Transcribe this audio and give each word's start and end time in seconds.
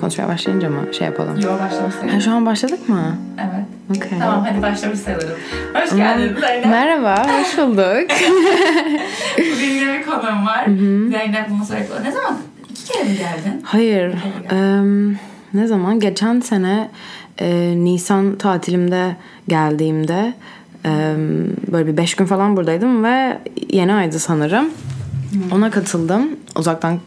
konuşmaya 0.00 0.28
başlayınca 0.28 0.70
mı 0.70 0.94
şey 0.94 1.06
yapalım? 1.06 1.40
Yo 1.40 1.50
başlamış 1.58 1.94
sayılır. 1.94 2.14
Ha, 2.14 2.20
şu 2.20 2.30
an 2.32 2.46
başladık 2.46 2.88
mı? 2.88 3.16
Evet. 3.38 3.96
Okey. 4.06 4.18
Tamam 4.18 4.44
hadi 4.48 4.62
başlamış 4.62 4.98
sayılırım. 4.98 5.36
Hoş 5.74 5.96
geldin 5.96 6.36
Zeynep. 6.40 6.66
Merhaba, 6.66 7.26
hoş 7.40 7.58
bulduk. 7.58 8.10
Bugün 9.38 9.70
yine 9.70 9.98
bir 9.98 10.04
konuğum 10.06 10.46
var. 10.46 10.64
Zeynep 11.10 11.48
Musarıklı. 11.50 12.04
Ne 12.04 12.12
zaman? 12.12 12.36
İki 12.70 12.84
kere 12.84 13.04
mi 13.04 13.16
geldin? 13.16 13.60
Hayır, 13.62 14.14
em, 14.50 15.18
ne 15.54 15.66
zaman? 15.66 16.00
Geçen 16.00 16.40
sene 16.40 16.90
e, 17.40 17.74
Nisan 17.76 18.36
tatilimde 18.38 19.16
geldiğimde 19.48 20.34
em, 20.84 21.46
böyle 21.72 21.86
bir 21.86 21.96
beş 21.96 22.14
gün 22.14 22.26
falan 22.26 22.56
buradaydım 22.56 23.04
ve 23.04 23.38
yeni 23.70 23.94
aydı 23.94 24.18
sanırım. 24.18 24.68
Ona 25.54 25.70
katıldım. 25.70 26.28
Uzaktan 26.56 26.98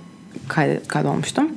kay- 0.47 0.83
kaydolmuştum. 0.87 1.47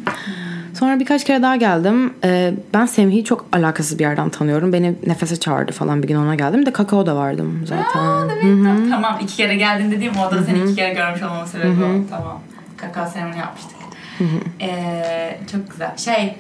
Sonra 0.79 1.01
birkaç 1.01 1.25
kere 1.25 1.43
daha 1.43 1.57
geldim. 1.57 2.15
Ee, 2.25 2.55
ben 2.75 2.87
Semih'i 2.87 3.25
çok 3.25 3.47
alakasız 3.53 3.99
bir 3.99 4.05
yerden 4.05 4.31
tanıyorum. 4.31 4.73
Beni 4.73 4.95
nefese 5.07 5.37
çağırdı 5.37 5.73
falan 5.73 6.03
bir 6.03 6.09
gün 6.09 6.17
ona 6.17 6.35
geldim. 6.35 6.67
De 6.67 6.73
kakao 6.73 7.07
da 7.07 7.17
vardım 7.17 7.63
zaten. 7.67 8.01
Aa, 8.01 8.29
demek 8.29 8.91
Tamam 8.91 9.19
iki 9.23 9.37
kere 9.37 9.57
geldin 9.57 9.91
dediğim 9.91 10.13
o 10.17 10.31
da 10.31 10.43
seni 10.43 10.59
iki 10.59 10.75
kere 10.75 10.95
görmüş 10.95 11.23
olmamın 11.23 11.47
sebebi 11.47 11.85
o. 11.85 12.11
Tamam. 12.11 12.41
Kakao 12.77 13.07
seremoni 13.07 13.39
yapmıştık. 13.39 13.77
Ee, 14.61 15.39
çok 15.53 15.71
güzel. 15.71 15.97
Şey 15.97 16.37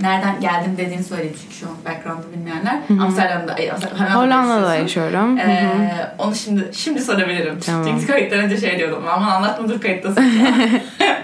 nereden 0.00 0.40
geldim 0.40 0.74
dediğini 0.78 1.04
söyleyeyim 1.04 1.36
çünkü 1.42 1.54
şu 1.54 1.66
an 1.66 1.74
background'ı 1.84 2.32
bilmeyenler. 2.36 2.78
Amsterdam'da, 3.00 3.54
ay, 3.54 3.68
Hollanda'da, 3.68 4.14
Hollanda'da 4.14 4.74
yaşıyorum. 4.74 5.38
Hı 5.38 5.42
hı. 5.42 5.50
Ee, 5.50 6.14
onu 6.18 6.34
şimdi 6.34 6.70
şimdi 6.72 7.00
sorabilirim. 7.02 7.58
Tamam. 7.66 7.84
Çünkü 7.84 8.06
kayıttan 8.06 8.38
önce 8.38 8.56
şey 8.56 8.78
diyordum. 8.78 9.04
Aman 9.10 9.30
anlatma 9.30 9.68
dur 9.68 9.80
kayıttasın. 9.80 10.24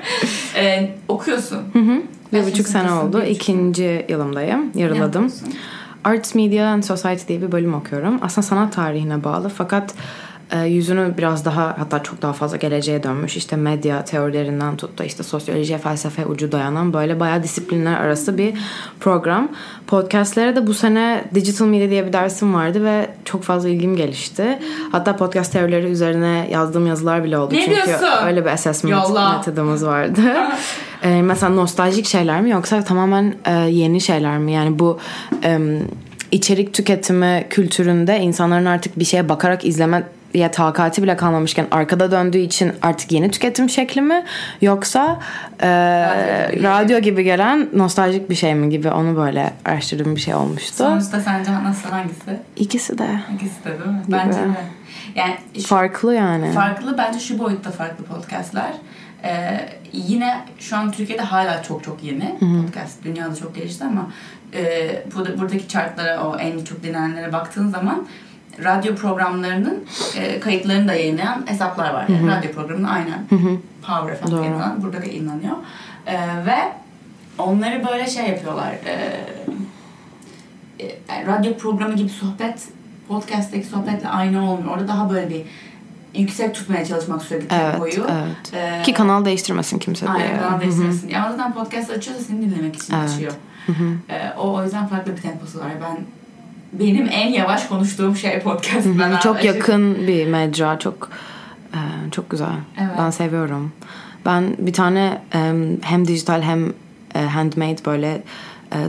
ee, 0.56 0.90
okuyorsun. 1.08 1.62
Bir 2.32 2.46
buçuk 2.46 2.68
sene 2.68 2.92
oldu. 2.92 3.22
İkinci 3.22 4.06
yılımdayım. 4.08 4.70
Yarıladım. 4.74 5.32
Arts 6.04 6.34
Media 6.34 6.66
and 6.66 6.82
Society 6.82 7.26
diye 7.28 7.42
bir 7.42 7.52
bölüm 7.52 7.74
okuyorum. 7.74 8.18
Aslında 8.22 8.46
sanat 8.46 8.72
tarihine 8.74 9.24
bağlı 9.24 9.48
fakat 9.48 9.94
e, 10.52 10.66
yüzünü 10.66 11.14
biraz 11.18 11.44
daha 11.44 11.74
hatta 11.78 12.02
çok 12.02 12.22
daha 12.22 12.32
fazla 12.32 12.56
geleceğe 12.56 13.02
dönmüş. 13.02 13.36
İşte 13.36 13.56
medya 13.56 14.04
teorilerinden 14.04 14.76
tut 14.76 14.98
da 14.98 15.04
işte 15.04 15.22
sosyolojiye, 15.22 15.78
felsefe 15.78 16.26
ucu 16.26 16.52
dayanan 16.52 16.92
böyle 16.92 17.20
bayağı 17.20 17.42
disiplinler 17.42 18.00
arası 18.00 18.38
bir 18.38 18.54
program. 19.00 19.48
Podcastlere 19.86 20.56
de 20.56 20.66
bu 20.66 20.74
sene 20.74 21.24
Digital 21.34 21.66
Media 21.66 21.90
diye 21.90 22.06
bir 22.06 22.12
dersim 22.12 22.54
vardı 22.54 22.84
ve 22.84 23.10
çok 23.24 23.42
fazla 23.42 23.68
ilgim 23.68 23.96
gelişti. 23.96 24.58
Hatta 24.92 25.16
podcast 25.16 25.52
teorileri 25.52 25.86
üzerine 25.86 26.48
yazdığım 26.52 26.86
yazılar 26.86 27.24
bile 27.24 27.38
oldu. 27.38 27.54
Ne 27.54 27.64
Çünkü 27.64 27.86
diyorsun? 27.86 28.08
öyle 28.26 28.44
bir 28.44 28.50
assessment 28.50 29.08
Yolla. 29.08 29.36
metodumuz 29.36 29.84
vardı. 29.84 30.20
Ee, 31.02 31.22
mesela 31.22 31.52
nostaljik 31.54 32.06
şeyler 32.06 32.40
mi 32.40 32.50
yoksa 32.50 32.84
tamamen 32.84 33.34
e, 33.44 33.52
yeni 33.52 34.00
şeyler 34.00 34.38
mi? 34.38 34.52
Yani 34.52 34.78
bu 34.78 34.98
e, 35.44 35.58
içerik 36.30 36.74
tüketimi 36.74 37.46
kültüründe 37.50 38.20
insanların 38.20 38.66
artık 38.66 38.98
bir 38.98 39.04
şeye 39.04 39.28
bakarak 39.28 39.64
izleme 39.64 40.02
ya 40.34 40.50
takati 40.50 41.02
bile 41.02 41.16
kalmamışken 41.16 41.66
arkada 41.70 42.10
döndüğü 42.10 42.38
için 42.38 42.72
artık 42.82 43.12
yeni 43.12 43.30
tüketim 43.30 43.68
şekli 43.70 44.00
mi 44.00 44.24
yoksa 44.62 45.20
e, 45.60 45.68
Radyo 45.68 46.52
gibi. 46.52 46.64
radyo 46.64 46.98
gibi 46.98 47.24
gelen 47.24 47.68
nostaljik 47.74 48.30
bir 48.30 48.34
şey 48.34 48.54
mi 48.54 48.70
gibi 48.70 48.90
onu 48.90 49.16
böyle 49.16 49.52
araştırdığım 49.64 50.16
bir 50.16 50.20
şey 50.20 50.34
olmuştu. 50.34 50.76
Sonuçta 50.76 51.20
sence 51.20 51.52
nasıl 51.52 51.88
hangisi? 51.88 52.38
İkisi 52.56 52.98
de 52.98 53.08
İkisi 53.34 53.64
de 53.64 53.70
değil 53.70 53.90
mi? 53.90 54.02
Bence 54.08 54.38
de. 54.38 54.44
Yani 55.14 55.34
şu- 55.56 55.62
farklı 55.62 56.14
yani. 56.14 56.52
farklı 56.52 56.98
bence 56.98 57.18
şu 57.18 57.38
boyutta 57.38 57.70
farklı 57.70 58.04
podcastler. 58.04 58.70
Ee, 59.24 59.68
yine 59.92 60.44
şu 60.58 60.76
an 60.76 60.92
Türkiye'de 60.92 61.22
hala 61.22 61.62
çok 61.62 61.84
çok 61.84 62.04
yeni 62.04 62.38
podcast. 62.38 63.04
Dünyada 63.04 63.36
çok 63.36 63.54
gelişti 63.54 63.84
ama 63.84 64.10
e, 64.54 65.02
burada, 65.14 65.38
buradaki 65.38 65.68
chartlara 65.68 66.24
o 66.24 66.36
en 66.36 66.64
çok 66.64 66.82
dinlenenlere 66.82 67.32
baktığın 67.32 67.68
zaman 67.68 68.06
radyo 68.64 68.94
programlarının 68.94 69.84
e, 70.16 70.40
kayıtlarını 70.40 70.88
da 70.88 70.94
yayınlayan 70.94 71.44
hesaplar 71.46 71.94
var. 71.94 72.08
Yani 72.08 72.30
radyo 72.36 72.52
programını 72.52 72.90
aynen 72.90 73.26
Power 73.86 74.16
FM 74.16 74.30
Doğru. 74.30 74.40
yayınlanan 74.40 74.82
burada 74.82 75.02
da 75.02 75.06
yayınlanıyor. 75.06 75.56
Ee, 76.06 76.16
ve 76.46 76.58
onları 77.38 77.86
böyle 77.86 78.06
şey 78.06 78.28
yapıyorlar. 78.28 78.72
E, 78.72 79.20
e, 81.08 81.26
radyo 81.26 81.56
programı 81.56 81.94
gibi 81.94 82.08
sohbet 82.08 82.68
podcast'teki 83.08 83.66
sohbetle 83.66 84.08
aynı 84.08 84.50
olmuyor. 84.52 84.72
Orada 84.74 84.88
daha 84.88 85.10
böyle 85.10 85.30
bir 85.30 85.42
yüksek 86.14 86.54
tutmaya 86.54 86.84
çalışmak 86.84 87.22
sürekli 87.22 87.46
Evet, 87.56 87.70
tempoyu. 87.70 87.92
evet. 88.10 88.54
Ee, 88.54 88.82
Ki 88.82 88.92
kanal 88.94 89.24
değiştirmesin 89.24 89.78
kimse 89.78 90.06
diye. 90.06 90.16
Aynen 90.16 90.40
kanal 90.42 90.60
değiştirmesin. 90.60 91.08
Ya 91.08 91.26
o 91.28 91.30
zaten 91.30 91.54
podcast 91.54 91.90
açıyorsa 91.90 92.24
seni 92.24 92.40
dinlemek 92.50 92.76
için 92.76 92.94
Evet. 92.94 93.10
açıyor. 93.10 93.32
Ee, 94.10 94.32
o, 94.38 94.54
o 94.54 94.64
yüzden 94.64 94.86
farklı 94.86 95.16
bir 95.16 95.20
temposu 95.22 95.58
var. 95.58 95.68
Ben 95.82 95.98
benim 96.72 97.08
en 97.12 97.28
yavaş 97.28 97.66
konuştuğum 97.66 98.16
şey 98.16 98.40
podcast. 98.40 98.86
Ben 98.98 99.16
çok 99.18 99.36
hala- 99.36 99.46
yakın 99.46 100.06
bir 100.06 100.26
mecra 100.26 100.78
çok 100.78 101.10
e, 101.74 101.78
çok 102.10 102.30
güzel 102.30 102.48
Evet. 102.80 102.90
ben 102.98 103.10
seviyorum 103.10 103.72
ben 104.26 104.56
bir 104.58 104.72
tane 104.72 105.22
e, 105.34 105.38
hem 105.82 106.08
dijital 106.08 106.42
hem 106.42 106.72
e, 107.14 107.18
handmade 107.20 107.84
böyle 107.86 108.22
e, 108.72 108.88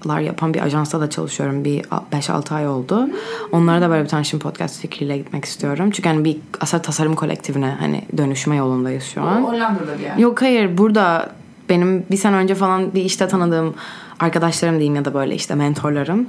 tasarımlar 0.00 0.20
yapan 0.20 0.54
bir 0.54 0.60
ajansta 0.60 1.00
da 1.00 1.10
çalışıyorum 1.10 1.64
bir 1.64 1.82
5-6 2.12 2.54
ay 2.54 2.68
oldu 2.68 3.08
onlara 3.52 3.80
da 3.80 3.90
böyle 3.90 4.04
bir 4.04 4.08
tane 4.08 4.24
şimdi 4.24 4.42
podcast 4.42 4.80
fikriyle 4.80 5.18
gitmek 5.18 5.44
istiyorum 5.44 5.90
çünkü 5.90 6.08
hani 6.08 6.24
bir 6.24 6.36
aslında 6.60 6.82
tasarım 6.82 7.14
kolektifine 7.14 7.76
hani 7.80 8.02
dönüşme 8.16 8.56
yolundayız 8.56 9.04
şu 9.04 9.20
O 9.20 9.24
an 9.24 9.42
Hollanda'da 9.42 9.98
bir 9.98 10.02
yer. 10.02 10.16
Yok 10.16 10.42
hayır 10.42 10.78
burada 10.78 11.30
benim 11.68 12.04
bir 12.10 12.16
sene 12.16 12.36
önce 12.36 12.54
falan 12.54 12.94
bir 12.94 13.04
işte 13.04 13.28
tanıdığım 13.28 13.74
arkadaşlarım 14.20 14.74
diyeyim 14.74 14.94
ya 14.94 15.04
da 15.04 15.14
böyle 15.14 15.34
işte 15.34 15.54
mentorlarım. 15.54 16.26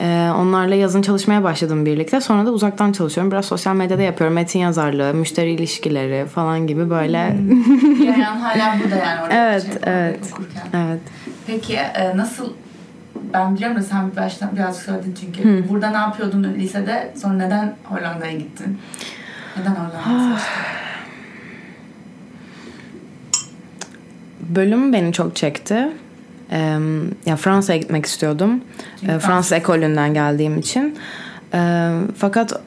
Ee, 0.00 0.30
onlarla 0.36 0.74
yazın 0.74 1.02
çalışmaya 1.02 1.44
başladım 1.44 1.86
birlikte. 1.86 2.20
Sonra 2.20 2.46
da 2.46 2.50
uzaktan 2.50 2.92
çalışıyorum. 2.92 3.32
Biraz 3.32 3.44
sosyal 3.44 3.74
medyada 3.74 4.02
yapıyorum. 4.02 4.34
Metin 4.34 4.58
yazarlığı, 4.58 5.14
müşteri 5.14 5.50
ilişkileri 5.50 6.26
falan 6.26 6.66
gibi 6.66 6.90
böyle. 6.90 7.18
Yani 7.18 8.24
hala 8.24 8.78
burada 8.82 8.96
yani 8.96 9.22
orada 9.22 9.34
Evet, 9.34 9.62
şey, 9.62 9.72
evet. 9.86 10.20
okurken. 10.32 10.62
evet. 10.72 11.00
Peki 11.46 11.74
e, 11.74 12.16
nasıl 12.16 12.52
ben 13.32 13.54
biliyorum 13.56 13.76
da 13.76 13.82
sen 13.82 14.16
baştan 14.16 14.56
birazcık 14.56 14.84
söyledin 14.84 15.14
çünkü. 15.20 15.68
Burada 15.68 15.90
ne 15.90 15.96
yapıyordun 15.96 16.44
lisede? 16.44 17.12
Sonra 17.22 17.34
neden 17.34 17.74
Hollanda'ya 17.84 18.32
gittin? 18.32 18.78
Neden 19.56 19.70
Hollanda'ya 19.70 20.34
seçtin? 20.36 20.54
Bölüm 24.40 24.92
beni 24.92 25.12
çok 25.12 25.36
çekti. 25.36 25.88
Ee, 26.50 26.78
ya 27.26 27.36
Fransa'ya 27.36 27.78
gitmek 27.78 28.06
istiyordum. 28.06 28.60
Çünkü 29.00 29.12
Ee, 29.12 29.18
Fransız 29.18 29.52
ekolünden 29.52 30.14
geldiğim 30.14 30.58
için. 30.58 30.98
Ee, 31.54 31.90
fakat 32.16 32.60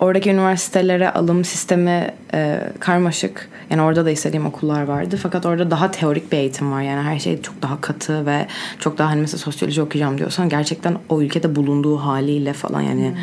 oradaki 0.00 0.30
üniversitelere 0.30 1.10
alım 1.10 1.44
sistemi 1.44 2.10
e, 2.34 2.60
karmaşık. 2.80 3.48
Yani 3.70 3.82
orada 3.82 4.04
da 4.04 4.10
istediğim 4.10 4.46
okullar 4.46 4.82
vardı. 4.82 5.18
Fakat 5.22 5.46
orada 5.46 5.70
daha 5.70 5.90
teorik 5.90 6.32
bir 6.32 6.36
eğitim 6.36 6.72
var. 6.72 6.82
Yani 6.82 7.02
her 7.02 7.18
şey 7.18 7.42
çok 7.42 7.62
daha 7.62 7.80
katı 7.80 8.26
ve 8.26 8.46
çok 8.78 8.98
daha 8.98 9.10
hani 9.10 9.20
mesela 9.20 9.38
sosyoloji 9.38 9.82
okuyacağım 9.82 10.18
diyorsan 10.18 10.48
gerçekten 10.48 10.96
o 11.08 11.22
ülkede 11.22 11.56
bulunduğu 11.56 11.96
haliyle 11.96 12.52
falan 12.52 12.80
yani 12.80 13.14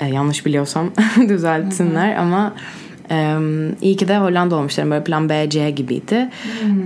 e, 0.00 0.06
yanlış 0.06 0.46
biliyorsam 0.46 0.90
düzeltsinler 1.28 2.16
ama 2.16 2.54
e, 3.10 3.36
iyi 3.82 3.96
ki 3.96 4.08
de 4.08 4.18
Hollanda 4.18 4.56
olmuşlarım. 4.56 4.90
Böyle 4.90 5.04
plan 5.04 5.28
B, 5.28 5.50
C 5.50 5.70
gibiydi. 5.70 6.28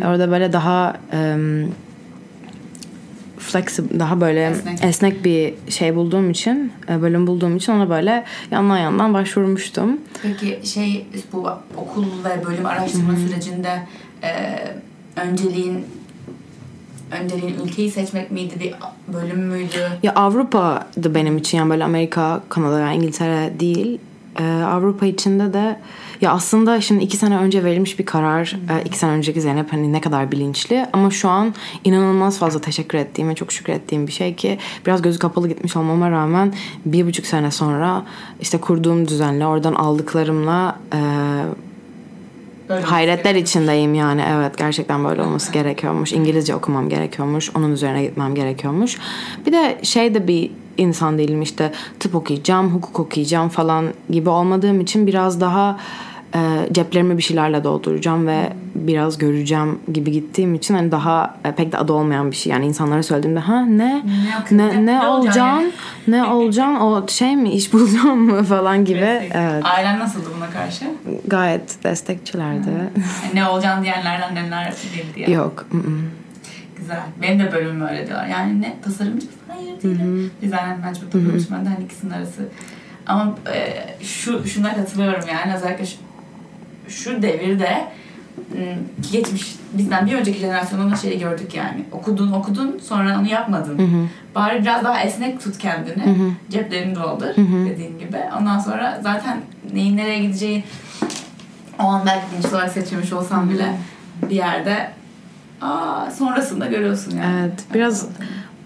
Orada 0.04 0.30
böyle 0.30 0.52
daha 0.52 0.96
e, 1.12 1.36
flexible 3.46 4.00
daha 4.00 4.20
böyle 4.20 4.46
Esnek. 4.50 4.84
esnek. 4.84 5.24
bir 5.24 5.54
şey 5.68 5.96
bulduğum 5.96 6.30
için 6.30 6.72
e, 6.88 7.02
bölüm 7.02 7.26
bulduğum 7.26 7.56
için 7.56 7.72
ona 7.72 7.90
böyle 7.90 8.24
yandan 8.50 8.78
yandan 8.78 9.14
başvurmuştum. 9.14 9.98
Peki 10.22 10.60
şey 10.64 11.06
bu 11.32 11.48
okul 11.76 12.04
ve 12.24 12.44
bölüm 12.44 12.66
araştırma 12.66 13.12
sürecinde 13.16 13.82
e, 14.22 14.58
önceliğin 15.20 15.84
önceliğin 17.22 17.56
ülkeyi 17.64 17.90
seçmek 17.90 18.30
miydi 18.30 18.54
bir 18.60 18.74
bölüm 19.14 19.38
müydü? 19.38 19.88
Ya 20.02 20.14
Avrupa'dı 20.14 21.14
benim 21.14 21.36
için 21.36 21.58
yani 21.58 21.70
böyle 21.70 21.84
Amerika, 21.84 22.40
Kanada 22.48 22.80
yani 22.80 22.96
İngiltere 22.96 23.60
değil. 23.60 23.98
E, 24.38 24.44
Avrupa 24.44 25.06
içinde 25.06 25.52
de 25.52 25.76
ya 26.20 26.32
aslında 26.32 26.80
şimdi 26.80 27.04
iki 27.04 27.16
sene 27.16 27.38
önce 27.38 27.64
verilmiş 27.64 27.98
bir 27.98 28.06
karar. 28.06 28.56
E, 28.70 28.84
iki 28.84 28.98
sene 28.98 29.10
önceki 29.10 29.40
Zeynep 29.40 29.72
hani 29.72 29.92
ne 29.92 30.00
kadar 30.00 30.32
bilinçli 30.32 30.86
ama 30.92 31.10
şu 31.10 31.28
an 31.28 31.54
inanılmaz 31.84 32.38
fazla 32.38 32.60
teşekkür 32.60 32.98
ettiğim 32.98 33.28
ve 33.28 33.34
çok 33.34 33.52
şükrettiğim 33.52 34.06
bir 34.06 34.12
şey 34.12 34.34
ki 34.34 34.58
biraz 34.86 35.02
gözü 35.02 35.18
kapalı 35.18 35.48
gitmiş 35.48 35.76
olmama 35.76 36.10
rağmen 36.10 36.54
bir 36.84 37.06
buçuk 37.06 37.26
sene 37.26 37.50
sonra 37.50 38.02
işte 38.40 38.58
kurduğum 38.58 39.08
düzenle 39.08 39.46
oradan 39.46 39.74
aldıklarımla 39.74 40.78
e, 40.92 41.00
Böyle 42.68 42.82
Hayretler 42.82 43.34
içindeyim 43.34 43.94
yani 43.94 44.24
evet 44.36 44.58
gerçekten 44.58 45.04
böyle 45.04 45.22
olması 45.22 45.52
gerekiyormuş. 45.52 46.12
İngilizce 46.12 46.54
okumam 46.54 46.88
gerekiyormuş. 46.88 47.50
Onun 47.56 47.72
üzerine 47.72 48.02
gitmem 48.02 48.34
gerekiyormuş. 48.34 48.98
Bir 49.46 49.52
de 49.52 49.78
şey 49.82 50.14
de 50.14 50.28
bir 50.28 50.50
insan 50.76 51.18
değilim 51.18 51.42
işte 51.42 51.72
tıp 52.00 52.14
okuyacağım, 52.14 52.74
hukuk 52.74 53.00
okuyacağım 53.00 53.48
falan 53.48 53.86
gibi 54.10 54.28
olmadığım 54.28 54.80
için 54.80 55.06
biraz 55.06 55.40
daha 55.40 55.78
e, 56.34 56.68
ceplerimi 56.72 57.16
bir 57.18 57.22
şeylerle 57.22 57.64
dolduracağım 57.64 58.26
ve 58.26 58.52
biraz 58.74 59.18
göreceğim 59.18 59.78
gibi 59.92 60.12
gittiğim 60.12 60.54
için 60.54 60.74
hani 60.74 60.92
daha 60.92 61.36
e, 61.44 61.52
pek 61.52 61.72
de 61.72 61.78
adı 61.78 61.92
olmayan 61.92 62.30
bir 62.30 62.36
şey. 62.36 62.52
Yani 62.52 62.66
insanlara 62.66 63.02
söylediğimde 63.02 63.40
ha 63.40 63.60
ne 63.60 64.02
Ne, 64.50 64.86
ne 64.86 64.86
ne, 64.86 65.06
olacaksın 65.06 65.72
ne 66.08 66.24
olacaksın 66.24 66.74
o 66.74 67.08
şey 67.08 67.36
mi 67.36 67.50
iş 67.50 67.72
bulacağım 67.72 68.18
mı 68.18 68.44
falan 68.44 68.84
gibi. 68.84 69.30
Evet. 69.34 69.64
Ailen 69.64 69.98
nasıldı 69.98 70.26
buna 70.36 70.50
karşı? 70.50 70.84
Gayet 71.26 71.84
destekçilerdi. 71.84 72.68
Yani 72.68 73.34
ne 73.34 73.48
olacaksın 73.48 73.82
diyenlerden 73.82 74.34
neler 74.34 74.74
değildi 74.96 75.30
ya. 75.30 75.36
Yok. 75.36 75.66
ı-ı. 75.74 76.25
Güzel. 76.86 77.02
Benim 77.22 77.40
de 77.40 77.52
bölümüm 77.52 77.86
öyle 77.86 78.06
diyorlar. 78.06 78.26
Yani 78.26 78.62
ne 78.62 78.74
tasarımcı 78.84 79.26
Hayır 79.48 79.82
değilim. 79.82 80.30
Design 80.42 80.80
management 80.80 81.14
okuyormuş. 81.14 81.42
Ben 81.50 81.64
de 81.64 81.68
hani 81.68 81.84
ikisinin 81.84 82.10
arası. 82.10 82.42
Ama 83.06 83.34
e, 83.54 83.84
şu 84.04 84.46
şuna 84.46 84.74
katılıyorum 84.74 85.24
yani 85.28 85.54
özellikle 85.54 85.86
şu, 85.86 85.96
şu 86.88 87.22
devirde 87.22 87.84
ki 89.02 89.12
geçmiş 89.12 89.54
bizden 89.72 90.06
bir 90.06 90.12
önceki 90.12 90.38
jenerasyonun 90.38 90.90
da 90.90 90.96
şeyi 90.96 91.18
gördük 91.18 91.54
yani. 91.54 91.84
Okudun 91.92 92.32
okudun 92.32 92.78
sonra 92.82 93.18
onu 93.20 93.28
yapmadın. 93.28 94.08
Bari 94.34 94.62
biraz 94.62 94.84
daha 94.84 95.00
esnek 95.00 95.40
tut 95.40 95.58
kendini. 95.58 96.32
Ceplerini 96.50 96.94
doldur 96.94 97.36
dediğin 97.70 97.98
gibi. 97.98 98.18
Ondan 98.40 98.58
sonra 98.58 99.00
zaten 99.02 99.40
neyin 99.72 99.96
nereye 99.96 100.18
gideceği 100.18 100.64
o 101.78 101.82
an 101.82 102.02
belki 102.06 102.24
bilinçli 102.32 102.48
olarak 102.56 102.72
seçmemiş 102.72 103.12
olsam 103.12 103.50
bile 103.50 103.76
bir 104.30 104.36
yerde 104.36 104.90
aa, 105.60 106.10
sonrasında 106.10 106.66
görüyorsun 106.66 107.16
yani. 107.16 107.40
Evet, 107.40 107.64
biraz 107.74 108.08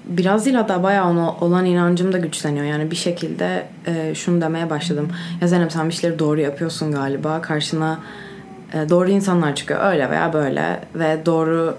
biraz 0.06 0.44
değil 0.44 0.56
hatta 0.56 0.82
bayağı 0.82 1.08
ona 1.08 1.32
olan 1.32 1.64
inancım 1.64 2.12
da 2.12 2.18
güçleniyor. 2.18 2.64
Yani 2.66 2.90
bir 2.90 2.96
şekilde 2.96 3.66
e, 3.86 4.14
şunu 4.14 4.40
demeye 4.40 4.70
başladım. 4.70 5.08
Ya 5.40 5.48
Zeynep 5.48 5.72
sen 5.72 5.88
bir 5.88 5.94
şeyleri 5.94 6.18
doğru 6.18 6.40
yapıyorsun 6.40 6.92
galiba. 6.92 7.40
Karşına 7.40 7.98
e, 8.72 8.88
doğru 8.88 9.10
insanlar 9.10 9.54
çıkıyor 9.54 9.80
öyle 9.92 10.10
veya 10.10 10.32
böyle 10.32 10.80
ve 10.94 11.26
doğru 11.26 11.76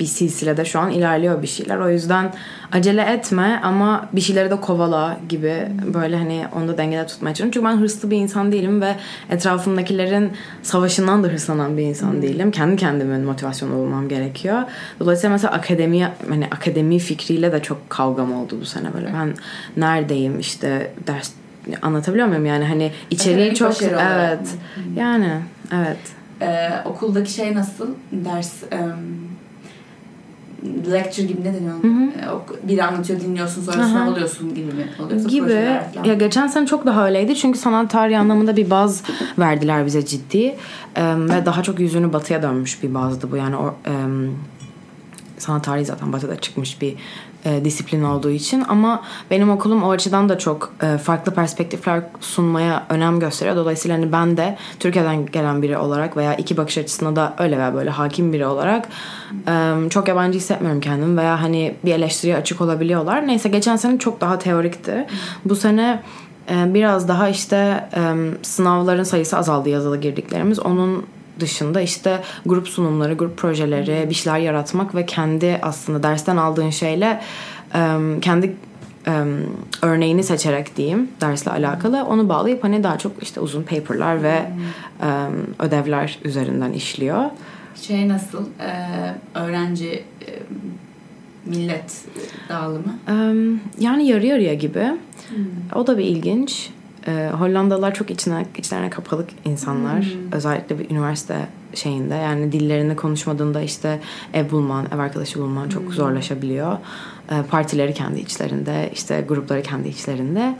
bir 0.00 0.04
silsilede 0.04 0.64
şu 0.64 0.80
an 0.80 0.90
ilerliyor 0.90 1.42
bir 1.42 1.46
şeyler. 1.46 1.76
O 1.76 1.90
yüzden 1.90 2.32
acele 2.72 3.02
etme 3.02 3.60
ama 3.62 4.08
bir 4.12 4.20
şeyleri 4.20 4.50
de 4.50 4.60
kovala 4.60 5.16
gibi 5.28 5.68
böyle 5.94 6.16
hani 6.16 6.44
onu 6.56 6.68
da 6.68 6.78
dengede 6.78 7.06
tutmaya 7.06 7.34
çalışıyorum. 7.34 7.52
Çünkü 7.52 7.66
ben 7.66 7.76
hırslı 7.80 8.10
bir 8.10 8.16
insan 8.16 8.52
değilim 8.52 8.80
ve 8.80 8.94
etrafımdakilerin 9.30 10.32
savaşından 10.62 11.24
da 11.24 11.28
hırslanan 11.28 11.76
bir 11.76 11.82
insan 11.82 12.22
değilim. 12.22 12.50
Kendi 12.50 12.76
kendimin 12.76 13.20
motivasyonu 13.20 13.74
bulmam 13.74 14.08
gerekiyor. 14.08 14.62
Dolayısıyla 15.00 15.32
mesela 15.32 15.52
akademi 15.52 16.08
hani 16.28 16.46
akademi 16.46 16.98
fikriyle 16.98 17.52
de 17.52 17.62
çok 17.62 17.90
kavgam 17.90 18.34
oldu 18.34 18.58
bu 18.60 18.64
sene 18.64 18.94
böyle. 18.94 19.12
Ben 19.14 19.34
neredeyim 19.76 20.40
işte 20.40 20.92
ders 21.06 21.30
anlatabiliyor 21.82 22.28
muyum 22.28 22.46
yani 22.46 22.64
hani 22.64 22.92
içeriği 23.10 23.50
Akademik 23.50 23.80
çok 23.80 23.92
olarak. 23.92 24.38
evet. 24.38 24.48
Yani 24.96 25.32
evet. 25.74 25.98
Ee, 26.42 26.70
okuldaki 26.84 27.32
şey 27.32 27.54
nasıl? 27.54 27.88
Ders 28.12 28.52
em, 28.70 28.96
lecture 30.90 31.26
gibi 31.26 31.40
ne 31.44 31.54
deniyor? 31.54 31.74
Ee, 32.26 32.30
ok- 32.30 32.68
biri 32.68 32.84
anlatıyor 32.84 33.20
dinliyorsun 33.20 33.62
sonra 33.62 33.86
sınav 33.88 34.12
alıyorsun 34.12 34.54
gibi 34.54 34.66
mi 34.72 34.88
oluyorsa 35.04 35.28
gibi. 35.28 35.48
Ya 36.08 36.14
geçen 36.14 36.46
sene 36.46 36.66
çok 36.66 36.86
daha 36.86 37.06
öyleydi 37.06 37.34
çünkü 37.36 37.58
sanat 37.58 37.90
tarihi 37.90 38.18
anlamında 38.18 38.56
bir 38.56 38.70
baz 38.70 39.02
verdiler 39.38 39.86
bize 39.86 40.06
ciddi. 40.06 40.56
Ve 40.96 41.46
daha 41.46 41.62
çok 41.62 41.80
yüzünü 41.80 42.12
batıya 42.12 42.42
dönmüş 42.42 42.82
bir 42.82 42.94
bazdı 42.94 43.30
bu. 43.32 43.36
Yani 43.36 43.56
o 43.56 43.74
em, 43.84 44.30
sanat 45.38 45.64
tarihi 45.64 45.84
zaten 45.84 46.12
batıda 46.12 46.36
çıkmış 46.36 46.80
bir 46.82 46.94
e, 47.48 47.64
disiplin 47.64 48.02
olduğu 48.02 48.30
için 48.30 48.64
ama 48.68 49.02
benim 49.30 49.50
okulum 49.50 49.82
o 49.82 49.90
açıdan 49.90 50.28
da 50.28 50.38
çok 50.38 50.72
e, 50.82 50.98
farklı 50.98 51.34
perspektifler 51.34 52.02
sunmaya 52.20 52.86
önem 52.88 53.20
gösteriyor. 53.20 53.56
Dolayısıyla 53.56 53.96
hani 53.96 54.12
ben 54.12 54.36
de 54.36 54.56
Türkiye'den 54.80 55.26
gelen 55.26 55.62
biri 55.62 55.78
olarak 55.78 56.16
veya 56.16 56.34
iki 56.34 56.56
bakış 56.56 56.78
açısına 56.78 57.16
da 57.16 57.34
öyle 57.38 57.58
veya 57.58 57.74
böyle 57.74 57.90
hakim 57.90 58.32
biri 58.32 58.46
olarak 58.46 58.88
e, 59.48 59.74
çok 59.90 60.08
yabancı 60.08 60.38
hissetmiyorum 60.38 60.80
kendimi 60.80 61.16
veya 61.16 61.42
hani 61.42 61.74
bir 61.84 61.92
eleştiriye 61.92 62.36
açık 62.36 62.60
olabiliyorlar. 62.60 63.26
Neyse 63.26 63.48
geçen 63.48 63.76
sene 63.76 63.98
çok 63.98 64.20
daha 64.20 64.38
teorikti. 64.38 65.06
Bu 65.44 65.56
sene 65.56 66.02
e, 66.50 66.74
biraz 66.74 67.08
daha 67.08 67.28
işte 67.28 67.88
e, 67.96 68.00
sınavların 68.42 69.02
sayısı 69.02 69.38
azaldı 69.38 69.68
yazılı 69.68 70.00
girdiklerimiz. 70.00 70.60
Onun 70.60 71.04
dışında 71.40 71.80
işte 71.80 72.22
grup 72.46 72.68
sunumları, 72.68 73.14
grup 73.14 73.36
projeleri, 73.36 74.06
bir 74.10 74.14
şeyler 74.14 74.38
yaratmak 74.38 74.94
ve 74.94 75.06
kendi 75.06 75.58
aslında 75.62 76.02
dersten 76.02 76.36
aldığın 76.36 76.70
şeyle 76.70 77.20
kendi 78.20 78.56
örneğini 79.82 80.22
seçerek 80.22 80.76
diyeyim 80.76 81.08
dersle 81.20 81.50
alakalı 81.50 82.04
onu 82.04 82.28
bağlayıp 82.28 82.64
hani 82.64 82.82
daha 82.82 82.98
çok 82.98 83.22
işte 83.22 83.40
uzun 83.40 83.62
paperlar 83.62 84.22
ve 84.22 84.42
ödevler 85.58 86.18
üzerinden 86.24 86.72
işliyor. 86.72 87.24
Şey 87.82 88.08
nasıl? 88.08 88.46
Öğrenci 89.34 90.04
millet 91.44 92.04
dağılımı. 92.48 92.98
Yani 93.78 94.06
yarı 94.06 94.26
yarıya 94.26 94.54
gibi. 94.54 94.86
O 95.74 95.86
da 95.86 95.98
bir 95.98 96.04
ilginç. 96.04 96.70
E, 97.06 97.30
Hollandalılar 97.38 97.94
çok 97.94 98.10
içine, 98.10 98.46
içlerine 98.56 98.90
kapalık 98.90 99.28
insanlar. 99.44 100.06
Özellikle 100.32 100.78
bir 100.78 100.90
üniversite 100.90 101.48
şeyinde. 101.74 102.14
Yani 102.14 102.52
dillerini 102.52 102.96
konuşmadığında 102.96 103.60
işte 103.60 104.00
ev 104.34 104.50
bulman, 104.50 104.86
ev 104.94 104.98
arkadaşı 104.98 105.38
bulman 105.38 105.68
çok 105.68 105.92
zorlaşabiliyor. 105.92 106.76
E, 107.30 107.42
partileri 107.50 107.94
kendi 107.94 108.20
içlerinde, 108.20 108.90
işte 108.94 109.24
grupları 109.28 109.62
kendi 109.62 109.88
içlerinde. 109.88 110.56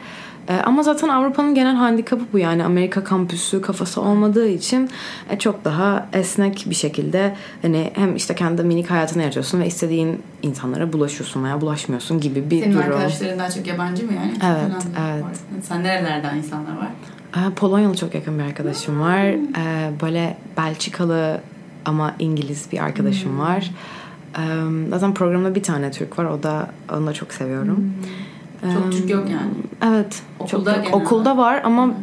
E, 0.49 0.57
ama 0.57 0.83
zaten 0.83 1.09
Avrupa'nın 1.09 1.55
genel 1.55 1.75
handikapı 1.75 2.25
bu 2.33 2.39
yani 2.39 2.65
Amerika 2.65 3.05
kampüsü 3.05 3.61
kafası 3.63 4.01
olmadığı 4.01 4.49
için 4.49 4.91
e, 5.31 5.39
çok 5.39 5.65
daha 5.65 6.09
esnek 6.13 6.65
bir 6.71 6.75
şekilde 6.75 7.35
hani 7.63 7.91
hem 7.95 8.17
işte 8.17 8.35
kendi 8.35 8.63
minik 8.63 8.91
hayatını 8.91 9.23
yaşıyorsun 9.23 9.61
ve 9.61 9.67
istediğin 9.67 10.23
insanlara 10.43 10.93
bulaşıyorsun 10.93 11.45
veya 11.45 11.61
bulaşmıyorsun 11.61 12.21
gibi 12.21 12.51
bir 12.51 12.63
Senin 12.63 12.75
durum. 12.75 12.85
arkadaşların 12.85 13.39
daha 13.39 13.51
çok 13.51 13.67
yabancı 13.67 14.07
mı 14.07 14.13
yani? 14.13 14.33
Evet, 14.47 14.85
Önemli. 14.97 15.15
evet. 15.15 15.65
Sen 15.65 15.83
nerelerden 15.85 16.37
insanlar 16.37 16.77
var? 16.77 16.89
Ee, 17.37 17.55
Polonyalı 17.55 17.97
çok 17.97 18.15
yakın 18.15 18.39
bir 18.39 18.45
arkadaşım 18.45 19.01
var. 19.01 19.25
Ee, 19.27 19.37
Böyle 20.03 20.37
Belçikalı 20.57 21.41
ama 21.85 22.15
İngiliz 22.19 22.67
bir 22.73 22.79
arkadaşım 22.85 23.39
var. 23.39 23.71
Ee, 24.39 24.41
Zaten 24.91 25.15
programda 25.15 25.55
bir 25.55 25.63
tane 25.63 25.91
Türk 25.91 26.19
var. 26.19 26.25
O 26.25 26.43
da 26.43 26.71
onu 26.93 27.07
da 27.07 27.13
çok 27.13 27.33
seviyorum. 27.33 27.95
Çok 28.63 28.93
Türk 28.93 29.11
yok 29.11 29.31
yani. 29.31 29.51
Evet. 29.87 30.23
çok 30.39 30.61
Okulda 30.61 30.73
genel 30.73 30.93
Okulda 30.93 31.37
var 31.37 31.61
ama 31.65 31.95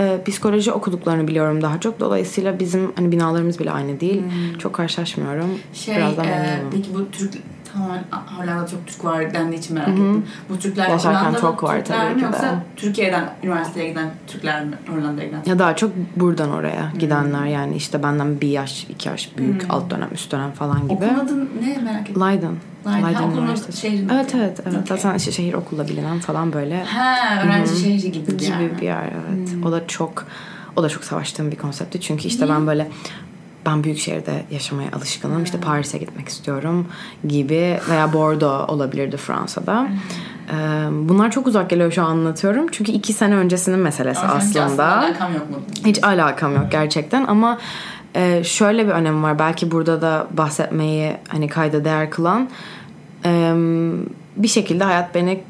e, 0.00 0.22
psikoloji 0.26 0.72
okuduklarını 0.72 1.28
biliyorum 1.28 1.62
daha 1.62 1.80
çok. 1.80 2.00
Dolayısıyla 2.00 2.58
bizim 2.58 2.92
hani 2.96 3.12
binalarımız 3.12 3.58
bile 3.58 3.70
aynı 3.70 4.00
değil. 4.00 4.22
Çok 4.58 4.72
karşılaşmıyorum. 4.72 5.50
Şey, 5.72 5.96
Birazdan 5.96 6.24
e, 6.24 6.60
peki 6.72 6.94
bu 6.94 7.10
Türk 7.10 7.34
tamamen 7.72 8.04
Hollanda'da 8.38 8.66
çok 8.66 8.86
Türk 8.86 9.04
var 9.04 9.34
dendiği 9.34 9.58
için 9.60 9.74
merak 9.74 9.88
ettim. 9.88 10.26
Bu 10.50 10.58
Türkler 10.58 10.88
Yaşarken 10.88 11.20
Hollandalı 11.20 11.40
çok 11.40 11.62
var 11.62 11.76
Türkler 11.76 11.98
tabii 12.00 12.14
mi 12.14 12.20
de. 12.20 12.24
yoksa 12.24 12.62
Türkiye'den 12.76 13.30
üniversiteye 13.42 13.88
giden 13.88 14.10
Türkler 14.26 14.64
mi 14.64 14.74
Hollanda'ya 14.90 15.26
giden? 15.28 15.42
Ya 15.46 15.58
daha 15.58 15.76
çok 15.76 15.92
buradan 16.16 16.50
oraya 16.50 16.92
gidenler 16.98 17.46
yani 17.46 17.76
işte 17.76 18.02
benden 18.02 18.40
bir 18.40 18.48
yaş, 18.48 18.84
iki 18.88 19.08
yaş 19.08 19.36
büyük, 19.38 19.66
alt 19.68 19.90
dönem, 19.90 20.08
üst 20.12 20.32
dönem 20.32 20.52
falan 20.52 20.82
gibi. 20.82 20.92
Okulun 20.92 21.14
adı 21.18 21.44
ne 21.62 21.78
merak 21.82 22.10
ettim. 22.10 22.22
Leiden. 22.22 22.52
Leiden. 22.86 23.04
Leiden 23.08 23.30
Üniversitesi. 23.30 23.80
şehrinde. 23.80 24.12
Evet 24.14 24.34
evet 24.34 24.60
evet. 24.66 24.74
Okey. 24.82 24.96
Zaten 24.96 25.14
işte 25.14 25.32
şehir 25.32 25.54
okulda 25.54 25.88
bilinen 25.88 26.18
falan 26.18 26.52
böyle 26.52 26.84
Ha 26.84 27.42
öğrenci 27.44 27.76
şehri 27.76 28.12
gibi 28.12 28.26
bir 28.26 28.38
gibi 28.38 28.44
yer. 28.62 28.78
bir 28.80 28.82
yer 28.86 29.02
evet. 29.04 29.48
O 29.64 29.72
da 29.72 29.86
çok 29.86 30.24
o 30.76 30.82
da 30.82 30.88
çok 30.88 31.04
savaştığım 31.04 31.50
bir 31.50 31.56
konseptti. 31.56 32.00
Çünkü 32.00 32.28
işte 32.28 32.48
ben 32.48 32.66
böyle 32.66 32.88
ben 33.68 33.84
büyük 33.84 33.98
şehirde 33.98 34.42
yaşamaya 34.50 34.90
alışkınım. 34.92 35.44
İşte 35.44 35.60
Paris'e 35.60 35.98
gitmek 35.98 36.28
istiyorum 36.28 36.86
gibi 37.28 37.80
veya 37.90 38.12
Bordeaux 38.12 38.70
olabilirdi 38.70 39.16
Fransa'da. 39.16 39.88
Bunlar 40.90 41.30
çok 41.30 41.46
uzak 41.46 41.70
geliyor 41.70 41.92
şu 41.92 42.02
an 42.02 42.10
anlatıyorum. 42.10 42.66
Çünkü 42.72 42.92
iki 42.92 43.12
sene 43.12 43.34
öncesinin 43.34 43.78
meselesi 43.78 44.20
Ama 44.20 44.40
hiç 44.40 44.56
aslında. 44.56 44.98
alakam 44.98 45.34
yok 45.34 45.50
mu? 45.50 45.56
Hiç 45.84 46.04
alakam 46.04 46.54
yok 46.54 46.66
gerçekten 46.70 47.24
ama 47.26 47.58
şöyle 48.42 48.86
bir 48.86 48.92
önemi 48.92 49.22
var. 49.22 49.38
Belki 49.38 49.70
burada 49.70 50.02
da 50.02 50.26
bahsetmeyi 50.30 51.16
hani 51.28 51.48
kayda 51.48 51.84
değer 51.84 52.10
kılan 52.10 52.48
bir 54.36 54.48
şekilde 54.48 54.84
hayat 54.84 55.14
beni 55.14 55.40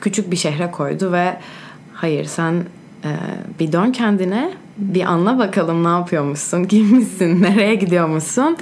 küçük 0.00 0.30
bir 0.30 0.36
şehre 0.36 0.70
koydu 0.70 1.12
ve 1.12 1.36
hayır 1.94 2.24
sen 2.24 2.64
bir 3.60 3.72
dön 3.72 3.92
kendine 3.92 4.50
bir 4.78 5.02
anla 5.04 5.38
bakalım 5.38 5.84
ne 5.84 5.88
yapıyormuşsun, 5.88 6.64
kimmişsin, 6.64 7.42
nereye 7.42 7.74
gidiyormuşsun. 7.74 8.56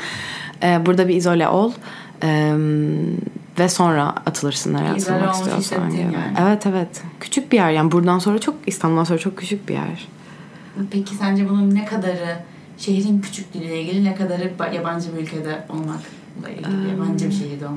E, 0.62 0.86
burada 0.86 1.08
bir 1.08 1.14
izole 1.16 1.48
ol. 1.48 1.72
E, 2.22 2.54
ve 3.58 3.68
sonra 3.68 4.08
atılırsın 4.26 4.74
nereye 4.74 4.96
İzole 4.96 5.16
atılmak 5.16 5.60
istiyorsan 5.60 5.90
gibi. 5.90 6.00
yani. 6.02 6.14
Evet 6.40 6.66
evet. 6.66 7.02
Küçük 7.20 7.52
bir 7.52 7.56
yer 7.56 7.70
yani 7.70 7.92
buradan 7.92 8.18
sonra 8.18 8.38
çok 8.38 8.54
İstanbul'dan 8.66 9.04
sonra 9.04 9.18
çok 9.18 9.36
küçük 9.36 9.68
bir 9.68 9.74
yer. 9.74 10.08
Peki 10.90 11.14
sence 11.14 11.48
bunun 11.48 11.74
ne 11.74 11.84
kadarı 11.84 12.36
şehrin 12.78 13.20
küçüklüğüyle 13.20 13.82
ilgili 13.82 14.04
ne 14.04 14.14
kadarı 14.14 14.50
ba- 14.58 14.74
yabancı 14.74 15.16
bir 15.16 15.22
ülkede 15.22 15.64
olmakla 15.68 16.50
ilgili, 16.50 16.90
yabancı 16.90 17.26
bir 17.28 17.32
şehirde 17.32 17.54
ilgili? 17.54 17.70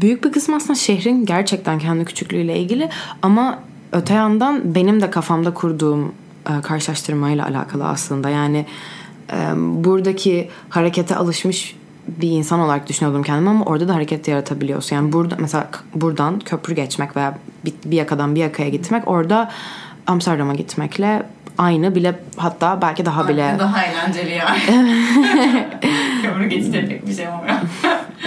Büyük 0.00 0.24
bir 0.24 0.32
kısmı 0.32 0.56
aslında 0.56 0.74
şehrin 0.74 1.26
gerçekten 1.26 1.78
kendi 1.78 2.04
küçüklüğüyle 2.04 2.58
ilgili 2.58 2.88
ama 3.22 3.58
öte 3.92 4.14
yandan 4.14 4.74
benim 4.74 5.00
de 5.00 5.10
kafamda 5.10 5.54
kurduğum 5.54 6.12
e, 6.48 6.60
karşılaştırmayla 6.60 7.46
alakalı 7.46 7.88
aslında. 7.88 8.28
Yani 8.28 8.66
e, 9.32 9.36
buradaki 9.56 10.48
harekete 10.68 11.16
alışmış 11.16 11.76
bir 12.08 12.30
insan 12.30 12.60
olarak 12.60 12.88
düşünüyordum 12.88 13.22
kendimi 13.22 13.50
ama 13.50 13.64
orada 13.64 13.88
da 13.88 13.94
hareket 13.94 14.28
yaratabiliyorsun. 14.28 14.96
Yani 14.96 15.12
burada 15.12 15.36
mesela 15.38 15.68
buradan 15.94 16.38
köprü 16.38 16.74
geçmek 16.74 17.16
veya 17.16 17.38
bir, 17.64 17.72
bir 17.84 17.96
yakadan 17.96 18.34
bir 18.34 18.40
yakaya 18.40 18.68
gitmek 18.68 19.08
orada 19.08 19.50
Amsterdam'a 20.06 20.54
gitmekle 20.54 21.22
aynı 21.58 21.94
bile 21.94 22.14
hatta 22.36 22.82
belki 22.82 23.06
daha 23.06 23.28
bile 23.28 23.56
Daha 23.58 23.84
eğlenceli 23.84 24.30
yani. 24.30 24.58
Kömür 26.22 26.46
geçince 26.46 26.88
pek 26.88 27.06
bir 27.06 27.14
şey 27.14 27.28
olmuyor. 27.28 27.56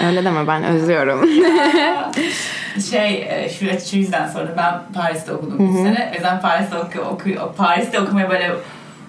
öyle 0.05 0.23
deme 0.23 0.47
ben 0.47 0.63
özlüyorum. 0.63 1.19
şey 2.89 3.13
e, 3.29 3.49
şu, 3.49 3.89
şu 3.89 3.97
yüzden 3.97 4.27
sonra 4.27 4.53
ben 4.57 4.93
Paris'te 4.93 5.33
okudum 5.33 5.59
bir 5.59 5.83
sene. 5.83 6.09
O 6.11 6.15
yüzden 6.15 6.41
Paris'te, 6.41 6.77
oku, 6.77 6.99
oku, 7.01 7.29
Paris'te 7.57 7.99
okumaya 7.99 8.29
böyle 8.29 8.51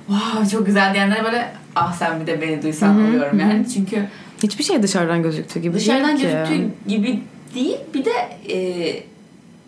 wow 0.07 0.49
çok 0.51 0.67
güzel 0.67 0.95
diyenlere 0.95 1.25
böyle 1.25 1.53
ah 1.77 1.93
sen 1.93 2.21
bir 2.21 2.27
de 2.27 2.41
beni 2.41 2.63
duysan 2.63 3.05
oluyorum 3.09 3.39
yani. 3.41 3.67
Çünkü 3.75 4.07
Hiçbir 4.43 4.65
şey 4.65 4.83
dışarıdan 4.83 5.23
gözüktüğü 5.23 5.61
gibi 5.61 5.75
dışarıdan 5.75 6.17
değil 6.17 6.29
ki. 6.29 6.35
gözüktüğü 6.49 6.89
gibi 6.89 7.23
değil 7.55 7.77
bir 7.95 8.05
de 8.05 8.11
e, 8.55 8.57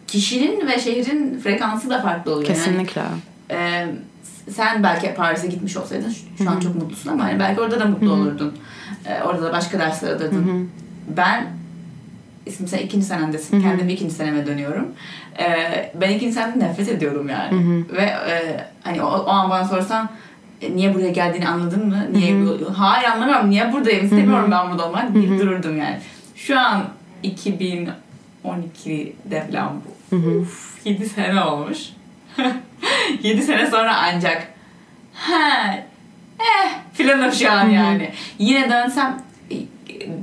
kişinin 0.07 0.67
ve 0.67 0.79
şehrin 0.81 1.41
frekansı 1.41 1.91
da 1.91 2.03
farklı 2.03 2.33
oluyor. 2.33 2.49
Yani, 2.49 2.59
Kesinlikle. 2.59 3.03
e, 3.51 3.87
sen 4.51 4.83
belki 4.83 5.15
Paris'e 5.15 5.47
gitmiş 5.47 5.77
olsaydın 5.77 6.11
şu- 6.11 6.45
şu 6.45 6.51
an 6.51 6.61
çok 6.61 6.75
mutlusun 6.75 7.11
ama 7.11 7.25
hani 7.25 7.39
belki 7.39 7.61
orada 7.61 7.81
da 7.81 7.85
mutlu 7.85 8.13
olurdun. 8.13 8.55
E, 9.07 9.23
orada 9.23 9.43
da 9.43 9.53
başka 9.53 9.79
dersler 9.79 10.11
alırdın. 10.11 10.71
Ben 11.17 11.47
mesela 12.61 12.83
ikinci 12.83 13.07
senemdesin. 13.07 13.63
Kendimi 13.63 13.93
ikinci 13.93 14.15
seneme 14.15 14.47
dönüyorum. 14.47 14.89
E, 15.39 15.47
ben 15.95 16.11
ikinci 16.11 16.33
senemde 16.35 16.65
nefret 16.65 16.89
ediyorum 16.89 17.29
yani. 17.29 17.85
Ve 17.93 18.03
e, 18.03 18.65
hani 18.83 19.03
o, 19.03 19.07
o 19.09 19.29
an 19.29 19.51
bana 19.51 19.65
sorsan 19.65 20.09
e, 20.63 20.77
niye 20.77 20.95
buraya 20.95 21.11
geldiğini 21.11 21.49
anladın 21.49 21.87
mı? 21.89 22.07
Niye 22.13 22.35
bu- 22.47 22.79
Hayır 22.79 23.09
anlamıyorum. 23.09 23.51
Niye 23.51 23.73
buradayım? 23.73 24.05
İstemiyorum 24.05 24.51
ben 24.51 24.71
burada 24.71 24.87
olmak. 24.89 25.15
Deyip 25.15 25.41
dururdum 25.41 25.79
yani. 25.79 25.99
Şu 26.37 26.59
an 26.61 26.85
2012'de 28.45 29.47
falan 29.53 29.73
bu. 30.13 30.17
Uf, 30.41 30.87
7 30.87 31.07
sene 31.09 31.41
olmuş. 31.45 31.79
7 33.23 33.43
sene 33.43 33.67
sonra 33.67 33.97
ancak 33.97 34.49
ha 35.15 35.75
eh 36.41 36.71
filanım 36.93 37.33
şu 37.33 37.53
an 37.53 37.69
yani. 37.69 38.11
Yine 38.39 38.71
dönsem 38.71 39.23
e, 39.51 39.55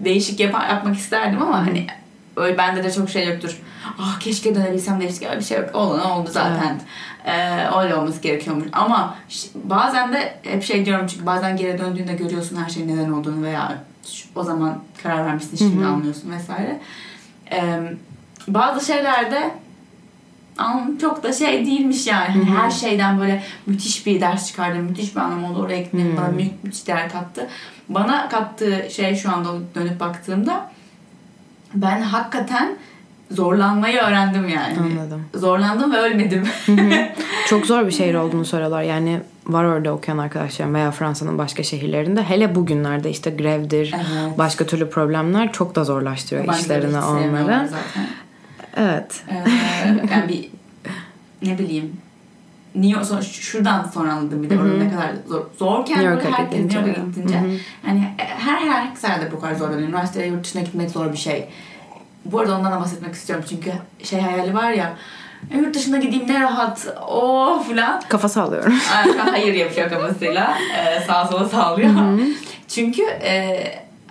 değişik 0.05 0.39
yap- 0.39 0.69
yapmak 0.69 0.95
isterdim 0.97 1.41
ama 1.41 1.67
hani 1.67 1.87
öyle 2.35 2.57
bende 2.57 2.83
de 2.83 2.91
çok 2.91 3.09
şey 3.09 3.27
yoktur. 3.27 3.57
Ah 3.99 4.19
keşke 4.19 4.55
dönebilsem 4.55 5.01
değişik 5.01 5.23
öyle 5.23 5.39
bir 5.39 5.43
şey 5.43 5.57
yok. 5.57 5.75
Olan 5.75 6.11
oldu 6.11 6.29
zaten. 6.31 6.81
Ee, 7.25 7.67
öyle 7.77 7.95
olması 7.95 8.21
gerekiyormuş. 8.21 8.67
Ama 8.71 9.15
bazen 9.63 10.13
de 10.13 10.39
hep 10.43 10.63
şey 10.63 10.85
diyorum 10.85 11.07
çünkü 11.07 11.25
bazen 11.25 11.57
geri 11.57 11.77
döndüğünde 11.77 12.13
görüyorsun 12.13 12.55
her 12.63 12.69
şeyin 12.69 12.87
neden 12.87 13.11
olduğunu 13.11 13.43
veya 13.43 13.83
o 14.35 14.43
zaman 14.43 14.79
karar 15.03 15.25
vermişsin 15.25 15.57
şimdi 15.57 15.85
anlıyorsun 15.85 16.31
vesaire. 16.31 16.79
Ee, 17.51 17.79
bazı 18.47 18.85
şeylerde 18.85 19.51
çok 21.01 21.23
da 21.23 21.33
şey 21.33 21.65
değilmiş 21.65 22.07
yani. 22.07 22.27
Hani 22.27 22.45
Her 22.45 22.71
şeyden 22.71 23.19
böyle 23.19 23.43
müthiş 23.65 24.05
bir 24.05 24.21
ders 24.21 24.47
çıkardım. 24.47 24.83
Müthiş 24.83 25.15
bir 25.15 25.21
anlam 25.21 25.43
oldu. 25.43 25.61
Oraya 25.61 25.81
gitmenin 25.81 26.17
bana 26.17 26.37
büyük 26.37 26.63
müthiş 26.63 26.87
değer 26.87 27.09
kattı. 27.09 27.49
Bana 27.89 28.29
kattığı 28.29 28.87
şey 28.91 29.15
şu 29.15 29.31
anda 29.31 29.49
dönüp 29.75 29.99
baktığımda 29.99 30.71
ben 31.73 32.01
hakikaten 32.01 32.75
zorlanmayı 33.31 33.99
öğrendim 33.99 34.49
yani. 34.49 34.77
Anladım. 34.79 35.25
Zorlandım 35.35 35.93
ve 35.93 35.97
ölmedim. 35.97 36.47
Çok 37.47 37.65
zor 37.65 37.85
bir 37.87 37.91
şehir 37.91 38.15
olduğunu 38.15 38.45
söylüyorlar. 38.45 38.81
Yani 38.81 39.21
var 39.47 39.63
orada 39.63 39.91
okuyan 39.91 40.17
arkadaşlarım 40.17 40.73
veya 40.73 40.91
Fransa'nın 40.91 41.37
başka 41.37 41.63
şehirlerinde 41.63 42.23
hele 42.23 42.55
bugünlerde 42.55 43.09
işte 43.09 43.29
grevdir, 43.29 43.95
Evet. 43.95 44.37
başka 44.37 44.65
türlü 44.65 44.89
problemler 44.89 45.51
çok 45.51 45.75
da 45.75 45.83
zorlaştırıyor 45.83 46.45
Yabancıları 46.45 46.79
işlerini 46.79 46.99
onları. 47.05 47.69
Evet. 48.75 49.23
Ee, 49.29 49.43
yani 50.11 50.27
bir 50.29 50.49
ne 51.49 51.57
bileyim 51.57 51.97
New 52.75 53.03
sonra- 53.05 53.21
şuradan 53.21 53.83
sonra 53.93 54.13
anladım 54.13 54.43
bir 54.43 54.49
de 54.49 54.57
orada 54.59 54.73
ne 54.83 54.91
kadar 54.91 55.09
zor. 55.27 55.41
Zorken 55.59 55.97
New 55.99 56.13
York'a 56.13 56.39
herkes 56.39 56.59
New. 56.59 56.79
York'a 56.79 57.01
gittince 57.01 57.39
hani 57.85 58.03
her 58.17 58.57
her 58.57 58.95
serde 58.95 59.31
bu 59.31 59.39
kadar 59.39 59.55
zorlanıyor. 59.55 59.87
Üniversiteye 59.87 60.27
yurt 60.27 60.43
dışına 60.43 60.61
gitmek 60.61 60.91
zor 60.91 61.11
bir 61.11 61.17
şey. 61.17 61.49
Bu 62.25 62.39
arada 62.39 62.57
ondan 62.57 62.71
da 62.71 62.79
bahsetmek 62.79 63.13
istiyorum 63.13 63.45
çünkü 63.49 63.71
şey 64.03 64.21
hayali 64.21 64.53
var 64.53 64.71
ya 64.71 64.93
"E, 65.51 65.57
yurt 65.57 65.75
dışına 65.75 65.97
gideyim 65.97 66.27
ne 66.27 66.39
rahat 66.41 66.87
o 67.07 67.59
falan. 67.69 68.01
Kafa 68.09 68.29
sallıyorum. 68.29 68.73
Ay, 68.97 69.17
Hayır 69.17 69.53
yapıyor 69.53 69.89
kafasıyla. 69.89 70.57
Ee, 70.77 70.99
sağa 71.07 71.27
sola 71.27 71.45
sallıyor. 71.49 71.89
Çünkü 72.67 73.01
e, 73.03 73.63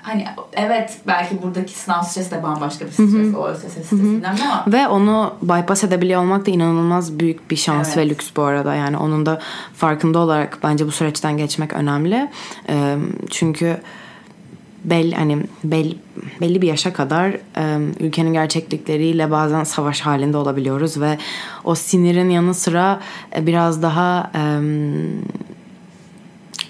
hani 0.02 0.24
evet 0.52 0.98
belki 1.06 1.42
buradaki 1.42 1.72
sınav 1.78 2.02
stresi 2.02 2.30
de 2.30 2.42
bambaşka 2.42 2.84
bir 2.84 2.90
stres. 2.90 3.34
O 3.34 3.48
ÖSS 3.48 3.60
stresinden 3.60 4.36
ama 4.44 4.64
Ve 4.66 4.88
onu 4.88 5.34
bypass 5.42 5.84
edebiliyor 5.84 6.22
olmak 6.22 6.46
da 6.46 6.50
inanılmaz 6.50 7.18
büyük 7.18 7.50
bir 7.50 7.56
şans 7.56 7.86
Evet. 7.86 7.96
ve 7.96 8.08
lüks 8.08 8.30
bu 8.36 8.42
arada. 8.42 8.74
Yani 8.74 8.96
onun 8.96 9.26
da 9.26 9.40
farkında 9.74 10.18
olarak 10.18 10.58
bence 10.62 10.86
bu 10.86 10.90
süreçten 10.90 11.36
geçmek 11.36 11.72
önemli. 11.72 12.30
Ee, 12.68 12.96
çünkü 13.30 13.80
belli 14.84 15.14
hani 15.14 15.38
bel, 15.64 15.94
belli 16.40 16.62
bir 16.62 16.68
yaşa 16.68 16.92
kadar 16.92 17.28
e, 17.30 17.78
ülkenin 18.00 18.32
gerçeklikleriyle 18.32 19.30
bazen 19.30 19.64
savaş 19.64 20.00
halinde 20.00 20.36
olabiliyoruz 20.36 21.00
ve 21.00 21.18
o 21.64 21.74
sinirin 21.74 22.30
yanı 22.30 22.54
sıra 22.54 23.00
e, 23.36 23.46
biraz 23.46 23.82
daha 23.82 24.30
e, 24.34 24.40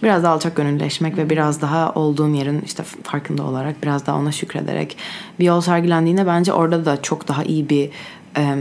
biraz 0.02 0.22
daha 0.22 0.32
alçak 0.32 0.56
gönülleşmek 0.56 1.16
ve 1.16 1.30
biraz 1.30 1.62
daha 1.62 1.92
olduğun 1.92 2.34
yerin 2.34 2.62
işte 2.66 2.82
farkında 2.82 3.42
olarak 3.42 3.82
biraz 3.82 4.06
daha 4.06 4.16
ona 4.16 4.32
şükrederek 4.32 4.96
bir 5.38 5.44
yol 5.44 5.60
sergilendiğinde 5.60 6.26
bence 6.26 6.52
orada 6.52 6.84
da 6.84 7.02
çok 7.02 7.28
daha 7.28 7.42
iyi 7.44 7.68
bir 7.68 7.90
e, 8.36 8.56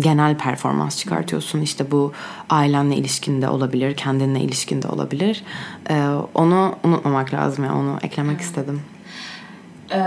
genel 0.00 0.38
performans 0.38 0.98
çıkartıyorsun. 0.98 1.60
İşte 1.60 1.90
bu 1.90 2.12
ailenle 2.50 2.96
ilişkinde 2.96 3.48
olabilir, 3.48 3.96
kendinle 3.96 4.40
ilişkinde 4.40 4.88
olabilir. 4.88 5.44
E, 5.90 6.06
onu 6.34 6.74
unutmamak 6.84 7.34
lazım 7.34 7.64
ya 7.64 7.74
onu 7.74 7.98
eklemek 8.02 8.40
istedim. 8.40 8.82
Ee, 9.92 9.98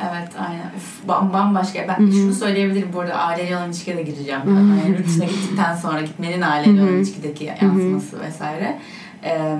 evet 0.00 0.28
aynen. 0.38 0.70
Bam- 1.08 1.32
bambaşka. 1.32 1.88
Ben 1.88 2.10
şunu 2.10 2.34
söyleyebilirim 2.34 2.88
bu 2.92 3.00
arada 3.00 3.14
aileyle 3.14 3.56
olan 3.56 3.68
ilişkiye 3.68 3.96
de 3.96 4.02
gireceğim. 4.02 4.40
Yani 4.46 4.90
yurt 4.98 5.06
dışına 5.08 5.24
gittikten 5.24 5.76
sonra 5.76 6.00
gitmenin 6.00 6.40
aileyle 6.40 6.82
olan 6.82 6.92
ilişkideki 6.92 7.44
yansıması 7.44 8.20
vesaire. 8.20 8.78
Ee, 9.24 9.56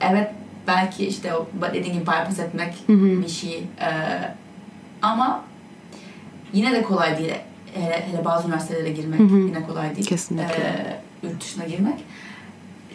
evet 0.00 0.30
belki 0.66 1.06
işte 1.06 1.34
o 1.34 1.46
dediğim 1.68 1.94
gibi 1.94 2.02
bypass 2.02 2.38
etmek 2.38 2.74
bir 2.88 3.28
şey. 3.28 3.64
Ee, 3.80 3.90
ama 5.02 5.44
yine 6.52 6.72
de 6.72 6.82
kolay 6.82 7.18
değil. 7.18 7.32
Hele, 7.74 8.06
hele 8.10 8.24
bazı 8.24 8.48
üniversitelere 8.48 8.90
girmek 8.90 9.20
yine 9.20 9.62
kolay 9.66 9.96
değil. 9.96 10.06
Kesinlikle. 10.06 10.54
Ee, 10.54 11.00
yurt 11.22 11.42
dışına 11.42 11.64
girmek. 11.64 12.04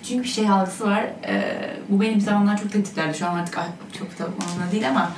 Çünkü 0.04 0.24
bir 0.24 0.30
şey 0.30 0.50
algısı 0.50 0.86
var. 0.88 1.04
Ee, 1.28 1.44
bu 1.90 2.02
benim 2.02 2.22
zamanlar 2.22 2.58
çok 2.58 2.72
tetiklerdi. 2.72 3.18
Şu 3.18 3.28
an 3.28 3.36
artık 3.36 3.60
çok 4.00 4.20
da 4.20 4.24
onunla 4.26 4.72
değil 4.72 4.90
ama 4.90 5.12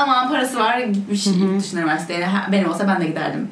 ama 0.00 0.28
parası 0.28 0.58
var 0.58 0.78
gitmiş 0.78 1.26
yurt 1.26 1.60
dışına 1.60 1.80
üniversiteye. 1.80 2.28
Benim 2.52 2.70
olsa 2.70 2.88
ben 2.88 3.00
de 3.00 3.06
giderdim. 3.06 3.48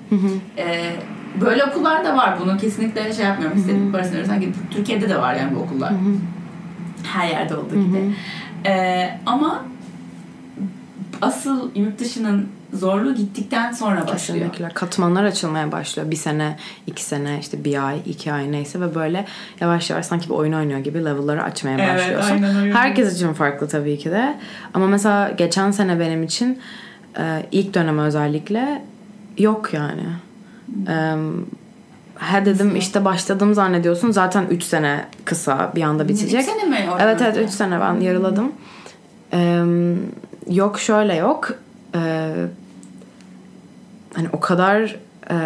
Ee, 0.58 0.92
böyle 1.40 1.64
okullar 1.64 2.04
da 2.04 2.16
var. 2.16 2.38
Bunu 2.40 2.56
kesinlikle 2.58 3.12
şey 3.12 3.24
yapmıyorum. 3.24 3.58
İstediğin 3.58 3.92
parasını 3.92 4.16
verirsen 4.16 4.40
git. 4.40 4.56
Türkiye'de 4.70 5.08
de 5.08 5.18
var 5.18 5.34
yani 5.34 5.54
bu 5.54 5.58
okullar. 5.60 5.92
Her 7.12 7.28
yerde 7.28 7.56
olduğu 7.56 7.74
gibi. 7.88 8.14
Ee, 8.66 9.18
ama 9.26 9.64
asıl 11.22 11.70
yurt 11.74 11.98
dışının 11.98 12.48
zorluğu 12.72 13.14
gittikten 13.14 13.72
sonra 13.72 14.00
başlıyor. 14.00 14.16
Kesinlikle. 14.50 14.74
Katmanlar 14.74 15.24
açılmaya 15.24 15.72
başlıyor. 15.72 16.10
Bir 16.10 16.16
sene, 16.16 16.56
iki 16.86 17.02
sene, 17.04 17.38
işte 17.40 17.64
bir 17.64 17.86
ay, 17.88 17.98
iki 18.06 18.32
ay 18.32 18.52
neyse 18.52 18.80
ve 18.80 18.94
böyle 18.94 19.24
yavaş 19.60 19.90
yavaş 19.90 20.06
sanki 20.06 20.28
bir 20.28 20.34
oyun 20.34 20.52
oynuyor 20.52 20.78
gibi 20.78 21.04
level'ları 21.04 21.42
açmaya 21.42 21.78
Evet, 21.78 21.94
başlıyorsun. 21.94 22.30
aynen 22.30 22.56
öyle. 22.56 22.72
Herkes 22.72 23.14
için 23.16 23.32
farklı 23.32 23.68
tabii 23.68 23.98
ki 23.98 24.10
de. 24.10 24.38
Ama 24.74 24.86
mesela 24.86 25.30
geçen 25.30 25.70
sene 25.70 26.00
benim 26.00 26.22
için 26.22 26.58
e, 27.18 27.46
ilk 27.52 27.74
dönem 27.74 27.98
özellikle 27.98 28.82
yok 29.38 29.74
yani. 29.74 30.04
E, 30.88 31.14
he 32.18 32.44
dedim 32.44 32.76
işte 32.76 33.04
başladım 33.04 33.54
zannediyorsun. 33.54 34.10
Zaten 34.10 34.46
3 34.50 34.62
sene 34.62 35.04
kısa 35.24 35.72
bir 35.74 35.82
anda 35.82 36.08
bitecek. 36.08 36.40
Üç 36.40 36.46
sene 36.46 36.64
mi 36.64 36.90
orada? 36.92 37.04
Evet 37.04 37.22
evet 37.22 37.48
3 37.48 37.50
sene 37.50 37.80
ben 37.80 38.00
yarıladım. 38.00 38.52
E, 39.32 39.64
yok 40.50 40.80
şöyle 40.80 41.14
yok. 41.14 41.54
E, 41.94 42.32
hani 44.14 44.28
o 44.32 44.40
kadar 44.40 44.96
e, 45.30 45.36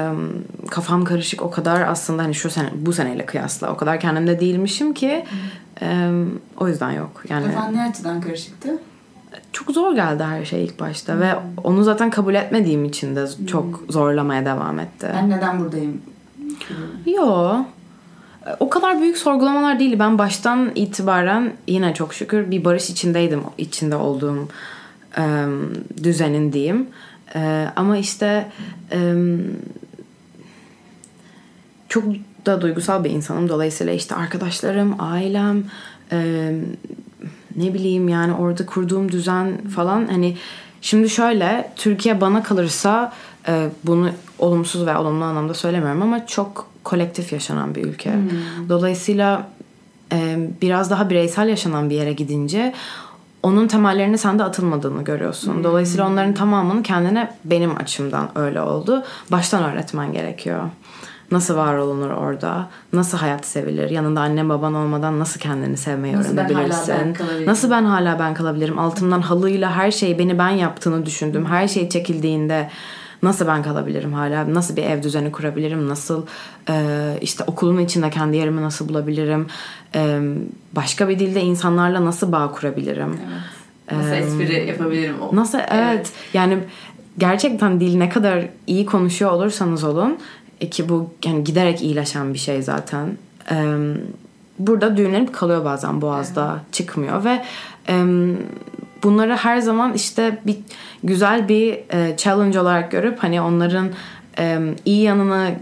kafam 0.71 1.05
karışık 1.05 1.43
o 1.43 1.51
kadar 1.51 1.81
aslında 1.81 2.23
hani 2.23 2.35
şu 2.35 2.51
sene 2.51 2.69
bu 2.75 2.93
seneyle 2.93 3.27
kıyasla 3.27 3.73
o 3.73 3.77
kadar 3.77 4.01
kendimde 4.01 4.41
değilmişim 4.41 4.95
ki 4.95 5.25
e, 5.83 6.11
o 6.57 6.69
yüzden 6.69 6.91
yok. 6.91 7.23
Yani 7.29 7.47
Kafan 7.47 7.75
ne 7.75 7.83
açıdan 7.83 8.21
karışıktı? 8.21 8.79
Çok 9.53 9.71
zor 9.71 9.95
geldi 9.95 10.23
her 10.23 10.45
şey 10.45 10.65
ilk 10.65 10.81
başta 10.81 11.21
ve 11.21 11.35
onu 11.65 11.85
zaten 11.85 12.11
kabul 12.11 12.35
etmediğim 12.35 12.85
için 12.85 13.17
de 13.17 13.27
çok 13.47 13.85
zorlamaya 13.89 14.45
devam 14.45 14.81
etti. 14.81 15.07
Ben 15.15 15.31
neden 15.31 15.61
buradayım? 15.61 16.03
Yo. 17.07 17.57
o 18.61 18.69
kadar 18.69 19.01
büyük 19.01 19.19
sorgulamalar 19.19 19.79
değil. 19.79 19.99
Ben 19.99 20.19
baştan 20.19 20.73
itibaren 20.75 21.53
yine 21.67 21.95
çok 21.95 22.15
şükür 22.15 22.51
bir 22.51 22.65
barış 22.65 22.91
içindeydim. 22.91 23.43
içinde 23.59 23.97
olduğum 23.97 24.49
e, 25.19 25.47
düzenin 26.03 26.53
diyeyim. 26.53 26.89
E, 27.35 27.69
ama 27.77 27.97
işte 27.97 28.49
e, 28.93 29.15
çok 31.89 32.05
da 32.47 32.61
duygusal 32.61 33.05
bir 33.05 33.11
insanım. 33.11 33.49
Dolayısıyla 33.49 33.93
işte 33.93 34.15
arkadaşlarım, 34.15 34.97
ailem, 34.99 35.65
ne 37.57 37.75
bileyim 37.75 38.09
yani 38.09 38.35
orada 38.35 38.67
kurduğum 38.67 39.13
düzen 39.13 39.69
falan 39.69 40.07
hani 40.07 40.37
şimdi 40.81 41.11
şöyle 41.11 41.73
Türkiye 41.77 42.21
bana 42.21 42.43
kalırsa 42.43 43.13
e, 43.49 43.69
bunu 43.85 44.11
olumsuz 44.39 44.87
ve 44.87 44.97
olumlu 44.97 45.25
anlamda 45.25 45.55
söylemiyorum 45.55 46.03
ama 46.03 46.27
çok 46.27 46.67
kolektif 46.85 47.33
yaşanan 47.33 47.75
bir 47.75 47.85
ülke. 47.85 48.13
Hmm. 48.13 48.69
Dolayısıyla 48.69 49.49
e, 50.13 50.49
biraz 50.63 50.91
daha 50.91 51.11
bireysel 51.11 51.49
yaşanan 51.49 51.91
bir 51.91 51.95
yere 51.95 52.13
gidince 52.13 52.75
onun 53.43 53.69
temellerini 53.69 54.19
sende 54.19 54.45
atılmadığını 54.45 55.05
görüyorsun. 55.05 55.55
Hmm. 55.55 55.65
Dolayısıyla 55.65 56.07
onların 56.07 56.35
tamamını 56.35 56.83
kendine 56.83 57.35
benim 57.45 57.77
açımdan 57.77 58.29
öyle 58.35 58.61
oldu. 58.61 59.05
Baştan 59.31 59.65
öğretmen 59.65 60.13
gerekiyor. 60.13 60.63
Nasıl 61.33 61.57
var 61.57 61.75
olunur 61.75 62.11
orada? 62.11 62.69
Nasıl 62.93 63.19
hayat 63.19 63.47
sevilir? 63.47 63.91
Yanında 63.91 64.21
anne 64.21 64.49
baban 64.49 64.75
olmadan 64.75 65.19
nasıl 65.19 65.41
kendini 65.41 65.77
sevmeyi 65.77 66.17
nasıl 66.17 66.39
öğrenebilirsin? 66.39 66.95
Ben 66.95 67.47
nasıl 67.47 67.71
ben 67.71 67.85
hala 67.85 68.19
ben 68.19 68.35
kalabilirim? 68.35 68.79
Altımdan 68.79 69.21
halıyla 69.21 69.77
her 69.77 69.91
şeyi 69.91 70.19
beni 70.19 70.39
ben 70.39 70.51
yaptığını 70.51 71.07
düşündüm. 71.07 71.47
Her 71.47 71.69
şey 71.69 71.89
çekildiğinde 71.89 72.69
nasıl 73.23 73.47
ben 73.47 73.63
kalabilirim 73.63 74.13
hala? 74.13 74.55
Nasıl 74.55 74.77
bir 74.77 74.83
ev 74.83 75.03
düzeni 75.03 75.33
kurabilirim? 75.33 75.89
Nasıl 75.89 76.27
e, 76.69 76.75
işte 77.21 77.45
okulun 77.47 77.79
içinde 77.79 78.11
kendi 78.11 78.37
yerimi 78.37 78.63
nasıl 78.63 78.89
bulabilirim? 78.89 79.47
E, 79.95 80.21
başka 80.73 81.09
bir 81.09 81.19
dilde 81.19 81.41
insanlarla 81.41 82.05
nasıl 82.05 82.33
bağ 82.33 82.53
kurabilirim? 82.53 83.17
Evet. 83.93 84.03
Nasıl 84.03 84.13
e, 84.13 84.17
espri 84.17 84.69
yapabilirim? 84.69 85.15
Nasıl 85.33 85.59
evet. 85.59 85.71
evet. 85.73 86.13
Yani 86.35 86.59
gerçekten 87.19 87.81
dil 87.81 87.97
ne 87.97 88.09
kadar 88.09 88.45
iyi 88.67 88.87
konuşuyor 88.87 89.31
olursanız 89.31 89.85
olun 89.85 90.19
e, 90.63 90.71
ki 90.71 90.89
bu 90.89 91.11
yani 91.25 91.45
giderek 91.45 91.83
iyileşen 91.83 92.35
bir 92.35 92.39
şey 92.39 92.63
zaten. 92.63 93.17
E, 93.51 93.57
burada 94.59 94.97
düğümlenip 94.97 95.35
kalıyor 95.35 95.65
bazen 95.65 96.01
boğazda 96.01 96.53
evet. 96.53 96.73
çıkmıyor 96.73 97.25
ve 97.25 97.43
e, 97.89 98.05
bunları 99.03 99.37
her 99.37 99.59
zaman 99.59 99.95
işte 99.95 100.39
bir 100.47 100.57
güzel 101.05 101.49
bir 101.49 101.73
e, 101.73 102.17
challenge 102.17 102.61
olarak 102.61 102.91
görüp 102.91 103.23
hani 103.23 103.41
onların 103.41 103.91
e, 104.39 104.59
iyi 104.85 105.03
yanını 105.03 105.55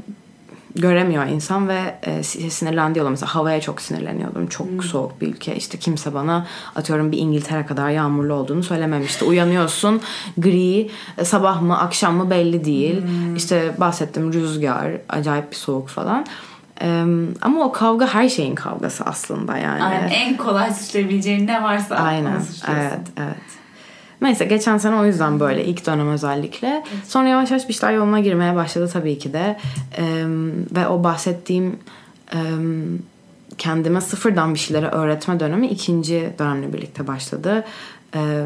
göremiyor 0.74 1.26
insan 1.26 1.68
ve 1.68 1.94
e, 2.02 2.22
sinirlendiği 2.22 3.02
oluyor. 3.02 3.10
Mesela 3.10 3.34
havaya 3.34 3.60
çok 3.60 3.80
sinirleniyordum. 3.80 4.46
Çok 4.46 4.66
hmm. 4.66 4.82
soğuk 4.82 5.20
bir 5.20 5.28
ülke. 5.28 5.56
İşte 5.56 5.78
kimse 5.78 6.14
bana 6.14 6.46
atıyorum 6.76 7.12
bir 7.12 7.18
İngiltere 7.18 7.66
kadar 7.66 7.90
yağmurlu 7.90 8.34
olduğunu 8.34 8.62
söylememişti. 8.62 9.24
Uyanıyorsun 9.24 10.00
gri 10.38 10.90
e, 11.18 11.24
sabah 11.24 11.60
mı 11.60 11.78
akşam 11.78 12.14
mı 12.14 12.30
belli 12.30 12.64
değil. 12.64 13.02
Hmm. 13.02 13.36
İşte 13.36 13.74
bahsettim 13.78 14.32
rüzgar 14.32 14.92
acayip 15.08 15.50
bir 15.50 15.56
soğuk 15.56 15.88
falan. 15.88 16.26
Ee, 16.82 17.04
ama 17.40 17.64
o 17.64 17.72
kavga 17.72 18.14
her 18.14 18.28
şeyin 18.28 18.54
kavgası 18.54 19.04
aslında 19.04 19.56
yani. 19.56 19.82
Aynen, 19.82 20.08
en 20.08 20.36
kolay 20.36 20.74
suçlayabileceğin 20.74 21.46
ne 21.46 21.62
varsa 21.62 21.96
Aynen. 21.96 22.42
Evet, 22.70 23.00
evet. 23.16 23.59
Neyse 24.22 24.44
geçen 24.44 24.78
sene 24.78 24.96
o 24.96 25.04
yüzden 25.04 25.40
böyle 25.40 25.64
ilk 25.64 25.86
dönem 25.86 26.08
özellikle. 26.08 26.84
Sonra 27.08 27.28
yavaş 27.28 27.50
yavaş 27.50 27.68
bir 27.68 27.74
şeyler 27.74 27.94
yoluna 27.94 28.20
girmeye 28.20 28.56
başladı 28.56 28.90
tabii 28.92 29.18
ki 29.18 29.32
de. 29.32 29.58
Ee, 29.98 30.24
ve 30.74 30.88
o 30.88 31.04
bahsettiğim 31.04 31.78
e, 32.34 32.38
kendime 33.58 34.00
sıfırdan 34.00 34.54
bir 34.54 34.58
şeyleri 34.58 34.86
öğretme 34.86 35.40
dönemi 35.40 35.66
ikinci 35.66 36.32
dönemle 36.38 36.72
birlikte 36.72 37.06
başladı. 37.06 37.64
Ee, 38.14 38.44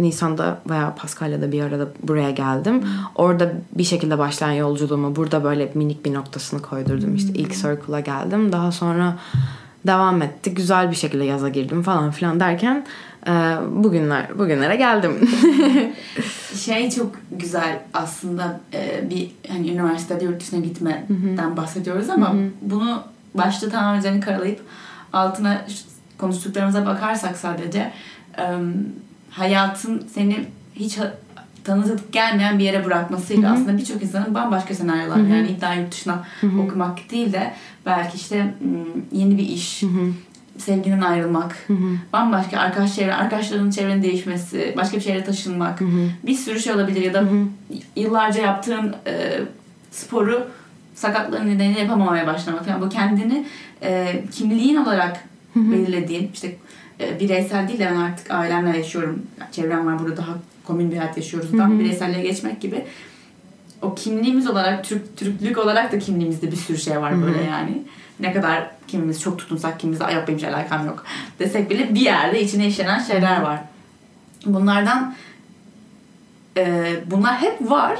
Nisan'da 0.00 0.60
veya 0.70 0.94
Paskalya'da 0.94 1.52
bir 1.52 1.62
arada 1.62 1.88
buraya 2.02 2.30
geldim. 2.30 2.84
Orada 3.14 3.52
bir 3.72 3.84
şekilde 3.84 4.18
başlayan 4.18 4.52
yolculuğumu 4.52 5.16
burada 5.16 5.44
böyle 5.44 5.70
minik 5.74 6.04
bir 6.04 6.14
noktasını 6.14 6.62
koydurdum. 6.62 7.14
İşte 7.14 7.32
ilk 7.32 7.52
circle'a 7.54 8.00
geldim. 8.00 8.52
Daha 8.52 8.72
sonra 8.72 9.18
devam 9.86 10.22
etti. 10.22 10.54
Güzel 10.54 10.90
bir 10.90 10.96
şekilde 10.96 11.24
yaza 11.24 11.48
girdim 11.48 11.82
falan 11.82 12.10
filan 12.10 12.40
derken 12.40 12.76
e, 12.76 12.84
bugünler 13.70 14.38
bugünlere 14.38 14.76
geldim. 14.76 15.12
şey 16.54 16.90
çok 16.90 17.16
güzel 17.30 17.78
aslında 17.94 18.60
e, 18.74 19.10
bir 19.10 19.30
hani 19.48 19.70
üniversitede 19.70 20.24
yurt 20.24 20.40
dışına 20.40 20.60
gitmeden 20.60 21.56
bahsediyoruz 21.56 22.10
ama 22.10 22.34
bunu 22.62 23.02
başta 23.34 23.68
tamamen 23.68 23.98
üzerine 23.98 24.20
karalayıp 24.20 24.60
altına 25.12 25.66
konuştuklarımıza 26.18 26.86
bakarsak 26.86 27.36
sadece 27.36 27.92
hayatın 29.30 30.08
seni 30.14 30.46
hiç 30.74 30.98
tanıdık 31.64 32.12
gelmeyen 32.12 32.58
bir 32.58 32.64
yere 32.64 32.84
bırakmasıyla 32.84 33.50
Hı-hı. 33.50 33.54
aslında 33.54 33.78
birçok 33.78 34.02
insanın 34.02 34.34
bambaşka 34.34 34.74
senaryolar 34.74 35.18
Hı-hı. 35.18 35.28
yani 35.28 35.48
iddia 35.48 35.74
yurt 35.74 35.92
dışına 35.92 36.24
Hı-hı. 36.40 36.60
okumak 36.60 37.10
değil 37.10 37.32
de 37.32 37.54
belki 37.86 38.16
işte 38.16 38.54
yeni 39.12 39.38
bir 39.38 39.48
iş, 39.48 39.82
Hı-hı. 39.82 40.12
Sevginin 40.58 41.00
ayrılmak, 41.00 41.56
Hı-hı. 41.66 41.96
bambaşka 42.12 42.58
arkadaş 42.58 42.94
çevre, 42.94 43.14
arkadaşlarının 43.14 43.70
çevrenin 43.70 44.02
değişmesi, 44.02 44.74
başka 44.76 44.96
bir 44.96 45.02
şehre 45.02 45.24
taşınmak, 45.24 45.80
Hı-hı. 45.80 46.08
bir 46.26 46.34
sürü 46.34 46.60
şey 46.60 46.72
olabilir 46.72 47.02
ya 47.02 47.14
da 47.14 47.20
Hı-hı. 47.20 47.46
yıllarca 47.96 48.42
yaptığın 48.42 48.94
e, 49.06 49.40
sporu 49.90 50.48
sakatlığı 50.94 51.46
nedeniyle 51.46 51.80
yapamamaya 51.80 52.26
başlamak. 52.26 52.66
Yani 52.66 52.82
bu 52.82 52.88
kendini 52.88 53.46
e, 53.82 54.22
kimliğin 54.32 54.76
olarak 54.76 55.24
Hı-hı. 55.54 55.72
belirlediğin 55.72 56.30
işte 56.34 56.56
e, 57.00 57.20
bireysel 57.20 57.68
değil 57.68 57.78
de 57.78 57.88
ben 57.90 57.96
artık 57.96 58.30
ailemle 58.30 58.78
yaşıyorum. 58.78 59.22
Çevrem 59.52 59.86
var 59.86 59.98
burada 59.98 60.16
daha 60.16 60.32
komün 60.64 60.90
bir 60.90 60.96
hayat 60.96 61.16
yaşıyoruz. 61.16 61.58
Daha 61.58 61.78
bireyselliğe 61.78 62.22
geçmek 62.22 62.60
gibi. 62.60 62.84
O 63.82 63.94
kimliğimiz 63.94 64.50
olarak, 64.50 64.84
Türk, 64.84 65.16
Türklük 65.16 65.58
olarak 65.58 65.92
da 65.92 65.98
kimliğimizde 65.98 66.50
bir 66.50 66.56
sürü 66.56 66.78
şey 66.78 67.00
var 67.00 67.22
böyle 67.22 67.42
yani. 67.42 67.82
Ne 68.20 68.32
kadar 68.32 68.70
kimimiz 68.88 69.20
çok 69.20 69.38
tutunsak 69.38 69.80
kimimizde 69.80 70.04
ay 70.04 70.14
yok 70.14 70.28
benim 70.28 70.38
hiç 70.38 70.44
alakam 70.44 70.86
yok 70.86 71.04
desek 71.38 71.70
bile 71.70 71.94
bir 71.94 72.00
yerde 72.00 72.42
içine 72.42 72.66
işlenen 72.66 72.98
şeyler 72.98 73.40
var. 73.40 73.60
Bunlardan 74.46 75.14
e, 76.56 76.94
bunlar 77.06 77.36
hep 77.36 77.70
var 77.70 77.98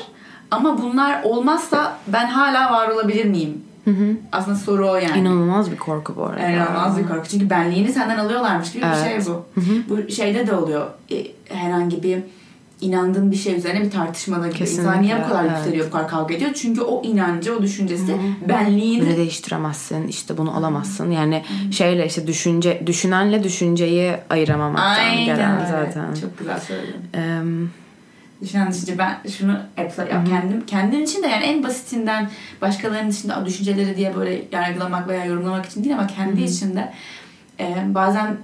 ama 0.51 0.83
bunlar 0.83 1.23
olmazsa 1.23 1.99
ben 2.07 2.27
hala 2.27 2.73
var 2.73 2.89
olabilir 2.89 3.25
miyim? 3.25 3.63
Hı 3.85 3.91
hı. 3.91 4.17
Aslında 4.33 4.57
soru 4.57 4.91
o 4.91 4.97
yani. 4.97 5.19
İnanılmaz 5.19 5.71
bir 5.71 5.77
korku 5.77 6.17
bu 6.17 6.25
arada. 6.25 6.49
İnanılmaz 6.49 6.99
bir 6.99 7.09
korku. 7.09 7.29
Çünkü 7.29 7.51
benliğini 7.51 7.93
senden 7.93 8.19
alıyorlarmış 8.19 8.73
gibi 8.73 8.85
evet. 8.87 8.97
bir 8.97 9.11
şey 9.11 9.35
bu. 9.35 9.61
Hı 9.61 9.61
hı. 9.61 9.83
Bu 9.89 10.11
şeyde 10.11 10.47
de 10.47 10.55
oluyor. 10.55 10.87
E, 11.11 11.27
herhangi 11.49 12.03
bir 12.03 12.23
inandığın 12.81 13.31
bir 13.31 13.37
şey 13.37 13.57
üzerine 13.57 13.85
bir 13.85 13.91
tartışmada 13.91 14.49
gibi. 14.49 14.61
İnsan 14.61 15.03
niye 15.03 15.23
bu 15.25 15.29
kadar 15.29 15.45
evet. 15.45 15.57
yükseliyor, 15.57 15.87
bu 15.87 15.91
kadar 15.91 16.09
kavga 16.09 16.35
ediyor? 16.35 16.51
Çünkü 16.55 16.81
o 16.81 17.03
inancı, 17.03 17.57
o 17.57 17.63
düşüncesi 17.63 18.13
Hı-hı. 18.13 18.49
benliğini... 18.49 19.07
Bunu 19.07 19.17
değiştiremezsin, 19.17 20.09
işte 20.09 20.37
bunu 20.39 20.57
alamazsın. 20.57 21.11
Yani 21.11 21.35
Hı-hı. 21.35 21.73
şeyle 21.73 22.07
işte 22.07 22.27
düşünce, 22.27 22.83
düşünenle 22.87 23.45
düşünceyi 23.45 24.17
ayıramamaktan 24.31 25.05
Aynen 25.05 25.25
gelen 25.25 25.67
zaten. 25.71 26.15
Çok 26.21 26.39
güzel 26.39 26.61
söyledin. 26.61 27.01
Um, 27.41 27.71
düşünen 28.43 28.71
düşünce 28.71 28.99
ben 28.99 29.19
şunu 29.39 29.59
hep 29.77 29.99
ya 29.99 30.25
kendim 30.25 30.67
kendim 30.67 31.03
için 31.03 31.23
de 31.23 31.27
yani 31.27 31.45
en 31.45 31.63
basitinden 31.63 32.31
başkalarının 32.61 33.11
içinde 33.11 33.35
düşünceleri 33.47 33.97
diye 33.97 34.17
böyle 34.17 34.43
yargılamak 34.53 35.09
veya 35.09 35.25
yorumlamak 35.25 35.67
için 35.67 35.85
değil 35.85 35.95
ama 35.99 36.07
kendi 36.07 36.37
Hı-hı. 36.37 36.51
içinde 36.51 36.93
e, 37.61 37.77
bazen 37.87 38.37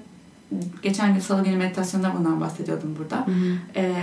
geçen 0.83 1.15
gün 1.15 1.21
salı 1.21 1.45
günü 1.45 1.57
meditasyonda 1.57 2.13
bundan 2.19 2.41
bahsediyordum 2.41 2.97
burada. 2.99 3.27
Hı 3.27 3.31
hı. 3.31 3.57
Ee, 3.77 3.95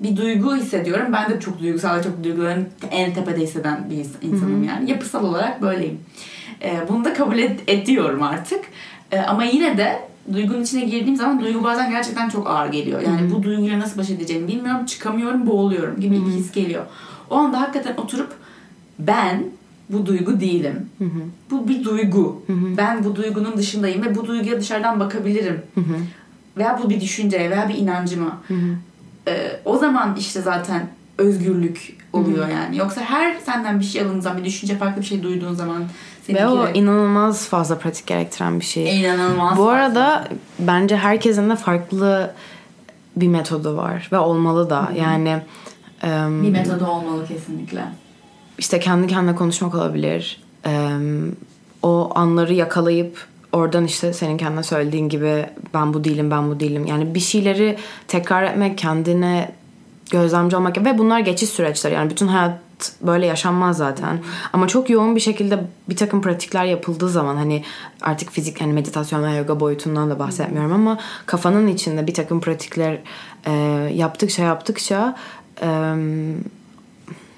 bir 0.00 0.16
duygu 0.16 0.56
hissediyorum. 0.56 1.12
Ben 1.12 1.30
de 1.30 1.40
çok 1.40 1.60
duygusal 1.60 1.98
ve 1.98 2.02
çok 2.02 2.24
duyguların 2.24 2.68
en 2.90 3.14
tepede 3.14 3.40
hisseden 3.40 3.90
bir 3.90 3.96
insanım 3.96 4.56
hı 4.56 4.60
hı. 4.60 4.64
yani. 4.64 4.90
Yapısal 4.90 5.24
olarak 5.24 5.62
böyleyim. 5.62 6.00
Ee, 6.62 6.80
bunu 6.88 7.04
da 7.04 7.14
kabul 7.14 7.38
et, 7.38 7.60
ediyorum 7.66 8.22
artık. 8.22 8.64
Ee, 9.12 9.18
ama 9.18 9.44
yine 9.44 9.78
de 9.78 10.02
duygunun 10.32 10.62
içine 10.62 10.84
girdiğim 10.84 11.16
zaman 11.16 11.40
duygu 11.40 11.64
bazen 11.64 11.90
gerçekten 11.90 12.28
çok 12.28 12.46
ağır 12.50 12.72
geliyor. 12.72 13.00
Yani 13.00 13.20
hı 13.20 13.24
hı. 13.24 13.30
bu 13.30 13.42
duyguyla 13.42 13.78
nasıl 13.78 13.98
baş 13.98 14.10
edeceğimi 14.10 14.48
bilmiyorum. 14.48 14.86
Çıkamıyorum, 14.86 15.46
boğuluyorum 15.46 16.00
gibi 16.00 16.16
hı 16.16 16.20
hı. 16.20 16.26
bir 16.26 16.32
his 16.32 16.52
geliyor. 16.52 16.84
O 17.30 17.36
anda 17.36 17.60
hakikaten 17.60 17.96
oturup 17.96 18.34
ben 18.98 19.44
bu 19.90 20.06
duygu 20.06 20.40
değilim. 20.40 20.90
Hı 20.98 21.04
hı. 21.04 21.20
Bu 21.50 21.68
bir 21.68 21.84
duygu. 21.84 22.42
Hı 22.46 22.52
hı. 22.52 22.76
Ben 22.76 23.04
bu 23.04 23.16
duygunun 23.16 23.56
dışındayım 23.56 24.02
ve 24.02 24.14
bu 24.14 24.26
duyguya 24.26 24.60
dışarıdan 24.60 25.00
bakabilirim. 25.00 25.62
Hı 25.74 25.80
hı. 25.80 25.96
Veya 26.56 26.80
bu 26.84 26.90
bir 26.90 27.00
düşünce 27.00 27.50
veya 27.50 27.68
bir 27.68 27.74
inancıma. 27.74 28.42
Hı 28.48 28.54
hı. 28.54 28.76
Ee, 29.28 29.60
o 29.64 29.78
zaman 29.78 30.16
işte 30.18 30.42
zaten 30.42 30.88
özgürlük 31.18 31.96
oluyor 32.12 32.44
hı 32.44 32.48
hı. 32.48 32.52
yani. 32.52 32.76
Yoksa 32.76 33.00
her 33.00 33.34
senden 33.34 33.80
bir 33.80 33.84
şey 33.84 34.02
alındığın 34.02 34.20
zaman, 34.20 34.38
bir 34.38 34.44
düşünce 34.44 34.78
farklı 34.78 35.02
bir 35.02 35.06
şey 35.06 35.22
duyduğun 35.22 35.54
zaman 35.54 35.84
ve 36.28 36.46
o 36.46 36.68
inanılmaz 36.68 37.48
fazla 37.48 37.78
pratik 37.78 38.06
gerektiren 38.06 38.60
bir 38.60 38.64
şey. 38.64 39.00
İnanılmaz. 39.00 39.52
Bu 39.52 39.64
fazla. 39.64 39.70
arada 39.70 40.28
bence 40.58 40.96
herkesin 40.96 41.50
de 41.50 41.56
farklı 41.56 42.34
bir 43.16 43.28
metodu 43.28 43.76
var 43.76 44.08
ve 44.12 44.18
olmalı 44.18 44.70
da. 44.70 44.88
Hı-hı. 44.88 44.98
Yani 44.98 45.42
um, 46.04 46.42
bir 46.42 46.50
metodu 46.50 46.86
olmalı 46.86 47.26
kesinlikle 47.28 47.82
işte 48.58 48.80
kendi 48.80 49.06
kendine 49.06 49.36
konuşmak 49.36 49.74
olabilir. 49.74 50.42
o 51.82 52.10
anları 52.14 52.54
yakalayıp 52.54 53.26
oradan 53.52 53.84
işte 53.84 54.12
senin 54.12 54.36
kendine 54.36 54.62
söylediğin 54.62 55.08
gibi 55.08 55.46
ben 55.74 55.94
bu 55.94 56.04
değilim 56.04 56.30
ben 56.30 56.50
bu 56.50 56.60
değilim. 56.60 56.86
Yani 56.86 57.14
bir 57.14 57.20
şeyleri 57.20 57.78
tekrar 58.08 58.42
etmek 58.42 58.78
kendine 58.78 59.52
gözlemci 60.10 60.56
olmak 60.56 60.84
ve 60.84 60.98
bunlar 60.98 61.20
geçiş 61.20 61.48
süreçler. 61.50 61.92
Yani 61.92 62.10
bütün 62.10 62.26
hayat 62.26 62.58
böyle 63.00 63.26
yaşanmaz 63.26 63.76
zaten. 63.76 64.18
Ama 64.52 64.68
çok 64.68 64.90
yoğun 64.90 65.16
bir 65.16 65.20
şekilde 65.20 65.60
bir 65.88 65.96
takım 65.96 66.22
pratikler 66.22 66.64
yapıldığı 66.64 67.08
zaman 67.08 67.36
hani 67.36 67.64
artık 68.00 68.30
fizik 68.30 68.60
hani 68.60 68.72
meditasyon 68.72 69.22
ve 69.22 69.36
yoga 69.36 69.60
boyutundan 69.60 70.10
da 70.10 70.18
bahsetmiyorum 70.18 70.72
ama 70.72 70.98
kafanın 71.26 71.66
içinde 71.66 72.06
bir 72.06 72.14
takım 72.14 72.40
pratikler 72.40 72.98
e, 73.46 73.52
yaptıkça 73.94 74.42
yaptıkça 74.42 75.16
e, 75.62 75.94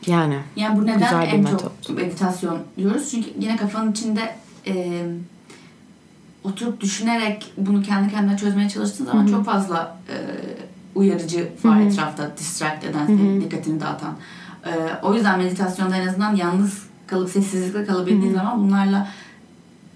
yani 0.09 0.39
Yani 0.57 0.79
bu 0.81 0.87
neden 0.87 1.21
en 1.23 1.41
metot. 1.41 1.83
çok 1.83 1.97
meditasyon 1.97 2.59
diyoruz? 2.77 3.11
Çünkü 3.11 3.29
yine 3.41 3.57
kafanın 3.57 3.93
içinde 3.93 4.35
e, 4.67 5.03
oturup 6.45 6.81
düşünerek 6.81 7.53
bunu 7.57 7.83
kendi 7.83 8.11
kendine 8.11 8.37
çözmeye 8.37 8.69
çalıştığın 8.69 9.05
zaman 9.05 9.27
çok 9.27 9.45
fazla 9.45 9.97
e, 10.09 10.17
uyarıcı 10.95 11.49
var 11.65 11.81
etrafta. 11.81 12.37
Distract 12.37 12.85
eden, 12.85 13.07
senin 13.07 13.41
dikkatini 13.41 13.81
dağıtan. 13.81 14.17
E, 14.67 14.71
o 15.03 15.15
yüzden 15.15 15.39
meditasyonda 15.39 15.97
en 15.97 16.09
azından 16.09 16.37
yalnız 16.37 16.83
kalıp 17.07 17.31
sessizlikle 17.31 17.85
kalabildiğin 17.85 18.35
zaman 18.35 18.61
bunlarla 18.61 19.09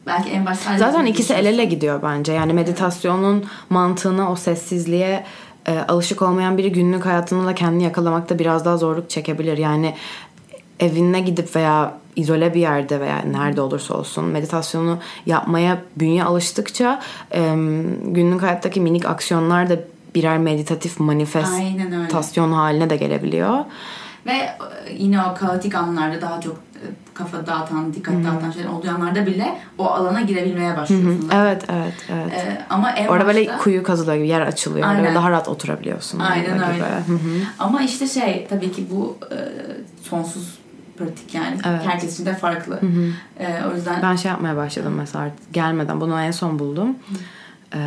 belki 0.06 0.30
en 0.30 0.46
başta 0.46 0.78
Zaten 0.78 1.06
ikisi 1.06 1.34
el 1.34 1.46
ele 1.46 1.64
gidiyor 1.64 2.02
bence. 2.02 2.32
Yani 2.32 2.52
meditasyonun 2.52 3.44
mantığına, 3.70 4.32
o 4.32 4.36
sessizliğe 4.36 5.24
e, 5.66 5.78
alışık 5.78 6.22
olmayan 6.22 6.58
biri 6.58 6.72
günlük 6.72 7.06
hayatında 7.06 7.46
da 7.46 7.54
kendini 7.54 7.82
yakalamakta 7.82 8.38
biraz 8.38 8.64
daha 8.64 8.76
zorluk 8.76 9.10
çekebilir. 9.10 9.58
Yani 9.58 9.94
evine 10.80 11.20
gidip 11.20 11.56
veya 11.56 11.94
izole 12.16 12.54
bir 12.54 12.60
yerde 12.60 13.00
veya 13.00 13.18
nerede 13.18 13.60
olursa 13.60 13.94
olsun 13.94 14.24
meditasyonu 14.24 14.98
yapmaya 15.26 15.78
bünye 15.96 16.24
alıştıkça 16.24 17.02
e, 17.34 17.54
günlük 18.04 18.42
hayattaki 18.42 18.80
minik 18.80 19.06
aksiyonlar 19.06 19.70
da 19.70 19.76
birer 20.14 20.38
meditatif 20.38 21.00
manifestasyon 21.00 22.52
haline 22.52 22.90
de 22.90 22.96
gelebiliyor. 22.96 23.58
Ve 24.26 24.32
e, 24.32 24.56
yine 24.98 25.22
o 25.22 25.34
kaotik 25.34 25.74
anlarda 25.74 26.20
daha 26.20 26.40
çok 26.40 26.56
kafa 27.14 27.46
dağıtan, 27.46 27.94
dikkat 27.94 28.14
dağıtan 28.14 28.50
şeyler 28.50 28.68
olduğu 28.68 28.90
anlarda 28.90 29.26
bile 29.26 29.58
o 29.78 29.86
alana 29.86 30.20
girebilmeye 30.20 30.76
başlıyorsun. 30.76 31.20
zaten. 31.22 31.40
Evet, 31.40 31.64
evet, 31.72 31.94
evet. 32.12 32.32
E, 32.32 32.64
ama 32.70 32.90
en 32.90 33.06
Orada 33.08 33.26
böyle 33.26 33.40
başta- 33.40 33.58
kuyu 33.58 33.82
kazılıyor 33.82 34.16
gibi 34.16 34.28
yer 34.28 34.40
açılıyor. 34.40 34.88
Aynen. 34.88 35.02
Böyle 35.04 35.14
daha 35.14 35.30
rahat 35.30 35.48
oturabiliyorsun. 35.48 36.18
Aynen 36.18 36.62
öyle. 36.62 36.74
gibi. 36.76 37.18
Ama 37.58 37.82
işte 37.82 38.06
şey 38.06 38.46
tabii 38.50 38.72
ki 38.72 38.86
bu 38.90 39.18
e, 39.30 39.36
sonsuz 40.02 40.58
pratik 40.98 41.34
yani. 41.34 41.56
Evet. 41.68 41.80
Herkes 41.86 42.14
için 42.14 42.26
de 42.26 42.34
farklı. 42.34 42.80
E, 43.38 43.46
o 43.72 43.74
yüzden 43.74 44.02
Ben 44.02 44.16
şey 44.16 44.30
yapmaya 44.30 44.56
başladım 44.56 44.94
mesela 44.98 45.30
gelmeden 45.52 46.00
bunu 46.00 46.20
en 46.20 46.30
son 46.30 46.58
buldum. 46.58 46.96
Ee, 47.74 47.78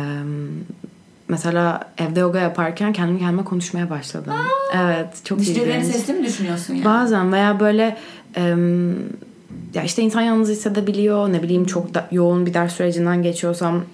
mesela 1.28 1.80
evde 1.98 2.20
yoga 2.20 2.38
yaparken 2.40 2.92
kendimi 2.92 3.18
kendime 3.18 3.44
konuşmaya 3.44 3.90
başladım. 3.90 4.32
Evet 4.74 5.24
çok 5.24 5.38
düşüncelerini 5.38 5.82
ilginç. 5.82 5.96
sesli 5.96 6.12
mi 6.12 6.26
düşünüyorsun 6.26 6.74
yani? 6.74 6.84
Bazen 6.84 7.32
veya 7.32 7.60
böyle 7.60 7.96
ya 9.74 9.82
işte 9.82 10.02
insan 10.02 10.22
yalnız 10.22 10.48
hissedebiliyor. 10.48 11.32
Ne 11.32 11.42
bileyim 11.42 11.64
çok 11.64 11.94
da 11.94 12.08
yoğun 12.10 12.46
bir 12.46 12.54
ders 12.54 12.72
sürecinden 12.72 13.22
geçiyorsam 13.22 13.84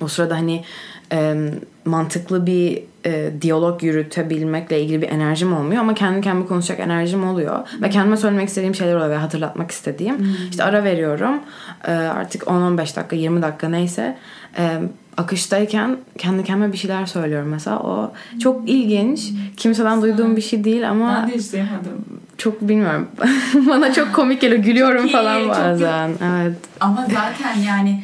o 0.00 0.08
sırada 0.08 0.34
hani 0.34 0.64
em, 1.10 1.50
mantıklı 1.84 2.46
bir 2.46 2.82
e, 3.06 3.30
diyalog 3.42 3.82
yürütebilmekle 3.82 4.82
ilgili 4.82 5.02
bir 5.02 5.08
enerjim 5.08 5.56
olmuyor 5.56 5.80
ama 5.80 5.94
kendi 5.94 6.20
kendime 6.20 6.46
konuşacak 6.46 6.80
enerjim 6.80 7.28
oluyor 7.28 7.68
ve 7.82 7.90
kendime 7.90 8.16
söylemek 8.16 8.48
istediğim 8.48 8.74
şeyler 8.74 8.94
oluyor 8.94 9.10
ve 9.10 9.16
hatırlatmak 9.16 9.70
istediğim. 9.70 10.36
İşte 10.50 10.64
ara 10.64 10.84
veriyorum. 10.84 11.40
E, 11.86 11.92
artık 11.92 12.42
10-15 12.42 12.78
dakika, 12.78 13.16
20 13.16 13.42
dakika 13.42 13.68
neyse. 13.68 14.18
E, 14.58 14.80
akıştayken 15.16 15.96
kendi 16.18 16.44
kendime 16.44 16.72
bir 16.72 16.78
şeyler 16.78 17.06
söylüyorum 17.06 17.48
mesela. 17.48 17.80
O 17.80 18.12
çok 18.42 18.68
ilginç. 18.68 19.32
Kimseden 19.56 20.02
duyduğum 20.02 20.36
bir 20.36 20.42
şey 20.42 20.64
değil 20.64 20.90
ama 20.90 21.22
Ben 21.22 21.32
de 21.32 21.38
hiç 21.38 21.52
duymadım. 21.52 22.04
Çok 22.38 22.60
bilmiyorum. 22.60 23.08
Bana 23.68 23.92
çok 23.92 24.14
komik 24.14 24.40
geliyor. 24.40 24.62
Gülüyorum 24.62 24.96
Çok 25.02 25.10
iyi, 25.10 25.12
falan 25.12 25.40
çok 25.40 25.50
bazen. 25.50 26.10
Evet. 26.24 26.56
Ama 26.80 27.06
zaten 27.12 27.56
yani 27.60 28.02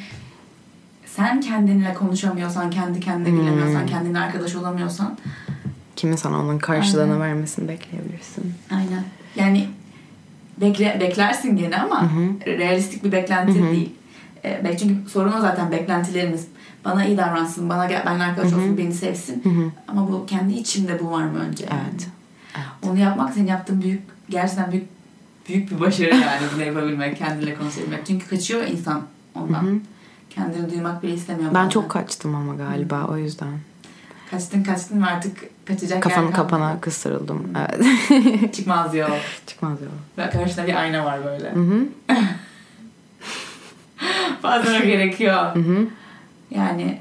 sen 1.07 1.40
kendinle 1.40 1.95
konuşamıyorsan, 1.95 2.71
kendi 2.71 3.01
kendine 3.01 3.29
Hmm. 3.29 3.38
bilemiyorsan, 3.42 3.87
kendine 3.87 4.21
arkadaş 4.21 4.55
olamıyorsan 4.57 5.18
Kimin 5.97 6.16
sana 6.16 6.38
onun 6.40 6.59
karşılığını 6.59 7.03
Aynen. 7.12 7.21
vermesini 7.21 7.68
bekleyebilirsin. 7.68 8.55
aynen. 8.71 9.05
Yani 9.37 9.68
bekle, 10.61 10.97
beklersin 11.01 11.57
gene 11.57 11.77
ama 11.77 12.11
realistik 12.47 13.05
bir 13.05 13.12
beklenti 13.12 13.62
değil. 13.62 13.92
E, 14.45 14.77
çünkü 14.79 15.11
sorun 15.11 15.33
o 15.33 15.40
zaten 15.40 15.71
beklentilerimiz. 15.73 16.47
Bana 16.85 17.05
iyi 17.05 17.18
davransın, 17.18 17.68
bana 17.68 17.87
gel, 17.87 18.03
benimle 18.07 18.25
arkadaş 18.25 18.53
olsun, 18.53 18.79
beni 18.79 18.92
sevsin. 18.95 19.42
Ama 19.88 20.09
bu 20.12 20.27
kendi 20.27 20.53
içimde 20.55 21.01
bu 21.01 21.11
var 21.11 21.23
mı 21.25 21.38
önce? 21.38 21.64
yani? 21.71 21.81
Evet. 21.90 22.09
Onu 22.83 22.99
yapmak 22.99 23.35
senin 23.35 23.47
yaptığın 23.47 23.83
büyük, 23.83 24.03
gerçekten 24.33 24.73
büyük 24.73 24.87
büyük 25.49 25.71
bir 25.71 25.81
başarı 25.81 26.14
yani 26.16 26.42
bunu 26.55 26.62
yapabilmek, 26.62 27.18
kendinle 27.18 27.55
konuşabilmek. 27.55 28.07
Çünkü 28.07 28.29
kaçıyor 28.29 28.66
insan 28.66 29.03
ondan. 29.35 29.81
Kendini 30.31 30.71
duymak 30.71 31.03
bile 31.03 31.14
istemiyor. 31.14 31.49
Ben 31.49 31.55
bazen. 31.55 31.68
çok 31.68 31.90
kaçtım 31.90 32.35
ama 32.35 32.55
galiba 32.55 33.07
o 33.11 33.16
yüzden. 33.16 33.53
Kaçtın 34.31 34.62
kaçtın 34.62 35.03
ve 35.03 35.07
artık 35.07 35.66
kaçacak 35.66 36.03
Kafanın 36.03 36.27
yer 36.27 36.35
kalmadı. 36.35 36.51
kapana 36.51 36.81
kıstırıldım. 36.81 37.53
Evet. 37.59 38.55
Çıkmaz 38.55 38.95
yol. 38.95 39.09
Çıkmaz 39.47 39.79
yol. 39.83 40.25
Ve 40.25 40.31
karşında 40.31 40.66
bir 40.66 40.75
ayna 40.75 41.05
var 41.05 41.25
böyle. 41.25 41.51
Hı 41.51 41.61
hı. 41.61 41.87
Bazen 44.42 44.81
o 44.83 44.85
gerekiyor. 44.85 45.55
Hı 45.55 45.59
hı. 45.59 45.87
Yani 46.51 46.99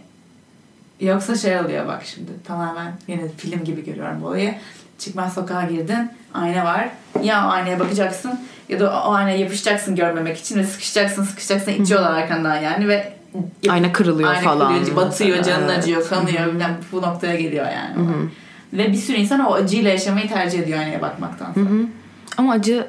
yoksa 1.00 1.36
şey 1.36 1.60
oluyor 1.60 1.88
bak 1.88 2.04
şimdi 2.06 2.32
tamamen 2.44 2.94
yine 3.08 3.30
film 3.38 3.64
gibi 3.64 3.86
görüyorum 3.86 4.22
bu 4.22 4.28
olayı. 4.28 4.56
Çıkmaz 5.02 5.34
sokağa 5.34 5.64
girdin, 5.64 6.10
ayna 6.34 6.66
var. 6.66 6.90
Ya 7.24 7.42
aynaya 7.42 7.80
bakacaksın 7.80 8.40
ya 8.70 8.80
da 8.80 9.04
o 9.08 9.12
aynaya 9.14 9.38
yapışacaksın 9.38 9.96
görmemek 9.96 10.38
için 10.38 10.60
ve 10.60 10.64
sıkışacaksın 10.64 11.24
sıkışacaksın 11.24 11.72
itiyorlar 11.72 12.12
arkandan 12.14 12.56
yani 12.58 12.88
ve 12.88 13.14
Ayna 13.70 13.92
kırılıyor 13.94 14.30
ayna 14.30 14.42
falan. 14.42 14.78
kırıyor, 14.80 14.96
batıyor, 14.96 15.38
mesela. 15.38 15.56
canın 15.58 15.70
Evet. 15.70 15.78
acıyor, 15.84 16.10
kanıyor. 16.10 16.48
bilmem 16.48 16.78
bu 16.92 17.02
noktaya 17.02 17.36
geliyor 17.36 17.66
yani. 17.66 17.96
Ve 18.74 18.88
bir 18.92 18.98
sürü 18.98 19.18
insan 19.18 19.40
o 19.40 19.54
acıyla 19.54 19.92
yaşamayı 19.92 20.30
tercih 20.30 20.60
ediyor 20.60 20.80
aynaya 20.80 21.02
bakmaktan. 21.02 21.56
Hı 21.56 21.60
hı. 21.60 21.86
Ama 22.38 22.54
acı 22.54 22.88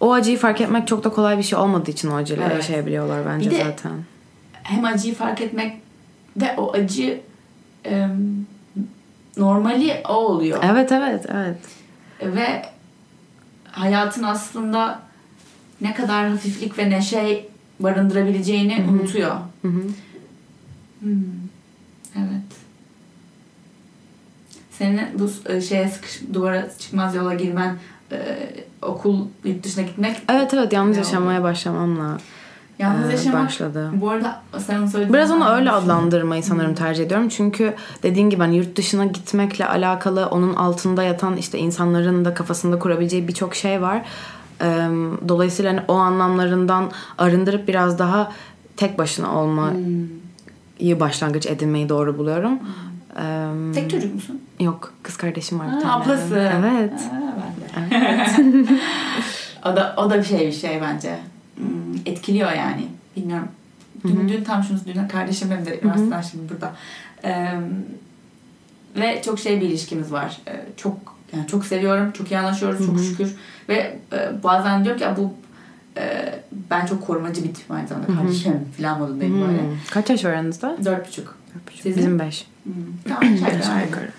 o 0.00 0.12
acıyı 0.12 0.38
fark 0.38 0.60
etmek 0.60 0.88
çok 0.88 1.04
da 1.04 1.08
kolay 1.08 1.38
bir 1.38 1.42
şey 1.42 1.58
olmadığı 1.58 1.90
için 1.90 2.08
o 2.10 2.14
acıyla 2.16 2.44
Evet. 2.46 2.56
yaşayabiliyorlar 2.56 3.26
bence 3.26 3.50
Bir 3.50 3.54
de- 3.56 3.64
zaten. 3.64 3.92
hem 4.62 4.84
acıyı 4.84 5.14
fark 5.14 5.40
etmek 5.40 5.80
ve 6.36 6.54
o 6.56 6.72
acı 6.72 7.20
e, 7.86 8.06
normali 9.36 10.02
o 10.08 10.12
oluyor. 10.12 10.64
Evet 10.64 10.92
evet 10.92 11.26
evet. 11.28 11.58
Ve 12.22 12.62
hayatın 13.70 14.22
aslında 14.22 15.02
ne 15.80 15.94
kadar 15.94 16.28
hafiflik 16.28 16.78
ve 16.78 16.90
neşe 16.90 17.46
barındırabileceğini 17.80 18.84
unutuyor. 18.90 19.34
Hı 19.62 19.68
hı. 19.68 19.82
Hmm. 21.00 21.22
Evet. 22.16 22.62
Senin 24.70 25.00
bu 25.18 25.52
e, 25.52 25.60
şeye 25.60 25.88
sıkış, 25.88 26.22
duvara 26.34 26.68
çıkmaz 26.78 27.14
yola 27.14 27.34
girmen, 27.34 27.76
e, 28.12 28.18
okul 28.82 29.26
yurt 29.44 29.64
dışına 29.64 29.84
gitmek 29.84 30.16
Evet 30.28 30.54
evet 30.54 30.72
yalnız 30.72 30.96
yaşamaya 30.96 31.42
başlamamla 31.42 32.18
yalnız 32.82 33.08
e, 33.08 33.12
yaşamak. 33.12 33.44
başladı. 33.46 33.90
Bu 33.94 34.10
arada 34.10 34.40
sen 34.58 34.86
söylediğin 34.86 35.12
Biraz 35.14 35.30
onu 35.30 35.48
öyle 35.48 35.70
adlandırmayı 35.70 36.42
sanırım 36.42 36.74
tercih 36.74 37.04
ediyorum. 37.04 37.28
Çünkü 37.28 37.74
dediğin 38.02 38.30
gibi 38.30 38.42
hani 38.42 38.56
yurt 38.56 38.76
dışına 38.76 39.04
gitmekle 39.04 39.66
alakalı 39.66 40.26
onun 40.26 40.54
altında 40.54 41.02
yatan 41.02 41.36
işte 41.36 41.58
insanların 41.58 42.24
da 42.24 42.34
kafasında 42.34 42.78
kurabileceği 42.78 43.28
birçok 43.28 43.54
şey 43.54 43.82
var. 43.82 44.02
Ee, 44.62 44.88
Dolayısıyla 45.28 45.72
hani 45.72 45.80
o 45.88 45.94
anlamlarından 45.94 46.90
arındırıp 47.18 47.68
biraz 47.68 47.98
daha 47.98 48.32
tek 48.76 48.98
başına 48.98 49.36
olmayı 49.40 51.00
başlangıç 51.00 51.46
edinmeyi 51.46 51.88
doğru 51.88 52.18
buluyorum. 52.18 52.58
Ee, 53.18 53.72
Tek 53.74 53.90
çocuk 53.90 54.14
musun? 54.14 54.40
Yok 54.60 54.92
kız 55.02 55.16
kardeşim 55.16 55.60
var 55.60 55.66
bir 55.66 55.72
Ha, 55.72 55.80
tane. 55.80 55.92
ablası. 55.92 56.50
Evet. 56.60 56.92
Ha, 57.10 57.20
ben 57.80 57.90
de. 57.90 58.66
o 59.72 59.76
da 59.76 59.94
o 59.96 60.10
da 60.10 60.18
bir 60.18 60.24
şey 60.24 60.46
bir 60.46 60.52
şey 60.52 60.80
bence. 60.82 61.18
Hmm, 61.62 61.94
etkiliyor 62.06 62.52
yani. 62.52 62.88
Bilmiyorum. 63.16 63.48
Dün, 64.04 64.28
dün 64.28 64.44
tam 64.44 64.62
şunu 64.64 64.78
dün 64.86 65.08
kardeşim 65.08 65.50
benim 65.50 65.66
de 65.66 65.80
üniversiteden 65.80 66.20
şimdi 66.22 66.52
burada. 66.52 66.72
Ee, 67.24 67.48
ve 68.96 69.22
çok 69.22 69.38
şey 69.38 69.60
bir 69.60 69.66
ilişkimiz 69.68 70.12
var. 70.12 70.38
Ee, 70.48 70.64
çok 70.76 70.96
yani 71.36 71.46
çok 71.46 71.66
seviyorum. 71.66 72.12
Çok 72.12 72.30
iyi 72.30 72.38
anlaşıyoruz 72.38 72.86
çok 72.86 73.00
şükür. 73.00 73.34
Ve 73.68 73.98
e, 74.12 74.42
bazen 74.42 74.84
diyor 74.84 74.96
ki 74.98 75.02
"Ya 75.04 75.16
bu 75.16 75.34
e, 75.96 76.34
ben 76.70 76.86
çok 76.86 77.06
korumacı 77.06 77.44
bir 77.44 77.54
tipim 77.54 77.76
aynı 77.76 77.88
zamanda 77.88 78.14
kardeşim 78.14 78.68
falan 78.76 78.98
modundayım 78.98 79.40
böyle. 79.40 79.62
Hmm. 79.62 79.76
Kaç 79.90 80.10
yaş 80.10 80.24
var 80.24 80.30
aranızda? 80.30 80.76
Dört 80.84 81.08
buçuk. 81.08 81.36
Sizin? 81.82 81.96
Bizim 81.98 82.18
beş. 82.18 82.46
Hmm. 82.64 82.72
Tamam, 83.08 83.22
aşağı 83.60 83.84
yukarı. 83.84 84.10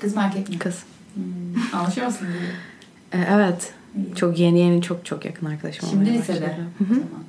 Kız 0.00 0.16
mı 0.16 0.22
erkek 0.24 0.48
mi? 0.48 0.58
Kız. 0.58 0.82
Hmm. 1.14 1.22
Anlaşıyor 1.80 2.06
musun? 2.06 2.28
Ee, 3.12 3.18
evet. 3.30 3.72
Çok 4.14 4.38
yeni 4.38 4.58
yeni 4.58 4.82
çok 4.82 5.04
çok 5.04 5.24
yakın 5.24 5.46
arkadaşım 5.46 5.88
Şimdi 5.88 6.10
olmaya 6.10 6.18
lisede. 6.18 6.56
zaman. 6.78 7.24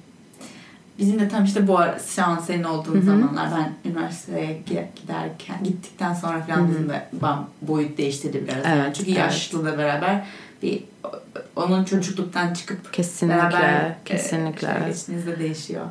bizim 0.99 1.19
de 1.19 1.27
tam 1.27 1.45
işte 1.45 1.67
bu 1.67 1.77
ara, 1.77 1.99
şu 1.99 2.23
an 2.23 2.39
senin 2.39 2.63
olduğun 2.63 3.01
zamanlar 3.01 3.49
ben 3.51 3.89
üniversiteye 3.91 4.61
giderken 5.01 5.63
gittikten 5.63 6.13
sonra 6.13 6.41
falan 6.41 6.69
bizim 6.69 6.89
de 6.89 7.07
bam, 7.13 7.49
boyut 7.61 7.97
değiştirdi 7.97 8.43
biraz. 8.43 8.65
Evet, 8.65 8.77
yani. 8.77 8.93
Çünkü 8.93 9.11
evet. 9.11 9.19
yaşlılıkla 9.19 9.77
beraber 9.77 10.25
bir 10.63 10.83
onun 11.55 11.83
çocukluktan 11.83 12.53
çıkıp 12.53 12.93
Kesinlikle, 12.93 13.37
beraber 13.37 13.95
kesinlikle, 14.05 14.67
e, 14.67 14.87
geçtiğinizde 14.87 15.39
değişiyor. 15.39 15.85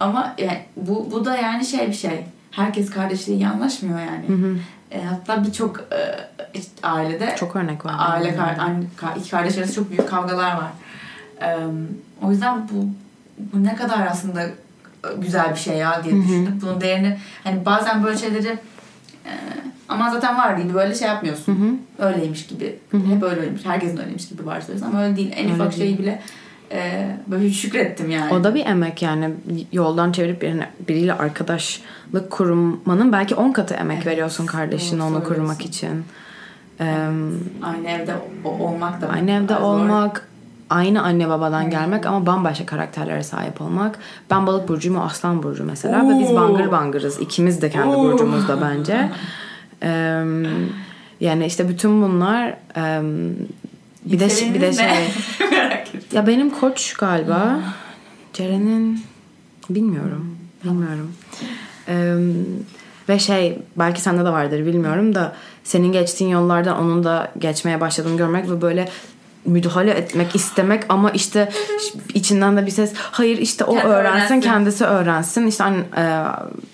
Ama 0.00 0.34
yani 0.38 0.62
bu 0.76 1.08
bu 1.12 1.24
da 1.24 1.36
yani 1.36 1.64
şey 1.64 1.88
bir 1.88 1.92
şey. 1.92 2.24
Herkes 2.50 2.90
kardeşliği 2.90 3.48
anlaşmıyor 3.48 3.98
yani. 3.98 4.56
E, 4.92 5.02
hatta 5.04 5.44
birçok 5.44 5.80
e, 5.80 6.28
işte 6.54 6.70
ailede 6.88 7.36
Çok 7.38 7.56
örnek 7.56 7.84
var. 7.84 7.94
aile 7.98 8.36
kar, 8.36 8.56
anne, 8.58 8.84
iki 9.18 9.30
kardeş 9.30 9.58
arasında 9.58 9.74
çok 9.74 9.90
büyük 9.90 10.08
kavgalar 10.08 10.56
var. 10.56 10.70
E, 11.42 11.56
o 12.22 12.30
yüzden 12.30 12.68
bu 12.72 12.86
bu 13.38 13.64
ne 13.64 13.76
kadar 13.76 14.06
aslında 14.06 14.46
güzel 15.18 15.50
bir 15.50 15.56
şey 15.58 15.76
ya 15.76 16.04
diye 16.04 16.14
düşündüm. 16.22 16.58
Bunun 16.62 16.80
değerini 16.80 17.18
hani 17.44 17.64
bazen 17.66 18.04
böyle 18.04 18.18
şeyleri 18.18 18.48
e, 19.26 19.32
ama 19.88 20.10
zaten 20.10 20.36
var 20.38 20.54
gibi 20.56 20.74
böyle 20.74 20.94
şey 20.94 21.08
yapmıyorsun. 21.08 21.82
Öyleymiş 21.98 22.46
gibi. 22.46 22.78
Hep 22.92 23.22
öyle 23.22 23.36
öyleymiş. 23.40 23.64
Herkesin 23.66 23.96
öyleymiş 23.98 24.28
gibi 24.28 24.46
varsayıyorsun 24.46 24.86
ama 24.90 25.04
öyle 25.04 25.16
değil. 25.16 25.32
En 25.36 25.44
Öyle 25.44 25.54
ufak 25.54 25.70
değil. 25.76 25.82
şeyi 25.82 25.98
bile 25.98 26.22
e, 26.72 27.06
böyle 27.26 27.50
şükrettim 27.50 28.10
yani. 28.10 28.34
O 28.34 28.44
da 28.44 28.54
bir 28.54 28.66
emek 28.66 29.02
yani 29.02 29.30
yoldan 29.72 30.12
çevirip 30.12 30.42
birine, 30.42 30.68
biriyle 30.88 31.12
arkadaşlık 31.14 32.30
kurmanın 32.30 33.12
belki 33.12 33.34
10 33.34 33.52
katı 33.52 33.74
emek 33.74 33.96
Evet, 33.96 34.06
veriyorsun 34.06 34.46
kardeşine 34.46 35.00
doğru 35.00 35.06
onu 35.08 35.24
söylüyorsun. 35.24 35.60
için. 35.68 36.04
Ee, 36.80 36.84
aynı 37.62 37.88
evde 37.88 38.14
olmak 38.44 39.00
da 39.00 39.08
aynı 39.08 39.30
evde 39.30 39.54
zor. 39.54 39.60
olmak, 39.60 40.28
aynı 40.70 41.02
anne 41.02 41.28
babadan 41.28 41.70
gelmek 41.70 42.06
ama 42.06 42.26
bambaşka 42.26 42.66
karakterlere 42.66 43.22
sahip 43.22 43.60
olmak. 43.60 43.98
Ben 44.30 44.46
balık 44.46 44.68
burcuyum 44.68 44.98
o 44.98 45.02
aslan 45.04 45.42
burcu 45.42 45.64
mesela 45.64 46.08
ve 46.08 46.20
biz 46.20 46.30
Oo. 46.30 46.36
bangır 46.36 46.70
bangırız. 46.70 47.20
İkimiz 47.20 47.62
de 47.62 47.70
kendi 47.70 47.96
Oo. 47.96 48.02
burcumuzda 48.04 48.60
bence. 48.60 49.08
Ee, 49.84 50.24
yani 51.20 51.46
işte 51.46 51.68
bütün 51.68 52.02
bunlar 52.02 52.48
e, 52.76 53.02
bir 54.04 54.20
de 54.20 54.28
bir 54.54 54.60
de 54.60 54.72
şey. 54.72 54.86
ya 56.12 56.26
benim 56.26 56.50
koç 56.50 56.94
galiba. 56.94 57.60
Ceren'in 58.32 59.04
bilmiyorum. 59.70 60.36
Bilmiyorum. 60.64 61.12
Ee, 61.88 62.14
ve 63.08 63.18
şey 63.18 63.58
belki 63.76 64.00
sende 64.00 64.24
de 64.24 64.30
vardır 64.30 64.66
bilmiyorum 64.66 65.14
da 65.14 65.32
senin 65.64 65.92
geçtiğin 65.92 66.30
yollardan 66.30 66.78
onun 66.78 67.04
da 67.04 67.32
geçmeye 67.38 67.80
başladığını 67.80 68.16
görmek 68.16 68.50
ve 68.50 68.60
böyle 68.60 68.88
müdahale 69.44 69.90
etmek 69.90 70.34
istemek 70.36 70.82
ama 70.88 71.10
işte 71.10 71.48
içinden 72.14 72.56
de 72.56 72.66
bir 72.66 72.70
ses 72.70 72.92
hayır 72.96 73.38
işte 73.38 73.64
o 73.64 73.74
Kendi 73.74 73.86
öğrensin 73.88 74.16
öğrensin. 74.18 74.40
kendisi 74.40 74.84
öğrensin 74.84 75.46
işte 75.46 75.64
e, 75.96 76.22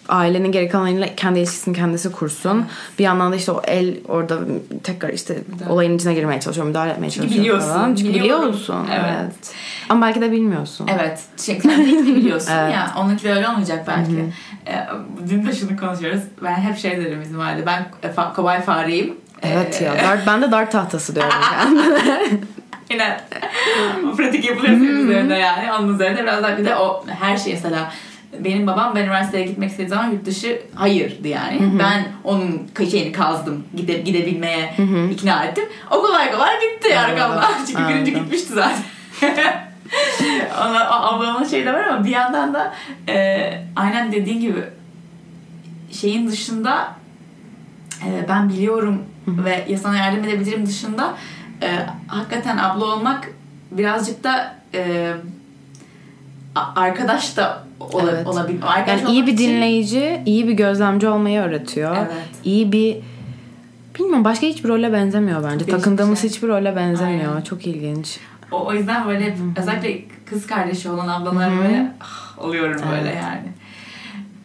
ailenin 0.09 0.53
geri 0.53 0.69
kalanıyla 0.69 1.15
kendi 1.17 1.39
ilişkisini 1.39 1.77
kendisi 1.77 2.13
kursun 2.13 2.67
bir 2.99 3.05
yandan 3.05 3.33
da 3.33 3.37
işte 3.37 3.53
o 3.53 3.63
el 3.67 3.95
orada 4.09 4.39
tekrar 4.85 5.09
işte 5.09 5.39
olayın 5.69 5.97
içine 5.97 6.15
girmeye 6.15 6.41
çalışıyor 6.41 6.67
müdahale 6.67 6.91
etmeye 6.93 7.11
Çünkü 7.11 7.21
çalışıyor 7.29 7.41
biliyorsun, 7.45 7.69
falan. 7.73 7.95
çünkü 7.95 8.15
biliyorum. 8.15 8.43
biliyorsun 8.43 8.87
Evet. 8.93 9.05
evet. 9.21 9.33
ama 9.89 10.07
belki 10.07 10.21
de 10.21 10.33
bilmiyorsun 10.33 10.87
Evet. 10.99 11.21
İlk 11.49 11.65
biliyorsun 12.17 12.53
Evet. 12.59 12.75
ya. 12.75 12.93
Onunki 12.99 13.25
de 13.25 13.33
öyle 13.33 13.49
olmayacak 13.49 13.85
belki. 13.87 14.25
Ee, 14.67 14.87
dün 15.31 15.47
de 15.47 15.53
şunu 15.53 15.77
konuşuyoruz. 15.77 16.21
Ben 16.45 16.55
hep 16.57 16.79
şey 16.79 16.97
derim 16.97 17.21
bizim 17.25 17.41
ailede. 17.41 17.67
Ben 17.67 17.87
kobay 18.35 18.63
fareyim. 18.63 19.15
Evet 19.43 19.83
Ee, 19.83 19.85
ya 19.85 19.99
dart, 19.99 20.27
ben 20.27 20.43
de 20.43 20.51
dart 20.51 20.73
tahtası 20.73 21.15
diyorum 21.15 21.33
kendime. 21.61 22.41
Yine 22.91 23.21
o 24.13 24.13
pratik 24.17 24.45
yapılıyor 24.45 24.75
senin 24.75 25.05
üzerinde 25.09 25.35
yani. 25.35 25.73
Onun 25.73 25.95
üzerinde 25.95 26.23
biraz 26.23 26.43
daha 26.43 26.59
bir 26.59 26.65
de 26.65 26.77
o 26.77 27.05
her 27.21 27.37
şey 27.37 27.53
mesela 27.53 27.93
benim 28.45 28.67
babam 28.67 28.95
ben 28.95 29.03
üniversiteye 29.03 29.47
gitmek 29.47 29.71
istediği 29.71 29.89
zaman 29.89 30.11
yurt 30.11 30.27
dışı 30.27 30.63
hayırdı 30.75 31.29
yani. 31.29 31.61
Ben 31.79 32.05
onun 32.25 32.69
şeyini 32.91 33.13
kazdım. 33.13 33.65
Gide, 33.77 33.93
gidebilmeye 33.93 34.75
ikna 35.13 35.45
ettim. 35.45 35.65
O 35.91 36.03
kolay 36.03 36.33
kolay 36.33 36.55
gitti 36.61 36.99
arkamdan. 36.99 37.53
Çünkü 37.67 37.89
birinci 37.89 38.11
anladım. 38.11 38.15
gitmişti 38.15 38.53
zaten. 38.53 38.83
Ona, 40.61 40.91
ablamın 40.91 41.45
şey 41.45 41.67
de 41.67 41.73
var 41.73 41.85
ama 41.85 42.05
bir 42.05 42.11
yandan 42.11 42.55
da 42.55 42.75
e, 43.09 43.51
aynen 43.77 44.13
dediğin 44.13 44.41
gibi 44.41 44.65
şeyin 45.93 46.29
dışında 46.29 46.89
e, 48.07 48.29
ben 48.29 48.49
biliyorum 48.49 49.03
ve 49.45 49.65
ya 49.69 49.79
sana 49.79 49.97
yardım 49.97 50.25
edebilirim 50.25 50.67
dışında 50.67 51.15
e, 51.63 51.69
hakikaten 52.07 52.59
abla 52.59 52.85
olmak 52.85 53.31
birazcık 53.71 54.25
da 54.25 54.55
e, 54.75 55.13
arkadaş 56.77 57.37
da 57.37 57.65
ola, 57.81 58.11
Evet. 58.13 58.27
olabilir. 58.27 58.61
Arkadaş 58.67 59.01
Yani 59.03 59.11
iyi 59.13 59.27
bir 59.27 59.33
için- 59.33 59.49
dinleyici, 59.49 60.23
iyi 60.27 60.49
bir 60.49 60.53
gözlemci 60.53 61.09
olmayı 61.09 61.41
öğretiyor. 61.41 61.97
Evet. 61.97 62.11
İyi 62.45 62.73
bir 62.73 62.97
bilmiyorum 63.99 64.25
başka 64.25 64.47
hiçbir 64.47 64.69
role 64.69 64.93
benzemiyor 64.93 65.39
bence. 65.45 65.67
Değişik 65.67 65.71
Takındığımız 65.71 66.21
şey. 66.21 66.31
hiçbir 66.31 66.49
role 66.49 66.77
benzemiyor. 66.77 67.31
Aynen. 67.33 67.43
Çok 67.43 67.67
ilginç. 67.67 68.19
O, 68.53 68.67
o 68.67 68.75
yüzden 68.75 69.07
böyle 69.09 69.25
hep, 69.25 69.37
özellikle 69.57 70.05
kız 70.31 70.47
kardeşi 70.47 70.91
olan 70.91 71.09
ablalar 71.09 71.51
böyle 71.59 71.93
ah, 72.01 72.39
oluyorum 72.45 72.83
böyle 72.91 73.09
Evet. 73.11 73.23
yani. 73.23 73.49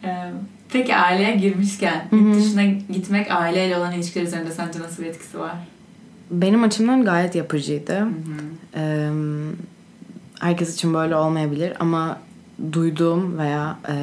Ee, 0.04 0.30
peki 0.74 0.96
aileye 0.96 1.36
girmişken 1.36 2.08
yurt 2.12 2.36
dışına 2.36 2.64
gitmek 2.64 3.30
aileyle 3.30 3.76
olan 3.76 3.92
ilişkiler 3.92 4.26
üzerinde 4.26 4.50
sence 4.50 4.80
nasıl 4.80 5.02
bir 5.02 5.08
etkisi 5.08 5.40
var? 5.40 5.54
Benim 6.30 6.62
açımdan 6.62 7.04
gayet 7.04 7.34
yapıcıydı. 7.34 8.08
Ee, 8.76 9.08
herkes 10.40 10.74
için 10.74 10.94
böyle 10.94 11.16
olmayabilir 11.16 11.72
ama 11.80 12.18
duyduğum 12.72 13.38
veya 13.38 13.78
e, 13.88 13.94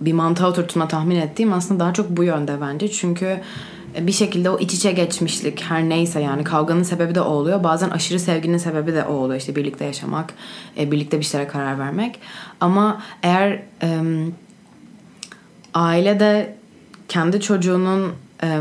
bir 0.00 0.12
mantığa 0.12 0.48
oturttuğuma 0.48 0.88
tahmin 0.88 1.16
ettiğim 1.16 1.52
aslında 1.52 1.80
daha 1.84 1.92
çok 1.92 2.10
bu 2.10 2.24
yönde 2.24 2.60
bence. 2.60 2.90
Çünkü 2.90 3.40
bir 4.00 4.12
şekilde 4.12 4.50
o 4.50 4.58
iç 4.58 4.74
içe 4.74 4.92
geçmişlik 4.92 5.62
her 5.62 5.88
neyse 5.88 6.20
yani 6.20 6.44
kavganın 6.44 6.82
sebebi 6.82 7.14
de 7.14 7.20
o 7.20 7.30
oluyor. 7.30 7.64
Bazen 7.64 7.90
aşırı 7.90 8.20
sevginin 8.20 8.58
sebebi 8.58 8.94
de 8.94 9.04
o 9.04 9.12
oluyor. 9.12 9.40
İşte 9.40 9.56
birlikte 9.56 9.84
yaşamak, 9.84 10.34
e, 10.78 10.92
birlikte 10.92 11.18
bir 11.18 11.24
şeylere 11.24 11.48
karar 11.48 11.78
vermek. 11.78 12.18
Ama 12.60 13.02
eğer 13.22 13.62
e, 13.82 14.00
ailede 15.78 16.54
kendi 17.08 17.40
çocuğunun 17.40 18.12
e, 18.42 18.60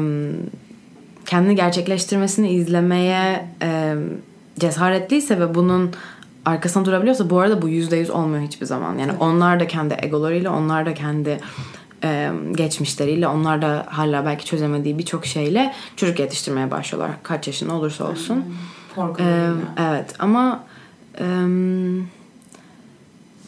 kendini 1.25 1.55
gerçekleştirmesini 1.55 2.49
izlemeye 2.49 3.47
e, 3.61 3.95
cesaretliyse 4.59 5.39
ve 5.39 5.55
bunun 5.55 5.91
arkasında 6.45 6.85
durabiliyorsa 6.85 7.29
bu 7.29 7.39
arada 7.39 7.61
bu 7.61 7.69
yüzde 7.69 7.97
yüz 7.97 8.09
olmuyor 8.09 8.43
hiçbir 8.43 8.65
zaman. 8.65 8.97
Yani 8.97 9.11
onlar 9.19 9.59
da 9.59 9.67
kendi 9.67 9.95
egolarıyla, 10.01 10.57
onlar 10.57 10.85
da 10.85 10.93
kendi 10.93 11.39
e, 12.03 12.31
geçmişleriyle, 12.51 13.27
onlar 13.27 13.61
da 13.61 13.85
hala 13.89 14.25
belki 14.25 14.45
çözemediği 14.45 14.97
birçok 14.97 15.25
şeyle 15.25 15.73
çocuk 15.95 16.19
yetiştirmeye 16.19 16.71
başlıyorlar. 16.71 17.11
Kaç 17.23 17.47
yaşında 17.47 17.73
olursa 17.73 18.03
olsun. 18.09 18.37
E, 18.37 18.95
Korkularıyla. 18.95 19.53
evet 19.77 20.13
ama 20.19 20.63
e, 21.19 21.25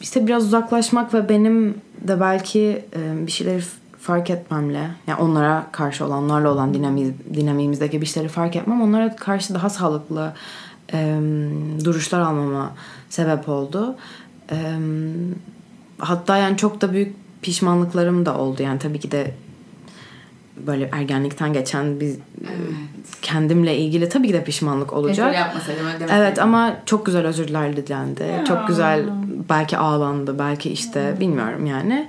işte 0.00 0.26
biraz 0.26 0.44
uzaklaşmak 0.44 1.14
ve 1.14 1.28
benim 1.28 1.74
de 2.08 2.20
belki 2.20 2.84
e, 2.96 3.26
bir 3.26 3.32
şeyleri 3.32 3.62
fark 3.98 4.30
etmemle 4.30 4.90
yani 5.06 5.20
onlara 5.20 5.66
karşı 5.72 6.04
olan, 6.04 6.22
onlarla 6.22 6.50
olan 6.52 6.74
dinamiz, 6.74 7.10
dinamiğimizdeki 7.34 8.00
bir 8.00 8.06
şeyleri 8.06 8.32
fark 8.32 8.56
etmem 8.56 8.82
onlara 8.82 9.16
karşı 9.16 9.54
daha 9.54 9.70
sağlıklı 9.70 10.32
e, 10.92 11.20
duruşlar 11.84 12.20
almama 12.20 12.72
sebep 13.08 13.48
oldu. 13.48 13.96
E, 14.52 14.56
hatta 15.98 16.36
yani 16.36 16.56
çok 16.56 16.80
da 16.80 16.92
büyük 16.92 17.16
pişmanlıklarım 17.42 18.26
da 18.26 18.38
oldu 18.38 18.62
yani 18.62 18.78
tabii 18.78 19.00
ki 19.00 19.10
de 19.10 19.34
böyle 20.66 20.88
ergenlikten 20.92 21.52
geçen 21.52 22.00
bir 22.00 22.14
kendimle 23.22 23.76
ilgili 23.76 24.08
tabii 24.08 24.26
ki 24.26 24.32
de 24.32 24.44
pişmanlık 24.44 24.92
olacak. 24.92 25.34
yapmasaydım. 25.34 25.86
Evet 26.12 26.38
ama 26.38 26.76
çok 26.86 27.06
güzel 27.06 27.26
özürler 27.26 27.76
dilendi. 27.76 28.22
Ya. 28.22 28.44
Çok 28.44 28.68
güzel 28.68 29.04
belki 29.48 29.78
ağlandı 29.78 30.38
belki 30.38 30.70
işte 30.70 31.14
bilmiyorum 31.20 31.66
yani. 31.66 32.08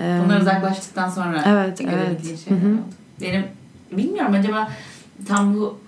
Bunlar 0.00 0.40
uzaklaştıktan 0.40 1.08
sonra 1.08 1.44
Evet, 1.46 1.80
evet. 1.80 2.46
oldu. 2.50 2.80
Benim 3.20 3.44
bilmiyorum 3.92 4.34
acaba 4.34 4.68
tam 5.28 5.54
bu 5.54 5.78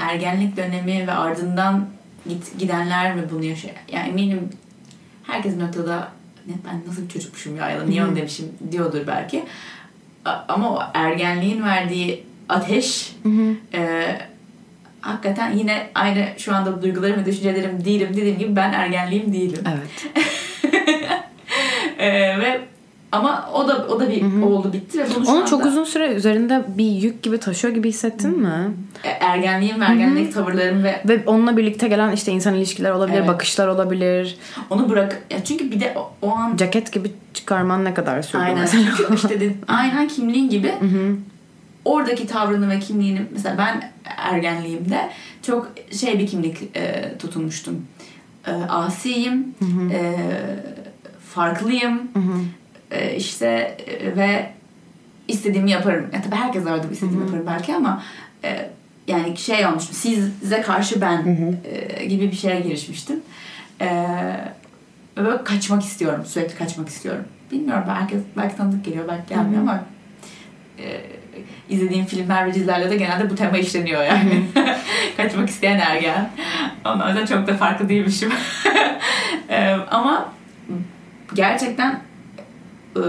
ergenlik 0.00 0.56
dönemi 0.56 1.06
ve 1.06 1.12
ardından 1.12 1.86
git, 2.28 2.58
gidenler 2.58 3.16
mi 3.16 3.22
bunu 3.32 3.44
yaşıyor? 3.44 3.74
Yani 3.92 4.08
eminim 4.08 4.48
herkes 5.22 5.56
bir 5.56 5.60
noktada 5.60 6.08
ben 6.46 6.82
nasıl 6.88 7.02
bir 7.02 7.08
çocukmuşum 7.08 7.56
ya 7.56 7.70
ya 7.70 7.80
da 7.80 7.84
niye 7.84 8.04
onu 8.04 8.16
demişim 8.16 8.46
diyordur 8.72 9.00
belki. 9.06 9.44
Ama 10.48 10.70
o 10.70 10.82
ergenliğin 10.94 11.62
verdiği 11.62 12.24
ateş 12.48 13.12
e, 13.74 14.08
hakikaten 15.00 15.52
yine 15.52 15.90
aynı 15.94 16.26
şu 16.38 16.54
anda 16.54 16.82
duygularım 16.82 17.20
ve 17.20 17.26
düşüncelerim 17.26 17.84
değilim 17.84 18.08
dediğim 18.10 18.38
gibi 18.38 18.56
ben 18.56 18.72
ergenliğim 18.72 19.32
değilim. 19.32 19.64
Evet. 19.74 20.24
Ee, 21.98 22.38
ve 22.40 22.60
ama 23.12 23.50
o 23.54 23.68
da 23.68 23.86
o 23.86 24.00
da 24.00 24.08
bir 24.10 24.42
oldu 24.42 24.72
bitti 24.72 24.98
ve 24.98 25.04
bunu 25.16 25.28
Onu 25.30 25.36
anda 25.38 25.46
çok 25.46 25.64
uzun 25.66 25.84
süre 25.84 26.12
üzerinde 26.14 26.64
bir 26.78 26.84
yük 26.84 27.22
gibi 27.22 27.38
taşıyor 27.38 27.74
gibi 27.74 27.88
hissettin 27.88 28.38
mi? 28.38 28.70
e, 29.04 29.08
ergenliğim 29.08 29.82
ergenlik 29.82 30.34
tavırlarım 30.34 30.84
ve 30.84 31.02
Ve 31.08 31.22
onunla 31.26 31.56
birlikte 31.56 31.88
gelen 31.88 32.12
işte 32.12 32.32
insan 32.32 32.54
ilişkiler 32.54 32.90
olabilir, 32.90 33.18
Evet. 33.18 33.28
bakışlar 33.28 33.68
olabilir. 33.68 34.36
onu 34.70 34.88
bırak 34.90 35.22
ya 35.30 35.44
çünkü 35.44 35.70
bir 35.70 35.80
de 35.80 35.94
o, 35.96 36.12
o 36.22 36.30
an 36.30 36.56
Ceket 36.56 36.92
gibi 36.92 37.12
çıkarman 37.34 37.84
ne 37.84 37.94
kadar 37.94 38.22
sürdü 38.22 38.42
aynen 38.42 38.60
mesela? 38.60 38.82
çünkü 38.96 39.14
işte 39.14 39.40
de, 39.40 39.52
aynen 39.68 40.08
kimliğin 40.08 40.48
gibi 40.50 40.74
oradaki 41.84 42.26
tavrını 42.26 42.70
ve 42.70 42.78
kimliğini 42.80 43.22
mesela 43.32 43.58
ben 43.58 43.90
ergenliğimde 44.04 45.10
çok 45.42 45.72
şey 45.92 46.18
bir 46.18 46.26
kimlik 46.26 46.76
e, 46.76 47.12
tutunmuştum. 47.18 47.82
E, 48.46 48.52
asiyim, 48.68 49.54
e, 49.92 50.16
farklıyım, 51.34 52.00
e, 52.90 53.16
işte 53.16 53.76
e, 53.86 54.16
ve 54.16 54.52
istediğimi 55.28 55.70
yaparım. 55.70 56.10
Ya 56.12 56.22
tabii 56.22 56.34
herkes 56.34 56.64
bu 56.64 56.92
istediğimi 56.92 57.24
yaparım 57.24 57.46
belki 57.46 57.74
ama 57.74 58.02
e, 58.44 58.70
yani 59.06 59.36
şey 59.36 59.66
olmuştum. 59.66 59.94
Size 59.94 60.60
karşı 60.60 61.00
ben 61.00 61.56
e, 61.64 62.06
gibi 62.06 62.30
bir 62.30 62.36
şeye 62.36 62.60
girişmiştim. 62.60 63.20
E, 63.80 63.86
ve 65.16 65.24
böyle 65.24 65.44
kaçmak 65.44 65.82
istiyorum. 65.82 66.24
Sürekli 66.26 66.54
kaçmak 66.54 66.88
istiyorum. 66.88 67.24
Bilmiyorum 67.52 67.84
belki, 67.88 68.16
belki 68.36 68.56
tanıdık 68.56 68.84
geliyor 68.84 69.08
belki 69.08 69.28
gelmiyor 69.28 69.62
ama 69.62 69.84
e, 70.78 71.00
izlediğim 71.68 72.06
filmler 72.06 72.46
ve 72.46 72.54
dizilerle 72.54 72.90
de 72.90 72.96
genelde 72.96 73.30
bu 73.30 73.34
tema 73.34 73.58
işleniyor 73.58 74.02
yani. 74.02 74.42
kaçmak 75.16 75.48
isteyen 75.48 75.78
ergen. 75.78 76.30
Ondan 76.84 77.16
da 77.16 77.26
çok 77.26 77.46
da 77.46 77.56
farklı 77.56 77.88
değilmişim. 77.88 78.32
E, 79.50 79.70
ama 79.90 80.32
gerçekten 81.34 82.00
e, 82.96 83.00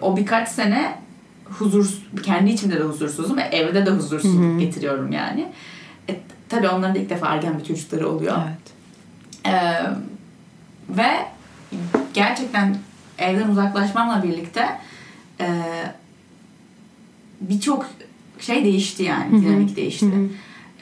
o 0.00 0.16
birkaç 0.16 0.48
sene 0.48 0.98
huzur 1.44 1.98
kendi 2.22 2.50
içimde 2.50 2.78
de 2.78 2.82
huzursuzum 2.82 3.36
ve 3.36 3.42
evde 3.42 3.86
de 3.86 3.90
huzursuzluk 3.90 4.60
getiriyorum 4.60 5.12
yani. 5.12 5.52
E, 6.10 6.20
tabii 6.48 6.68
onların 6.68 6.94
da 6.94 6.98
ilk 6.98 7.10
defa 7.10 7.26
ergen 7.26 7.58
bir 7.58 7.64
çocukları 7.64 8.08
oluyor. 8.08 8.36
Evet. 8.46 8.72
Ee, 9.46 9.82
ve 10.88 11.10
gerçekten 12.14 12.76
evden 13.18 13.48
uzaklaşmamla 13.48 14.22
birlikte 14.22 14.78
e, 15.40 15.48
birçok 17.40 17.86
şey 18.40 18.64
değişti 18.64 19.02
yani 19.02 19.42
dinamik 19.42 19.76
değişti. 19.76 20.06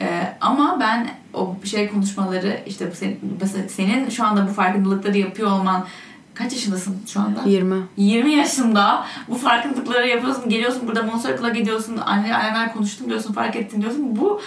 Ee, 0.01 0.33
ama 0.41 0.77
ben 0.79 1.09
o 1.33 1.55
şey 1.63 1.89
konuşmaları 1.89 2.59
işte 2.65 2.91
senin, 2.91 3.19
senin 3.67 4.09
şu 4.09 4.25
anda 4.25 4.47
bu 4.47 4.53
farkındalıkları 4.53 5.17
yapıyor 5.17 5.51
olman 5.51 5.85
kaç 6.33 6.53
yaşındasın 6.53 6.97
şu 7.07 7.19
anda? 7.19 7.41
20. 7.45 7.75
20 7.97 8.31
yaşında 8.33 9.05
bu 9.27 9.35
farkındalıkları 9.35 10.07
yapıyorsun. 10.07 10.49
Geliyorsun 10.49 10.87
burada 10.87 11.03
Monstercle'a 11.03 11.49
gidiyorsun. 11.49 11.97
Anne 12.05 12.35
anneler 12.35 12.73
konuştum 12.73 13.09
diyorsun. 13.09 13.33
Fark 13.33 13.55
ettin 13.55 13.81
diyorsun. 13.81 14.15
Bu 14.19 14.41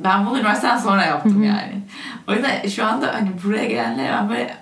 ben 0.00 0.26
bunu 0.26 0.36
üniversiteden 0.38 0.78
sonra 0.78 1.04
yaptım 1.04 1.42
yani. 1.44 1.72
O 2.28 2.32
yüzden 2.32 2.68
şu 2.68 2.86
anda 2.86 3.14
hani 3.14 3.30
buraya 3.44 3.64
gelenler 3.64 4.12
ben 4.12 4.28
böyle 4.28 4.54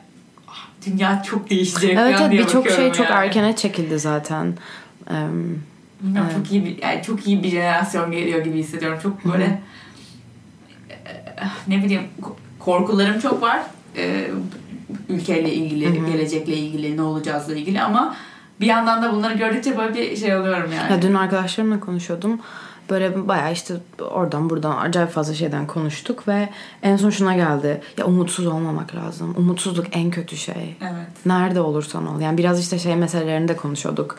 "Ah, 0.48 0.66
dünya 0.86 1.22
çok 1.22 1.50
değişecek 1.50 1.98
Evet 1.98 2.16
evet 2.20 2.30
birçok 2.32 2.50
şey 2.64 2.72
bakıyorum 2.72 2.92
çok 2.92 3.10
yani. 3.10 3.24
erkene 3.26 3.56
çekildi 3.56 3.98
zaten. 3.98 4.46
Eee, 5.10 5.16
Bilmiyorum, 6.02 6.30
çok 6.36 6.52
iyi 6.52 6.64
bir 6.64 6.82
yani 6.82 7.02
çok 7.02 7.26
iyi 7.26 7.42
bir 7.42 7.48
jenerasyon 7.48 8.12
geliyor 8.12 8.44
gibi 8.44 8.58
hissediyorum. 8.58 8.98
Çok 9.02 9.24
böyle 9.32 9.62
eh, 10.90 11.50
ne 11.68 11.84
bileyim 11.84 12.02
ko- 12.22 12.34
korkularım 12.58 13.20
çok 13.20 13.42
var. 13.42 13.60
Ee, 13.96 14.26
ülkeyle 15.08 15.52
ilgili, 15.52 16.06
gelecekle 16.12 16.56
ilgili, 16.56 16.96
ne 16.96 17.02
olacağızla 17.02 17.54
ilgili 17.54 17.82
ama 17.82 18.14
bir 18.60 18.66
yandan 18.66 19.02
da 19.02 19.12
bunları 19.12 19.34
gördükçe 19.34 19.78
böyle 19.78 19.94
bir 19.94 20.16
şey 20.16 20.36
oluyorum 20.36 20.72
yani. 20.76 20.92
Ya 20.92 21.02
dün 21.02 21.14
arkadaşlarımla 21.14 21.80
konuşuyordum. 21.80 22.40
Böyle 22.90 23.28
bayağı 23.28 23.52
işte 23.52 23.74
oradan 24.10 24.50
buradan 24.50 24.76
acayip 24.76 25.10
fazla 25.10 25.34
şeyden 25.34 25.66
konuştuk 25.66 26.28
ve 26.28 26.48
en 26.82 26.96
son 26.96 27.10
şuna 27.10 27.34
geldi. 27.36 27.80
Ya 27.98 28.04
umutsuz 28.06 28.46
olmamak 28.46 28.94
lazım. 28.94 29.34
Umutsuzluk 29.38 29.86
en 29.92 30.10
kötü 30.10 30.36
şey. 30.36 30.76
Evet. 30.80 31.26
Nerede 31.26 31.60
olursan 31.60 32.06
ol. 32.06 32.20
Yani 32.20 32.38
biraz 32.38 32.60
işte 32.60 32.78
şey 32.78 32.96
meselelerini 32.96 33.48
de 33.48 33.56
konuşuyorduk. 33.56 34.18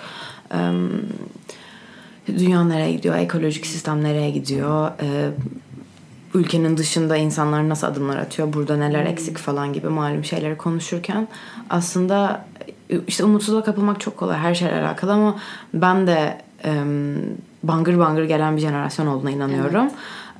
Dünya 2.28 2.64
nereye 2.64 2.92
gidiyor? 2.92 3.16
Ekolojik 3.16 3.66
sistem 3.66 4.04
nereye 4.04 4.30
gidiyor? 4.30 4.92
Eee, 5.02 5.30
ülkenin 6.34 6.78
dışında 6.78 7.18
insanlar 7.18 7.70
nasıl 7.70 7.88
adımlar 7.88 8.18
atıyor? 8.18 8.54
Burada 8.54 8.78
neler 8.78 9.06
eksik 9.06 9.38
falan 9.38 9.74
gibi 9.74 9.88
malum 9.88 10.24
şeyleri 10.24 10.58
konuşurken 10.58 11.28
aslında 11.70 12.46
işte 13.08 13.24
umutsuzluğa 13.24 13.64
kapılmak 13.64 14.00
çok 14.02 14.18
kolay 14.18 14.38
her 14.38 14.56
şeyle 14.56 14.82
alakalı 14.82 15.14
ama 15.14 15.36
ben 15.74 16.08
de 16.08 16.38
eee, 16.66 16.72
bangır 17.64 18.00
bangır 18.00 18.24
gelen 18.24 18.56
bir 18.56 18.62
jenerasyon 18.62 19.08
olduğuna 19.08 19.32
inanıyorum. 19.32 19.90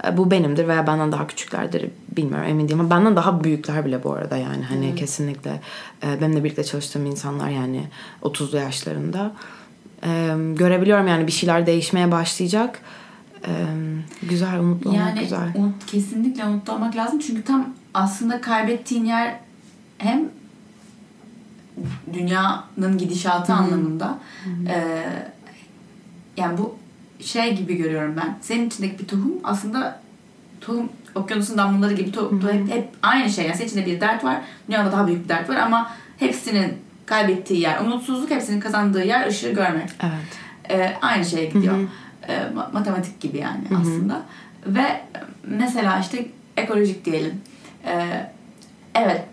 E, 0.08 0.18
Bu 0.18 0.32
benimdir 0.32 0.68
veya 0.68 0.88
benden 0.88 1.12
daha 1.12 1.28
küçüklerdir 1.28 1.90
bilmiyorum 2.18 2.46
emin 2.50 2.68
değilim 2.68 2.80
ama 2.80 2.90
benden 2.90 3.16
daha 3.16 3.44
büyükler 3.44 3.86
bile 3.86 4.04
bu 4.04 4.14
arada 4.14 4.38
yani 4.38 4.64
hani 4.64 4.96
kesinlikle 4.96 5.62
e, 6.04 6.22
benimle 6.22 6.44
birlikte 6.44 6.64
çalıştığım 6.64 7.06
insanlar 7.06 7.50
yani 7.50 7.84
30'lu 8.24 8.58
yaşlarında 8.58 9.32
E, 10.06 10.10
görebiliyorum 10.56 11.08
yani 11.08 11.28
bir 11.28 11.32
şeyler 11.32 11.66
değişmeye 11.66 12.12
başlayacak. 12.12 12.80
Güzel 14.30 14.60
umutlu 14.60 14.90
olmak 14.90 15.08
Yani 15.08 15.20
güzel. 15.20 15.52
umut, 15.56 15.86
kesinlikle 15.86 16.46
umutlu 16.46 16.74
olmak 16.74 16.96
lazım. 16.96 17.20
Çünkü 17.20 17.44
tam 17.44 17.70
aslında 17.94 18.42
kaybettiğin 18.42 19.06
yer 19.06 19.36
hem 19.98 20.30
dünyanın 22.14 22.98
gidişatı 22.98 23.54
anlamında 23.54 24.18
e, 24.68 25.04
yani 26.38 26.58
bu 26.58 26.76
şey 27.20 27.58
gibi 27.58 27.76
görüyorum 27.76 28.16
ben. 28.18 28.38
Senin 28.42 28.68
içindeki 28.68 29.00
bir 29.00 29.08
tohum 29.08 29.32
aslında 29.44 30.00
tohum 30.62 30.90
okyanusun 31.16 31.58
damlaları 31.58 31.94
gibi 31.94 32.12
to, 32.12 32.22
to- 32.22 32.54
hep, 32.54 32.70
hep 32.72 32.90
aynı 33.02 33.30
şey. 33.30 33.46
Yani 33.46 33.56
senin 33.56 33.68
içinde 33.68 33.86
bir 33.86 34.02
dert 34.02 34.24
var. 34.24 34.42
Dünyada 34.68 34.92
daha 34.92 35.08
büyük 35.08 35.24
bir 35.24 35.30
dert 35.30 35.50
var 35.50 35.56
ama 35.56 35.92
hepsinin 36.18 36.74
kaybettiği 37.06 37.60
yer 37.62 37.80
umutsuzluk, 37.82 38.30
hepsinin 38.32 38.60
kazandığı 38.60 39.04
yer 39.06 39.28
ışığı 39.28 39.52
görmek. 39.52 39.90
Evet. 40.04 40.40
E, 40.70 40.98
aynı 41.02 41.26
şeye 41.26 41.46
gidiyor. 41.46 41.78
E, 42.28 42.34
ma- 42.34 42.74
matematik 42.74 43.22
gibi 43.22 43.38
yani 43.38 43.64
aslında. 43.82 44.22
Ve 44.68 45.02
mesela 45.48 46.00
işte 46.00 46.26
ekolojik 46.58 47.06
diyelim. 47.06 47.42
E, 47.86 47.94
evet 48.96 49.24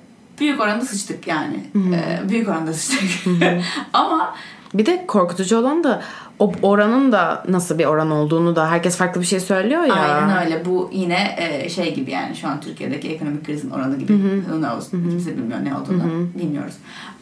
büyük 0.40 0.60
oranda 0.60 0.84
sıçtık 0.84 1.26
yani. 1.26 1.64
E, 1.94 2.28
büyük 2.28 2.48
oranda 2.48 2.72
sıçtık. 2.72 3.10
Ama 3.92 4.34
Bir 4.74 4.86
de 4.86 5.06
korkutucu 5.06 5.58
olan 5.58 5.84
da 5.84 6.02
o 6.38 6.52
oranın 6.62 7.12
da 7.12 7.44
nasıl 7.48 7.78
bir 7.78 7.84
oran 7.84 8.10
olduğunu 8.10 8.56
da 8.56 8.70
herkes 8.70 8.96
farklı 8.96 9.20
bir 9.20 9.26
şey 9.26 9.40
söylüyor 9.40 9.82
ya. 9.84 9.94
aynen 9.94 10.44
öyle. 10.46 10.64
Bu 10.64 10.90
yine 10.92 11.34
e, 11.38 11.68
şey 11.68 11.94
gibi 11.94 12.10
yani 12.10 12.36
şu 12.36 12.48
an 12.48 12.60
Türkiye'deki 12.60 13.08
ekonomik 13.08 13.46
krizin 13.46 13.70
oranı 13.70 13.98
gibi. 13.98 14.12
Who 14.40 14.56
knows? 14.56 14.90
Kimse 14.90 15.36
bilmiyor 15.36 15.64
ne 15.64 15.76
olduğunu. 15.76 16.28
Bilmiyoruz. 16.38 16.74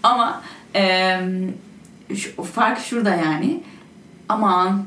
Ama 0.02 0.42
e, 0.76 1.18
şu, 2.14 2.42
fark 2.42 2.78
şurada 2.80 3.10
yani. 3.10 3.62
Aman 4.28 4.84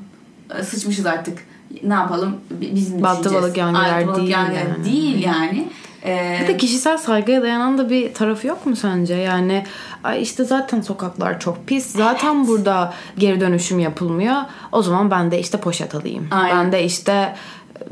sıçmışız 0.63 1.05
artık. 1.05 1.37
Ne 1.83 1.93
yapalım? 1.93 2.35
Bi- 2.51 2.75
Biz 2.75 2.93
mi 2.93 3.03
Battı 3.03 3.33
balık 3.33 3.57
yan 3.57 3.73
gider 3.73 3.93
Ay, 3.93 4.07
balık 4.07 4.17
değil 4.17 4.29
yani. 4.29 4.55
Değil 4.85 5.23
yani. 5.25 5.67
E, 6.05 6.39
Bir 6.43 6.47
de 6.47 6.57
kişisel 6.57 6.97
saygıya 6.97 7.41
dayanan 7.41 7.77
da 7.77 7.89
bir 7.89 8.13
tarafı 8.13 8.47
yok 8.47 8.65
mu 8.65 8.75
sence? 8.75 9.13
Yani 9.15 9.63
ay 10.03 10.21
işte 10.21 10.43
zaten 10.43 10.81
sokaklar 10.81 11.39
çok 11.39 11.67
pis. 11.67 11.85
Zaten 11.85 12.47
burada 12.47 12.93
geri 13.17 13.39
dönüşüm 13.41 13.79
yapılmıyor. 13.79 14.35
O 14.71 14.81
zaman 14.81 15.11
ben 15.11 15.31
de 15.31 15.39
işte 15.39 15.57
poşet 15.57 15.95
alayım. 15.95 16.27
Aynen. 16.31 16.57
Ben 16.65 16.71
de 16.71 16.83
işte 16.83 17.35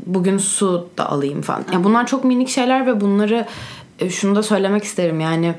bugün 0.06 0.38
su 0.38 0.88
da 0.98 1.10
alayım 1.10 1.42
falan. 1.42 1.64
Ya 1.72 1.84
bunlar 1.84 2.06
çok 2.06 2.24
minik 2.24 2.48
şeyler 2.48 2.86
ve 2.86 3.00
bunları 3.00 3.46
e, 3.98 4.10
şunu 4.10 4.36
da 4.36 4.42
söylemek 4.42 4.84
isterim 4.84 5.20
yani 5.20 5.54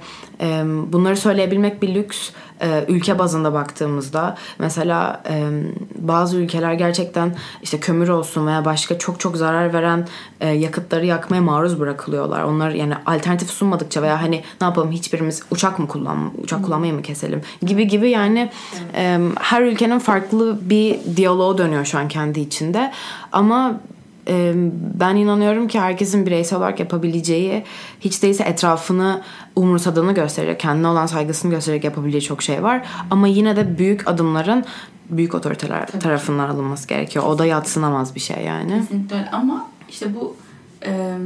bunları 0.94 1.18
söyleyebilmek 1.18 1.82
bir 1.82 1.96
lüks 1.96 2.30
E, 2.62 2.86
ülke 2.88 3.20
bazında 3.20 3.54
baktığımızda 3.54 4.38
mesela 4.60 5.24
e, 5.30 5.50
bazı 5.96 6.38
ülkeler 6.38 6.74
gerçekten 6.74 7.36
işte 7.64 7.80
kömür 7.80 8.10
olsun 8.10 8.48
veya 8.48 8.66
başka 8.66 8.98
çok 8.98 9.20
çok 9.20 9.38
zarar 9.38 9.74
veren 9.74 10.08
e, 10.40 10.50
yakıtları 10.50 11.06
yakmaya 11.06 11.42
maruz 11.42 11.80
bırakılıyorlar. 11.80 12.44
Onlar 12.44 12.70
yani 12.70 12.94
alternatif 13.06 13.50
sunmadıkça 13.50 14.02
veya 14.02 14.22
hani 14.22 14.44
ne 14.62 14.68
yapalım 14.68 14.92
hiçbirimiz 14.92 15.44
uçak 15.52 15.80
mı 15.80 15.88
kullan 15.88 16.32
uçak 16.44 16.66
kullanmayı 16.66 16.94
mı 16.94 17.02
keselim 17.02 17.42
gibi 17.62 17.88
gibi 17.88 18.10
yani 18.10 18.50
e, 18.96 19.20
her 19.40 19.62
ülkenin 19.62 20.00
farklı 20.00 20.60
bir 20.62 21.00
diyaloğu 21.16 21.58
dönüyor 21.58 21.86
şu 21.86 22.00
an 22.00 22.08
kendi 22.08 22.40
içinde 22.40 22.92
ama 23.32 23.80
ben 25.00 25.16
inanıyorum 25.16 25.68
ki 25.68 25.80
herkesin 25.80 26.26
bireysel 26.26 26.60
olarak 26.60 26.80
yapabileceği 26.80 27.64
hiç 28.00 28.24
değilse 28.24 28.44
etrafını 28.44 29.22
umursadığını 29.56 30.14
gösterecek, 30.14 30.60
kendine 30.60 30.88
olan 30.88 31.06
saygısını 31.06 31.52
gösterecek 31.52 31.84
yapabileceği 31.84 32.22
çok 32.22 32.44
şey 32.44 32.64
var. 32.64 32.86
Ama 33.10 33.28
yine 33.28 33.56
de 33.56 33.78
büyük 33.78 34.08
adımların 34.08 34.66
büyük 35.10 35.36
otoriteler 35.36 35.88
tarafından 35.88 36.50
alınması 36.50 36.88
gerekiyor. 36.88 37.26
O 37.26 37.38
da 37.38 37.46
yatsınamaz 37.46 38.16
bir 38.16 38.20
şey 38.20 38.44
yani. 38.44 38.80
Kesinlikle 38.80 39.16
öyle. 39.16 39.30
Ama 39.32 39.70
işte 39.90 40.16
bu 40.16 40.36
e, 40.86 41.18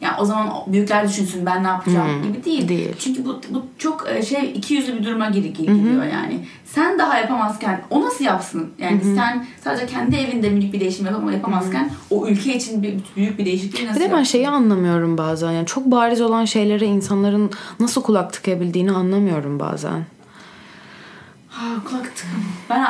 yani 0.00 0.14
o 0.20 0.24
zaman 0.24 0.52
büyükler 0.66 1.08
düşünsün 1.08 1.46
ben 1.46 1.64
ne 1.64 1.68
yapacağım 1.68 2.22
Hı, 2.22 2.28
gibi 2.28 2.44
değil. 2.44 2.68
değil. 2.68 2.88
Çünkü 2.98 3.24
bu, 3.24 3.40
bu 3.50 3.66
çok 3.78 4.06
e, 4.10 4.22
şey 4.22 4.52
iki 4.54 4.74
yüzlü 4.74 4.98
bir 4.98 5.04
duruma 5.04 5.26
gir- 5.28 5.44
gir- 5.44 5.74
giriyor 5.74 6.04
yani. 6.04 6.44
Sen 6.64 6.98
daha 6.98 7.18
yapamazken 7.18 7.82
o 7.90 8.00
nasıl 8.00 8.24
yapsın? 8.24 8.70
Yani 8.78 9.00
sen 9.16 9.46
sadece 9.64 9.86
kendi 9.86 10.16
evinde 10.16 10.50
minik 10.50 10.72
bir 10.72 10.80
değişim 10.80 11.06
yapam- 11.06 11.32
yapamazken 11.32 11.90
o 12.10 12.26
ülke 12.26 12.56
için 12.56 12.82
bir, 12.82 12.94
büyük 13.16 13.38
bir 13.38 13.44
değişikliği 13.46 13.86
nasıl 13.86 14.00
Bir 14.00 14.04
de 14.04 14.12
ben 14.12 14.22
şeyi 14.22 14.48
anlamıyorum 14.48 15.18
bazen. 15.18 15.50
Yani 15.50 15.66
çok 15.66 15.86
bariz 15.86 16.20
olan 16.20 16.44
şeylere 16.44 16.86
insanların 16.86 17.50
nasıl 17.80 18.02
kulak 18.02 18.32
tıkayabildiğini 18.32 18.92
anlamıyorum 18.92 19.60
bazen. 19.60 20.04
Ha, 21.48 21.64
kulak 21.88 22.16
tıkım. 22.16 22.44
Ben 22.70 22.84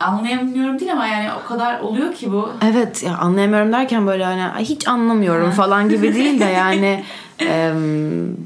anlayamıyorum 0.00 0.78
değil 0.80 0.92
ama 0.92 1.06
yani 1.06 1.28
o 1.44 1.48
kadar 1.48 1.80
oluyor 1.80 2.14
ki 2.14 2.32
bu. 2.32 2.50
Evet 2.64 3.02
ya 3.02 3.18
anlayamıyorum 3.18 3.72
derken 3.72 4.06
böyle 4.06 4.24
hani 4.24 4.44
"Ay, 4.44 4.64
hiç 4.64 4.88
anlamıyorum 4.88 5.50
falan 5.50 5.88
gibi 5.88 6.14
değil 6.14 6.40
de 6.40 6.44
yani 6.56 7.04
em, 7.38 8.36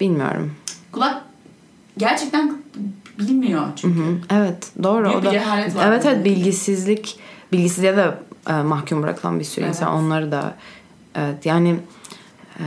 bilmiyorum. 0.00 0.52
Kulak 0.92 1.22
gerçekten 1.98 2.52
bilmiyor 3.18 3.62
çünkü. 3.76 4.00
Hı, 4.00 4.04
Evet 4.30 4.72
doğru. 4.82 5.04
Büyük 5.04 5.16
o 5.16 5.20
bir 5.20 5.26
da, 5.26 5.30
cehalet 5.30 5.76
var 5.76 5.86
evet 5.86 6.06
evet 6.06 6.24
bilgisizlik 6.24 7.18
bilgisizliğe 7.52 7.96
de 7.96 8.14
e, 8.48 8.52
mahkum 8.52 9.02
bırakılan 9.02 9.38
bir 9.38 9.44
sürü 9.44 9.66
insan 9.66 9.88
Evet. 9.92 10.00
onları 10.02 10.32
da 10.32 10.54
evet 11.14 11.46
yani 11.46 11.76
e, 12.58 12.64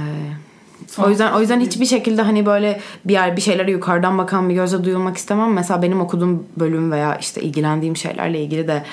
Son- 0.95 1.03
o 1.03 1.09
yüzden 1.09 1.33
o 1.33 1.39
yüzden 1.39 1.59
hiçbir 1.59 1.85
şekilde 1.85 2.21
hani 2.21 2.45
böyle 2.45 2.79
bir 3.05 3.13
yer 3.13 3.37
bir 3.37 3.41
şeylere 3.41 3.71
yukarıdan 3.71 4.17
bakan 4.17 4.49
bir 4.49 4.53
gözle 4.53 4.83
duyulmak 4.83 5.17
istemem. 5.17 5.53
Mesela 5.53 5.81
benim 5.81 6.01
okuduğum 6.01 6.43
bölüm 6.57 6.91
veya 6.91 7.17
işte 7.17 7.41
ilgilendiğim 7.41 7.97
şeylerle 7.97 8.41
ilgili 8.41 8.67
de 8.67 8.83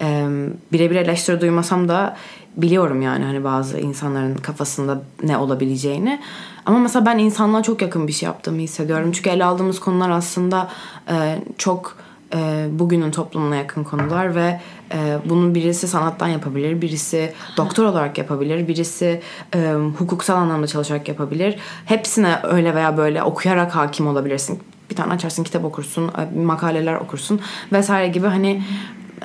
e, 0.00 0.26
birebir 0.72 0.96
eleştiri 0.96 1.40
duymasam 1.40 1.88
da 1.88 2.16
biliyorum 2.56 3.02
yani 3.02 3.24
hani 3.24 3.44
bazı 3.44 3.78
insanların 3.80 4.34
kafasında 4.34 5.02
ne 5.22 5.36
olabileceğini. 5.36 6.20
Ama 6.66 6.78
mesela 6.78 7.06
ben 7.06 7.18
insanlığa 7.18 7.62
çok 7.62 7.82
yakın 7.82 8.08
bir 8.08 8.12
şey 8.12 8.26
yaptığımı 8.26 8.60
hissediyorum. 8.60 9.12
Çünkü 9.12 9.30
ele 9.30 9.44
aldığımız 9.44 9.80
konular 9.80 10.10
aslında 10.10 10.68
e, 11.10 11.38
çok 11.58 11.96
e, 12.34 12.66
bugünün 12.70 13.10
toplumuna 13.10 13.56
yakın 13.56 13.84
konular 13.84 14.34
ve 14.34 14.60
e, 14.92 15.18
bunu 15.24 15.54
birisi 15.54 15.88
sanattan 15.88 16.28
yapabilir, 16.28 16.82
birisi 16.82 17.32
doktor 17.56 17.84
olarak 17.84 18.18
yapabilir, 18.18 18.68
birisi 18.68 19.20
e, 19.54 19.72
hukuksal 19.98 20.36
anlamda 20.36 20.66
çalışarak 20.66 21.08
yapabilir. 21.08 21.56
Hepsine 21.84 22.38
öyle 22.42 22.74
veya 22.74 22.96
böyle 22.96 23.22
okuyarak 23.22 23.76
hakim 23.76 24.06
olabilirsin. 24.06 24.58
Bir 24.90 24.96
tane 24.96 25.12
açarsın, 25.12 25.44
kitap 25.44 25.64
okursun, 25.64 26.08
e, 26.08 26.40
makaleler 26.40 26.94
okursun 26.94 27.40
vesaire 27.72 28.08
gibi 28.08 28.26
hani 28.26 28.62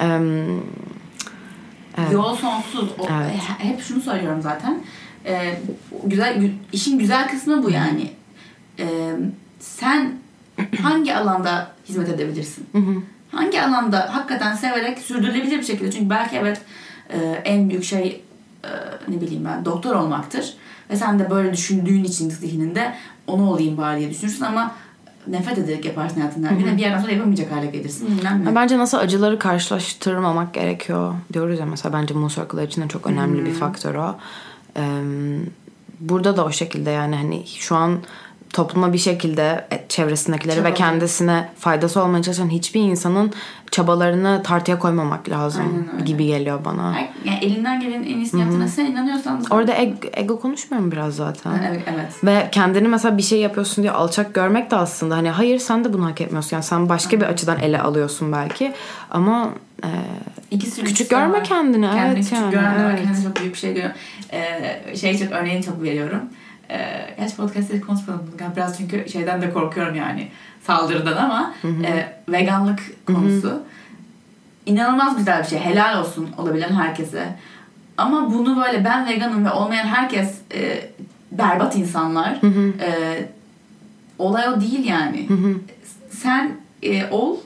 e, 0.01 0.05
Evet. 1.97 2.11
Yol 2.13 2.35
sonsuz. 2.35 2.89
O, 2.99 3.07
Evet. 3.21 3.31
he- 3.59 3.69
Hep 3.69 3.81
şunu 3.81 4.01
söylüyorum 4.01 4.41
zaten. 4.41 4.83
Ee, 5.25 5.59
güzel 6.03 6.37
gü- 6.37 6.53
işin 6.73 6.99
güzel 6.99 7.29
kısmı 7.29 7.63
bu 7.63 7.69
yani. 7.69 8.11
Ee, 8.79 9.11
sen 9.59 10.13
hangi 10.81 11.15
alanda 11.15 11.71
hizmet 11.89 12.09
edebilirsin? 12.09 12.67
Hangi 13.35 13.61
alanda 13.61 14.15
hakikaten 14.15 14.55
severek 14.55 14.99
sürdürülebilir 14.99 15.57
bir 15.57 15.63
şekilde 15.63 15.91
çünkü 15.91 16.09
belki 16.09 16.35
evet 16.35 16.61
e, 17.09 17.17
en 17.45 17.69
büyük 17.69 17.83
şey 17.83 18.23
e, 18.63 18.69
ne 19.07 19.21
bileyim 19.21 19.45
ben 19.45 19.65
doktor 19.65 19.95
olmaktır 19.95 20.53
ve 20.89 20.95
sen 20.95 21.19
de 21.19 21.29
böyle 21.29 21.53
düşündüğün 21.53 22.03
için 22.03 22.29
zihninde 22.29 22.93
onu 23.27 23.51
olayım 23.51 23.77
bari 23.77 23.99
diye 23.99 24.09
düşünürsün 24.09 24.45
ama 24.45 24.71
nefret 25.27 25.57
ederek 25.57 25.85
yaparsın 25.85 26.21
hayatında. 26.21 26.59
Bir 26.59 26.65
de 26.65 26.77
bir 26.77 26.81
yerden 26.81 26.99
sonra 26.99 27.11
yapamayacak 27.11 27.51
hale 27.51 27.65
gelirsin. 27.65 28.17
Bilmem. 28.17 28.55
Bence 28.55 28.77
nasıl 28.77 28.97
acıları 28.97 29.39
karşılaştırmamak 29.39 30.53
gerekiyor 30.53 31.13
diyoruz 31.33 31.59
ya 31.59 31.65
mesela 31.65 31.93
bence 31.93 32.13
Moon 32.13 32.27
Circle 32.27 32.63
için 32.63 32.81
de 32.81 32.87
çok 32.87 33.07
önemli 33.07 33.45
bir 33.45 33.53
faktör 33.53 33.95
o. 33.95 34.15
Ee, 34.77 34.81
burada 35.99 36.37
da 36.37 36.45
o 36.45 36.51
şekilde 36.51 36.89
yani 36.89 37.15
hani 37.15 37.47
şu 37.47 37.75
an 37.75 37.99
topluma 38.55 38.93
bir 38.93 38.97
şekilde 38.97 39.65
e, 39.71 39.85
çevresindekileri 39.89 40.55
ve 40.55 40.59
Çabalıyor. 40.59 40.77
kendisine 40.77 41.49
faydası 41.59 42.03
olmaya 42.03 42.23
çalışan 42.23 42.49
hiçbir 42.49 42.81
insanın 42.81 43.33
çabalarını 43.71 44.41
tartıya 44.43 44.79
koymamak 44.79 45.29
lazım 45.29 45.89
gibi 46.05 46.25
geliyor 46.25 46.65
bana. 46.65 46.95
Yani 47.25 47.39
elinden 47.41 47.79
gelenin 47.79 48.03
en 48.03 48.17
iyisini 48.17 48.41
yaptığına 48.41 48.67
sen 48.67 48.85
inanıyorsan 48.85 49.43
Orada 49.49 49.73
eg- 49.73 50.09
ego 50.19 50.39
konuşmuyorum 50.39 50.91
biraz 50.91 51.15
zaten. 51.15 51.51
Evet, 51.69 51.81
evet. 51.95 52.23
Ve 52.23 52.49
kendini 52.51 52.87
mesela 52.87 53.17
bir 53.17 53.23
şey 53.23 53.39
yapıyorsun 53.39 53.81
diye 53.81 53.91
alçak 53.91 54.33
görmek 54.33 54.71
de 54.71 54.75
aslında 54.75 55.15
hani 55.17 55.29
hayır 55.29 55.59
sen 55.59 55.83
de 55.85 55.93
bunu 55.93 56.05
hak 56.05 56.21
etmiyorsun. 56.21 56.55
Yani 56.57 56.63
sen 56.63 56.89
başka 56.89 57.19
bir 57.21 57.25
açıdan 57.25 57.59
ele 57.59 57.81
alıyorsun 57.81 58.31
belki 58.31 58.73
ama 59.11 59.49
e, 59.83 59.89
İkisi 60.51 60.83
Küçük 60.83 61.09
görme 61.09 61.37
var. 61.37 61.43
kendini, 61.43 61.85
Kendini 61.85 62.05
evet 62.05 62.17
küçük 62.17 62.33
yani, 62.33 62.51
görme 62.51 62.87
evet. 62.89 63.03
kendini 63.03 63.23
çok 63.23 63.39
büyük 63.39 63.53
bir 63.53 63.59
şey 63.59 63.73
görüyor. 63.73 63.91
Ee, 64.33 64.95
şey 64.97 65.17
çok 65.19 65.31
örneğini 65.31 65.63
çok 65.63 65.83
veriyorum. 65.83 66.19
Ee, 66.69 67.15
gerçi 67.17 67.35
podcast'te 67.35 67.81
konuşmadım. 67.81 68.31
bunu. 68.31 68.55
Biraz 68.55 68.77
çünkü 68.77 69.09
şeyden 69.09 69.41
de 69.41 69.53
korkuyorum 69.53 69.95
yani 69.95 70.27
saldırıdan 70.67 71.17
ama 71.17 71.53
e, 71.63 72.13
veganlık 72.29 72.79
konusu 73.07 73.63
inanılmaz 74.65 75.17
güzel 75.17 75.43
bir 75.43 75.47
şey. 75.47 75.59
Helal 75.59 75.99
olsun 75.99 76.29
olabilen 76.37 76.73
herkese. 76.73 77.35
Ama 77.97 78.33
bunu 78.33 78.57
böyle 78.57 78.85
ben 78.85 79.07
veganım 79.07 79.45
ve 79.45 79.51
olmayan 79.51 79.85
herkes 79.85 80.37
e, 80.53 80.89
berbat 81.31 81.75
insanlar. 81.75 82.39
E, 82.81 83.29
olay 84.19 84.49
o 84.49 84.61
değil 84.61 84.85
yani. 84.85 85.27
Sen 86.09 86.51
e, 86.83 87.09
ol. 87.11 87.37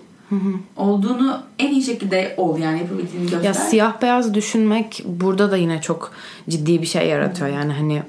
Olduğunu 0.78 1.42
en 1.60 1.72
iyi 1.72 1.84
şekilde 1.84 2.34
ol 2.38 2.58
yani 2.60 2.80
yapabildiğini 2.80 3.24
göster. 3.24 3.44
ya 3.44 3.54
siyah 3.54 4.02
beyaz 4.02 4.34
düşünmek 4.34 5.04
burada 5.06 5.52
da 5.52 5.58
yine 5.58 5.82
çok 5.82 6.12
ciddi 6.50 6.82
bir 6.82 6.88
şey 6.88 7.08
yaratıyor. 7.08 7.50
Yani 7.50 7.74
hani 7.74 7.94
e, 7.96 8.04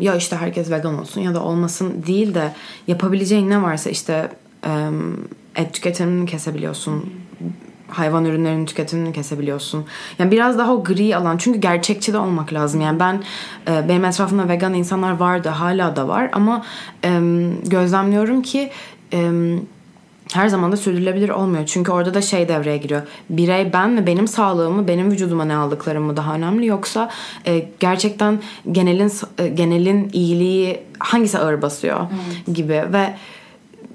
ya 0.00 0.14
işte 0.16 0.36
herkes 0.36 0.70
vegan 0.70 0.98
olsun 0.98 1.20
ya 1.20 1.34
da 1.34 1.42
olmasın 1.42 2.04
değil 2.06 2.34
de 2.34 2.52
yapabileceğin 2.86 3.50
ne 3.50 3.62
varsa 3.62 3.90
işte 3.90 4.30
et 5.56 5.74
tüketimini 5.74 6.26
kesebiliyorsun. 6.26 7.10
Hayvan 7.88 8.24
ürünlerinin 8.24 8.66
tüketimini 8.66 9.12
kesebiliyorsun. 9.12 9.84
Yani 10.18 10.30
biraz 10.30 10.58
daha 10.58 10.74
o 10.74 10.84
gri 10.84 11.16
alan. 11.16 11.36
Çünkü 11.36 11.60
gerçekçi 11.60 12.12
de 12.12 12.18
olmak 12.18 12.52
lazım. 12.52 12.80
Yani 12.80 13.00
ben 13.00 13.22
e, 13.68 13.88
benim 13.88 14.04
etrafımda 14.04 14.48
vegan 14.48 14.74
insanlar 14.74 15.12
vardı. 15.16 15.48
Hala 15.48 15.96
da 15.96 16.08
var. 16.08 16.30
Ama 16.32 16.64
gözlemliyorum 17.64 18.42
ki 18.42 18.70
her 20.32 20.48
zaman 20.48 20.72
da 20.72 20.76
sürdürülebilir 20.76 21.28
olmuyor. 21.28 21.66
Çünkü 21.66 21.92
orada 21.92 22.14
da 22.14 22.22
şey 22.22 22.48
devreye 22.48 22.76
giriyor. 22.76 23.02
Birey 23.30 23.72
ben 23.72 23.90
mi 23.90 24.06
benim 24.06 24.28
sağlığımı 24.28 24.88
benim 24.88 25.10
vücuduma 25.10 25.44
ne 25.44 25.56
aldıklarım 25.56 26.02
mı 26.04 26.16
daha 26.16 26.34
önemli? 26.34 26.66
Yoksa 26.66 27.10
e, 27.46 27.68
gerçekten 27.80 28.40
genelin 28.72 29.12
e, 29.38 29.48
genelin 29.48 30.10
iyiliği 30.12 30.80
hangisi 30.98 31.38
ağır 31.38 31.62
basıyor 31.62 32.00
gibi? 32.54 32.84
Ve 32.92 33.14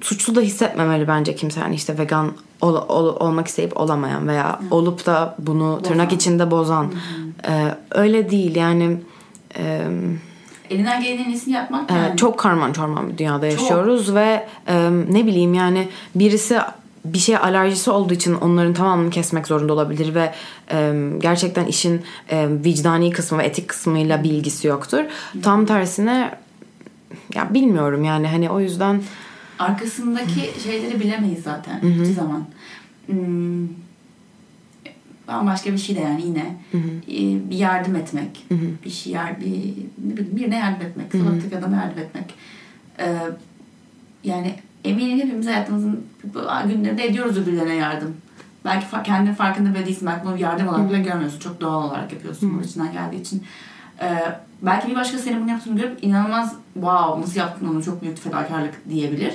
suçlu 0.02 0.36
da 0.36 0.42
hissetmemeli 0.42 1.08
bence 1.08 1.36
kimse. 1.36 1.60
Yani 1.60 1.76
işte 1.76 1.98
vegan 1.98 2.32
ol, 2.62 2.76
ol- 2.88 3.16
olmak 3.20 3.48
isteyip 3.48 3.78
olamayan 3.78 4.28
veya 4.28 4.60
olup 4.72 5.06
da 5.06 5.36
bunu 5.40 5.82
tırnak 5.84 6.06
Bozan. 6.06 6.16
içinde 6.18 6.52
bozan. 6.52 6.92
E, 7.48 7.76
öyle 7.92 8.30
değil. 8.30 8.56
Yani 8.56 8.98
e, 9.58 9.88
Elinden 10.72 11.04
gelenin 11.04 11.24
en 11.24 11.30
iyisini 11.30 11.54
yapmak 11.54 11.92
yani. 11.92 12.18
çok 12.18 12.40
karman 12.40 12.74
çorman 12.74 13.10
bir 13.10 13.18
dünyada 13.18 13.46
yaşıyoruz 13.46 14.16
ve 14.16 14.48
e, 14.68 14.90
ne 15.10 15.26
bileyim 15.26 15.54
yani 15.54 15.88
birisi 16.16 16.58
bir 17.06 17.20
şeye 17.20 17.40
alerjisi 17.40 17.92
olduğu 17.92 18.14
için 18.14 18.36
onların 18.36 18.74
tamamını 18.74 19.10
kesmek 19.10 19.48
zorunda 19.48 19.74
olabilir 19.74 20.16
ve 20.16 20.34
e, 20.72 20.94
gerçekten 21.18 21.66
işin 21.66 22.02
e, 22.30 22.48
vicdani 22.50 23.12
kısmı 23.12 23.38
ve 23.38 23.44
etik 23.44 23.68
kısmıyla 23.68 24.24
bir 24.24 24.30
ilgisi 24.30 24.68
yoktur. 24.68 25.04
Tam 25.44 25.66
tersine 25.66 26.32
ya 27.36 27.54
bilmiyorum 27.54 28.04
yani 28.04 28.28
hani 28.28 28.50
o 28.50 28.60
yüzden 28.60 29.02
Arkasındaki 29.60 30.52
şeyleri 30.64 31.00
bilemeyiz 31.00 31.44
zaten 31.44 31.80
hiçbir 31.82 32.14
zaman. 32.14 32.46
Hmm, 33.06 33.68
bambaşka 35.32 35.72
bir 35.72 35.78
şey 35.78 35.96
de 35.96 36.00
yani 36.00 36.26
yine 36.26 36.56
Ee, 37.08 37.50
bir 37.50 37.58
yardım 37.58 37.96
etmek, 37.96 38.46
bir 38.86 38.90
şey 38.90 39.14
yar, 39.14 39.40
bir 39.42 39.74
birine 40.38 40.58
yardım 40.60 40.88
etmek, 40.88 41.12
sokaktaki 41.12 41.58
adama 41.58 41.76
yardım 41.76 42.00
etmek. 42.00 42.34
Ee, 43.00 43.16
yani 44.24 44.56
eminim 44.84 45.20
hepimiz 45.28 45.48
hayatımızın 45.48 46.04
günlerinde 46.68 47.06
ediyoruz 47.06 47.48
birilerine 47.48 47.76
yardım. 47.76 48.16
Belki 48.66 48.86
fa- 48.86 49.04
kendin 49.04 49.34
farkında 49.34 49.74
bile 49.76 49.86
değilsin. 49.86 50.08
Belki 50.08 50.26
bunu 50.26 50.38
yardım 50.38 50.68
olarak 50.68 50.90
bile 50.90 51.00
görmüyorsun. 51.02 51.40
Çok 51.40 51.62
doğal 51.62 51.84
olarak 51.84 52.14
yapıyorsun 52.14 52.60
bu 52.60 52.64
içinden 52.66 52.92
geldiği 52.94 53.22
için. 53.22 53.44
Ee, 54.02 54.36
belki 54.62 54.88
bir 54.88 54.96
başkası 54.96 55.24
senin 55.24 55.42
bunu 55.42 55.50
yaptığını 55.50 55.80
görüp 55.80 56.04
inanılmaz 56.04 56.56
wow 56.74 57.22
nasıl 57.22 57.40
yaptın 57.40 57.68
onu 57.68 57.84
çok 57.84 58.02
büyük 58.02 58.18
fedakarlık 58.20 58.90
diyebilir. 58.90 59.34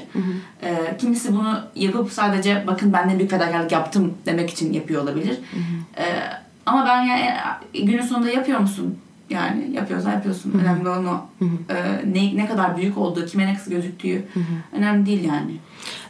Ee, 0.62 0.96
kimisi 0.98 1.32
bunu 1.32 1.60
yapıp 1.74 2.12
sadece 2.12 2.64
bakın 2.66 2.92
ben 2.92 3.10
de 3.10 3.18
büyük 3.18 3.30
fedakarlık 3.30 3.72
yaptım 3.72 4.14
demek 4.26 4.50
için 4.50 4.72
yapıyor 4.72 5.02
olabilir. 5.02 5.38
Ee, 5.98 6.04
ama 6.66 6.86
ben 6.86 7.02
yani 7.02 7.30
günün 7.74 8.02
sonunda 8.02 8.30
yapıyor 8.30 8.58
musun? 8.60 8.98
Yani 9.30 9.70
yapıyorsan 9.72 10.12
yapıyorsun. 10.12 10.52
Önemli 10.60 10.88
olan 10.88 11.06
o. 11.06 11.26
Ee, 11.70 12.02
ne, 12.12 12.36
ne 12.36 12.48
kadar 12.48 12.76
büyük 12.76 12.98
olduğu, 12.98 13.26
kime 13.26 13.46
ne 13.46 13.54
kısa 13.54 13.70
gözüktüğü 13.70 14.24
önemli 14.72 15.06
değil 15.06 15.24
yani. 15.24 15.56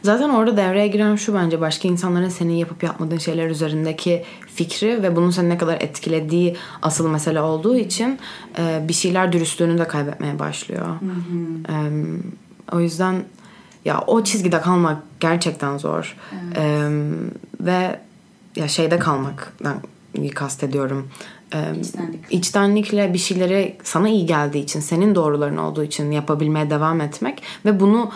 Zaten 0.03 0.29
orada 0.29 0.57
devreye 0.57 0.87
giren 0.87 1.15
şu 1.15 1.33
bence 1.33 1.61
başka 1.61 1.87
insanların 1.87 2.29
senin 2.29 2.53
yapıp 2.53 2.83
yapmadığın 2.83 3.17
şeyler 3.17 3.49
üzerindeki 3.49 4.23
fikri 4.55 5.03
ve 5.03 5.15
bunun 5.15 5.29
seni 5.29 5.49
ne 5.49 5.57
kadar 5.57 5.81
etkilediği 5.81 6.55
asıl 6.81 7.09
mesele 7.09 7.41
olduğu 7.41 7.77
için 7.77 8.19
e, 8.59 8.87
bir 8.87 8.93
şeyler 8.93 9.31
dürüstlüğünü 9.31 9.77
de 9.77 9.87
kaybetmeye 9.87 10.39
başlıyor. 10.39 10.87
E, 11.69 11.75
o 12.75 12.79
yüzden 12.79 13.23
ya 13.85 14.03
o 14.07 14.23
çizgide 14.23 14.61
kalmak 14.61 14.97
gerçekten 15.19 15.77
zor. 15.77 16.17
E, 16.55 16.89
ve 17.59 17.99
ya 18.55 18.67
şeyde 18.67 18.99
kalmaktan 18.99 19.77
kastediyorum. 20.35 21.07
E, 21.53 21.79
İçtenlik. 21.81 22.19
içtenlikle 22.29 23.13
bir 23.13 23.17
şeyleri 23.17 23.75
sana 23.83 24.09
iyi 24.09 24.25
geldiği 24.25 24.63
için, 24.63 24.79
senin 24.79 25.15
doğruların 25.15 25.57
olduğu 25.57 25.83
için 25.83 26.11
yapabilmeye 26.11 26.69
devam 26.69 27.01
etmek 27.01 27.43
ve 27.65 27.79
bunu 27.79 28.11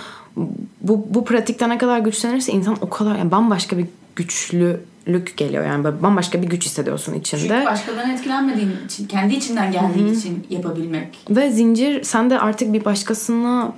bu, 0.81 1.05
bu 1.09 1.25
pratikte 1.25 1.69
ne 1.69 1.77
kadar 1.77 1.99
güçlenirse 1.99 2.51
insan 2.51 2.77
o 2.81 2.89
kadar 2.89 3.15
yani 3.15 3.31
bambaşka 3.31 3.77
bir 3.77 3.85
güçlülük 4.15 5.37
geliyor. 5.37 5.65
Yani 5.65 5.85
bambaşka 6.03 6.41
bir 6.41 6.47
güç 6.47 6.65
hissediyorsun 6.65 7.13
içinde. 7.13 7.41
Çünkü 7.41 7.65
başkalarından 7.65 8.09
etkilenmediğin 8.09 8.71
için, 8.85 9.07
kendi 9.07 9.35
içinden 9.35 9.71
geldiği 9.71 10.17
için 10.17 10.47
yapabilmek. 10.49 11.19
Ve 11.29 11.51
zincir 11.51 12.03
sen 12.03 12.29
de 12.29 12.39
artık 12.39 12.73
bir 12.73 12.85
başkasına 12.85 13.73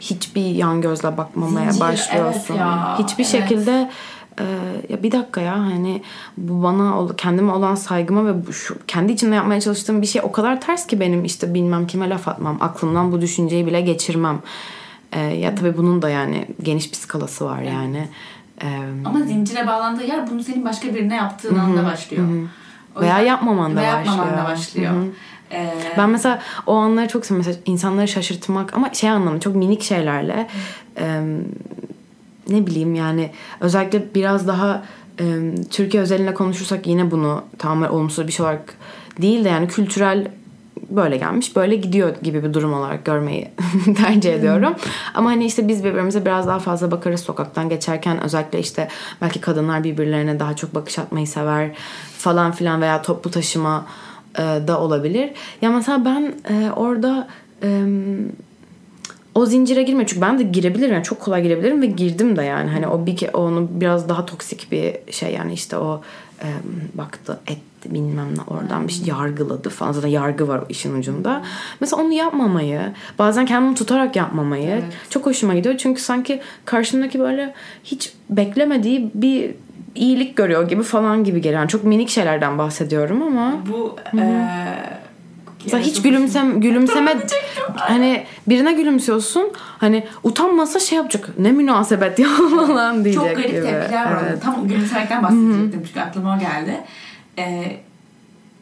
hiçbir 0.00 0.46
yan 0.46 0.80
gözle 0.80 1.16
bakmamaya 1.16 1.72
Zincir, 1.72 1.80
başlıyorsun. 1.80 2.54
evet 2.54 2.60
ya, 2.60 2.98
hiçbir 2.98 3.24
evet. 3.24 3.32
şekilde 3.32 3.90
e, 4.38 4.44
ya 4.92 5.02
bir 5.02 5.12
dakika 5.12 5.40
ya 5.40 5.52
hani 5.58 6.02
bu 6.36 6.62
bana 6.62 7.16
kendime 7.16 7.52
olan 7.52 7.74
saygıma 7.74 8.26
ve 8.26 8.46
bu, 8.46 8.52
şu 8.52 8.76
kendi 8.86 9.12
içimde 9.12 9.34
yapmaya 9.34 9.60
çalıştığım 9.60 10.02
bir 10.02 10.06
şey 10.06 10.22
o 10.24 10.32
kadar 10.32 10.60
ters 10.60 10.86
ki 10.86 11.00
benim 11.00 11.24
işte 11.24 11.54
bilmem 11.54 11.86
kime 11.86 12.08
laf 12.10 12.28
atmam, 12.28 12.56
aklımdan 12.60 13.12
bu 13.12 13.20
düşünceyi 13.20 13.66
bile 13.66 13.80
geçirmem. 13.80 14.38
E, 15.12 15.20
ya 15.20 15.54
tabii 15.54 15.76
bunun 15.76 16.02
da 16.02 16.08
yani 16.10 16.46
geniş 16.62 16.90
bir 16.92 16.96
skalası 16.96 17.44
var 17.44 17.62
yani. 17.62 18.08
E, 18.62 18.66
Ama 19.04 19.20
zincire 19.20 19.66
bağlandığı 19.66 20.04
yer 20.04 20.30
bunu 20.30 20.42
senin 20.42 20.64
başka 20.64 20.94
birine 20.94 21.16
yaptığın 21.16 21.58
anda 21.58 21.84
başlıyor. 21.84 22.24
O 22.96 23.00
Veya 23.00 23.20
yapmaman 23.20 23.76
da 23.76 23.80
veya 23.80 23.90
yapmaman 23.98 24.18
başlıyor. 24.18 24.44
da 24.44 24.50
başlıyor. 24.50 24.92
Ee, 25.52 25.74
Ben 25.98 26.10
mesela 26.10 26.38
o 26.66 26.74
anları 26.74 27.08
çok 27.08 27.26
seviyorum. 27.26 27.46
Mesela 27.48 27.62
insanları 27.66 28.08
şaşırtmak 28.08 28.74
ama 28.74 28.94
şey 28.94 29.10
anlamda 29.10 29.40
çok 29.40 29.56
minik 29.56 29.82
şeylerle 29.82 30.46
e, 30.98 31.22
ne 32.48 32.66
bileyim 32.66 32.94
yani 32.94 33.30
özellikle 33.60 34.14
biraz 34.14 34.48
daha 34.48 34.82
e, 35.20 35.24
Türkiye 35.70 36.02
özelinde 36.02 36.34
konuşursak 36.34 36.86
yine 36.86 37.10
bunu 37.10 37.42
tamamen 37.58 37.88
olumsuz 37.88 38.26
bir 38.26 38.32
şey 38.32 38.46
olarak 38.46 38.74
değil 39.22 39.44
de 39.44 39.48
yani 39.48 39.68
kültürel 39.68 40.28
böyle 40.90 41.16
gelmiş 41.16 41.56
böyle 41.56 41.76
gidiyor 41.76 42.16
gibi 42.22 42.44
bir 42.44 42.54
durum 42.54 42.74
olarak 42.74 43.04
görmeyi 43.04 43.48
tercih 43.96 44.34
ediyorum. 44.34 44.74
Ama 45.14 45.30
hani 45.30 45.44
işte 45.44 45.68
biz 45.68 45.84
birbirimize 45.84 46.24
biraz 46.24 46.46
daha 46.46 46.58
fazla 46.58 46.90
bakarız 46.90 47.20
sokaktan 47.20 47.68
geçerken 47.68 48.24
özellikle 48.24 48.60
işte 48.60 48.88
belki 49.20 49.40
kadınlar 49.40 49.84
birbirlerine 49.84 50.40
daha 50.40 50.56
çok 50.56 50.74
bakış 50.74 50.98
atmayı 50.98 51.26
sever 51.26 51.70
falan 52.18 52.52
filan 52.52 52.80
veya 52.80 53.02
toplu 53.02 53.30
taşıma 53.30 53.86
e, 54.38 54.42
da 54.42 54.80
olabilir. 54.80 55.30
Ya 55.62 55.70
mesela 55.70 56.04
ben 56.04 56.34
e, 56.50 56.70
orada 56.70 57.28
e, 57.62 57.86
o 59.38 59.46
zincire 59.46 59.82
girme 59.82 60.06
çünkü 60.06 60.20
ben 60.20 60.38
de 60.38 60.42
girebilirim. 60.42 60.92
Yani 60.94 61.04
çok 61.04 61.20
kolay 61.20 61.42
girebilirim 61.42 61.82
ve 61.82 61.86
girdim 61.86 62.36
de 62.36 62.42
yani. 62.42 62.70
Hani 62.70 62.86
o 62.88 63.06
bir 63.06 63.16
ke- 63.16 63.30
onu 63.36 63.68
biraz 63.70 64.08
daha 64.08 64.26
toksik 64.26 64.72
bir 64.72 65.12
şey 65.12 65.32
yani 65.32 65.52
işte 65.52 65.76
o 65.76 66.02
e, 66.42 66.46
baktı 66.94 67.38
etti 67.46 67.94
bilmem 67.94 68.26
ne 68.36 68.42
oradan 68.54 68.88
bir 68.88 68.92
şey 68.92 69.06
yargıladı 69.06 69.68
falan. 69.68 69.92
Zaten 69.92 70.08
yargı 70.08 70.48
var 70.48 70.64
işin 70.68 70.98
ucunda. 70.98 71.42
Mesela 71.80 72.02
onu 72.02 72.12
yapmamayı 72.12 72.80
bazen 73.18 73.46
kendimi 73.46 73.74
tutarak 73.74 74.16
yapmamayı 74.16 74.68
Evet. 74.68 74.84
çok 75.10 75.26
hoşuma 75.26 75.54
gidiyor. 75.54 75.74
Çünkü 75.78 76.02
sanki 76.02 76.40
karşımdaki 76.64 77.20
böyle 77.20 77.54
hiç 77.84 78.12
beklemediği 78.30 79.10
bir 79.14 79.54
iyilik 79.94 80.36
görüyor 80.36 80.68
gibi 80.68 80.82
falan 80.82 81.24
gibi 81.24 81.40
geliyor. 81.40 81.60
Yani 81.60 81.68
çok 81.68 81.84
minik 81.84 82.08
şeylerden 82.08 82.58
bahsediyorum 82.58 83.22
ama 83.22 83.54
bu 83.72 83.96
eee 84.14 84.48
Mesela 85.64 85.82
hiç 85.82 86.02
gülümsem 86.02 86.60
gülümseme 86.60 87.16
hani 87.74 88.24
birine 88.48 88.72
gülümsüyorsun 88.72 89.52
hani 89.78 90.06
utanmasa 90.22 90.80
şey 90.80 90.96
yapacak 90.98 91.38
ne 91.38 91.52
münasebet 91.52 92.18
ya 92.18 92.28
falan 92.66 93.04
diyecek 93.04 93.22
çok 93.22 93.36
garip 93.36 93.50
gibi. 93.50 93.62
tepkiler 93.62 94.04
var. 94.12 94.22
Evet. 94.28 94.42
Tam 94.42 94.68
gülümserekten 94.68 95.22
bahsedecektim 95.22 95.82
çünkü 95.86 96.00
aklıma 96.00 96.36
o 96.36 96.38
geldi. 96.40 96.80
Ee, 97.38 97.76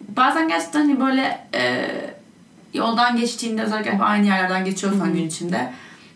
bazen 0.09 0.49
gerçekten 0.49 0.80
hani 0.80 1.01
böyle 1.01 1.47
e, 1.55 1.90
yoldan 2.74 3.16
geçtiğinde 3.16 3.62
özellikle 3.62 3.92
hep 3.92 4.03
aynı 4.03 4.26
yerlerden 4.26 4.64
geçiyorsan 4.64 5.12
gün 5.12 5.26
içinde 5.26 5.72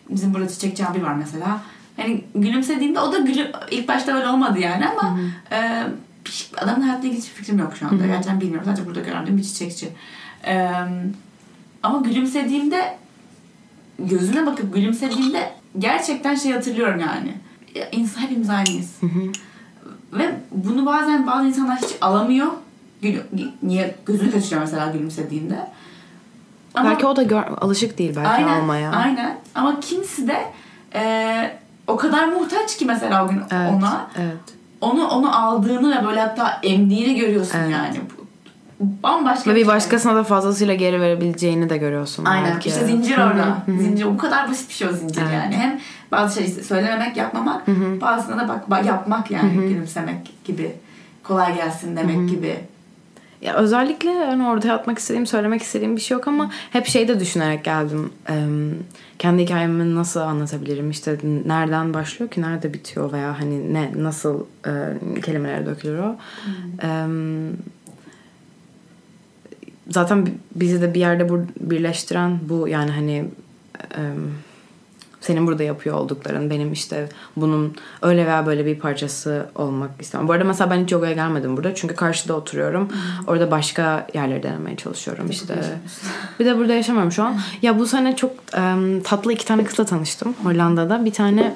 bizim 0.09 0.33
burada 0.33 0.47
çiçekçi 0.47 0.85
abi 0.87 1.03
var 1.03 1.13
mesela. 1.13 1.61
Hani 1.97 2.23
gülümsediğinde 2.35 2.99
o 2.99 3.11
da 3.13 3.17
gülü 3.17 3.51
ilk 3.71 3.87
başta 3.87 4.15
öyle 4.15 4.27
olmadı 4.27 4.59
yani 4.59 4.85
ama 4.87 5.19
e, 5.51 5.83
şey- 6.29 6.47
adamın 6.57 6.81
hayatıyla 6.81 7.09
ilgili 7.09 7.21
hiçbir 7.23 7.35
fikrim 7.35 7.59
yok 7.59 7.73
şu 7.79 7.87
anda. 7.87 8.05
Gerçekten 8.05 8.41
bilmiyorum. 8.41 8.65
Sadece 8.65 8.85
burada 8.85 8.99
gördüğüm 8.99 9.37
bir 9.37 9.43
çiçekçi. 9.43 9.89
E, 10.47 10.71
ama 11.83 11.99
gülümsediğimde 12.01 12.97
gözüne 13.99 14.45
bakıp 14.45 14.73
gülümsediğimde 14.73 15.51
gerçekten 15.79 16.35
şey 16.35 16.51
hatırlıyorum 16.51 16.99
yani. 16.99 17.33
Ya, 17.75 17.89
İnsan 17.89 18.21
hepimiz 18.21 18.49
aynıyız. 18.49 18.91
Ve 20.13 20.35
bunu 20.51 20.85
bazen 20.85 21.27
bazı 21.27 21.47
insanlar 21.47 21.77
hiç 21.77 21.89
alamıyor. 22.01 22.47
Gül, 23.01 23.19
niye 23.63 23.95
gözünü 24.05 24.31
kaçırıyor 24.31 24.61
mesela 24.61 24.91
gülümsediğinde. 24.91 25.67
Ama 26.73 26.89
Belki 26.89 27.05
o 27.05 27.15
da 27.15 27.23
gör, 27.23 27.43
alışık 27.61 27.97
değil 27.97 28.13
belki 28.15 28.29
aynen, 28.29 28.59
almaya. 28.61 28.91
Aynen. 28.91 29.37
Ama 29.55 29.79
kimisi 29.79 30.27
de 30.27 30.45
e, 30.93 31.51
o 31.87 31.95
kadar 31.97 32.27
muhtaç 32.27 32.77
ki 32.77 32.85
mesela 32.85 33.25
o 33.25 33.27
gün 33.27 33.41
Evet, 33.51 33.71
ona. 33.73 34.07
evet. 34.17 34.37
Onu 34.81 35.07
onu 35.07 35.39
aldığını 35.39 35.97
ve 36.01 36.05
böyle 36.05 36.19
hatta 36.19 36.59
emdiğini 36.63 37.15
görüyorsun 37.15 37.57
Evet. 37.59 37.71
yani. 37.71 37.97
Bambaşka 39.03 39.49
Ve 39.51 39.55
bir 39.55 39.59
şey. 39.59 39.67
başkasına 39.67 40.15
da 40.15 40.23
fazlasıyla 40.23 40.73
geri 40.73 41.01
verebileceğini 41.01 41.69
de 41.69 41.77
görüyorsun 41.77 42.25
Aynen. 42.25 42.51
belki. 42.53 42.69
İşte 42.69 42.85
zincir 42.85 43.17
orada. 43.17 43.57
zincir 43.67 44.05
bu 44.05 44.17
kadar 44.17 44.49
basit 44.49 44.69
bir 44.69 44.73
şey 44.73 44.87
o 44.87 44.91
zincir 44.91 45.21
Evet. 45.21 45.33
yani. 45.33 45.55
Hem 45.55 45.79
bazı 46.11 46.39
şey 46.41 46.47
söylememek, 46.47 47.17
yapmamak, 47.17 47.67
bazısına 48.01 48.47
da 48.47 48.61
bak, 48.69 48.85
yapmak 48.85 49.31
yani 49.31 49.53
gülümsemek 49.53 50.33
gibi. 50.45 50.71
Kolay 51.23 51.55
gelsin 51.55 51.97
demek 51.97 52.29
gibi. 52.29 52.55
Ya 53.41 53.53
özellikle 53.55 54.25
hani 54.25 54.47
ortaya 54.47 54.73
atmak 54.73 54.99
istediğim, 54.99 55.25
söylemek 55.27 55.61
istediğim 55.61 55.95
bir 55.95 56.01
şey 56.01 56.17
yok 56.17 56.27
ama 56.27 56.51
hep 56.71 56.85
şey 56.85 57.07
de 57.07 57.19
düşünerek 57.19 57.63
geldim. 57.63 58.11
Eee, 58.29 58.35
kendi 59.19 59.41
hikayemi 59.43 59.95
nasıl 59.95 60.19
anlatabilirim? 60.19 60.89
İşte 60.89 61.17
nereden 61.45 61.93
başlıyor 61.93 62.31
ki 62.31 62.41
nerede 62.41 62.73
bitiyor 62.73 63.11
veya 63.11 63.39
hani 63.39 63.73
ne 63.73 63.91
nasıl 63.97 64.45
eee, 64.65 65.21
kelimelere 65.21 65.65
dökülür 65.65 65.99
o? 65.99 66.15
Eee, 66.83 66.89
zaten 69.93 70.25
bi- 70.25 70.37
bizi 70.55 70.81
de 70.81 70.93
bir 70.93 70.99
yerde 70.99 71.27
birleştiren 71.59 72.39
bu 72.49 72.67
yani 72.67 72.91
hani 72.91 73.25
senin 75.21 75.47
burada 75.47 75.63
yapıyor 75.63 75.95
oldukların 75.95 76.49
benim 76.49 76.73
işte 76.73 77.09
bunun 77.35 77.75
öyle 78.01 78.25
veya 78.25 78.45
böyle 78.45 78.65
bir 78.65 78.79
parçası 78.79 79.45
olmak 79.55 79.89
istemem. 79.99 80.27
Bu 80.27 80.33
arada 80.33 80.43
mesela 80.43 80.71
ben 80.71 80.83
hiç 80.83 80.91
yogaya 80.91 81.13
gelmedim 81.13 81.57
burada 81.57 81.75
çünkü 81.75 81.95
karşıda 81.95 82.33
oturuyorum. 82.33 82.89
Orada 83.27 83.51
başka 83.51 84.07
yerleri 84.13 84.43
denemeye 84.43 84.77
çalışıyorum 84.77 85.29
işte. 85.29 85.55
Bir 86.39 86.45
de 86.45 86.57
burada 86.57 86.73
yaşamıyorum 86.73 87.11
şu 87.11 87.23
an. 87.23 87.39
Ya 87.61 87.79
bu 87.79 87.85
sene 87.85 88.15
çok 88.15 88.31
tatlı 89.03 89.33
iki 89.33 89.45
tane 89.45 89.63
kızla 89.63 89.85
tanıştım 89.85 90.33
Hollanda'da. 90.43 91.05
Bir 91.05 91.13
tane 91.13 91.55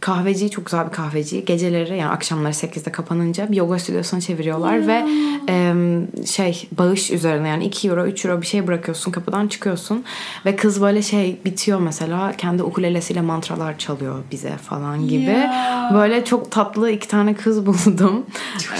kahveci 0.00 0.50
çok 0.50 0.66
güzel 0.66 0.86
bir 0.86 0.92
kahveci. 0.92 1.44
Geceleri 1.44 1.96
yani 1.96 2.10
akşamları 2.10 2.52
8'de 2.52 2.92
kapanınca 2.92 3.50
bir 3.50 3.56
yoga 3.56 3.78
stüdyosuna 3.78 4.20
çeviriyorlar 4.20 4.86
ve 4.86 5.06
em, 5.48 6.08
şey 6.26 6.68
bağış 6.78 7.10
üzerine 7.10 7.48
yani 7.48 7.64
2 7.64 7.88
euro 7.88 8.06
3 8.06 8.24
euro 8.24 8.40
bir 8.40 8.46
şey 8.46 8.66
bırakıyorsun 8.66 9.12
kapıdan 9.12 9.48
çıkıyorsun 9.48 10.04
ve 10.46 10.56
kız 10.56 10.82
böyle 10.82 11.02
şey 11.02 11.38
bitiyor 11.44 11.80
mesela 11.80 12.32
kendi 12.38 12.62
ukulelesiyle 12.62 13.20
mantralar 13.20 13.78
çalıyor 13.78 14.22
bize 14.30 14.56
falan 14.56 15.08
gibi. 15.08 15.24
Ya. 15.24 15.90
böyle 15.94 16.24
çok 16.24 16.50
tatlı 16.50 16.90
iki 16.90 17.08
tane 17.08 17.34
kız 17.34 17.66
buldum. 17.66 18.26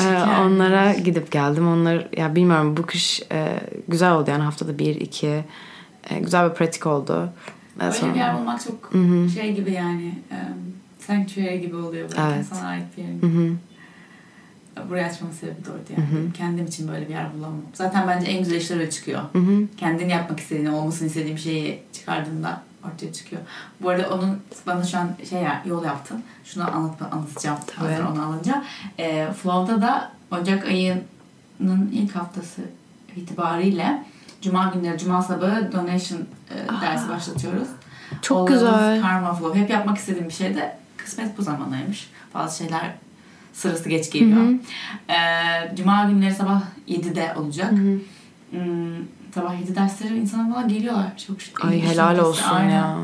Ee, 0.01 0.41
onlara 0.41 0.93
gidip 0.93 1.33
geldim. 1.33 1.69
Onlar 1.69 2.09
ya 2.17 2.35
bilmiyorum 2.35 2.77
bu 2.77 2.83
kış 2.83 3.23
e, 3.33 3.61
güzel 3.89 4.12
oldu 4.12 4.31
yani 4.31 4.43
haftada 4.43 4.79
bir 4.79 4.95
iki 4.97 5.45
e, 6.11 6.19
güzel 6.21 6.51
bir 6.51 6.55
pratik 6.55 6.87
oldu. 6.87 7.29
Öyle 7.81 7.93
sonra- 7.93 8.15
bir 8.15 8.19
yer 8.19 8.39
bulmak 8.39 8.61
çok 8.65 8.93
şey 9.35 9.53
gibi 9.55 9.73
yani. 9.73 10.15
Um, 10.31 10.74
sanctuary 11.07 11.61
gibi 11.61 11.76
oluyor. 11.76 12.11
Böyle 12.11 12.34
Evet. 12.34 12.46
Sana 12.46 12.68
ait 12.68 12.84
bir 12.96 13.02
yer. 13.02 13.11
Hı 13.20 13.26
hı. 13.26 13.57
Buraya 14.88 15.07
açmamın 15.07 15.34
sebebi 15.34 15.64
de 15.64 15.70
oydu 15.70 15.82
yani. 15.90 16.32
Kendim 16.32 16.66
için 16.66 16.88
böyle 16.88 17.09
bir 17.09 17.12
yer 17.12 17.34
bulamam. 17.34 17.62
Zaten 17.74 18.09
bence 18.09 18.26
en 18.26 18.38
güzel 18.38 18.57
işler 18.57 18.76
öyle 18.76 18.90
çıkıyor. 18.90 19.22
Hı 19.32 19.38
hı. 19.38 19.66
Kendin 19.76 20.09
yapmak 20.09 20.40
istediğini, 20.40 20.70
olmasını 20.70 21.09
istediğim 21.09 21.38
şeyi 21.38 21.82
çıkardığında 21.92 22.62
ortaya 22.88 23.12
çıkıyor. 23.12 23.42
Bu 23.82 23.88
arada 23.88 24.14
onun 24.14 24.40
bana 24.66 24.84
şu 24.84 24.98
an 24.98 25.11
şey 25.30 25.42
ya, 25.42 25.62
yol 25.66 25.84
yaptın. 25.84 26.22
Şunu 26.44 26.76
anlatma, 26.76 27.09
anlatacağım. 27.11 27.59
Tabii. 27.66 27.88
Hazır 27.88 28.05
onu 28.05 28.22
alınca. 28.22 28.64
E, 28.98 29.32
Flow'da 29.32 29.82
da 29.82 30.12
Ocak 30.30 30.64
ayının 30.64 31.90
ilk 31.92 32.16
haftası 32.16 32.62
itibariyle 33.16 34.05
Cuma 34.42 34.72
günleri, 34.74 34.98
Cuma 34.98 35.22
sabahı 35.22 35.72
donation 35.72 36.20
e, 36.50 36.82
dersi 36.82 37.09
başlatıyoruz. 37.09 37.68
Çok 38.22 38.38
All 38.38 38.46
güzel. 38.46 39.02
Karma 39.02 39.34
Flow. 39.34 39.61
Hep 39.61 39.70
yapmak 39.70 39.98
istediğim 39.98 40.28
bir 40.28 40.32
şey 40.32 40.57
de 40.57 40.76
kısmet 41.15 41.39
bu 41.39 41.43
zamanaymış. 41.43 42.11
Bazı 42.35 42.59
şeyler 42.59 42.95
sırası 43.53 43.89
geç 43.89 44.11
geliyor. 44.11 44.45
Ee, 45.09 45.77
Cuma 45.77 46.05
günleri 46.05 46.35
sabah 46.35 46.62
7'de 46.89 47.35
olacak. 47.37 47.73
Hmm, 48.51 48.61
sabah 49.35 49.61
7 49.61 49.77
dersleri 49.77 50.19
insana 50.19 50.55
falan 50.55 50.69
geliyorlar. 50.69 51.19
Çok 51.27 51.43
şükür. 51.43 51.69
Ay 51.69 51.83
helal 51.83 52.19
olsun 52.19 52.51
aynen. 52.51 52.71
ya. 52.71 52.97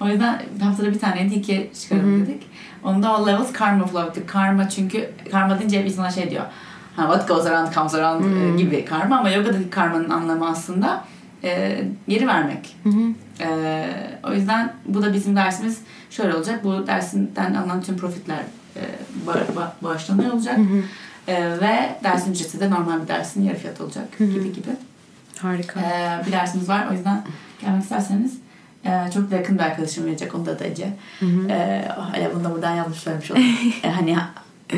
O 0.00 0.08
yüzden 0.08 0.42
haftada 0.62 0.94
bir 0.94 0.98
taneydi 0.98 1.34
ikiye 1.34 1.70
çıkaralım 1.72 2.26
dedik. 2.26 2.42
Onu 2.84 3.02
da 3.02 3.08
All 3.08 3.26
Levels 3.26 3.52
Karma 3.52 3.86
Flow. 3.86 4.26
Karma 4.26 4.68
çünkü 4.68 5.10
karma 5.30 5.58
deyince 5.58 5.80
hep 5.80 5.86
insana 5.86 6.10
şey 6.10 6.30
diyor. 6.30 6.44
Ha, 6.96 7.02
what 7.02 7.28
goes 7.28 7.46
around 7.46 7.74
comes 7.74 7.94
around 7.94 8.24
e, 8.24 8.62
gibi 8.62 8.84
karma 8.84 9.18
ama 9.18 9.30
yogadaki 9.30 9.70
karmanın 9.70 10.10
anlamı 10.10 10.48
aslında 10.48 11.04
e, 11.44 11.82
geri 12.08 12.26
vermek. 12.26 12.76
E, 13.40 13.48
o 14.24 14.32
yüzden 14.32 14.72
bu 14.86 15.02
da 15.02 15.14
bizim 15.14 15.36
dersimiz 15.36 15.78
şöyle 16.10 16.34
olacak. 16.34 16.64
Bu 16.64 16.86
dersinden 16.86 17.54
alınan 17.54 17.82
tüm 17.82 17.96
profitler 17.96 18.38
e, 18.76 18.80
ba- 19.26 19.56
ba- 19.56 19.70
bağışlanıyor 19.82 20.32
olacak. 20.32 20.58
E, 21.28 21.42
ve 21.60 21.96
dersin 22.04 22.32
ücreti 22.32 22.60
de 22.60 22.70
normal 22.70 23.02
bir 23.02 23.08
dersin 23.08 23.42
yarı 23.44 23.58
fiyat 23.58 23.80
olacak 23.80 24.18
gibi 24.18 24.52
gibi. 24.52 24.70
Harika. 25.38 25.80
Ee, 25.80 26.26
bir 26.26 26.32
dersimiz 26.32 26.68
var. 26.68 26.86
O 26.90 26.92
yüzden 26.92 27.22
gelmek 27.60 27.82
isterseniz 27.82 28.38
e, 28.84 29.10
çok 29.14 29.30
da 29.30 29.36
yakın 29.36 29.58
bir 29.58 29.62
arkadaşım 29.62 30.06
verecek. 30.06 30.34
Onu 30.34 30.46
da 30.46 30.64
Ece. 30.64 30.88
Ee, 31.50 31.84
oh, 31.98 32.14
hele 32.14 32.34
bunu 32.34 32.44
da 32.44 32.50
buradan 32.54 32.74
yanlış 32.74 32.98
söylemiş 32.98 33.30
oldum. 33.30 33.42
Ee, 33.82 33.90
hani 33.90 34.14
ha- 34.14 34.30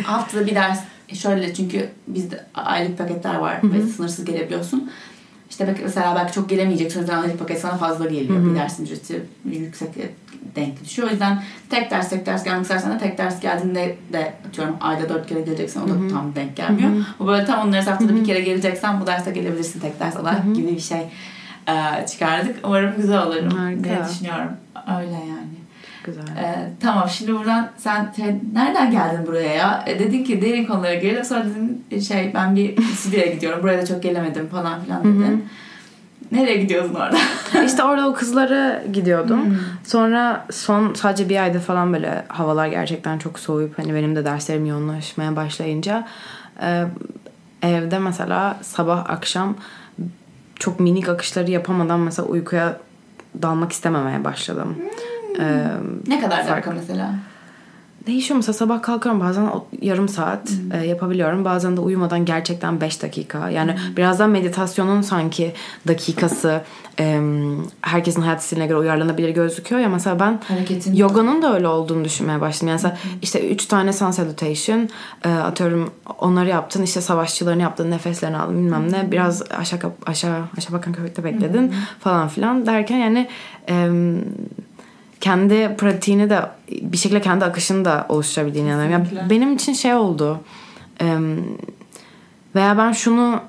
haftada 0.04 0.46
bir 0.46 0.54
ders 0.54 0.80
şöyle 1.14 1.54
çünkü 1.54 1.90
bizde 2.08 2.44
aylık 2.54 2.98
paketler 2.98 3.34
var 3.34 3.60
ve 3.62 3.82
sınırsız 3.86 4.24
gelebiliyorsun. 4.24 4.90
İşte 5.54 5.74
mesela 5.82 6.16
belki 6.16 6.32
çok 6.32 6.48
gelemeyeceksin. 6.48 6.98
O 6.98 7.02
yüzden 7.02 7.22
aylık 7.22 7.38
paket 7.38 7.60
sana 7.60 7.76
fazla 7.76 8.04
geliyor. 8.04 8.46
Bir 8.50 8.54
dersin 8.54 8.84
ücreti 8.84 9.22
yüksek 9.44 9.88
denk 10.56 10.84
düşüyor. 10.84 11.08
O 11.08 11.10
yüzden 11.10 11.42
tek 11.70 11.90
ders 11.90 12.10
tek 12.10 12.26
ders 12.26 12.44
gelmek 12.44 12.62
istersen 12.62 12.92
de 12.92 12.98
tek 12.98 13.18
ders 13.18 13.40
geldiğinde 13.40 13.96
de 14.12 14.32
atıyorum 14.48 14.76
ayda 14.80 15.08
dört 15.08 15.26
kere 15.26 15.40
geleceksen 15.40 15.80
o 15.80 15.88
da 15.88 16.08
tam 16.12 16.34
denk 16.34 16.56
gelmiyor. 16.56 16.90
Bu 17.18 17.26
böyle 17.26 17.44
tam 17.44 17.68
onları 17.68 17.82
haftada 17.82 18.16
bir 18.16 18.24
kere 18.24 18.40
geleceksen 18.40 19.00
bu 19.00 19.06
derste 19.06 19.30
gelebilirsin 19.30 19.80
tek 19.80 20.00
ders 20.00 20.16
olarak 20.16 20.54
gibi 20.54 20.68
bir 20.68 20.80
şey 20.80 21.00
e, 21.68 22.06
çıkardık. 22.06 22.56
Umarım 22.64 22.96
güzel 22.96 23.22
olur 23.22 23.52
Harika. 23.52 23.84
diye 23.84 23.98
düşünüyorum. 24.10 24.50
Öyle 24.98 25.12
yani. 25.12 25.63
Güzel. 26.04 26.22
Ee, 26.22 26.70
tamam 26.80 27.08
şimdi 27.08 27.34
buradan 27.34 27.70
sen, 27.76 28.12
sen 28.16 28.40
nereden 28.52 28.90
geldin 28.90 29.26
buraya 29.26 29.54
ya? 29.54 29.84
E, 29.86 29.98
dedin 29.98 30.24
ki 30.24 30.42
derin 30.42 30.64
konulara 30.64 30.94
girelim 30.94 31.24
sonra 31.24 31.44
dedin 31.44 32.00
şey 32.00 32.30
ben 32.34 32.56
bir 32.56 32.82
stüdyoya 32.82 33.26
gidiyorum 33.26 33.62
buraya 33.62 33.82
da 33.82 33.86
çok 33.86 34.02
gelemedim 34.02 34.48
falan 34.48 34.84
filan 34.84 35.04
dedin. 35.04 35.48
Nereye 36.32 36.56
gidiyorsun 36.56 36.94
orada? 36.94 37.16
işte 37.66 37.82
orada 37.82 38.08
o 38.08 38.14
kızlara 38.14 38.82
gidiyordum. 38.92 39.44
Hmm. 39.44 39.56
Sonra 39.84 40.46
son 40.50 40.94
sadece 40.94 41.28
bir 41.28 41.42
ayda 41.42 41.58
falan 41.58 41.92
böyle 41.92 42.24
havalar 42.28 42.66
gerçekten 42.66 43.18
çok 43.18 43.38
soğuyup 43.38 43.78
hani 43.78 43.94
benim 43.94 44.16
de 44.16 44.24
derslerim 44.24 44.66
yoğunlaşmaya 44.66 45.36
başlayınca 45.36 46.06
e, 46.62 46.84
evde 47.62 47.98
mesela 47.98 48.58
sabah 48.62 49.10
akşam 49.10 49.56
çok 50.58 50.80
minik 50.80 51.08
akışları 51.08 51.50
yapamadan 51.50 52.00
mesela 52.00 52.28
uykuya 52.28 52.76
dalmak 53.42 53.72
istememeye 53.72 54.24
başladım. 54.24 54.76
E, 55.40 55.64
ne 56.06 56.20
kadar 56.20 56.38
dakika 56.38 56.54
Farklı. 56.54 56.72
mesela? 56.74 57.14
Değişiyor 58.06 58.36
mesela 58.36 58.52
sabah 58.52 58.82
kalkıyorum 58.82 59.20
bazen 59.20 59.48
yarım 59.82 60.08
saat 60.08 60.50
Hmm. 60.50 60.72
e, 60.72 60.86
yapabiliyorum. 60.86 61.44
Bazen 61.44 61.76
de 61.76 61.80
uyumadan 61.80 62.24
gerçekten 62.24 62.80
5 62.80 63.02
dakika. 63.02 63.50
Yani 63.50 63.72
Hmm. 63.72 63.96
birazdan 63.96 64.30
meditasyonun 64.30 65.00
sanki 65.02 65.52
dakikası 65.88 66.60
e, 67.00 67.20
herkesin 67.82 68.20
hayat 68.22 68.42
stiline 68.42 68.66
göre 68.66 68.78
uyarlanabilir 68.78 69.28
gözüküyor 69.30 69.80
ya 69.82 69.88
mesela 69.88 70.20
ben 70.20 70.40
Hareketin. 70.48 70.94
yoganın 70.94 71.42
da 71.42 71.54
öyle 71.54 71.68
olduğunu 71.68 72.04
düşünmeye 72.04 72.40
başladım. 72.40 72.68
Yani 72.68 72.76
mesela 72.76 72.96
işte 73.22 73.48
3 73.50 73.66
tane 73.66 73.92
sun 73.92 74.10
salutation 74.10 74.88
e, 75.24 75.28
atıyorum 75.28 75.90
onları 76.18 76.48
yaptın 76.48 76.82
işte 76.82 77.00
savaşçılarını 77.00 77.62
yaptın 77.62 77.90
nefeslerini 77.90 78.36
aldın 78.36 78.56
bilmem 78.56 78.92
ne 78.92 79.10
biraz 79.12 79.42
aşağı 79.52 79.80
aşağı 80.06 80.42
aşağı 80.58 80.72
bakan 80.76 80.92
köpekte 80.92 81.24
bekledin 81.24 81.74
falan 82.00 82.28
filan 82.28 82.66
derken 82.66 82.96
yani 82.98 83.28
e, 83.68 83.88
kendi 85.24 85.76
pratiğini 85.76 86.30
de 86.30 86.40
bir 86.70 86.96
şekilde 86.96 87.20
kendi 87.20 87.44
akışını 87.44 87.84
da 87.84 88.06
oluşturabildiğine 88.08 88.68
inanıyorum. 88.68 88.92
Ya 88.92 89.02
Kesinlikle. 89.02 89.30
benim 89.30 89.54
için 89.54 89.72
şey 89.72 89.94
oldu. 89.94 90.40
veya 92.54 92.78
ben 92.78 92.92
şunu 92.92 93.40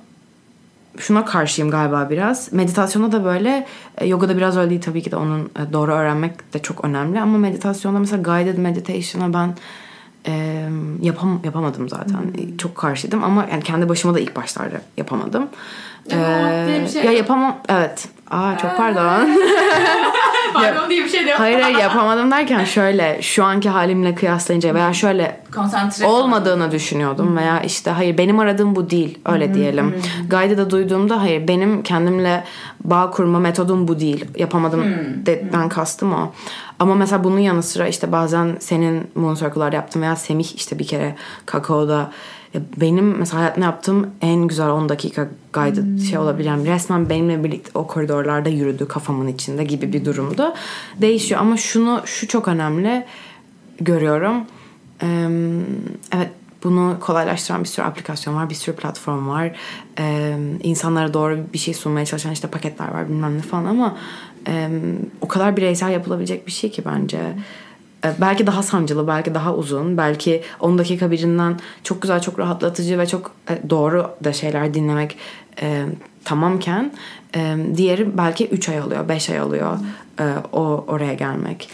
şuna 0.97 1.25
karşıyım 1.25 1.71
galiba 1.71 2.07
biraz. 2.09 2.53
Meditasyonda 2.53 3.11
da 3.11 3.25
böyle, 3.25 3.67
e, 3.97 4.07
yogada 4.07 4.37
biraz 4.37 4.57
öyle 4.57 4.69
değil 4.69 4.81
tabii 4.81 5.03
ki 5.03 5.11
de 5.11 5.15
onun 5.15 5.39
e, 5.41 5.73
doğru 5.73 5.91
öğrenmek 5.93 6.53
de 6.53 6.59
çok 6.61 6.85
önemli. 6.85 7.21
Ama 7.21 7.37
meditasyonda 7.37 7.99
mesela 7.99 8.21
guided 8.21 8.57
meditation'a 8.57 9.33
ben 9.33 9.55
e, 10.27 10.65
yapam 11.01 11.39
yapamadım 11.43 11.89
zaten. 11.89 12.17
E, 12.37 12.57
Çok 12.57 12.75
karşıydım 12.75 13.23
ama 13.23 13.45
yani 13.51 13.63
kendi 13.63 13.89
başıma 13.89 14.13
da 14.13 14.19
ilk 14.19 14.35
başlarda 14.35 14.81
yapamadım. 14.97 15.47
Bir 16.05 16.87
şey 16.87 17.03
ya 17.05 17.11
yapamam. 17.11 17.57
Evet. 17.69 18.07
Aa 18.31 18.57
çok 18.57 18.77
pardon. 18.77 19.29
Pardon 20.53 20.89
diye 20.89 21.03
bir 21.03 21.09
şey 21.09 21.25
de 21.25 21.29
yok. 21.29 21.39
hayır 21.39 21.59
hayır 21.59 21.77
yapamadım 21.77 22.31
derken 22.31 22.63
şöyle 22.63 23.21
şu 23.21 23.43
anki 23.43 23.69
halimle 23.69 24.15
kıyaslayınca 24.15 24.75
veya 24.75 24.93
şöyle 24.93 25.41
Konsantre 25.55 26.05
olmadığını 26.05 26.71
düşünüyordum 26.71 27.37
veya 27.37 27.61
işte 27.61 27.91
hayır 27.91 28.17
benim 28.17 28.39
aradığım 28.39 28.75
bu 28.75 28.89
değil 28.89 29.19
öyle 29.25 29.53
diyelim. 29.53 29.95
Guide'ı 30.29 30.69
duyduğumda 30.69 31.21
hayır 31.21 31.47
benim 31.47 31.83
kendimle 31.83 32.43
bağ 32.83 33.11
kurma 33.11 33.39
metodum 33.39 33.87
bu 33.87 33.99
değil. 33.99 34.25
Yapamadım 34.35 34.85
dedikten 35.25 35.69
kastım 35.69 36.13
o. 36.13 36.33
Ama 36.79 36.95
mesela 36.95 37.23
bunun 37.23 37.39
yanı 37.39 37.63
sıra 37.63 37.87
işte 37.87 38.11
bazen 38.11 38.57
senin 38.59 39.07
moon 39.15 39.35
circle'lar 39.35 39.73
yaptım 39.73 40.01
veya 40.01 40.15
Semih 40.15 40.55
işte 40.55 40.79
bir 40.79 40.87
kere 40.87 41.15
kakaoda 41.45 42.11
ya 42.55 42.61
benim 42.77 43.17
mesela 43.17 43.39
hayatımda 43.39 43.65
yaptığım 43.65 44.11
en 44.21 44.47
güzel 44.47 44.69
10 44.69 44.89
dakika 44.89 45.27
guided 45.53 45.99
şey 45.99 46.17
olabilir. 46.17 46.47
Yani 46.47 46.67
resmen 46.67 47.09
benimle 47.09 47.43
birlikte 47.43 47.71
o 47.73 47.87
koridorlarda 47.87 48.49
yürüdü 48.49 48.87
kafamın 48.87 49.27
içinde 49.27 49.63
gibi 49.63 49.93
bir 49.93 50.05
durumdu. 50.05 50.53
Değişiyor 51.01 51.41
ama 51.41 51.57
şunu 51.57 52.01
şu 52.05 52.27
çok 52.27 52.47
önemli 52.47 53.05
görüyorum. 53.81 54.35
Ee, 55.03 55.27
evet 56.11 56.29
bunu 56.63 56.97
kolaylaştıran 56.99 57.63
bir 57.63 57.67
sürü 57.67 57.85
aplikasyon 57.85 58.35
var, 58.35 58.49
bir 58.49 58.55
sürü 58.55 58.75
platform 58.75 59.27
var. 59.27 59.55
Ee, 59.99 60.37
insanlara 60.63 61.13
doğru 61.13 61.39
bir 61.53 61.57
şey 61.57 61.73
sunmaya 61.73 62.05
çalışan 62.05 62.31
işte 62.31 62.47
paketler 62.47 62.87
var 62.87 63.09
bilmem 63.09 63.37
ne 63.37 63.41
falan 63.41 63.65
ama 63.65 63.97
e, 64.47 64.69
o 65.21 65.27
kadar 65.27 65.57
bireysel 65.57 65.91
yapılabilecek 65.91 66.47
bir 66.47 66.51
şey 66.51 66.71
ki 66.71 66.83
bence. 66.85 67.17
Ee, 67.17 67.33
belki 68.21 68.47
daha 68.47 68.63
sancılı, 68.63 69.07
belki 69.07 69.33
daha 69.35 69.55
uzun, 69.55 69.97
belki 69.97 70.41
10 70.59 70.77
dakika 70.77 71.11
birinden 71.11 71.59
çok 71.83 72.01
güzel, 72.01 72.21
çok 72.21 72.39
rahatlatıcı 72.39 72.99
ve 72.99 73.07
çok 73.07 73.31
e, 73.49 73.69
doğru 73.69 74.11
da 74.23 74.33
şeyler 74.33 74.73
dinlemek 74.73 75.17
e, 75.61 75.85
tamamken 76.23 76.91
e, 77.35 77.55
diğeri 77.75 78.17
belki 78.17 78.47
3 78.47 78.69
ay 78.69 78.79
alıyor, 78.79 79.09
5 79.09 79.29
ay 79.29 79.39
alıyor 79.39 79.77
e, 80.19 80.23
o 80.53 80.85
oraya 80.87 81.13
gelmek. 81.13 81.69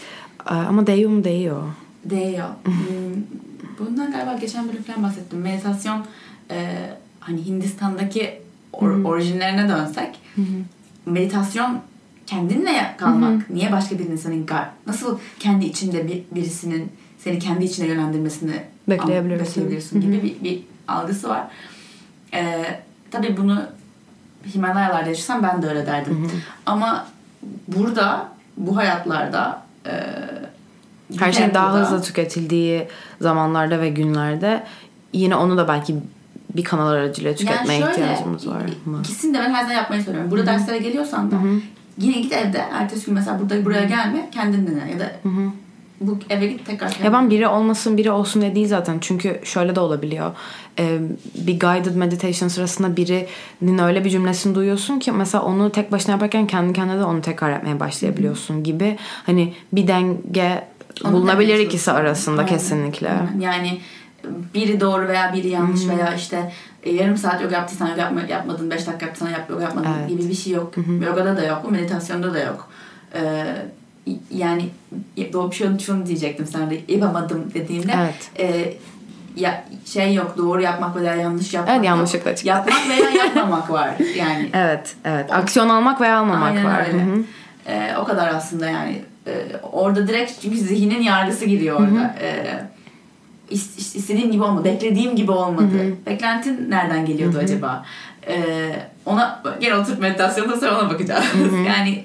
E, 0.50 0.54
ama 0.54 0.86
değiyor 0.86 1.10
mu 1.10 1.24
değiyor. 1.24 1.62
Değiyor. 2.04 2.48
Hmm, 2.64 2.74
Bundan 3.78 4.12
galiba 4.12 4.34
geçen 4.40 4.68
bölüm 4.68 4.82
falan 4.82 5.02
bahsettim. 5.02 5.40
Meditasyon 5.40 6.04
e, 6.50 6.76
hani 7.20 7.46
Hindistan'daki 7.46 8.40
or- 8.72 9.04
orijinlerine 9.04 9.68
dönsek 9.68 10.20
meditasyon 11.06 11.78
kendinle 12.32 12.94
kalmak. 12.98 13.50
Niye 13.50 13.72
başka 13.72 13.98
birinin 13.98 14.16
senin 14.16 14.46
nasıl 14.86 15.18
kendi 15.38 15.64
içinde 15.64 16.08
bir, 16.08 16.22
birisinin 16.34 16.92
seni 17.18 17.38
kendi 17.38 17.64
içine 17.64 17.86
yönlendirmesini 17.86 18.62
Bekleyebilirsin. 18.88 19.46
bekleyebilirsin 19.46 20.00
gibi 20.00 20.22
bir, 20.22 20.44
bir 20.44 20.62
algısı 20.88 21.28
var. 21.28 21.42
E, 22.34 22.64
tabii 23.10 23.36
bunu 23.36 23.62
Himalayalarda 24.54 25.08
yaşasam 25.08 25.42
ben 25.42 25.62
de 25.62 25.68
öyle 25.68 25.86
derdim. 25.86 26.30
Ama 26.66 27.06
burada 27.68 28.28
bu 28.56 28.76
hayatlarda 28.76 29.62
e, 29.86 29.92
Her 31.18 31.28
bir 31.28 31.32
şey 31.32 31.54
daha 31.54 31.74
hızlı 31.74 32.02
tüketildiği 32.02 32.88
zamanlarda 33.20 33.80
ve 33.80 33.88
günlerde 33.88 34.64
yine 35.12 35.36
onu 35.36 35.56
da 35.56 35.68
belki 35.68 35.96
bir 36.56 36.64
kanal 36.64 36.86
aracılığıyla 36.86 37.34
tüketmeye 37.34 37.80
ihtiyacımız 37.80 38.48
var? 38.48 38.62
İkisini 39.00 39.34
de 39.34 39.38
ben 39.38 39.54
her 39.54 39.62
zaman 39.62 39.74
yapmayı 39.74 40.02
söylüyorum. 40.02 40.30
Burada 40.30 40.46
derslere 40.46 40.78
geliyorsan 40.78 41.30
da 41.30 41.36
yine 41.98 42.20
git 42.20 42.32
evde. 42.32 42.58
Ertesi 42.72 43.06
gün 43.06 43.14
mesela 43.14 43.40
burada 43.40 43.64
buraya 43.64 43.84
gelme. 43.84 44.28
Kendin 44.32 44.66
dene. 44.66 44.90
Ya 44.92 45.00
da 45.00 45.12
bu 46.00 46.18
eve 46.30 46.46
git 46.46 46.66
tekrar 46.66 46.90
kendin. 46.90 47.04
Ya 47.04 47.12
ben 47.12 47.30
biri 47.30 47.48
olmasın 47.48 47.96
biri 47.96 48.10
olsun 48.10 48.42
diye 48.42 48.54
değil 48.54 48.68
zaten. 48.68 48.98
Çünkü 49.00 49.40
şöyle 49.44 49.76
de 49.76 49.80
olabiliyor. 49.80 50.32
Ee, 50.78 50.98
bir 51.34 51.60
guided 51.60 51.94
meditation 51.94 52.48
sırasında 52.48 52.96
birinin 52.96 53.78
öyle 53.78 54.04
bir 54.04 54.10
cümlesini 54.10 54.54
duyuyorsun 54.54 54.98
ki 54.98 55.12
mesela 55.12 55.44
onu 55.44 55.70
tek 55.72 55.92
başına 55.92 56.12
yaparken 56.12 56.46
kendi 56.46 56.72
kendine 56.72 56.98
de 56.98 57.04
onu 57.04 57.20
tekrar 57.22 57.50
yapmaya 57.50 57.80
başlayabiliyorsun 57.80 58.64
gibi. 58.64 58.96
Hani 59.26 59.54
bir 59.72 59.86
denge 59.88 60.64
Onu 61.04 61.12
bulunabilir 61.12 61.58
ikisi 61.58 61.92
arasında 61.92 62.40
Aynen. 62.40 62.52
kesinlikle. 62.52 63.08
Aynen. 63.08 63.40
Yani 63.40 63.80
biri 64.54 64.80
doğru 64.80 65.08
veya 65.08 65.32
biri 65.32 65.48
yanlış 65.48 65.88
veya 65.88 66.14
işte 66.14 66.52
e, 66.82 66.90
yarım 66.92 67.16
saat 67.16 67.42
yoga 67.42 67.56
yaptıysan 67.56 67.88
yoga 67.88 68.00
yapma, 68.02 68.20
yapmadın, 68.20 68.70
5 68.70 68.86
dakika 68.86 69.06
yaptıysan 69.06 69.32
yap, 69.32 69.50
yoga 69.50 69.62
yapmadın 69.62 69.88
Evet. 70.00 70.08
gibi 70.08 70.28
bir 70.28 70.34
şey 70.34 70.52
yok. 70.52 70.74
Yogada 71.06 71.36
da 71.36 71.44
yok, 71.44 71.70
meditasyonda 71.70 72.34
da 72.34 72.38
yok. 72.38 72.68
Ee, 73.14 73.44
yani 74.30 74.68
doğru 75.32 75.52
şunu, 75.52 75.80
şunu 75.80 76.06
diyecektim 76.06 76.46
sana 76.46 76.70
da 76.70 76.74
yapamadım 76.88 77.50
dediğimde 77.54 77.92
Evet. 78.02 78.30
e, 78.38 78.74
ya, 79.36 79.64
şey 79.86 80.14
yok 80.14 80.34
doğru 80.38 80.62
yapmak 80.62 80.96
veya 80.96 81.14
yanlış 81.14 81.54
yapmak 81.54 81.76
Evet, 81.76 81.86
yanlışlıkla 81.86 82.30
çıktı. 82.36 82.48
Yapmak 82.48 82.88
veya 82.88 83.10
yapmamak 83.24 83.70
var 83.70 83.90
yani. 84.16 84.50
Evet, 84.54 84.94
evet. 85.04 85.32
Aksiyon 85.32 85.68
almak 85.68 86.00
veya 86.00 86.18
almamak 86.18 86.48
Aynen 86.48 86.64
var. 86.64 86.86
öyle. 86.86 86.98
Hı 87.04 87.12
hı. 87.14 87.22
Ee, 87.66 87.96
o 88.00 88.04
kadar 88.04 88.28
aslında 88.34 88.70
yani. 88.70 89.02
Ee, 89.26 89.32
orada 89.72 90.08
direkt 90.08 90.32
çünkü 90.42 90.56
zihnin 90.58 91.02
yargısı 91.02 91.44
giriyor 91.44 91.76
orada. 91.80 92.14
İs- 92.20 92.44
is- 92.44 92.62
istediğim 93.52 94.32
gibi 94.32 94.42
olmadı, 94.42 94.64
beklediğim 94.64 95.16
gibi 95.16 95.30
olmadı. 95.30 95.96
Beklentin 96.06 96.70
nereden 96.70 97.06
geliyordu 97.06 97.38
acaba? 97.38 97.84
Ee, 98.28 98.72
ona 99.06 99.42
gene 99.60 99.74
oturup 99.74 100.00
meditasyonda 100.00 100.56
sonra 100.56 100.80
ona 100.80 100.90
bakacağız. 100.90 101.24
yani 101.68 102.04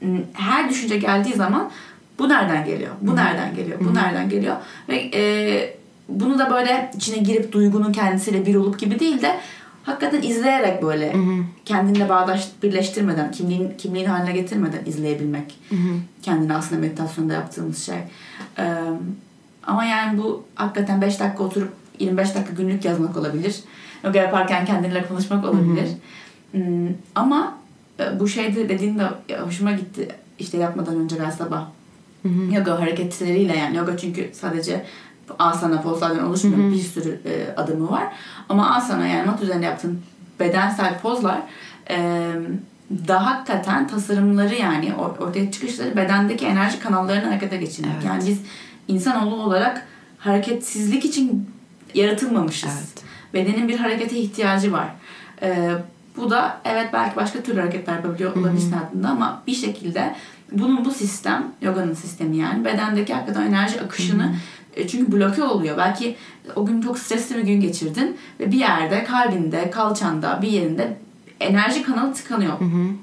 m, 0.00 0.18
her 0.32 0.70
düşünce 0.70 0.98
geldiği 0.98 1.34
zaman 1.34 1.70
bu 2.18 2.28
nereden 2.28 2.64
geliyor? 2.64 2.90
Bu 3.00 3.16
nereden 3.16 3.54
geliyor? 3.54 3.78
Bu 3.80 3.94
nereden 3.94 4.28
geliyor? 4.28 4.56
Ve 4.88 5.10
e, 5.14 5.76
bunu 6.08 6.38
da 6.38 6.50
böyle 6.50 6.90
içine 6.96 7.16
girip 7.16 7.52
duygunun 7.52 7.92
kendisiyle 7.92 8.46
bir 8.46 8.54
olup 8.54 8.78
gibi 8.78 9.00
değil 9.00 9.22
de 9.22 9.36
hakikaten 9.84 10.22
izleyerek 10.22 10.82
böyle 10.82 11.16
kendinle 11.64 12.08
bağdaş 12.08 12.48
birleştirmeden, 12.62 13.32
kimliğin 13.32 13.72
kimliğin 13.78 14.06
haline 14.06 14.32
getirmeden 14.32 14.80
izleyebilmek. 14.86 15.58
Kendini 16.22 16.54
aslında 16.54 16.80
meditasyonda 16.80 17.32
yaptığımız 17.32 17.86
şey. 17.86 17.96
Ee, 18.58 18.64
ama 19.66 19.84
yani 19.84 20.18
bu 20.18 20.44
hakikaten 20.54 21.00
5 21.02 21.20
dakika 21.20 21.44
oturup 21.44 21.72
25 21.98 22.34
dakika 22.34 22.52
günlük 22.52 22.84
yazmak 22.84 23.16
olabilir. 23.16 23.60
Yoga 24.04 24.18
yaparken 24.18 24.66
kendinle 24.66 25.06
konuşmak 25.06 25.44
olabilir. 25.44 25.88
Hmm, 26.52 26.88
ama 27.14 27.54
e, 28.00 28.20
bu 28.20 28.28
şeyde 28.28 28.68
dediğin 28.68 28.98
de 28.98 29.08
hoşuma 29.36 29.72
gitti. 29.72 30.08
İşte 30.38 30.58
yapmadan 30.58 30.96
önce 30.96 31.20
her 31.20 31.30
sabah 31.30 31.66
yoga 32.52 32.80
hareketleriyle 32.80 33.56
yani 33.56 33.76
yoga 33.76 33.96
çünkü 33.96 34.30
sadece 34.32 34.84
asana 35.38 35.82
pozlardan 35.82 36.24
oluşmuyor. 36.26 36.72
Bir 36.72 36.78
sürü 36.78 37.20
e, 37.24 37.54
adımı 37.56 37.90
var. 37.90 38.04
Ama 38.48 38.74
asana 38.74 39.06
yani 39.06 39.26
mat 39.26 39.42
üzerinde 39.42 39.66
yaptığın 39.66 40.00
bedensel 40.40 40.98
pozlar 41.00 41.40
e, 41.90 42.30
da 43.08 43.26
hakikaten 43.26 43.88
tasarımları 43.88 44.54
yani 44.54 44.86
or- 44.98 45.18
ortaya 45.18 45.50
çıkışları 45.52 45.96
bedendeki 45.96 46.46
enerji 46.46 46.78
kanallarını 46.80 47.26
harekete 47.26 47.56
geçirmek. 47.56 47.92
Evet. 47.94 48.04
Yani 48.04 48.26
biz 48.26 48.40
insanoğlu 48.88 49.42
olarak 49.42 49.86
hareketsizlik 50.18 51.04
için 51.04 51.50
yaratılmamışız. 51.94 52.70
Evet. 52.78 53.04
Bedenin 53.34 53.68
bir 53.68 53.78
harekete 53.78 54.16
ihtiyacı 54.16 54.72
var. 54.72 54.88
Ee, 55.42 55.70
bu 56.16 56.30
da 56.30 56.60
evet 56.64 56.88
belki 56.92 57.16
başka 57.16 57.42
türlü 57.42 57.60
hareketler 57.60 57.94
yapabiliyor 57.94 58.36
olabilirsin 58.36 58.72
hayatında 58.72 59.08
ama 59.08 59.42
bir 59.46 59.54
şekilde 59.54 60.14
bunun 60.52 60.84
bu 60.84 60.90
sistem, 60.90 61.46
yoganın 61.62 61.94
sistemi 61.94 62.36
yani 62.36 62.64
bedendeki 62.64 63.14
hakikaten 63.14 63.46
enerji 63.46 63.80
akışını 63.80 64.34
e, 64.76 64.88
çünkü 64.88 65.12
bloke 65.12 65.42
oluyor. 65.42 65.78
Belki 65.78 66.16
o 66.56 66.66
gün 66.66 66.80
çok 66.80 66.98
stresli 66.98 67.36
bir 67.36 67.42
gün 67.42 67.60
geçirdin 67.60 68.16
ve 68.40 68.52
bir 68.52 68.58
yerde 68.58 69.04
kalbinde, 69.04 69.70
kalçanda, 69.70 70.38
bir 70.42 70.48
yerinde 70.48 70.96
enerji 71.40 71.82
kanalı 71.82 72.14
tıkanıyor. 72.14 72.52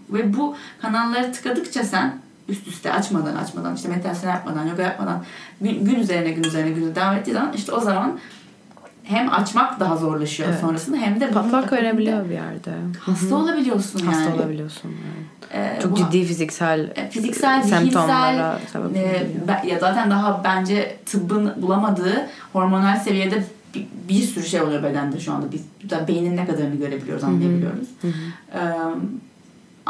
Ve 0.10 0.38
bu 0.38 0.56
kanalları 0.82 1.32
tıkadıkça 1.32 1.84
sen 1.84 2.21
üst 2.52 2.68
üste 2.68 2.94
açmadan 2.94 3.36
açmadan 3.36 3.76
işte 3.76 3.90
meditasyon 3.90 4.32
yapmadan, 4.32 4.68
yoga 4.68 4.82
yapmadan 4.84 5.24
gün, 5.62 5.86
gün 5.86 5.96
üzerine 5.96 6.32
gün 6.32 6.44
üzerine 6.44 6.72
gün 6.72 6.96
devam 6.96 7.16
ettiği 7.16 7.32
zaman 7.34 7.54
işte 7.54 7.72
o 7.72 7.80
zaman 7.80 8.20
hem 9.04 9.34
açmak 9.34 9.80
daha 9.80 9.98
zorlaşıyor 9.98 10.50
Evet. 10.50 10.60
sonrasında 10.62 10.98
hem 10.98 11.22
de 11.22 11.30
Patlak 11.30 11.72
verebiliyor 11.74 12.26
bir 12.26 12.34
yerde. 12.34 12.72
Hasta 13.00 13.36
olabiliyorsun 13.36 14.00
yani. 14.00 14.16
Hasta 14.16 14.36
olabiliyorsun. 14.36 14.90
yani. 14.90 15.26
Ee, 15.54 15.80
Çok 15.82 15.92
bu- 15.92 15.96
ciddi 15.96 16.24
fiziksel 16.26 16.92
e, 16.96 17.10
fiziksel, 17.10 17.64
semptomlara 17.64 18.56
zihinsel 18.58 18.82
sebep 18.84 18.98
e, 19.64 19.68
ya 19.68 19.80
zaten 19.80 20.12
daha 20.12 20.44
bence 20.44 20.98
tıbbın 21.06 21.54
bulamadığı 21.62 22.28
hormonal 22.54 23.00
seviyede 23.00 23.44
bir, 23.76 23.88
bir 24.10 24.22
sürü 24.22 24.46
şey 24.46 24.62
oluyor 24.62 24.84
bedende 24.84 25.20
şu 25.20 25.34
anda. 25.34 25.46
Biz 25.52 25.90
da 25.90 26.08
beynin 26.08 26.38
ne 26.38 26.46
kadarını 26.48 26.76
görebiliyoruz, 26.76 27.24
anlayabiliyoruz. 27.24 27.88
Ee, 28.04 28.60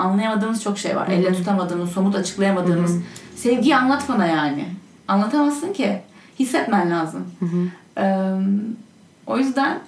anlayamadığımız 0.02 0.64
çok 0.64 0.78
şey 0.78 0.96
var. 0.96 1.08
Elle 1.08 1.34
tutamadığımız, 1.34 1.92
somut 1.92 2.16
açıklayamadığımız. 2.16 2.98
Sevgiyi 3.36 3.76
anlat 3.76 4.10
bana 4.10 4.26
yani. 4.26 4.66
Anlatamazsın 5.08 5.74
ki. 5.74 6.02
Hissetmen 6.40 6.92
lazım. 6.92 7.24
Ee, 7.98 8.36
o 9.28 9.38
yüzden 9.38 9.80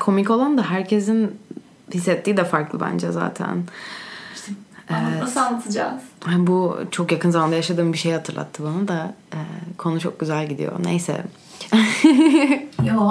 Komik 0.00 0.30
olan 0.30 0.58
da 0.58 0.62
herkesin 0.70 1.38
hissettiği 1.94 2.36
de 2.36 2.44
farklı 2.44 2.80
bence 2.80 3.12
zaten. 3.12 3.62
ama 4.88 5.18
nasıl 5.20 5.40
anlatacağız? 5.40 6.02
Bu 6.38 6.78
çok 6.90 7.12
yakın 7.12 7.30
zamanda 7.30 7.56
yaşadığım 7.56 7.92
bir 7.92 7.98
şey 7.98 8.12
hatırlattı 8.12 8.64
bana 8.64 8.88
da 8.88 9.14
e, 9.32 9.38
konu 9.78 10.00
çok 10.00 10.20
güzel 10.20 10.48
gidiyor. 10.48 10.72
Neyse. 10.84 11.24
Yo. 12.84 13.10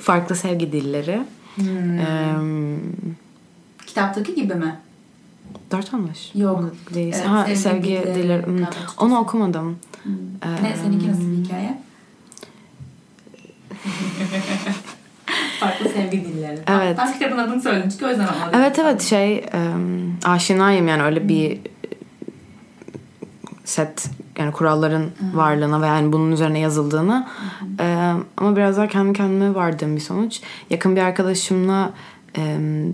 Farklı 0.00 0.36
sevgi 0.36 0.72
dilleri. 0.72 1.22
Hmm. 1.56 1.98
E, 1.98 2.34
Kitaptaki 3.86 4.34
gibi 4.34 4.54
mi? 4.54 4.76
Dört 5.76 5.92
yanlış. 5.92 6.34
Yok. 6.34 6.58
Onu 6.58 6.70
Değil. 6.94 7.14
Evet, 7.16 7.26
ha, 7.26 7.44
sevgi 7.44 7.58
sevgi, 7.58 7.84
dilleri 7.84 8.14
dilleri. 8.14 8.46
Hmm. 8.46 8.66
Onu 8.98 9.18
okumadım. 9.18 9.76
Ne 10.62 10.68
Ee, 10.68 10.76
seninki 10.84 11.10
nasıl 11.10 11.22
bir 11.22 11.44
hikaye? 11.44 11.78
Farklı 15.60 15.88
sevgi 15.88 16.24
dilleri. 16.24 16.60
Evet. 16.66 16.98
Ben 16.98 17.12
kitabın 17.12 17.38
adını 17.38 17.62
söyledim 17.62 17.90
çünkü 17.90 18.06
o 18.06 18.08
yüzden 18.08 18.26
anladım. 18.26 18.60
Evet 18.60 18.78
evet 18.78 19.02
şey 19.02 19.36
e, 19.36 19.72
aşinayım 20.24 20.88
yani 20.88 21.02
öyle 21.02 21.28
bir 21.28 21.60
set 23.64 24.10
yani 24.38 24.52
kuralların 24.52 25.10
varlığına 25.34 25.82
ve 25.82 25.86
yani 25.86 26.12
bunun 26.12 26.32
üzerine 26.32 26.58
yazıldığını 26.58 27.26
E, 27.80 28.12
ama 28.36 28.56
biraz 28.56 28.76
daha 28.76 28.88
kendi 28.88 29.12
kendime 29.12 29.54
vardığım 29.54 29.96
bir 29.96 30.00
sonuç. 30.00 30.40
Yakın 30.70 30.96
bir 30.96 31.00
arkadaşımla 31.00 31.90
e, 31.90 31.92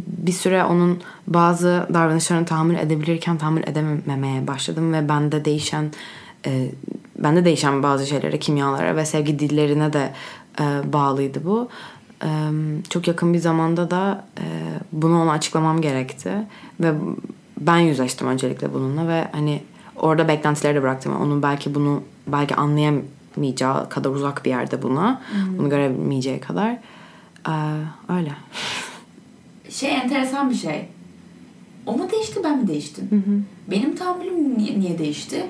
bir 0.07 0.33
süre 0.33 0.65
onun 0.65 1.01
bazı 1.27 1.87
davranışlarını 1.95 2.47
tahammül 2.47 2.79
edebilirken 2.79 3.39
tahammül 3.39 3.63
edememeye 3.63 4.47
başladım 4.47 4.93
ve 4.93 5.09
bende 5.09 5.45
değişen 5.45 5.93
e, 6.47 6.71
bende 7.19 7.45
değişen 7.45 7.83
bazı 7.83 8.07
şeylere, 8.07 8.39
kimyalara 8.39 8.97
ve 8.97 9.05
sevgi 9.05 9.39
dillerine 9.39 9.93
de 9.93 10.13
e, 10.61 10.93
bağlıydı 10.93 11.45
bu. 11.45 11.69
Çok 12.91 13.09
yakın 13.09 13.35
bir 13.35 13.39
zamanda 13.39 13.91
da 13.91 14.25
e, 14.39 14.45
bunu 14.93 15.23
ona 15.23 15.33
açıklamam 15.33 15.81
gerekti 15.81 16.33
ve 16.81 16.93
ben 17.61 17.79
yüzleştim 17.79 18.27
öncelikle 18.27 18.75
bununla 18.75 19.09
ve 19.09 19.29
hani 19.33 19.63
orada 19.97 20.29
beklentileri 20.29 20.75
de 20.75 20.83
bıraktım. 20.83 21.17
Onun 21.21 21.43
belki 21.43 21.75
bunu 21.75 22.03
belki 22.27 22.55
anlayamayacağı 22.55 23.89
kadar 23.89 24.11
uzak 24.11 24.45
bir 24.45 24.51
yerde 24.51 24.83
buna. 24.83 25.23
Bunu 25.59 25.71
göremeyeceği 25.71 26.41
kadar. 26.41 26.79
Öyle. 28.09 28.33
Şey 29.71 29.95
enteresan 29.97 30.51
bir 30.51 30.55
şey. 30.55 30.85
O 31.87 31.97
mu 31.97 32.11
değişti 32.13 32.41
ben 32.45 32.59
mi 32.59 32.69
değiştim? 32.69 33.09
Benim 33.71 33.97
tahammülüm 33.97 34.59
niye, 34.59 34.81
niye 34.81 34.99
değişti? 34.99 35.47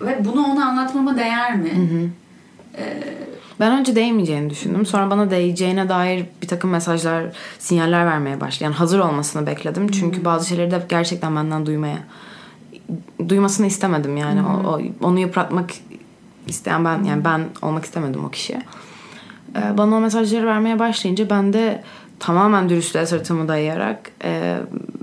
Ve 0.00 0.24
bunu 0.24 0.46
ona 0.46 0.66
anlatmama 0.66 1.16
değer 1.16 1.56
mi? 1.56 1.70
Ben 3.60 3.72
önce 3.80 3.96
değmeyeceğini 3.96 4.50
düşündüm. 4.50 4.86
Sonra 4.86 5.10
bana 5.10 5.30
değeceğine 5.30 5.88
dair 5.88 6.24
bir 6.42 6.48
takım 6.48 6.70
mesajlar, 6.70 7.24
sinyaller 7.58 8.06
vermeye 8.06 8.40
başladı. 8.40 8.64
Yani 8.64 8.74
hazır 8.74 8.98
olmasını 8.98 9.46
bekledim. 9.46 9.88
Çünkü 9.88 10.24
bazı 10.24 10.48
şeyleri 10.48 10.70
de 10.70 10.82
gerçekten 10.88 11.36
benden 11.36 11.66
duymaya 11.66 11.98
duymasını 13.28 13.66
istemedim 13.66 14.16
yani. 14.16 14.40
O, 14.42 14.68
o- 14.68 14.80
onu 15.02 15.18
yıpratmak 15.18 15.70
isteyen 16.46 16.84
ben 16.84 17.04
yani 17.04 17.24
ben 17.24 17.40
olmak 17.62 17.84
istemedim 17.84 18.24
o 18.24 18.30
kişiye. 18.30 18.62
Ee, 19.56 19.78
bana 19.78 19.94
o 19.96 20.00
mesajları 20.00 20.46
vermeye 20.46 20.78
başlayınca 20.78 21.30
ben 21.30 21.52
de 21.52 21.82
tamamen 22.20 22.68
dürüstlüğe 22.68 23.06
sırtımı 23.06 23.48
dayayarak 23.48 23.98
e, 24.24 24.56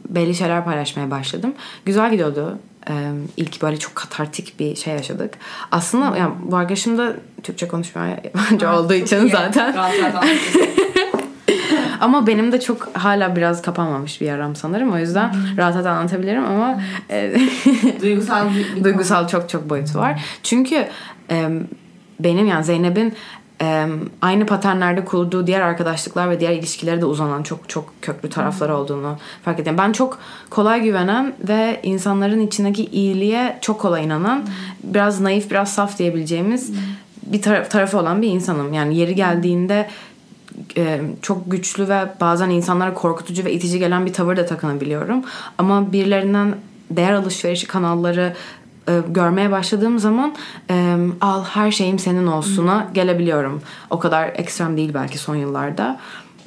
belli 0.10 0.36
şeyler 0.36 0.66
paylaşmaya 0.66 1.12
başladım. 1.12 1.54
Güzel 1.86 2.12
gidiyordu. 2.12 2.60
Ee, 2.90 2.94
ilk 3.38 3.62
böyle 3.62 3.78
çok 3.78 3.96
katartik 3.96 4.60
bir 4.60 4.76
şey 4.76 4.94
yaşadık. 4.94 5.34
Aslında 5.72 6.18
yani 6.18 6.34
bu 6.44 6.56
arkadaşım 6.56 6.98
da 6.98 7.14
Türkçe 7.44 7.68
konuşmaya 7.68 8.20
yabancı 8.24 8.70
olduğu 8.70 8.94
için 8.94 9.20
iyi. 9.22 9.30
zaten. 9.32 9.76
Rahat 9.76 10.00
rahat 10.00 10.16
anlatıyorsun. 10.16 10.62
Ama 12.02 12.28
benim 12.28 12.52
de 12.52 12.60
çok 12.60 12.90
hala 12.98 13.36
biraz 13.36 13.62
kapanmamış 13.62 14.22
bir 14.22 14.26
yaram 14.26 14.56
sanırım. 14.56 14.94
O 14.94 14.98
yüzden 14.98 15.36
rahat 15.58 15.76
rahat 15.76 15.86
anlatabilirim 15.86 16.46
ama 16.46 16.82
e, 17.10 17.36
Duygusal 18.02 18.48
duygusal 18.84 19.28
çok 19.28 19.50
çok 19.50 19.70
boyutu 19.70 20.00
var. 20.00 20.22
Çünkü 20.44 20.88
e, 21.32 21.50
benim 22.20 22.48
yani 22.48 22.64
Zeynep'in 22.64 23.14
e, 23.62 23.88
aynı 24.22 24.46
paternlerde 24.46 25.06
kurduğu 25.06 25.48
diğer 25.48 25.62
arkadaşlıklar 25.62 26.30
ve 26.30 26.40
diğer 26.40 26.54
ilişkilere 26.54 27.02
de 27.02 27.06
uzanan 27.06 27.44
çok 27.44 27.70
çok 27.70 27.94
köklü 28.02 28.30
tarafları 28.30 28.78
olduğunu 28.78 29.18
fark 29.46 29.60
ediyorum. 29.60 29.84
Ben 29.84 29.92
çok 29.92 30.20
kolay 30.50 30.82
güvenen 30.82 31.34
ve 31.48 31.80
insanların 31.84 32.40
içindeki 32.40 32.86
iyiliğe 32.86 33.58
çok 33.62 33.82
kolay 33.82 34.06
inanan, 34.06 34.44
biraz 34.84 35.20
naif, 35.20 35.52
biraz 35.52 35.74
saf 35.74 35.98
diyebileceğimiz 35.98 36.72
bir 37.26 37.42
taraf, 37.42 37.72
tarafı 37.72 38.00
olan 38.00 38.22
bir 38.22 38.28
insanım. 38.28 38.74
Yani 38.74 38.98
yeri 38.98 39.16
geldiğinde 39.16 39.90
e, 40.78 41.02
çok 41.22 41.52
güçlü 41.52 41.90
ve 41.90 42.06
bazen 42.22 42.50
insanlara 42.50 42.94
korkutucu 42.94 43.46
ve 43.46 43.54
itici 43.54 43.80
gelen 43.80 44.06
bir 44.06 44.14
tavır 44.14 44.38
da 44.38 44.46
takınabiliyorum. 44.46 45.24
Ama 45.58 45.94
birilerinden 45.94 46.56
değer 46.92 47.14
alışverişi 47.14 47.68
kanalları 47.68 48.34
e, 48.90 49.02
görmeye 49.10 49.52
başladığım 49.52 50.00
zaman 50.00 50.34
e, 50.70 50.96
al 51.22 51.44
her 51.44 51.72
şeyim 51.72 52.00
senin 52.00 52.28
olsuna 52.28 52.88
gelebiliyorum. 52.94 53.62
O 53.90 54.00
kadar 54.00 54.32
ekstrem 54.36 54.78
değil 54.78 54.94
belki 54.94 55.18
son 55.18 55.36
yıllarda. 55.36 56.00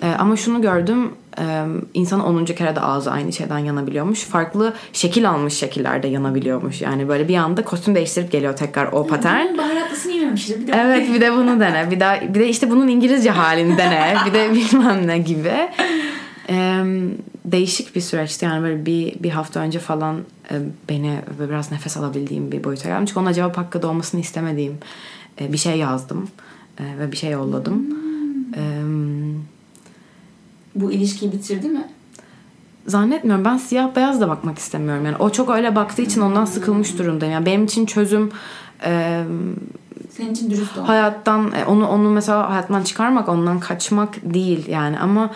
E, 0.03 0.07
ama 0.19 0.37
şunu 0.37 0.63
gördüm 0.63 1.13
e, 1.39 1.65
insan 1.95 2.25
10. 2.25 2.45
kere 2.45 2.77
de 2.77 2.81
ağzı 2.81 3.11
aynı 3.11 3.33
şeyden 3.33 3.59
yanabiliyormuş. 3.59 4.21
Farklı 4.21 4.75
şekil 4.93 5.31
almış 5.31 5.55
şekillerde 5.55 6.09
yanabiliyormuş. 6.09 6.81
Yani 6.81 7.09
böyle 7.09 7.29
bir 7.29 7.37
anda 7.37 7.65
kostüm 7.65 7.95
değiştirip 7.95 8.33
geliyor 8.33 8.57
tekrar 8.57 8.93
o 8.93 9.07
patern. 9.07 9.59
Baharatlısını 9.59 10.13
yememiştir. 10.13 10.61
Bir 10.61 10.67
de 10.67 10.73
Evet 10.77 11.15
bir 11.15 11.21
de 11.21 11.33
bunu 11.33 11.61
dene. 11.61 11.91
Bir 11.91 12.01
daha 12.01 12.21
bir 12.21 12.41
de 12.41 12.49
işte 12.49 12.71
bunun 12.71 12.89
İngilizce 12.89 13.31
halini 13.31 13.79
dene. 13.79 14.17
Bir 14.27 14.35
de 14.35 14.51
bilmem 14.55 15.07
ne 15.07 15.19
gibi. 15.19 15.69
Ee, 16.51 16.85
değişik 17.53 17.97
bir 17.97 18.01
süreçti 18.01 18.45
yani 18.45 18.63
böyle 18.63 18.87
bir, 18.87 19.23
bir 19.23 19.31
hafta 19.31 19.61
önce 19.61 19.79
falan 19.79 20.17
e, 20.51 20.61
beni 20.89 21.21
biraz 21.41 21.73
nefes 21.73 21.97
alabildiğim 21.97 22.53
bir 22.53 22.65
boyuta 22.65 22.89
geldim. 22.89 23.07
Çünkü 23.07 23.21
ona 23.21 23.35
cevap 23.35 23.57
hakkı 23.57 23.83
doğmasını 23.83 24.21
istemediğim 24.21 24.79
e, 25.41 25.53
bir 25.53 25.59
şey 25.59 25.79
yazdım 25.79 26.29
E, 26.81 26.99
ve 26.99 27.13
bir 27.13 27.17
şey 27.17 27.31
yolladım. 27.31 27.87
Ee, 28.57 28.83
bu 30.75 30.93
ilişkiyi 30.93 31.33
bitirdi 31.33 31.69
mi? 31.69 31.89
zannetmiyorum. 32.89 33.45
Ben 33.45 33.57
siyah 33.57 33.97
beyaz 33.97 34.21
da 34.21 34.29
bakmak 34.29 34.59
istemiyorum. 34.59 35.05
Yani 35.07 35.17
o 35.17 35.31
çok 35.31 35.51
öyle 35.51 35.77
baktığı 35.77 36.03
için 36.03 36.21
ondan 36.21 36.45
sıkılmış 36.45 36.99
durumdayım. 36.99 37.35
Yani 37.35 37.47
benim 37.47 37.65
için 37.65 37.87
çözüm 37.87 38.31
e, 38.85 39.25
Senin 40.11 40.33
için 40.33 40.51
dürüst 40.51 40.79
ol. 40.79 40.83
hayattan 40.83 41.53
onu 41.67 41.89
onu 41.89 42.11
mesela 42.11 42.51
hayattan 42.51 42.83
çıkarmak, 42.83 43.29
ondan 43.29 43.61
kaçmak 43.61 44.35
değil 44.35 44.69
yani 44.69 44.99
ama 44.99 45.31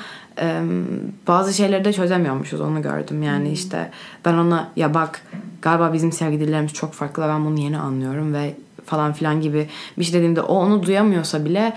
bazı 1.29 1.53
şeyleri 1.53 1.85
de 1.85 1.93
çözemiyormuşuz 1.93 2.61
onu 2.61 2.83
gördüm. 2.83 3.23
Yani 3.23 3.51
işte 3.51 3.91
ben 4.25 4.35
ona 4.35 4.69
ya 4.77 4.95
bak 4.95 5.23
galiba 5.63 5.93
bizim 5.93 6.13
sevgi 6.13 6.41
dillerimiz 6.41 6.73
çok 6.73 6.93
farklı 6.93 7.23
ben 7.23 7.45
bunu 7.45 7.61
yeni 7.61 7.79
anlıyorum 7.79 8.35
ve 8.35 8.55
falan 8.87 9.13
filan 9.13 9.41
gibi 9.41 9.69
bir 9.99 10.05
şey 10.05 10.15
dediğimde 10.15 10.41
o 10.41 10.55
onu 10.55 10.83
duyamıyorsa 10.83 11.45
bile 11.45 11.73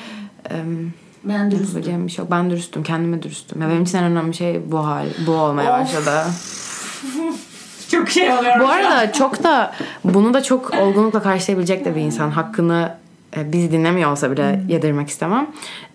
Ben 1.24 1.52
dürüstüm. 1.52 2.06
bir 2.08 2.12
şey 2.12 2.24
yok. 2.24 2.32
Ben 2.32 2.50
dürüstüm, 2.50 2.84
kendime 2.84 3.24
dürüstüm. 3.24 3.62
Ya 3.62 3.70
benim 3.70 3.84
için 3.84 3.98
en 3.98 4.04
önemli 4.04 4.34
şey 4.34 4.72
bu 4.72 4.88
hal, 4.88 5.06
bu 5.28 5.32
olmaya 5.32 5.74
Of. 5.74 5.80
başladı. 5.80 6.12
Çok 7.92 8.10
şey 8.10 8.34
oluyor. 8.34 8.60
Bu 8.60 8.68
arada 8.68 9.12
çok 9.12 9.44
da 9.44 9.74
bunu 10.04 10.34
da 10.34 10.44
çok 10.44 10.74
olgunlukla 10.74 11.22
karşılayabilecek 11.22 11.86
de 11.86 11.96
bir 11.96 12.02
insan. 12.02 12.30
Hakkını 12.32 12.94
bizi 13.54 13.72
dinlemiyor 13.72 14.12
olsa 14.12 14.32
bile 14.32 14.62
yedirmek 14.68 15.10
istemem. 15.10 15.48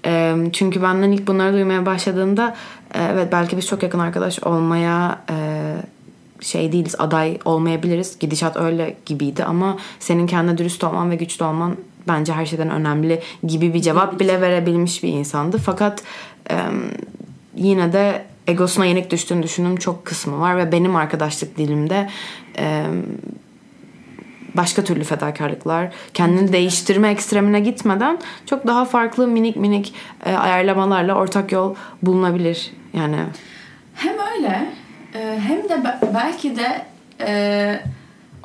E, 0.07 0.35
çünkü 0.53 0.83
benden 0.83 1.11
ilk 1.11 1.27
bunları 1.27 1.53
duymaya 1.53 1.87
başladığında 1.87 2.57
e, 2.95 3.03
evet 3.13 3.29
belki 3.33 3.57
biz 3.57 3.67
çok 3.67 3.83
yakın 3.83 3.99
arkadaş 3.99 4.43
olmaya 4.43 5.19
e, 5.31 5.37
şey 6.41 6.73
değiliz 6.73 6.95
aday 6.99 7.39
olmayabiliriz. 7.45 8.19
Gidişat 8.19 8.57
öyle 8.57 8.97
gibiydi 9.07 9.45
ama 9.45 9.77
senin 9.99 10.27
kendine 10.27 10.59
dürüst 10.59 10.85
olman 10.85 11.11
ve 11.11 11.17
güçlü 11.17 11.45
olman 11.45 11.77
bence 12.09 12.33
her 12.33 12.47
şeyden 12.47 12.71
önemli 12.71 13.23
gibi 13.47 13.75
bir 13.75 13.81
cevap 13.81 14.21
bile 14.21 14.41
verebilmiş 14.41 15.03
bir 15.03 15.09
insandı. 15.09 15.59
Fakat 15.59 16.03
e, 16.51 16.57
yine 17.57 17.93
de 17.93 18.25
egosuna 18.47 18.85
yenik 18.85 19.11
düştüğünü 19.11 19.43
düşündüğüm 19.43 19.77
çok 19.77 20.05
kısmı 20.05 20.41
var 20.41 20.57
ve 20.57 20.73
benim 20.73 20.97
arkadaşlık 20.97 21.59
dilimde 21.59 22.11
e, 22.59 22.87
başka 24.55 24.85
türlü 24.85 25.05
fedakarlıklar, 25.05 25.89
kendini 26.15 26.53
değiştirme 26.53 27.09
ekstremine 27.11 27.61
gitmeden 27.61 28.19
çok 28.47 28.67
daha 28.67 28.85
farklı 28.85 29.27
minik 29.27 29.57
minik 29.57 29.95
e, 30.27 30.33
ayarlamalarla 30.35 31.15
ortak 31.15 31.53
yol 31.53 31.75
bulunabilir. 32.03 32.71
Yani 32.93 33.17
Hem 33.95 34.15
öyle 34.35 34.67
e, 35.15 35.41
hem 35.41 35.65
de 35.69 35.85
be- 35.85 35.99
belki 36.15 36.57
de 36.57 36.83
e, 37.21 37.81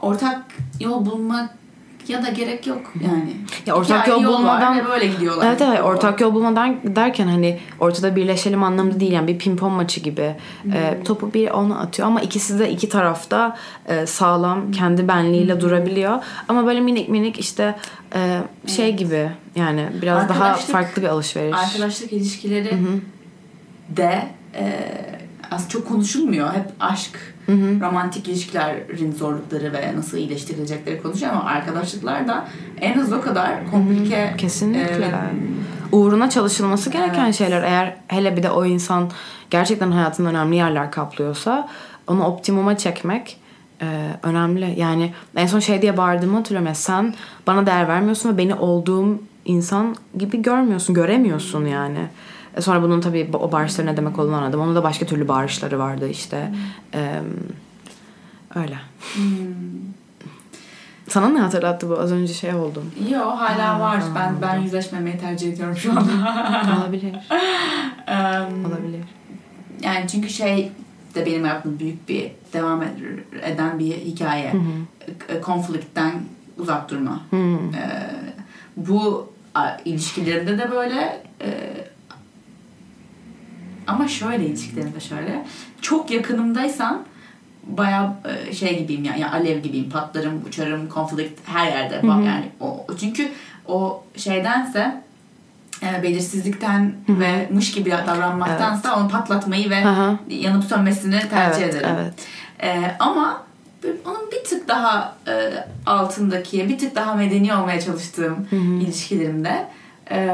ortak 0.01 0.41
yol 0.79 1.05
bulmak 1.05 1.49
ya 2.09 2.23
da 2.25 2.29
gerek 2.29 2.67
yok 2.67 2.93
yani. 3.01 3.33
Ya 3.65 3.75
ortak 3.75 4.01
İki 4.07 4.09
yol 4.09 4.23
var 4.23 4.27
bulmadan- 4.27 4.77
ve 4.79 4.89
böyle 4.89 5.07
gidiyorlar. 5.07 5.45
Evet 5.47 5.61
evet 5.61 5.81
ortak 5.81 6.21
yol 6.21 6.33
bulmadan 6.33 6.77
derken 6.83 7.27
hani 7.27 7.59
ortada 7.79 8.15
birleşelim 8.15 8.63
anlamında 8.63 8.99
değil 8.99 9.11
yani 9.11 9.27
bir 9.27 9.37
pimpon 9.39 9.71
maçı 9.71 9.99
gibi 9.99 10.35
E, 10.73 11.03
topu 11.03 11.33
bir 11.33 11.49
ona 11.49 11.79
atıyor 11.79 12.07
ama 12.07 12.21
ikisi 12.21 12.59
de 12.59 12.71
iki 12.71 12.89
tarafta 12.89 13.57
e, 13.87 14.05
sağlam 14.05 14.71
kendi 14.71 15.07
benliğiyle 15.07 15.61
durabiliyor 15.61 16.23
ama 16.47 16.65
böyle 16.65 16.79
minik 16.81 17.09
minik 17.09 17.39
işte 17.39 17.75
e, 18.15 18.39
şey 18.67 18.95
gibi 18.95 19.31
yani 19.55 19.89
biraz 20.01 20.29
daha 20.29 20.53
farklı 20.53 21.01
bir 21.01 21.07
alışveriş. 21.07 21.55
Arkadaşlık 21.57 22.13
ilişkileri 22.13 22.71
de 23.89 24.27
e, 24.55 24.73
aslında 25.51 25.69
çok 25.69 25.87
konuşulmuyor. 25.87 26.53
Hep 26.53 26.65
aşk, 26.79 27.34
romantik 27.81 28.27
ilişkilerin 28.27 29.11
zorlukları 29.11 29.73
ve 29.73 29.95
nasıl 29.97 30.17
iyileştirilecekleri 30.17 31.01
konuşuyor 31.01 31.31
ama 31.31 31.43
arkadaşlıklar 31.43 32.27
da 32.27 32.47
en 32.81 32.99
az 32.99 33.13
o 33.13 33.21
kadar 33.21 33.71
komplike. 33.71 34.33
Kesinlikle. 34.37 35.05
e, 35.05 35.11
Uğruna 35.91 36.29
çalışılması 36.29 36.89
gereken 36.89 37.25
Evet. 37.25 37.35
şeyler 37.35 37.63
eğer 37.63 37.95
hele 38.07 38.37
bir 38.37 38.43
de 38.43 38.49
o 38.49 38.65
insan 38.65 39.11
gerçekten 39.49 39.91
hayatında 39.91 40.29
önemli 40.29 40.55
yerler 40.55 40.91
kaplıyorsa 40.91 41.67
onu 42.07 42.23
optimuma 42.25 42.77
çekmek 42.77 43.37
e, 43.81 43.85
önemli. 44.23 44.73
Yani 44.79 45.13
en 45.35 45.47
son 45.47 45.59
şey 45.59 45.81
diye 45.81 45.97
bağırdığımı 45.97 46.37
hatırlıyorum 46.37 46.67
ya 46.67 46.75
sen 46.75 47.13
bana 47.47 47.65
değer 47.65 47.87
vermiyorsun 47.87 48.33
ve 48.33 48.37
beni 48.37 48.55
olduğum 48.55 49.19
insan 49.45 49.95
gibi 50.17 50.41
görmüyorsun, 50.41 50.95
göremiyorsun 50.95 51.65
yani. 51.65 51.99
E, 52.55 52.61
Sonra 52.61 52.81
bunun 52.81 53.01
tabii 53.01 53.29
o 53.33 53.51
bağırışları 53.51 53.87
ne 53.87 53.97
demek 53.97 54.19
olduğunu 54.19 54.35
anladım. 54.35 54.61
Onun 54.61 54.75
da 54.75 54.83
başka 54.83 55.05
türlü 55.05 55.27
bağırışları 55.27 55.79
vardı 55.79 56.09
işte. 56.09 56.51
E, 56.93 57.21
öyle. 58.55 58.77
Sana 61.07 61.29
ne 61.29 61.39
hatırlattı 61.39 61.89
bu? 61.89 61.99
Az 61.99 62.11
önce 62.11 62.33
şey 62.33 62.53
oldum. 62.53 62.91
Yo 63.11 63.19
hala 63.21 63.79
var. 63.79 64.01
Ben 64.15 64.35
ben 64.41 64.59
yüzleşmemeyi 64.59 65.17
tercih 65.17 65.53
ediyorum 65.53 65.75
şu 65.77 65.91
anda. 65.91 66.11
Olabilir. 66.79 67.15
Em, 68.07 68.65
Olabilir. 68.65 69.01
Yani 69.81 70.07
çünkü 70.07 70.29
şey 70.29 70.71
de 71.15 71.25
benim 71.25 71.43
hayatımda 71.43 71.79
büyük 71.79 72.09
bir 72.09 72.31
devam 72.53 72.83
eden 73.43 73.79
bir 73.79 73.91
hikaye. 73.93 74.53
E, 75.29 75.41
Konflikten 75.41 76.11
uzak 76.57 76.89
durma. 76.89 77.21
Hı. 77.29 77.37
E, 77.77 77.83
bu 78.77 79.31
a, 79.55 79.69
ilişkilerimde 79.85 80.57
de 80.57 80.71
böyle 80.71 81.21
e, 81.41 81.49
ama 83.87 84.07
şöyle 84.07 84.45
ilişkilerimde 84.45 84.99
şöyle 84.99 85.45
çok 85.81 86.11
yakınımdaysam 86.11 87.03
bayağı 87.63 88.13
e, 88.49 88.53
şey 88.53 88.79
gibiyim 88.79 89.03
yani, 89.03 89.19
yani 89.19 89.31
alev 89.31 89.59
gibiyim 89.59 89.89
patlarım 89.89 90.41
uçarım 90.47 90.89
konflikt 90.89 91.39
her 91.45 91.67
yerde 91.67 92.07
Bak 92.07 92.25
yani 92.25 92.45
o 92.59 92.85
çünkü 92.99 93.29
o 93.67 94.03
şeydense 94.17 95.01
e, 95.83 96.03
belirsizlikten 96.03 96.93
ve 97.09 97.49
mış 97.51 97.71
gibi 97.71 97.91
davranmaktansa 97.91 98.99
onu 98.99 99.09
patlatmayı 99.09 99.69
ve 99.69 99.83
Hı 99.83 99.89
hı. 99.89 100.17
yanıp 100.29 100.63
sönmesini 100.63 101.19
tercih 101.29 101.63
Evet, 101.63 101.75
ederim. 101.75 101.95
evet. 101.99 102.13
E, 102.63 102.95
ama 102.99 103.43
onun 104.05 104.31
bir 104.31 104.43
tık 104.49 104.67
daha 104.67 105.15
e, 105.27 105.53
altındaki, 105.85 106.69
bir 106.69 106.77
tık 106.79 106.95
daha 106.95 107.13
medeni 107.15 107.55
olmaya 107.55 107.81
çalıştığım 107.81 108.47
ilişkilerimde 108.81 109.67
e, 110.11 110.27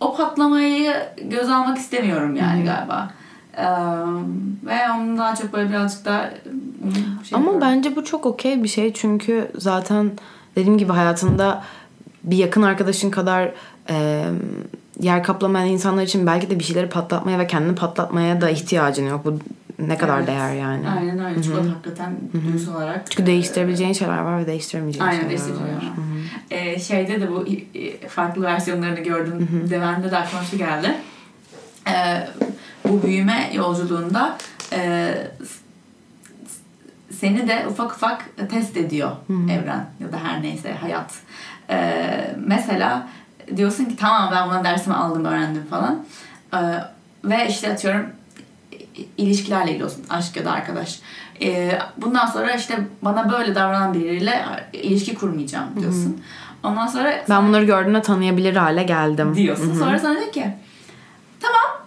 o 0.00 0.16
patlamayı 0.16 0.94
göz 1.22 1.48
almak 1.48 1.78
istemiyorum 1.78 2.36
yani 2.36 2.64
galiba. 2.64 3.10
E, 3.56 3.66
ve 4.66 4.90
onun 4.96 5.18
daha 5.18 5.34
çok 5.36 5.52
böyle 5.52 5.68
birazcık 5.68 6.04
daha 6.04 6.20
şey 6.20 6.30
Ama 7.32 7.44
yapıyorum. 7.44 7.60
bence 7.60 7.96
bu 7.96 8.04
çok 8.04 8.26
okey 8.26 8.62
bir 8.62 8.68
şey 8.68 8.92
çünkü 8.92 9.50
zaten 9.54 10.10
dediğim 10.56 10.78
gibi 10.78 10.92
hayatında 10.92 11.64
bir 12.24 12.36
yakın 12.36 12.62
arkadaşın 12.62 13.10
kadar 13.10 13.52
e, 13.90 14.24
yer 15.00 15.22
kaplamayan 15.22 15.68
insanlar 15.68 16.02
için 16.02 16.26
belki 16.26 16.50
de 16.50 16.58
bir 16.58 16.64
şeyleri 16.64 16.88
patlatmaya 16.88 17.38
ve 17.38 17.46
kendini 17.46 17.74
patlatmaya 17.74 18.40
da 18.40 18.50
ihtiyacın 18.50 19.08
yok. 19.08 19.24
Bu 19.24 19.38
ne 19.78 19.98
kadar 19.98 20.18
Evet. 20.18 20.28
değer 20.28 20.54
yani. 20.54 20.88
Aynen 20.90 21.24
öyle. 21.24 21.42
Çünkü 21.42 21.58
o 21.58 21.70
hakikaten 21.70 22.16
duygusal 22.32 22.74
olarak. 22.74 23.10
Çünkü 23.10 23.26
değiştirebileceğin 23.26 23.92
şeyler 23.92 24.18
var 24.18 24.38
ve 24.38 24.46
değiştiremeyeceğin 24.46 25.06
Aynen 25.06 25.28
şeyler 25.28 25.40
var. 25.40 25.92
Ee, 26.50 26.78
şeyde 26.80 27.20
de 27.20 27.30
bu 27.30 27.46
e, 27.74 28.08
farklı 28.08 28.42
versiyonlarını 28.42 29.00
gördüm. 29.00 29.66
Devende 29.70 30.10
de 30.10 30.16
aklıma 30.18 30.44
şu 30.44 30.58
geldi. 30.58 30.94
Ee, 31.88 32.28
bu 32.88 33.02
büyüme 33.02 33.50
yolculuğunda 33.54 34.36
e, 34.72 35.14
seni 37.10 37.48
de 37.48 37.66
ufak 37.68 37.92
ufak 37.92 38.24
test 38.50 38.76
ediyor 38.76 39.10
evren 39.50 39.86
ya 40.00 40.12
da 40.12 40.18
her 40.24 40.42
neyse 40.42 40.72
hayat. 40.72 41.14
Ee, 41.70 42.34
mesela 42.46 43.08
diyorsun 43.56 43.84
ki 43.84 43.96
tamam 43.96 44.30
ben 44.32 44.48
buna 44.48 44.64
dersimi 44.64 44.96
aldım 44.96 45.24
öğrendim 45.24 45.64
falan. 45.70 46.04
Ee, 46.54 46.58
ve 47.24 47.48
işte 47.48 47.72
atıyorum 47.72 48.06
ilişkilerle 49.18 49.70
ilgili 49.70 49.84
olsun 49.84 50.04
aşk 50.10 50.36
ya 50.36 50.44
da 50.44 50.52
arkadaş. 50.52 50.98
Ee, 51.42 51.78
bundan 51.96 52.26
sonra 52.26 52.52
işte 52.52 52.78
bana 53.02 53.32
böyle 53.32 53.54
davranan 53.54 53.94
biriyle 53.94 54.44
ilişki 54.72 55.14
kurmayacağım 55.14 55.68
diyorsun. 55.80 56.20
Ondan 56.64 56.86
sonra 56.86 57.24
Ben 57.28 57.48
bunları 57.48 57.64
gördüğümde 57.64 58.02
tanıyabilir 58.02 58.56
hale 58.56 58.82
geldim. 58.82 59.34
diyorsun. 59.36 59.74
Sonra 59.78 59.98
sana 59.98 60.18
diyor 60.20 60.32
ki 60.32 60.46
tamam 61.40 61.86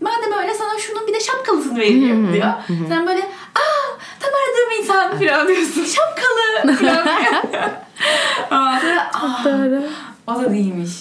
madem 0.00 0.38
öyle 0.42 0.54
sana 0.54 0.78
şunun 0.78 1.06
bir 1.08 1.14
de 1.14 1.20
şapkalısını 1.20 1.78
vereyim 1.78 2.32
diyor. 2.32 2.52
Sen 2.88 3.06
böyle 3.06 3.20
aa 3.54 3.98
tam 4.20 4.30
aradığım 4.30 4.80
insan 4.82 5.10
falan 5.18 5.48
diyorsun. 5.48 5.84
Şapkalı 5.84 6.76
falan. 6.76 7.06
Ondan 8.50 8.78
sonra 8.80 9.10
"Ah, 9.14 9.46
o 10.26 10.34
da 10.42 10.50
değilmiş. 10.52 10.92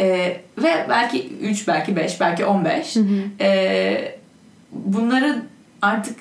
Ee, 0.00 0.40
ve 0.58 0.86
belki 0.88 1.28
3 1.40 1.68
belki 1.68 1.96
5 1.96 2.20
belki 2.20 2.44
15 2.44 2.96
ee, 3.40 4.18
bunları 4.72 5.42
artık 5.82 6.16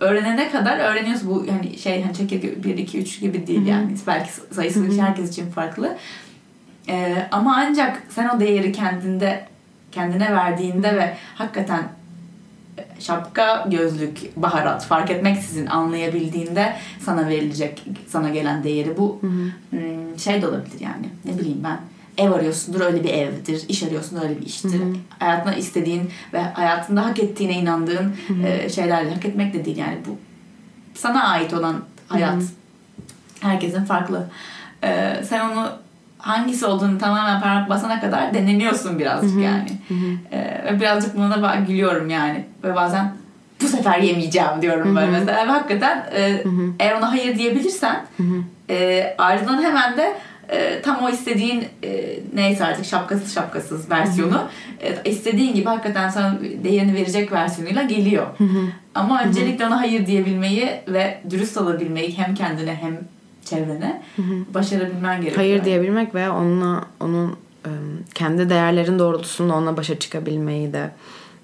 öğrenene 0.00 0.50
kadar 0.50 0.78
öğreniyorsun 0.78 1.30
bu 1.30 1.44
yani 1.44 1.78
şey 1.78 2.02
hani 2.02 2.14
çekirge 2.14 2.64
1 2.64 2.78
2 2.78 2.98
3 2.98 3.20
gibi 3.20 3.46
değil 3.46 3.66
yani. 3.66 3.96
Belki 4.06 4.30
sayısı 4.50 5.00
herkes 5.00 5.30
için 5.30 5.50
farklı. 5.50 5.96
Ee, 6.88 7.28
ama 7.32 7.56
ancak 7.56 8.02
sen 8.08 8.28
o 8.28 8.40
değeri 8.40 8.72
kendinde 8.72 9.46
kendine 9.92 10.32
verdiğinde 10.32 10.96
ve 10.96 11.16
hakikaten 11.34 11.82
şapka, 13.00 13.66
gözlük, 13.70 14.36
baharat 14.36 14.86
fark 14.86 15.10
etmeksizin 15.10 15.66
anlayabildiğinde 15.66 16.76
sana 17.00 17.28
verilecek, 17.28 17.84
sana 18.06 18.28
gelen 18.28 18.64
değeri 18.64 18.96
bu 18.96 19.18
hmm, 19.20 20.18
şey 20.18 20.42
de 20.42 20.48
olabilir 20.48 20.80
yani. 20.80 21.08
Ne 21.24 21.38
bileyim 21.38 21.60
ben 21.64 21.78
ev 22.18 22.30
arıyorsundur 22.30 22.80
öyle 22.80 23.04
bir 23.04 23.08
evdir, 23.08 23.64
iş 23.68 23.82
arıyorsun 23.82 24.20
öyle 24.22 24.40
bir 24.40 24.46
iştir. 24.46 24.82
Hayatında 25.18 25.54
istediğin 25.54 26.10
ve 26.32 26.40
hayatında 26.40 27.06
hak 27.06 27.18
ettiğine 27.18 27.52
inandığın 27.52 28.16
e, 28.44 28.68
şeylerle 28.68 29.14
hak 29.14 29.24
etmek 29.24 29.54
de 29.54 29.64
değil 29.64 29.76
yani 29.76 29.98
bu 30.06 30.16
sana 30.94 31.28
ait 31.28 31.54
olan 31.54 31.76
hayat. 32.08 32.42
Herkesin 33.40 33.84
farklı. 33.84 34.26
Ee, 34.84 35.22
sen 35.24 35.50
onu 35.50 35.68
hangisi 36.18 36.66
olduğunu 36.66 36.98
tamamen 36.98 37.40
parmak 37.40 37.68
basana 37.68 38.00
kadar 38.00 38.34
deneniyorsun 38.34 38.98
birazcık 38.98 39.42
yani. 39.42 39.70
Ee, 40.32 40.64
ve 40.64 40.80
birazcık 40.80 41.16
buna 41.16 41.42
da 41.42 41.54
gülüyorum 41.54 42.10
yani. 42.10 42.44
Ve 42.64 42.74
bazen 42.74 43.12
bu 43.62 43.66
sefer 43.68 43.98
yemeyeceğim 43.98 44.62
diyorum 44.62 44.96
böyle 44.96 45.10
mesela. 45.10 45.46
Ve 45.46 45.50
hakikaten 45.50 46.06
e, 46.14 46.44
eğer 46.78 46.94
ona 46.94 47.12
hayır 47.12 47.38
diyebilirsen 47.38 48.06
e, 48.70 49.06
ardından 49.18 49.62
hemen 49.62 49.96
de 49.96 50.14
e, 50.48 50.82
tam 50.82 51.02
o 51.04 51.08
istediğin 51.08 51.64
e, 51.84 52.18
neyse 52.34 52.64
artık 52.64 52.84
şapkasız 52.84 53.34
şapkasız 53.34 53.90
versiyonu 53.90 54.48
e, 54.80 55.10
istediğin 55.10 55.54
gibi 55.54 55.66
hakikaten 55.66 56.08
sana 56.08 56.38
değerini 56.64 56.94
verecek 56.94 57.32
versiyonuyla 57.32 57.82
geliyor. 57.82 58.26
Ama 58.94 59.22
öncelikle 59.22 59.66
ona 59.66 59.80
hayır 59.80 60.06
diyebilmeyi 60.06 60.70
ve 60.88 61.20
dürüst 61.30 61.56
olabilmeyi 61.56 62.18
hem 62.18 62.34
kendine 62.34 62.74
hem 62.74 62.98
çevrene 63.44 64.02
başarabilmen 64.54 65.16
gerekiyor. 65.20 65.36
Hayır 65.36 65.64
diyebilmek 65.64 66.14
ve 66.14 66.30
onunla 66.30 66.84
onun 67.00 67.36
ım, 67.66 68.04
kendi 68.14 68.50
değerlerin 68.50 68.98
doğrultusunda 68.98 69.54
onunla 69.54 69.76
başa 69.76 69.98
çıkabilmeyi 69.98 70.72
de 70.72 70.90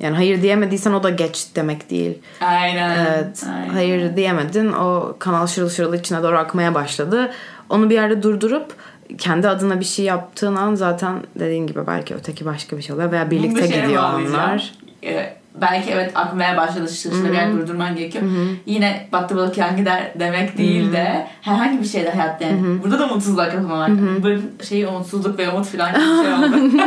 yani 0.01 0.17
hayır 0.17 0.43
diyemediysen 0.43 0.93
o 0.93 1.03
da 1.03 1.11
geç 1.11 1.47
demek 1.55 1.91
değil. 1.91 2.19
Aynen. 2.41 3.07
Evet. 3.07 3.45
aynen. 3.55 3.69
Hayır 3.69 4.17
diyemedin. 4.17 4.73
O 4.73 5.17
kanal 5.19 5.47
şırıl 5.47 5.71
şırıl 5.71 5.95
içine 5.95 6.23
doğru 6.23 6.39
akmaya 6.39 6.75
başladı. 6.75 7.33
Onu 7.69 7.91
bir 7.91 7.95
yerde 7.95 8.23
durdurup 8.23 8.75
kendi 9.19 9.49
adına 9.49 9.81
bir 9.81 9.85
şey 9.85 10.05
yaptığın 10.05 10.57
an 10.57 10.75
zaten 10.75 11.23
dediğin 11.39 11.67
gibi 11.67 11.87
belki 11.87 12.15
öteki 12.15 12.45
başka 12.45 12.77
bir 12.77 12.83
şey 12.83 12.95
oluyor 12.95 13.13
veya 13.13 13.31
birlikte 13.31 13.69
şeye 13.69 13.83
gidiyor 13.83 14.03
bağlayacağım. 14.03 14.35
onlar. 14.35 14.73
Ee, 15.05 15.37
belki 15.61 15.91
evet 15.91 16.13
akmaya 16.15 16.57
başladı 16.57 16.89
şırşırı 16.89 17.29
bir 17.29 17.35
yer 17.35 17.53
durdurman 17.53 17.97
gerekiyor. 17.97 18.25
Yine 18.67 19.09
battı 19.13 19.37
balık 19.37 19.59
yan 19.59 19.77
gider 19.77 20.13
demek 20.21 20.59
değil 20.59 20.93
de 20.93 21.27
herhangi 21.41 21.81
bir 21.81 21.87
şeyde 21.87 22.11
hayatta 22.11 22.45
yani. 22.45 22.83
Burada 22.83 22.99
da 22.99 23.07
mutsuzluğa 23.07 23.49
kapılmamak. 23.49 23.91
Böyle 24.23 24.41
şey 24.63 24.85
umutsuzluk 24.85 25.39
ve 25.39 25.51
umut 25.51 25.67
falan 25.67 25.93
gibi 25.93 26.03
bir 26.03 26.25
şey 26.25 26.35
oldu. 26.35 26.77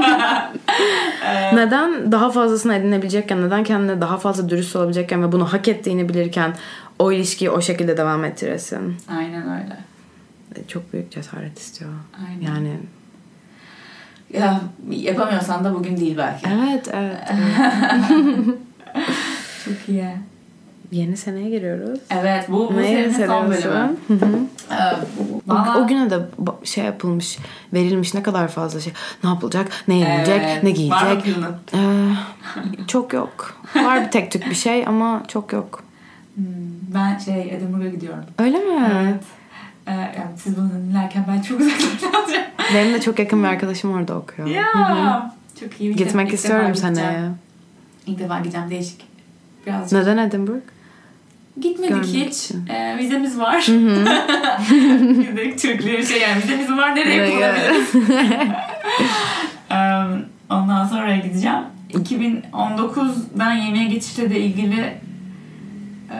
Neden 1.53 2.11
daha 2.11 2.29
fazlasını 2.29 2.75
edinebilecekken, 2.75 3.41
neden 3.47 3.63
kendine 3.63 4.01
daha 4.01 4.17
fazla 4.17 4.49
dürüst 4.49 4.75
olabilecekken 4.75 5.23
ve 5.23 5.31
bunu 5.31 5.53
hak 5.53 5.67
ettiğini 5.67 6.09
bilirken 6.09 6.53
o 6.99 7.11
ilişkiyi 7.11 7.49
o 7.49 7.61
şekilde 7.61 7.97
devam 7.97 8.23
ettiresin? 8.23 8.95
Aynen 9.17 9.43
öyle. 9.43 9.77
Çok 10.67 10.93
büyük 10.93 11.11
cesaret 11.11 11.59
istiyor. 11.59 11.91
Aynen. 12.27 12.53
Yani 12.55 12.79
Ya 14.33 14.61
yapamıyorsan 14.89 15.63
da 15.63 15.73
bugün 15.75 15.97
değil 15.97 16.17
belki. 16.17 16.47
evet 16.61 16.87
evet. 16.93 17.17
Çok 19.65 19.89
iyi. 19.89 20.09
Yeni 20.91 21.17
seneye 21.17 21.49
giriyoruz. 21.49 21.99
Evet 22.09 22.45
bu, 22.49 22.73
bu 22.73 22.77
Neye 22.77 23.11
senin 23.11 23.27
son 23.27 23.49
bölümü. 23.49 23.95
Hı 24.07 24.13
hı. 24.13 24.39
Ee, 24.71 24.95
O, 25.49 25.53
valla- 25.53 25.83
o 25.83 25.87
güne 25.87 26.09
de 26.09 26.19
şey 26.63 26.83
yapılmış, 26.85 27.37
verilmiş 27.73 28.13
ne 28.13 28.23
kadar 28.23 28.47
fazla 28.47 28.79
şey. 28.79 28.93
Ne 29.23 29.29
yapılacak, 29.29 29.67
ne 29.87 29.95
yenilecek, 29.95 30.41
Evet. 30.43 30.63
ne 30.63 30.69
Var 30.89 31.03
mı 31.11 31.21
giyecek. 31.21 31.35
Ee, 31.73 31.77
çok 32.87 33.13
yok. 33.13 33.61
Var 33.75 34.05
bir 34.05 34.11
tek 34.11 34.31
tük 34.31 34.49
bir 34.49 34.55
şey 34.55 34.87
ama 34.87 35.23
çok 35.27 35.53
yok. 35.53 35.83
Hmm, 36.35 36.45
Ben 36.93 37.17
şey 37.17 37.41
Edinburgh'a 37.55 37.87
gidiyorum. 37.89 38.23
Öyle 38.39 38.57
mi? 38.59 38.89
Evet. 38.93 39.23
Ee, 39.87 39.91
yani 39.91 40.37
siz 40.37 40.57
bunu 40.57 40.69
dinlerken 40.71 41.25
ben 41.27 41.41
çok 41.41 41.59
uzaklarda 41.61 42.19
olacağım. 42.19 42.43
Benim 42.73 42.93
de 42.93 43.01
çok 43.01 43.19
yakın 43.19 43.43
bir 43.43 43.47
arkadaşım 43.47 43.91
orada 43.91 44.15
okuyor. 44.15 44.47
Ya. 44.47 45.31
Çok 45.59 45.81
iyi. 45.81 45.89
İlk 45.89 45.97
Gitmek 45.97 46.33
istiyorum 46.33 46.75
seneye. 46.75 47.29
İlk 48.07 48.19
defa 48.19 48.39
gideceğim 48.39 48.69
değişik. 48.69 49.05
Birazcık. 49.65 49.99
Neden 49.99 50.17
Edinburgh? 50.17 50.61
Gitmedik 51.61 51.89
Görmek 51.89 52.05
hiç. 52.05 52.37
için. 52.45 52.67
Ee, 52.67 52.97
vizemiz 52.97 53.39
var. 53.39 53.65
Gittik 55.15 55.59
Türkleri 55.61 56.05
şey 56.05 56.21
yani 56.21 56.43
vizemiz 56.43 56.71
var 56.71 56.95
nereye 56.95 57.29
kullanabiliriz? 57.31 57.93
Ee, 59.71 59.75
ondan 60.49 60.85
sonra 60.87 61.01
oraya 61.01 61.17
gideceğim. 61.17 61.63
2019'dan 61.93 63.53
yemeğe 63.53 63.85
geçişle 63.85 64.29
de 64.29 64.39
ilgili 64.39 64.79
e, 66.11 66.17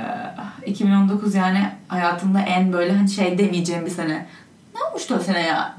2019 0.68 1.36
yani 1.36 1.70
hayatımda 1.88 2.40
en 2.40 2.74
böyle 2.74 2.94
hani 2.94 3.10
şey 3.10 3.38
demeyeceğim 3.38 3.86
bir 3.86 3.92
sene. 3.92 4.26
Ne 4.76 4.84
olmuştu 4.84 5.16
o 5.20 5.24
sene 5.24 5.42
ya? 5.42 5.76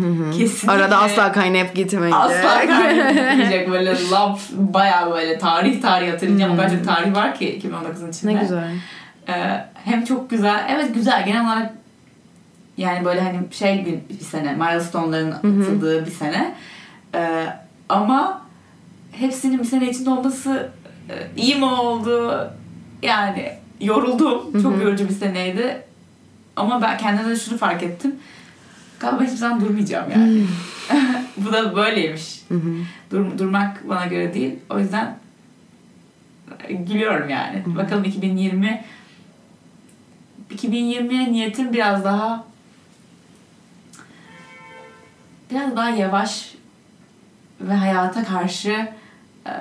Hı 0.00 0.24
hı. 0.24 0.30
Kesinlikle. 0.30 0.72
Arada 0.72 0.98
asla 0.98 1.32
kaynayıp 1.32 1.74
gitmeyecek. 1.74 2.20
Asla 2.20 2.66
kaybetmeyecek 2.66 3.70
böyle 3.70 3.96
laf 4.10 4.50
bayağı 4.52 5.10
böyle 5.10 5.38
tarih 5.38 5.82
tarih 5.82 6.12
hatırlayacağım. 6.12 6.52
O 6.52 6.56
kadar 6.56 6.70
çok 6.70 6.84
tarih 6.84 7.14
var 7.14 7.34
ki 7.34 7.60
2019'un 7.64 8.10
içinde. 8.10 8.34
ne 8.34 8.40
güzel. 8.40 8.70
Ee, 9.28 9.64
hem 9.84 10.04
çok 10.04 10.30
güzel. 10.30 10.66
Evet 10.70 10.94
güzel 10.94 11.24
genel 11.26 11.44
olarak 11.44 11.72
yani 12.76 13.04
böyle 13.04 13.20
hani 13.20 13.38
şey 13.50 13.86
bir, 13.86 14.16
bir 14.18 14.24
sene 14.24 14.52
milestone'ların 14.52 15.32
atıldığı 15.32 16.06
bir 16.06 16.10
sene. 16.10 16.54
Ee, 17.14 17.46
ama 17.88 18.42
hepsinin 19.12 19.58
bir 19.58 19.64
sene 19.64 19.90
içinde 19.90 20.10
olması 20.10 20.70
e, 21.10 21.14
iyi 21.36 21.56
mi 21.56 21.64
oldu? 21.64 22.50
Yani 23.02 23.52
yoruldum. 23.80 24.62
Çok 24.62 24.82
yorucu 24.82 25.08
bir 25.08 25.14
seneydi. 25.14 25.82
Ama 26.56 26.82
ben 26.82 26.98
kendimde 26.98 27.30
de 27.30 27.36
şunu 27.36 27.58
fark 27.58 27.82
ettim. 27.82 28.16
Galiba 29.00 29.22
hiçbir 29.22 29.36
zaman 29.36 29.60
durmayacağım 29.60 30.10
yani. 30.10 30.46
Bu 31.36 31.52
da 31.52 31.76
böyleymiş. 31.76 32.42
Dur, 33.10 33.38
durmak 33.38 33.88
bana 33.88 34.06
göre 34.06 34.34
değil. 34.34 34.58
O 34.70 34.78
yüzden 34.78 35.18
gülüyorum 36.68 37.28
yani. 37.28 37.62
Bakalım 37.66 38.04
2020 38.04 38.84
2020'ye 40.54 41.32
niyetim 41.32 41.72
biraz 41.72 42.04
daha 42.04 42.44
biraz 45.50 45.76
daha 45.76 45.90
yavaş 45.90 46.54
ve 47.60 47.74
hayata 47.74 48.24
karşı 48.24 48.88
e, 49.46 49.52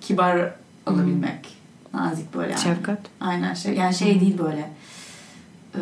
kibar 0.00 0.54
olabilmek. 0.86 1.61
Nazik 1.94 2.34
böyle 2.34 2.50
yani. 2.52 2.60
Şefkat. 2.62 2.98
Aynen 3.20 3.54
şey 3.54 3.74
yani 3.74 3.94
şey 3.94 4.20
değil 4.20 4.38
böyle 4.38 4.70
e, 5.74 5.80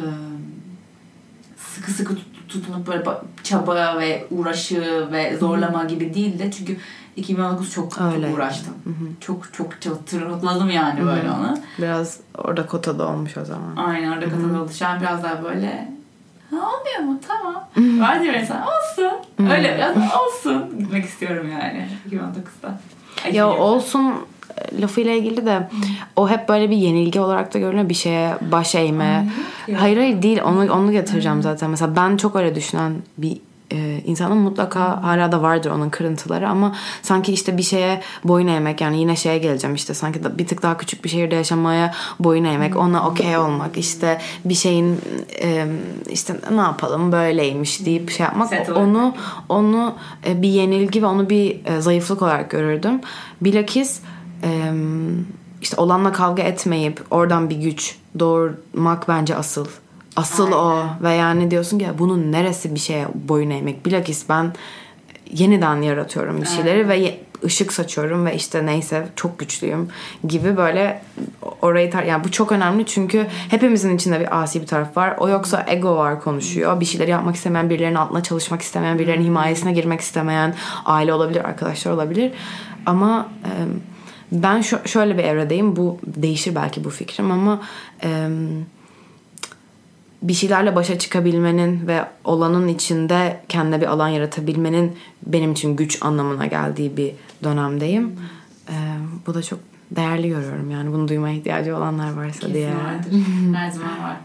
sıkı 1.57 1.91
sıkı 1.93 2.15
tut- 2.15 2.49
tutunup 2.49 2.87
böyle 2.87 3.03
ba- 3.03 3.21
çaba 3.43 3.99
ve 3.99 4.27
uğraşı 4.31 5.09
ve 5.13 5.37
zorlama 5.37 5.85
gibi 5.85 6.15
değil 6.15 6.39
de 6.39 6.51
çünkü 6.51 6.77
2019 7.17 7.71
çok, 7.73 7.91
çok 7.95 8.15
Öyle. 8.15 8.29
uğraştım. 8.29 8.75
Çok 9.21 9.55
çok 9.55 9.83
çok 9.83 10.07
tırmıkladım 10.07 10.71
yani 10.71 11.05
böyle 11.07 11.31
onu. 11.31 11.59
Biraz 11.79 12.21
orada 12.39 12.67
kotada 12.67 13.09
olmuş 13.09 13.37
o 13.37 13.45
zaman. 13.45 13.77
Aynen 13.77 14.13
orada 14.13 14.25
katılıldı. 14.25 14.75
Şu 14.75 14.87
an 14.87 15.01
biraz 15.01 15.23
daha 15.23 15.43
böyle 15.45 15.89
ha, 16.51 16.57
olmuyor 16.57 16.99
mu? 17.15 17.21
Tamam. 17.29 17.65
Var 18.01 18.23
diyor 18.23 18.35
insan. 18.35 18.63
Olsun. 18.63 19.13
Öyle 19.51 19.75
biraz 19.77 19.97
olsun. 20.21 20.79
Gitmek 20.79 21.05
istiyorum 21.05 21.51
yani 21.53 21.89
2019'da. 22.11 22.81
Ay, 23.25 23.35
Ya 23.35 23.49
olsun 23.49 24.15
lafıyla 24.81 25.13
ilgili 25.13 25.47
de 25.47 25.69
o 26.17 26.29
hep 26.29 26.49
böyle 26.49 26.71
bir 26.71 26.77
yenilgi 26.77 27.21
olarak 27.21 27.55
da 27.55 27.59
görünüyor 27.59 27.89
bir 27.89 27.95
şeye 27.95 28.35
baş 28.53 28.75
eğme. 28.75 29.29
Hayır 29.77 29.97
hayır 29.97 30.23
değil. 30.23 30.41
Onu 30.45 30.73
onu 30.73 30.93
getireceğim 30.93 31.43
zaten. 31.43 31.71
Mesela 31.71 31.97
ben 31.97 32.17
çok 32.17 32.37
öyle 32.37 32.55
düşünen 32.55 32.93
bir 33.19 33.37
e, 33.73 34.03
insanın 34.07 34.39
mutlaka 34.39 35.03
hala 35.03 35.33
da 35.33 35.43
vardır 35.43 35.71
onun 35.71 35.91
kırıntıları 35.91 36.49
ama 36.49 36.77
sanki 37.03 37.33
işte 37.33 37.57
bir 37.57 37.63
şeye 37.63 38.01
boyun 38.25 38.47
eğmek 38.47 38.81
yani 38.81 39.01
yine 39.01 39.17
şeye 39.17 39.39
geleceğim 39.39 39.75
işte 39.75 39.95
sanki 39.95 40.39
bir 40.39 40.47
tık 40.47 40.63
daha 40.63 40.77
küçük 40.77 41.05
bir 41.05 41.09
şehirde 41.09 41.35
yaşamaya 41.35 41.95
boyun 42.21 42.45
eğmek 42.45 42.77
ona 42.77 43.09
okey 43.09 43.39
olmak 43.39 43.77
işte 43.77 44.21
bir 44.45 44.55
şeyin 44.55 45.01
e, 45.43 45.67
işte 46.11 46.35
ne 46.51 46.61
yapalım 46.61 47.13
böyleymiş 47.13 47.87
deyip 47.87 48.11
şey 48.11 48.25
yapmak 48.25 48.77
onu 48.77 49.15
onu 49.49 49.95
e, 50.27 50.43
bir 50.43 50.49
yenilgi 50.49 51.03
ve 51.03 51.07
onu 51.07 51.31
bir 51.31 51.67
e, 51.67 51.81
zayıflık 51.81 52.23
olarak 52.23 52.51
görürdüm. 52.51 53.01
Bilakis 53.41 54.01
e, 54.45 54.73
işte 55.63 55.77
olanla 55.77 56.13
kavga 56.13 56.43
etmeyip 56.43 57.01
oradan 57.11 57.51
bir 57.51 57.57
güç 57.57 57.97
doğurmak 58.19 59.09
bence 59.09 59.37
asıl. 59.37 59.67
Asıl 60.17 60.53
o 60.53 60.85
ve 61.03 61.13
yani 61.15 61.51
diyorsun 61.51 61.79
ki 61.79 61.85
ya 61.85 61.99
bunun 61.99 62.33
neresi 62.33 62.75
bir 62.75 62.81
şeye 62.81 63.07
boyun 63.15 63.51
eğmek. 63.51 63.87
Bilakis 63.87 64.29
ben 64.29 64.53
yeniden 65.31 65.83
yaratıyorum 65.83 66.43
bir 66.43 66.47
şeyleri 66.47 66.89
ve 66.89 66.97
ye- 66.97 67.21
ışık 67.45 67.73
saçıyorum 67.73 68.27
ve 68.27 68.35
işte 68.35 68.67
neyse 68.67 69.09
çok 69.17 69.39
güçlüyüm 69.39 69.89
gibi 70.29 70.57
böyle 70.57 71.03
orayı 71.63 71.91
tar 71.91 72.03
yani 72.03 72.25
bu 72.25 72.31
çok 72.31 72.53
önemli 72.53 72.87
çünkü 72.87 73.27
hepimizin 73.49 73.97
içinde 73.97 74.21
bir 74.21 74.41
asi 74.43 74.63
bir 74.63 74.67
taraf 74.67 74.97
var. 74.97 75.15
O 75.19 75.29
yoksa 75.29 75.65
ego 75.69 75.97
var 75.97 76.21
konuşuyor. 76.23 76.81
Bir 76.81 76.85
şeyleri 76.85 77.11
yapmak 77.11 77.37
istemeyen, 77.37 77.71
birilerinin 77.71 77.95
altına 77.97 78.23
çalışmak 78.23 78.63
istemeyen, 78.63 78.99
birilerinin 78.99 79.25
himayesine 79.25 79.73
girmek 79.73 80.01
istemeyen 80.01 80.55
aile 80.85 81.15
olabilir, 81.15 81.45
arkadaşlar 81.45 81.93
olabilir. 81.93 82.33
Ama 82.87 83.29
e, 83.45 83.51
ben 84.33 84.61
şö- 84.61 84.89
şöyle 84.89 85.19
bir 85.19 85.25
evredeyim. 85.25 85.77
Bu 85.77 85.99
değişir 86.07 86.55
belki 86.55 86.85
bu 86.85 86.91
fikrim 86.91 87.31
ama 87.31 87.63
e, 88.05 88.29
bir 90.23 90.35
şeylerle 90.35 90.77
başa 90.77 90.99
çıkabilmenin 90.99 91.87
ve 91.87 92.05
olanın 92.25 92.69
içinde 92.69 93.41
kendine 93.49 93.81
bir 93.81 93.87
alan 93.87 94.09
yaratabilmenin 94.09 94.97
benim 95.27 95.53
için 95.53 95.77
güç 95.77 96.03
anlamına 96.03 96.47
geldiği 96.47 96.97
bir 96.97 97.13
dönemdeyim. 97.45 98.13
Ee, 98.69 98.73
bu 99.27 99.35
da 99.35 99.43
çok 99.43 99.59
değerli 99.91 100.29
görüyorum 100.29 100.71
yani 100.71 100.93
bunu 100.93 101.09
duymaya 101.09 101.35
ihtiyacı 101.35 101.77
olanlar 101.77 102.13
varsa 102.13 102.41
Kesin 102.41 102.55
diye. 102.55 102.69
vardır. 102.69 103.13
Her 103.55 103.71
zaman 103.71 104.03
var. 104.03 104.17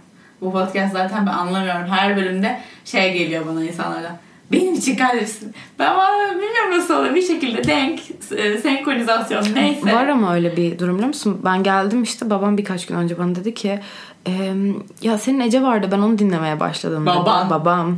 Bu 0.41 0.51
podcast 0.51 0.93
zaten 0.93 1.25
ben 1.25 1.31
anlamıyorum. 1.31 1.87
Her 1.87 2.17
bölümde 2.17 2.61
şey 2.85 3.13
geliyor 3.13 3.47
bana 3.47 3.63
insanlardan. 3.65 4.17
Benim 4.51 4.73
için 4.73 4.95
kalpsin. 4.95 5.53
Ben 5.79 5.95
bilmiyorum 6.31 6.71
nasıl 6.71 6.93
olur. 6.93 7.15
Bir 7.15 7.21
şekilde 7.21 7.63
denk, 7.63 7.99
e, 8.31 8.57
senkronizasyon 8.57 9.43
neyse. 9.55 9.93
Var 9.93 10.07
ama 10.07 10.33
öyle 10.35 10.57
bir 10.57 10.79
durum 10.79 10.93
biliyor 10.95 11.07
musun? 11.07 11.41
Ben 11.45 11.63
geldim 11.63 12.03
işte 12.03 12.29
babam 12.29 12.57
birkaç 12.57 12.85
gün 12.85 12.95
önce 12.95 13.17
bana 13.19 13.35
dedi 13.35 13.53
ki 13.53 13.79
"Em, 14.25 14.75
ya 15.01 15.17
senin 15.17 15.39
Ece 15.39 15.61
vardı 15.61 15.87
ben 15.91 15.99
onu 15.99 16.17
dinlemeye 16.17 16.59
başladım 16.59 17.05
dedi. 17.05 17.15
Baban. 17.15 17.49
Babam. 17.49 17.97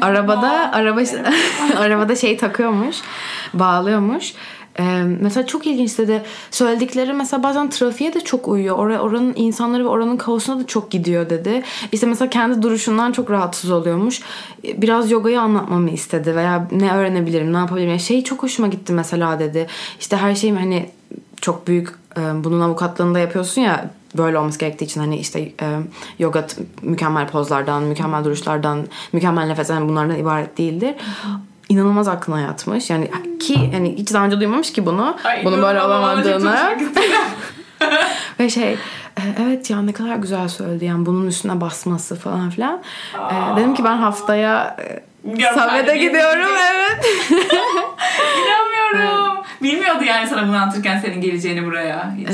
Arabada 0.00 0.72
araba 0.72 1.00
arabada 1.76 2.16
şey 2.16 2.36
takıyormuş, 2.36 2.96
bağlıyormuş. 3.54 4.34
Ee, 4.78 5.02
mesela 5.20 5.46
çok 5.46 5.66
ilginç 5.66 5.98
dedi. 5.98 6.22
Söyledikleri 6.50 7.12
mesela 7.12 7.42
bazen 7.42 7.70
trafiğe 7.70 8.14
de 8.14 8.20
çok 8.20 8.48
uyuyor. 8.48 8.76
Or- 8.78 8.98
oranın 8.98 9.32
insanları 9.36 9.84
ve 9.84 9.88
oranın 9.88 10.16
kaosuna 10.16 10.60
da 10.60 10.66
çok 10.66 10.90
gidiyor 10.90 11.30
dedi. 11.30 11.62
İşte 11.92 12.06
mesela 12.06 12.30
kendi 12.30 12.62
duruşundan 12.62 13.12
çok 13.12 13.30
rahatsız 13.30 13.70
oluyormuş. 13.70 14.20
Biraz 14.64 15.10
yogayı 15.10 15.40
anlatmamı 15.40 15.90
istedi 15.90 16.36
veya 16.36 16.68
ne 16.72 16.92
öğrenebilirim, 16.92 17.52
ne 17.52 17.56
yapabilirim. 17.56 17.90
Yani 17.90 18.00
şey 18.00 18.24
çok 18.24 18.42
hoşuma 18.42 18.68
gitti 18.68 18.92
mesela 18.92 19.38
dedi. 19.38 19.66
İşte 20.00 20.16
her 20.16 20.34
şeyim 20.34 20.56
hani 20.56 20.90
çok 21.40 21.66
büyük 21.66 21.88
bunun 22.16 22.60
avukatlığını 22.60 23.14
da 23.14 23.18
yapıyorsun 23.18 23.60
ya 23.62 23.90
böyle 24.18 24.38
olması 24.38 24.58
gerektiği 24.58 24.84
için 24.84 25.00
hani 25.00 25.16
işte 25.16 25.40
e, 25.40 25.66
yoga 26.18 26.46
mükemmel 26.82 27.28
pozlardan, 27.28 27.82
mükemmel 27.82 28.24
duruşlardan, 28.24 28.86
mükemmel 29.12 29.46
nefeslerden 29.46 29.88
bunlardan 29.88 30.18
ibaret 30.18 30.58
değildir. 30.58 30.94
İnanılmaz 31.68 32.08
aklına 32.08 32.40
yatmış. 32.40 32.90
Yani 32.90 33.10
ki 33.40 33.70
hani 33.72 33.96
hiç 33.96 34.12
daha 34.12 34.24
önce 34.24 34.40
duymamış 34.40 34.72
ki 34.72 34.86
bunu. 34.86 35.16
Ay, 35.24 35.44
bunun 35.44 35.62
böyle 35.62 35.80
gitti. 36.78 37.00
Ve 38.40 38.50
şey 38.50 38.72
e, 38.72 39.22
evet 39.42 39.70
ya 39.70 39.82
ne 39.82 39.92
kadar 39.92 40.16
güzel 40.16 40.48
söyledi 40.48 40.84
yani 40.84 41.06
bunun 41.06 41.26
üstüne 41.26 41.60
basması 41.60 42.16
falan 42.16 42.50
filan. 42.50 42.82
E, 43.14 43.56
dedim 43.56 43.74
ki 43.74 43.84
ben 43.84 43.96
haftaya 43.96 44.76
e, 44.78 45.02
Samet'e 45.54 45.96
gidiyorum 45.96 46.56
evet. 46.72 47.06
İnanmıyorum. 48.38 49.44
Bilmiyordu 49.62 50.04
yani 50.04 50.28
sana 50.28 50.48
bunu 50.48 50.56
anlatırken 50.56 50.98
senin 50.98 51.20
geleceğini 51.20 51.66
buraya. 51.66 52.14
Hiç. 52.16 52.28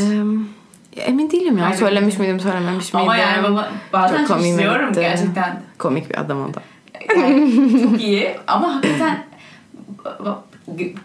Emin 0.97 1.31
değilim 1.31 1.59
ya 1.59 1.65
Hayır, 1.65 1.77
söylemiş 1.77 2.19
miydim 2.19 2.41
söylememiş 2.41 2.95
miydim. 2.95 3.09
Ama 3.09 3.17
yani 3.17 3.43
baba, 3.43 3.69
bazen 3.93 4.27
çok 4.27 4.41
istiyorum 4.41 4.89
gitti. 4.89 5.01
gerçekten. 5.01 5.63
Komik 5.79 6.11
bir 6.11 6.21
adam 6.21 6.51
o 6.51 6.55
da. 6.55 6.61
Yani 7.17 7.83
çok 7.83 8.03
iyi 8.03 8.31
ama 8.47 8.75
hakikaten 8.75 9.25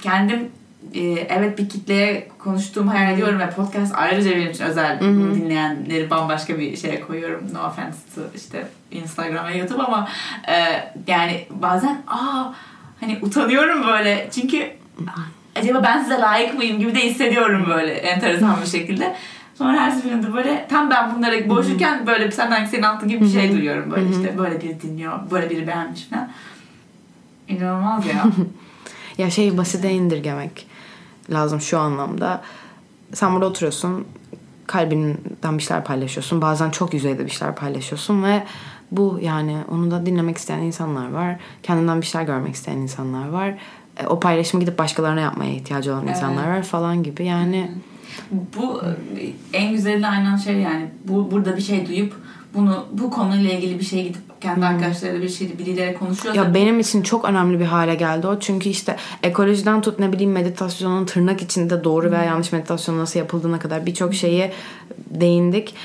kendim 0.01 0.51
e, 0.93 1.01
evet 1.29 1.57
bir 1.57 1.69
kitleye 1.69 2.27
konuştuğumu 2.39 2.93
hayal 2.93 3.13
ediyorum 3.13 3.39
ve 3.39 3.49
podcast 3.49 3.95
ayrıca 3.95 4.31
benim 4.31 4.51
için 4.51 4.63
özel. 4.63 4.99
Dinleyenleri 5.35 6.09
bambaşka 6.09 6.59
bir 6.59 6.77
şeye 6.77 7.01
koyuyorum. 7.01 7.53
No 7.53 7.67
offense 7.67 7.97
to 8.15 8.21
işte 8.35 8.67
Instagram 8.91 9.47
ve 9.47 9.57
YouTube 9.57 9.83
ama 9.83 10.09
e, 10.47 10.55
yani 11.07 11.45
bazen 11.49 12.01
aa 12.07 12.53
hani 12.99 13.19
utanıyorum 13.21 13.87
böyle. 13.87 14.29
Çünkü 14.35 14.71
acaba 15.55 15.83
ben 15.83 16.03
size 16.03 16.19
layık 16.19 16.53
mıyım? 16.53 16.79
gibi 16.79 16.95
de 16.95 16.99
hissediyorum 16.99 17.65
böyle 17.69 17.93
enteresan 17.93 18.61
bir 18.61 18.67
şekilde. 18.67 19.15
Sonra 19.57 19.81
her 19.81 19.91
seferinde 19.91 20.33
böyle 20.33 20.67
tam 20.69 20.89
ben 20.89 21.15
bunlara 21.15 21.49
boşlukken 21.49 22.07
böyle 22.07 22.31
senden 22.31 22.65
senin 22.65 22.83
altın 22.83 23.09
gibi 23.09 23.21
bir 23.25 23.29
şey 23.29 23.51
duyuyorum 23.51 23.91
böyle 23.91 24.09
işte 24.09 24.37
böyle 24.37 24.61
biri 24.61 24.81
dinliyor, 24.81 25.19
böyle 25.31 25.49
biri 25.49 25.67
beğenmiş 25.67 26.03
falan. 26.07 26.31
İnanılmaz 27.47 28.05
ya. 28.05 28.25
Ya 29.17 29.29
şey 29.29 29.57
basite 29.57 29.91
indirgemek 29.91 30.67
lazım 31.29 31.61
şu 31.61 31.79
anlamda. 31.79 32.41
Sen 33.13 33.33
burada 33.33 33.45
oturuyorsun. 33.45 34.07
Kalbinden 34.67 35.57
bir 35.57 35.63
şeyler 35.63 35.83
paylaşıyorsun. 35.83 36.41
Bazen 36.41 36.69
çok 36.69 36.93
yüzeyde 36.93 37.25
bir 37.25 37.31
şeyler 37.31 37.55
paylaşıyorsun 37.55 38.23
ve 38.23 38.43
bu 38.91 39.19
yani 39.21 39.57
onu 39.71 39.91
da 39.91 40.05
dinlemek 40.05 40.37
isteyen 40.37 40.59
insanlar 40.59 41.11
var. 41.11 41.35
Kendinden 41.63 42.01
bir 42.01 42.05
şeyler 42.05 42.25
görmek 42.27 42.55
isteyen 42.55 42.77
insanlar 42.77 43.29
var. 43.29 43.53
E, 43.97 44.07
O 44.07 44.19
paylaşımı 44.19 44.61
gidip 44.63 44.79
başkalarına 44.79 45.21
yapmaya 45.21 45.51
ihtiyacı 45.51 45.93
olan 45.93 46.07
insanlar 46.07 46.57
var 46.57 46.63
falan 46.63 47.03
gibi. 47.03 47.25
Yani 47.25 47.71
bu 48.31 48.81
en 49.53 49.71
güzeli 49.71 50.07
aynen 50.07 50.35
şey 50.35 50.55
yani 50.55 50.85
bu 51.07 51.31
burada 51.31 51.57
bir 51.57 51.61
şey 51.61 51.87
duyup 51.87 52.13
bunu 52.53 52.85
bu 52.91 53.09
konuyla 53.09 53.51
ilgili 53.51 53.79
bir 53.79 53.85
şey 53.85 54.03
gidip 54.03 54.41
kendi 54.41 54.65
arkadaşlarıyla 54.65 55.21
bir 55.21 55.29
şey 55.29 55.59
birileri 55.59 55.97
konuşuyorsa 55.97 56.41
Ya 56.41 56.53
benim 56.53 56.79
için 56.79 57.01
çok 57.01 57.25
önemli 57.25 57.59
bir 57.59 57.65
hale 57.65 57.95
geldi 57.95 58.27
o. 58.27 58.39
Çünkü 58.39 58.69
işte 58.69 58.95
ekolojiden 59.23 59.81
tut 59.81 59.99
ne 59.99 60.11
bileyim 60.11 60.31
meditasyonun 60.31 61.05
tırnak 61.05 61.41
içinde 61.41 61.83
doğru 61.83 62.11
veya 62.11 62.23
yanlış 62.23 62.51
meditasyon 62.51 62.97
nasıl 62.97 63.19
yapıldığına 63.19 63.59
kadar 63.59 63.85
birçok 63.85 64.13
şeyi 64.13 64.51
değindik. 65.09 65.75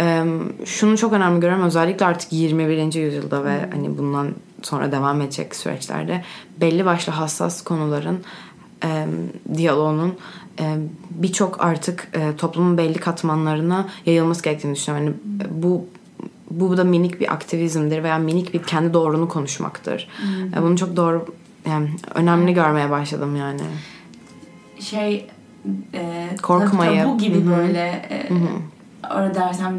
Ee, 0.00 0.24
şunu 0.64 0.98
çok 0.98 1.12
önemli 1.12 1.40
görüyorum 1.40 1.66
özellikle 1.66 2.06
artık 2.06 2.32
21. 2.32 2.94
yüzyılda 2.94 3.44
ve 3.44 3.70
hani 3.72 3.98
bundan 3.98 4.28
sonra 4.62 4.92
devam 4.92 5.20
edecek 5.20 5.56
süreçlerde 5.56 6.24
belli 6.60 6.84
başlı 6.84 7.12
hassas 7.12 7.62
konuların 7.62 8.20
e, 8.84 9.06
diyaloğunun 9.54 10.14
birçok 11.10 11.64
artık 11.64 12.08
e, 12.14 12.36
toplumun 12.36 12.78
belli 12.78 12.98
katmanlarına 12.98 13.86
yayılması 14.06 14.42
gerektiğini 14.42 14.74
düşünüyorum. 14.74 15.06
Yani 15.06 15.50
bu 15.62 15.86
bu 16.50 16.76
da 16.76 16.84
minik 16.84 17.20
bir 17.20 17.32
aktivizmdir 17.32 18.02
veya 18.02 18.18
minik 18.18 18.54
bir 18.54 18.62
kendi 18.62 18.94
doğrunu 18.94 19.28
konuşmaktır. 19.28 20.08
E, 20.58 20.62
Bunu 20.62 20.76
çok 20.76 20.96
doğru 20.96 21.26
yani 21.68 21.88
önemli 22.14 22.54
görmeye 22.54 22.90
başladım 22.90 23.36
yani. 23.36 23.60
şey 24.80 25.26
e, 25.94 26.28
Korkmayıp. 26.42 27.04
tabu 27.04 27.18
gibi 27.18 27.36
Hı 27.40 27.40
hı. 27.40 27.56
böyle 27.58 28.08
e, 28.10 29.34
dersem 29.34 29.74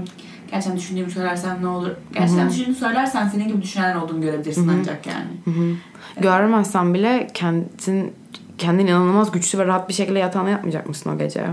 gerçekten 0.52 0.78
düşündüğümü 0.78 1.12
söylersem 1.12 1.58
ne 1.62 1.68
olur? 1.68 1.90
Gerçekten 2.14 2.50
düşündüğünü 2.50 2.76
söylersen 2.76 3.28
senin 3.28 3.48
gibi 3.48 3.62
düşünenler 3.62 3.96
olduğunu 3.96 4.22
görebilirsin 4.22 4.72
ancak 4.80 5.06
yani. 5.08 5.28
Görmezsen 6.22 6.94
bile 6.94 7.28
kendin 7.34 8.14
kendin 8.60 8.88
inanılmaz 8.88 9.32
güçlü 9.32 9.60
ve 9.60 9.66
rahat 9.66 9.90
bir 9.90 9.94
şekilde 9.94 10.20
yatağına 10.20 10.50
yatmayacak 10.50 10.88
mısın 10.88 11.10
o 11.16 11.18
gece? 11.18 11.46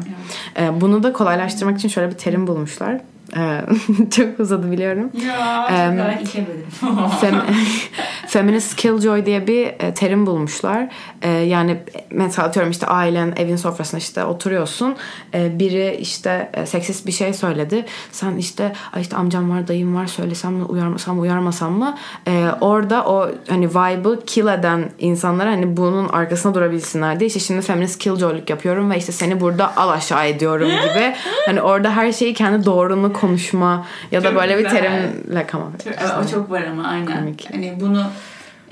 E, 0.58 0.80
bunu 0.80 1.02
da 1.02 1.12
kolaylaştırmak 1.12 1.78
için 1.78 1.88
şöyle 1.88 2.10
bir 2.10 2.16
terim 2.16 2.46
bulmuşlar. 2.46 3.00
E, 3.36 3.60
çok 4.16 4.40
uzadı 4.40 4.70
biliyorum. 4.72 5.10
Ya 5.26 5.66
Em, 5.70 5.96
çok 5.96 6.06
gayet 6.06 6.28
işemedim. 6.28 6.64
Fem- 7.20 7.42
Feminist 8.26 8.76
killjoy 8.76 9.26
diye 9.26 9.46
bir 9.46 9.66
e, 9.66 9.94
terim 9.94 10.26
bulmuşlar. 10.26 10.88
E, 11.22 11.30
yani 11.30 11.76
mesela 12.10 12.48
atıyorum 12.48 12.70
işte 12.70 12.86
ailen 12.86 13.34
evin 13.36 13.56
sofrasında 13.56 13.98
işte 13.98 14.24
oturuyorsun. 14.24 14.96
E, 15.34 15.58
biri 15.58 15.96
işte 16.00 16.50
e, 16.54 16.66
seksist 16.66 17.06
bir 17.06 17.12
şey 17.12 17.32
söyledi. 17.34 17.84
Sen 18.12 18.36
işte 18.36 18.72
işte 19.00 19.16
amcam 19.16 19.50
var 19.50 19.68
dayım 19.68 19.96
var 19.96 20.06
söylesem 20.06 20.52
mi 20.52 20.64
uyarmasam 20.64 21.16
mı 21.16 21.22
uyarmasam 21.22 21.72
mı? 21.72 21.96
E, 22.28 22.46
orada 22.60 23.04
o 23.04 23.28
hani 23.48 23.68
vibe'ı 23.70 24.24
kill 24.26 24.46
eden 24.46 24.90
insanlar 24.98 25.48
hani 25.48 25.76
bunun 25.76 26.08
arkasına 26.08 26.54
durabilsinler 26.54 27.20
diye 27.20 27.28
işte 27.28 27.40
şimdi 27.40 27.62
feminist 27.62 27.98
killjoyluk 27.98 28.50
yapıyorum 28.50 28.90
ve 28.90 28.98
işte 28.98 29.12
seni 29.12 29.40
burada 29.40 29.76
al 29.76 29.88
aşağı 29.88 30.26
ediyorum 30.28 30.68
gibi. 30.68 31.14
Hani 31.46 31.62
orada 31.62 31.96
her 31.96 32.12
şeyi 32.12 32.34
kendi 32.34 32.66
doğrunu 32.66 33.12
konuşma 33.20 33.86
ya 34.10 34.24
da 34.24 34.28
Çok 34.28 34.36
böyle 34.40 34.58
bir 34.58 34.64
güzel. 34.64 34.80
terimle 34.80 35.46
come 35.52 35.64
up. 35.64 35.84
Çok- 35.84 36.24
o 36.24 36.28
çok 36.30 36.50
var 36.50 36.62
ama 36.62 36.84
aynen. 36.88 37.18
Komik. 37.18 37.48
Hani 37.54 37.76
bunu 37.80 38.06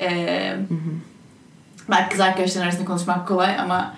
Ee, 0.00 0.56
belki 1.90 2.08
kız 2.08 2.20
arkadaşların 2.20 2.66
arasında 2.66 2.84
konuşmak 2.84 3.28
kolay 3.28 3.58
ama 3.60 3.94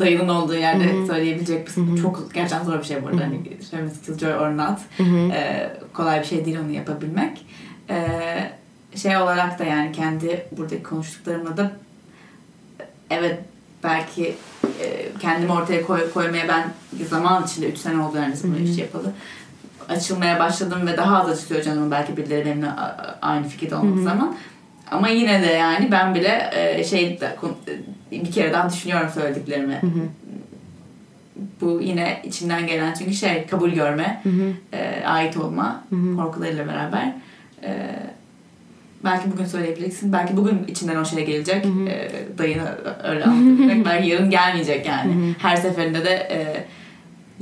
dayının 0.00 0.28
olduğu 0.28 0.54
yerde 0.54 1.06
söyleyebilecek 1.06 1.68
bir 1.76 2.02
çok 2.02 2.34
gerçekten 2.34 2.64
zor 2.64 2.78
bir 2.78 2.84
şey 2.84 3.02
bu 3.02 3.08
arada. 3.08 3.20
Hani 3.20 3.58
feminist 3.70 4.06
killjoy 4.06 4.34
or 4.34 4.50
not. 4.56 4.78
Ee, 5.32 5.70
kolay 5.94 6.20
bir 6.20 6.24
şey 6.26 6.44
değil 6.44 6.58
onu 6.64 6.70
yapabilmek. 6.72 7.46
Ee, 7.90 8.50
şey 8.96 9.16
olarak 9.16 9.58
da 9.58 9.64
yani 9.64 9.92
kendi 9.92 10.46
buradaki 10.52 10.82
konuştuklarımla 10.82 11.56
da 11.56 11.72
evet 13.10 13.38
belki 13.84 14.34
e, 14.80 15.08
kendimi 15.20 15.52
ortaya 15.52 15.82
koy, 15.86 16.12
koymaya 16.12 16.48
ben 16.48 16.64
zaman 17.10 17.44
içinde 17.44 17.68
3 17.68 17.78
sene 17.78 18.00
oldu 18.02 18.16
yani 18.16 18.34
bunu 18.42 18.58
iş 18.58 18.78
yapalı. 18.78 19.12
Açılmaya 19.88 20.38
başladım 20.40 20.86
ve 20.86 20.96
daha 20.96 21.20
az 21.20 21.28
açılıyor 21.28 21.64
canım 21.64 21.90
belki 21.90 22.16
birileri 22.16 22.46
benimle 22.46 22.68
aynı 23.22 23.48
fikirde 23.48 23.76
olmadığı 23.76 24.02
zaman. 24.02 24.34
Ama 24.90 25.08
yine 25.08 25.42
de 25.42 25.46
yani 25.46 25.88
ben 25.92 26.14
bile 26.14 26.50
e, 26.54 26.84
şey 26.84 27.20
de- 27.20 27.36
bir 28.10 28.32
kere 28.32 28.52
daha 28.52 28.70
düşünüyorum 28.70 29.08
söylediklerimi. 29.14 29.80
Bu 31.60 31.80
yine 31.82 32.20
içinden 32.24 32.66
gelen 32.66 32.94
çünkü 32.98 33.14
şey 33.14 33.46
kabul 33.46 33.70
görme, 33.70 34.22
e, 34.72 35.02
ait 35.06 35.36
olma 35.36 35.84
korkularıyla 36.16 36.66
beraber. 36.66 37.12
E, 37.64 37.88
belki 39.04 39.32
bugün 39.32 39.44
söyleyebileceksin. 39.44 40.12
Belki 40.12 40.36
bugün 40.36 40.64
içinden 40.68 40.96
o 40.96 41.04
şey 41.04 41.26
gelecek. 41.26 41.64
E, 41.88 42.10
dayını 42.38 42.68
öyle 43.04 43.24
anlatabilmek. 43.24 43.86
belki 43.86 44.08
yarın 44.08 44.30
gelmeyecek 44.30 44.86
yani. 44.86 45.34
Her 45.38 45.56
seferinde 45.56 46.04
de 46.04 46.10
e, 46.14 46.64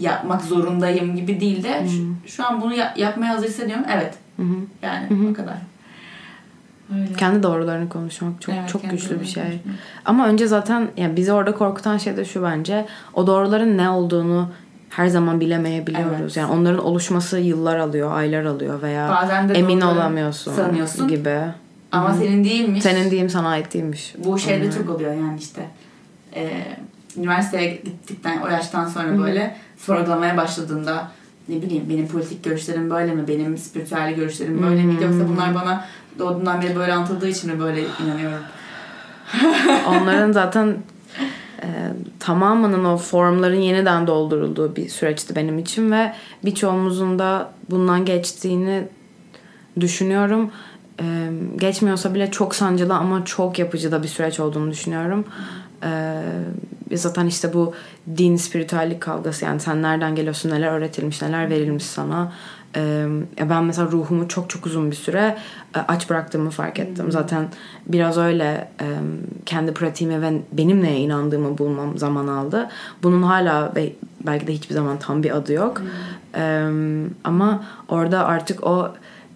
yapmak 0.01 0.43
zorundayım 0.43 1.17
gibi 1.17 1.41
değil 1.41 1.63
de 1.63 1.87
şu, 1.89 2.31
şu 2.31 2.47
an 2.47 2.61
bunu 2.61 2.75
ya- 2.75 2.95
yapmaya 2.97 3.35
hazır 3.35 3.47
hissediyorum. 3.49 3.85
Evet. 3.93 4.15
Yani 4.83 5.31
o 5.31 5.35
kadar. 5.35 5.57
Öyle. 6.95 7.13
Kendi 7.13 7.43
doğrularını 7.43 7.89
konuşmak 7.89 8.43
çok 8.43 8.55
Evet, 8.55 8.69
çok 8.69 8.91
güçlü 8.91 9.21
bir 9.21 9.27
şey. 9.27 9.43
konuşmak. 9.43 9.75
Ama 10.05 10.27
önce 10.29 10.47
zaten 10.47 10.89
yani 10.97 11.17
bizi 11.17 11.33
orada 11.33 11.55
korkutan 11.55 11.99
şey 11.99 12.17
de 12.17 12.25
şu 12.25 12.43
bence. 12.43 12.87
O 13.15 13.27
doğruların 13.27 13.79
ne 13.79 13.91
olduğunu 13.91 14.49
her 14.91 15.07
zaman 15.07 15.41
bilemeyebiliyoruz. 15.41 16.21
Evet. 16.21 16.37
Yani 16.37 16.53
onların 16.53 16.85
oluşması 16.85 17.39
yıllar 17.39 17.77
alıyor, 17.79 18.13
aylar 18.17 18.45
alıyor 18.45 18.83
veya 18.83 19.09
Bazen 19.09 19.49
de 19.49 19.53
emin 19.53 19.81
olamıyorsun 19.81 20.53
sanıyorsun. 20.53 21.09
gibi. 21.09 21.39
Ama 21.93 22.15
senin 22.15 22.45
değilmiş. 22.45 22.83
Senin 22.83 23.11
diyeyim 23.11 23.31
sana 23.31 23.49
ait 23.49 23.75
değilmiş. 23.75 24.15
Bu 24.25 24.39
şeyde 24.39 24.73
çok 24.73 24.91
oluyor 24.91 25.15
yani 25.15 25.39
işte. 25.39 25.63
Ee, 26.35 26.51
üniversiteye 27.17 27.71
gittikten 27.85 28.41
o 28.41 28.49
yaştan 28.49 28.89
sonra 28.89 29.19
böyle 29.19 29.57
sorgulamaya 29.87 30.37
başladığında 30.37 31.11
ne 31.49 31.63
bileyim 31.63 31.85
benim 31.89 32.09
politik 32.09 32.45
görüşlerim 32.45 32.91
böyle 32.91 33.15
mi? 33.15 33.29
Benim 33.29 33.59
spiritüel 33.59 34.15
görüşlerim 34.15 34.63
böyle 34.63 34.83
miydi? 34.83 35.05
Yoksa 35.05 35.29
bunlar 35.29 35.55
bana 35.55 35.85
doğduğumdan 36.19 36.63
beri 36.63 36.77
böyle 36.77 36.93
anlatıldığı 36.93 37.29
için 37.29 37.55
mi 37.55 37.61
böyle 37.61 37.81
inanıyorum? 38.05 38.45
Onların 39.89 40.33
zaten 40.33 40.77
e, 41.63 41.69
tamamının 42.21 42.85
o 42.85 42.97
formların 42.97 43.61
yeniden 43.61 44.07
doldurulduğu 44.07 44.77
bir 44.77 44.89
süreçti 44.89 45.37
benim 45.37 45.59
için 45.59 45.93
ve 45.93 46.13
birçoğumuzun 46.45 47.19
da 47.19 47.53
bundan 47.71 48.05
geçtiğini 48.05 48.89
düşünüyorum. 49.81 50.51
E, 51.01 51.31
geçmiyorsa 51.57 52.15
bile 52.15 52.31
çok 52.31 52.55
sancılı 52.55 52.95
ama 52.95 53.25
çok 53.25 53.59
yapıcı 53.59 53.93
da 53.93 54.03
bir 54.03 54.09
süreç 54.09 54.41
olduğunu 54.41 54.71
düşünüyorum. 54.71 55.25
E, 55.85 56.97
zaten 56.97 57.27
işte 57.27 57.55
bu 57.55 57.75
din 58.17 58.37
spiritüellik 58.37 59.01
kavgası 59.01 59.45
yani 59.45 59.61
sen 59.61 59.83
nereden 59.83 60.15
geliyorsun 60.15 60.51
neler 60.51 60.73
öğretilmiş 60.73 61.23
neler 61.23 61.51
verilmiş 61.51 61.85
sana. 61.85 62.33
E, 62.77 62.81
ya 63.39 63.51
ben 63.51 63.65
mesela 63.65 63.91
ruhumu 63.91 64.29
çok 64.29 64.51
çok 64.51 64.67
uzun 64.67 64.91
bir 64.91 64.97
süre 64.97 65.39
aç 65.89 66.11
bıraktığımı 66.11 66.51
fark 66.51 66.79
ettim. 66.79 67.13
Zaten 67.13 67.49
biraz 67.87 68.19
öyle 68.19 68.69
kendi 69.47 69.75
pratiğimi 69.75 70.23
ve 70.23 70.43
benim 70.53 70.83
neye 70.83 70.99
inandığımı 70.99 71.59
bulmam 71.59 71.99
zaman 71.99 72.27
aldı. 72.27 72.69
Bunun 73.03 73.23
hala 73.23 73.73
belki 74.27 74.47
de 74.47 74.53
hiçbir 74.53 74.75
zaman 74.75 74.99
tam 74.99 75.23
bir 75.23 75.37
adı 75.37 75.53
yok. 75.53 75.83
E, 76.35 76.69
ama 77.25 77.65
orada 77.89 78.27
artık 78.27 78.67
o 78.67 78.93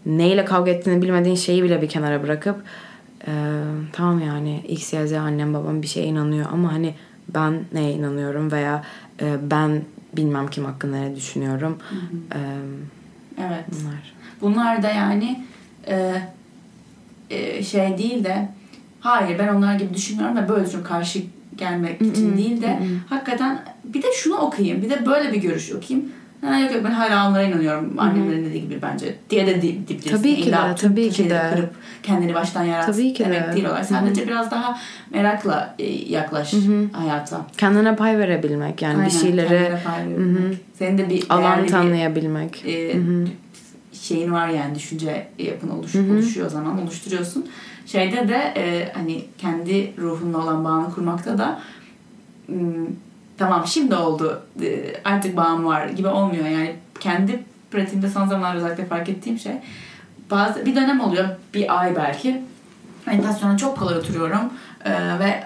neyle 0.06 0.44
kavga 0.44 0.70
ettiğini 0.70 1.02
bilmediğin 1.02 1.36
şeyi 1.36 1.62
bile 1.62 1.82
bir 1.82 1.88
kenara 1.88 2.22
bırakıp 2.22 2.56
e, 3.26 3.32
tamam 3.92 4.20
yani 4.20 4.64
X, 4.68 4.92
Y, 4.92 5.06
Z 5.06 5.12
annem 5.12 5.54
babam 5.54 5.82
bir 5.82 5.86
şeye 5.86 6.06
inanıyor 6.06 6.46
ama 6.52 6.72
hani 6.72 6.94
ben 7.34 7.64
neye 7.72 7.92
inanıyorum 7.92 8.52
veya 8.52 8.84
e, 9.20 9.50
ben 9.50 9.82
bilmem 10.16 10.48
kim 10.48 10.64
hakkında 10.64 10.96
ne 10.96 11.16
düşünüyorum. 11.16 11.78
E, 12.34 12.38
Evet. 13.42 13.64
bunlar. 13.72 14.14
Bunlar 14.40 14.82
da 14.82 14.90
yani 14.90 15.44
e, 15.86 16.22
e, 17.30 17.62
şey 17.62 17.98
değil 17.98 18.24
de 18.24 18.48
hayır 19.00 19.38
ben 19.38 19.48
onlar 19.48 19.74
gibi 19.74 19.94
düşünmüyorum 19.94 20.36
ve 20.36 20.48
böyle 20.48 20.66
düşünüyorum 20.66 20.82
karşı 20.88 21.22
gelmek 21.56 22.02
için 22.02 22.36
değil 22.36 22.62
de 22.62 22.78
hakikaten 23.08 23.62
bir 23.84 24.02
de 24.02 24.06
şunu 24.14 24.36
okuyayım 24.36 24.82
bir 24.82 24.90
de 24.90 25.06
böyle 25.06 25.32
bir 25.32 25.40
görüş 25.40 25.72
okuyayım. 25.72 26.12
Ha, 26.44 26.58
yok 26.58 26.72
yok 26.72 26.84
ben 26.84 26.90
hala 26.90 27.28
onlara 27.28 27.42
inanıyorum. 27.42 27.94
Annemlerin 27.98 28.44
dediği 28.44 28.60
gibi 28.62 28.78
bence. 28.82 29.14
Diye 29.30 29.46
de 29.46 29.54
di- 29.62 29.88
diyebilirsin. 29.88 30.16
Tabii 30.16 30.36
ki 30.40 30.52
de, 30.52 30.56
tabii 30.80 31.10
ki 31.10 31.30
de. 31.30 31.42
Kırıp 31.54 31.70
kendini 32.02 32.34
baştan 32.34 32.64
yarat 32.64 32.86
Tabii 32.86 33.12
ki 33.14 33.24
demek 33.24 33.48
de. 33.48 33.52
değil 33.52 33.64
olay. 33.64 33.84
Sadece 33.84 34.26
biraz 34.26 34.50
daha 34.50 34.78
merakla 35.10 35.74
e, 35.78 35.84
yaklaş 35.92 36.54
hayata. 36.92 37.40
Kendine 37.58 37.96
pay 37.96 38.18
verebilmek 38.18 38.82
yani 38.82 38.94
Aynen, 38.94 39.06
bir 39.06 39.10
şeyleri 39.10 39.48
kendine 39.48 39.80
pay 39.84 39.98
vermek. 40.08 40.58
Senin 40.78 40.98
de 40.98 41.10
bir 41.10 41.24
alan 41.28 41.42
değerli 41.52 41.64
bir- 41.64 41.68
tanıyabilmek. 41.72 42.64
e, 42.66 42.94
şeyin 43.92 44.32
var 44.32 44.48
yani 44.48 44.74
düşünce 44.74 45.26
yapın 45.38 45.68
oluş, 45.68 45.94
oluşuyor 45.96 46.46
o 46.46 46.50
zaman 46.50 46.82
oluşturuyorsun. 46.82 47.46
Şeyde 47.86 48.28
de 48.28 48.52
e, 48.56 48.92
hani 48.94 49.24
kendi 49.38 49.92
ruhunla 49.98 50.38
olan 50.38 50.64
bağını 50.64 50.94
kurmakta 50.94 51.38
da 51.38 51.60
tamam 53.38 53.66
şimdi 53.66 53.94
oldu 53.94 54.42
e, 54.62 54.96
artık 55.04 55.36
bağım 55.36 55.64
var 55.66 55.86
gibi 55.86 56.08
olmuyor. 56.08 56.44
Yani 56.44 56.76
kendi 57.00 57.42
pratiğimde 57.70 58.08
son 58.08 58.26
zamanlarda 58.26 58.58
özellikle 58.58 58.86
fark 58.86 59.08
ettiğim 59.08 59.38
şey 59.38 59.52
bazı 60.30 60.66
bir 60.66 60.76
dönem 60.76 61.00
oluyor 61.00 61.28
bir 61.54 61.80
ay 61.80 61.96
belki 61.96 62.42
meditasyona 63.06 63.56
çok 63.56 63.78
kolay 63.78 63.98
oturuyorum 63.98 64.52
e, 64.84 65.18
ve 65.18 65.44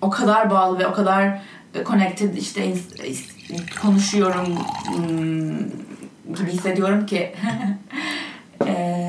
o 0.00 0.10
kadar 0.10 0.50
bağlı 0.50 0.78
ve 0.78 0.86
o 0.86 0.92
kadar 0.92 1.42
connected 1.86 2.36
işte 2.36 2.74
konuşuyorum 3.82 4.46
hmm, 4.86 5.58
gibi 6.36 6.50
hissediyorum 6.50 7.06
ki 7.06 7.32
e, 8.66 9.08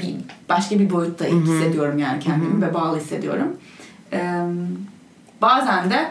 bir, 0.00 0.14
başka 0.48 0.78
bir 0.78 0.90
boyutta 0.90 1.24
hissediyorum 1.24 1.98
yani 1.98 2.20
kendimi 2.20 2.62
ve 2.62 2.74
bağlı 2.74 3.00
hissediyorum. 3.00 3.56
Bazen 5.42 5.90
de 5.90 6.06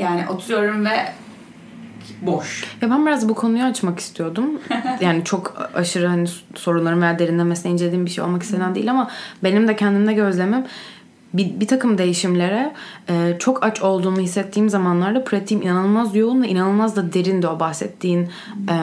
yani 0.00 0.28
oturuyorum 0.28 0.84
ve 0.84 1.12
boş. 2.22 2.64
Ya 2.82 2.90
ben 2.90 3.06
biraz 3.06 3.28
bu 3.28 3.34
konuyu 3.34 3.64
açmak 3.64 3.98
istiyordum. 3.98 4.60
yani 5.00 5.24
çok 5.24 5.70
aşırı 5.74 6.06
hani 6.06 6.28
soruların 6.54 7.02
veya 7.02 7.18
derinlemesine 7.18 7.72
incelediğim 7.72 8.06
bir 8.06 8.10
şey 8.10 8.24
olmak 8.24 8.42
istenen 8.42 8.74
değil 8.74 8.90
ama 8.90 9.10
benim 9.44 9.68
de 9.68 9.76
kendimde 9.76 10.12
gözlemim 10.12 10.64
bir, 11.34 11.60
bir 11.60 11.66
takım 11.66 11.98
değişimlere 11.98 12.72
e, 13.08 13.36
çok 13.38 13.64
aç 13.64 13.82
olduğumu 13.82 14.20
hissettiğim 14.20 14.70
zamanlarda 14.70 15.24
pratiğim 15.24 15.62
inanılmaz 15.62 16.16
yoğun 16.16 16.42
ve 16.42 16.48
inanılmaz 16.48 16.96
da 16.96 17.12
derin 17.12 17.42
de 17.42 17.48
o 17.48 17.60
bahsettiğin 17.60 18.28
e, 18.70 18.74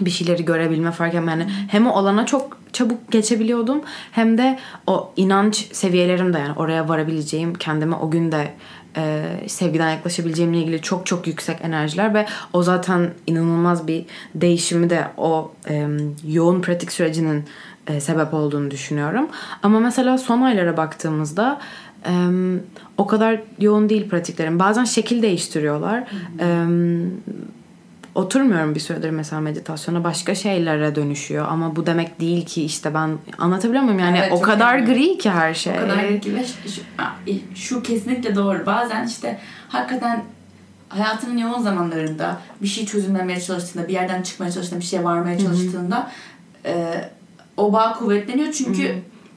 bir 0.00 0.10
şeyleri 0.10 0.44
görebilme 0.44 0.90
fark 0.90 1.14
etme. 1.14 1.30
Yani 1.30 1.46
hem 1.68 1.86
o 1.86 1.90
alana 1.90 2.26
çok 2.26 2.58
çabuk 2.72 3.12
geçebiliyordum 3.12 3.80
hem 4.12 4.38
de 4.38 4.58
o 4.86 5.12
inanç 5.16 5.68
seviyelerim 5.72 6.32
de 6.32 6.38
yani 6.38 6.52
oraya 6.52 6.88
varabileceğim 6.88 7.54
kendime 7.54 7.96
o 7.96 8.10
gün 8.10 8.32
de 8.32 8.52
e, 8.96 9.24
sevgiden 9.46 9.90
yaklaşabileceğimle 9.90 10.58
ilgili 10.58 10.82
çok 10.82 11.06
çok 11.06 11.26
yüksek 11.26 11.56
enerjiler 11.62 12.14
ve 12.14 12.26
o 12.52 12.62
zaten 12.62 13.10
inanılmaz 13.26 13.86
bir 13.86 14.04
değişimi 14.34 14.90
de 14.90 15.06
o 15.16 15.52
e, 15.68 15.86
yoğun 16.28 16.60
pratik 16.60 16.92
sürecinin 16.92 17.44
e, 17.86 18.00
sebep 18.00 18.34
olduğunu 18.34 18.70
düşünüyorum. 18.70 19.28
Ama 19.62 19.80
mesela 19.80 20.18
son 20.18 20.40
aylara 20.40 20.76
baktığımızda 20.76 21.60
e, 22.06 22.12
o 22.96 23.06
kadar 23.06 23.40
yoğun 23.58 23.88
değil 23.88 24.08
pratiklerim. 24.08 24.58
Bazen 24.58 24.84
şekil 24.84 25.22
değiştiriyorlar. 25.22 26.04
E, 26.40 26.66
oturmuyorum 28.16 28.74
bir 28.74 28.80
süredir 28.80 29.10
mesela 29.10 29.40
meditasyona 29.40 30.04
başka 30.04 30.34
şeylere 30.34 30.94
dönüşüyor 30.94 31.46
ama 31.48 31.76
bu 31.76 31.86
demek 31.86 32.20
değil 32.20 32.46
ki 32.46 32.64
işte 32.64 32.94
ben 32.94 33.10
anlatabiliyor 33.38 33.82
muyum 33.82 33.98
yani 33.98 34.18
Evet, 34.18 34.32
o 34.32 34.40
kadar 34.40 34.78
iyi. 34.78 34.84
gri 34.86 35.18
ki 35.18 35.30
her 35.30 35.54
şey. 35.54 35.72
O 35.72 35.80
kadar 35.80 36.04
ilgi 36.04 36.34
ve 36.34 36.44
şu, 36.44 37.36
şu- 37.54 37.82
kesinlikle 37.82 38.34
doğru. 38.34 38.66
Bazen 38.66 39.06
işte 39.06 39.38
hakikaten 39.68 40.24
hayatının 40.88 41.38
yoğun 41.38 41.62
zamanlarında 41.62 42.40
bir 42.62 42.66
şey 42.66 42.86
çözümlemeye 42.86 43.40
çalıştığında, 43.40 43.88
bir 43.88 43.92
yerden 43.92 44.22
çıkmaya 44.22 44.52
çalıştığında, 44.52 44.80
bir 44.80 44.84
şeye 44.84 45.04
varmaya 45.04 45.38
çalıştığında 45.38 46.10
e, 46.66 46.94
o 47.56 47.72
bağ 47.72 47.92
kuvvetleniyor 47.92 48.52
çünkü 48.52 48.94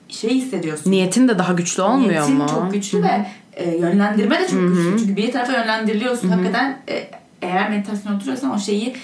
şey 0.09 0.29
hissediyorsun. 0.29 0.91
Niyetin 0.91 1.27
de 1.27 1.39
daha 1.39 1.53
güçlü 1.53 1.81
olmuyor 1.83 2.09
Niyetin 2.11 2.35
mu? 2.35 2.45
çok 2.49 2.73
güçlü 2.73 3.03
ve 3.03 3.25
e, 3.53 3.77
yönlendirme 3.77 4.39
de 4.39 4.47
çok 4.47 4.59
güçlü. 4.59 4.99
Çünkü 4.99 5.15
bir 5.15 5.31
tarafa 5.31 5.53
yönlendiriliyorsun. 5.53 6.29
Hakikaten 6.29 6.77
e, 6.89 7.18
eğer 7.41 7.69
meditasyon 7.69 8.15
oturuyorsan 8.15 8.51
o 8.51 8.59
şeyi 8.59 8.95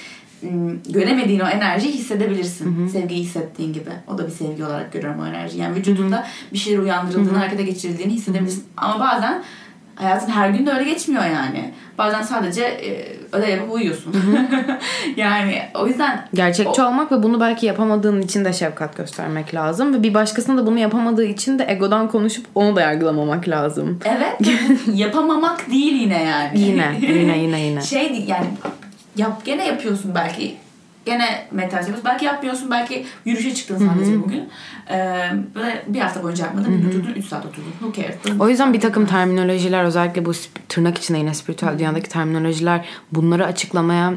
göremediğin 0.89 1.39
o 1.39 1.47
enerjiyi 1.47 1.93
hissedebilirsin. 1.93 2.87
Sevgiyi 2.87 3.23
hissettiğin 3.23 3.73
gibi. 3.73 3.89
O 4.07 4.17
da 4.17 4.27
bir 4.27 4.31
sevgi 4.31 4.65
olarak 4.65 4.93
görüyorum 4.93 5.21
o 5.21 5.27
enerjiyi. 5.27 5.61
Yani 5.61 5.75
vücudunda 5.75 6.27
bir 6.53 6.57
şeyler 6.57 6.79
uyandırıldığını, 6.79 7.37
harekete 7.37 7.63
geçirildiğini 7.63 8.13
hissedebilirsin. 8.13 8.63
Ama 8.77 8.99
bazen 8.99 9.43
hayatın 9.95 10.31
her 10.31 10.49
gün 10.49 10.65
de 10.65 10.71
öyle 10.71 10.83
geçmiyor 10.83 11.25
yani. 11.25 11.73
Bazen 11.97 12.21
sadece 12.21 12.63
e, 12.63 13.15
öyle 13.31 13.51
yapıp 13.51 13.73
uyuyorsun. 13.73 14.15
yani 15.15 15.61
o 15.75 15.87
yüzden 15.87 16.27
Gerçekçi 16.33 16.81
olmak 16.81 17.11
ve 17.11 17.23
bunu 17.23 17.39
belki 17.39 17.65
yapamadığın 17.65 18.21
için 18.21 18.45
de 18.45 18.53
şefkat 18.53 18.97
göstermek 18.97 19.53
lazım. 19.53 19.93
Ve 19.93 20.03
bir 20.03 20.13
başkasına 20.13 20.57
da 20.57 20.65
bunu 20.65 20.79
yapamadığı 20.79 21.25
için 21.25 21.59
de 21.59 21.65
egodan 21.69 22.07
konuşup 22.07 22.45
onu 22.55 22.75
da 22.75 22.81
yargılamamak 22.81 23.47
lazım. 23.47 23.99
evet 24.05 24.57
yapamamak 24.93 25.71
değil 25.71 26.01
yine 26.01 26.23
yani. 26.23 26.59
Yine, 26.59 26.97
yine, 27.01 27.37
yine, 27.37 27.59
yine. 27.59 27.81
şey 27.81 28.25
yani 28.27 28.47
yap 29.15 29.45
gene 29.45 29.67
yapıyorsun 29.67 30.15
belki 30.15 30.55
gene 31.05 31.47
meditasyon 31.51 31.79
yapıyorsun. 31.79 32.05
Belki 32.05 32.25
yapmıyorsun. 32.25 32.71
Belki 32.71 33.05
yürüyüşe 33.25 33.55
çıktın 33.55 33.77
sadece 33.77 34.23
bugün. 34.23 34.49
Ee, 34.89 35.31
böyle 35.55 35.83
bir 35.87 35.99
hafta 35.99 36.23
boyunca 36.23 36.45
yapmadın. 36.45 36.81
Bir 36.81 36.87
oturdun 36.87 37.13
3 37.13 37.25
saat 37.25 37.45
oturdun. 37.45 37.71
Who 37.79 37.93
cares? 37.93 38.15
O 38.39 38.49
yüzden 38.49 38.73
bir 38.73 38.81
takım 38.81 39.05
terminolojiler 39.05 39.83
özellikle 39.83 40.25
bu 40.25 40.31
tırnak 40.69 40.97
içinde 40.97 41.17
yine 41.17 41.33
spiritüel 41.33 41.79
dünyadaki 41.79 42.09
terminolojiler 42.09 42.85
bunları 43.11 43.45
açıklamaya 43.45 44.13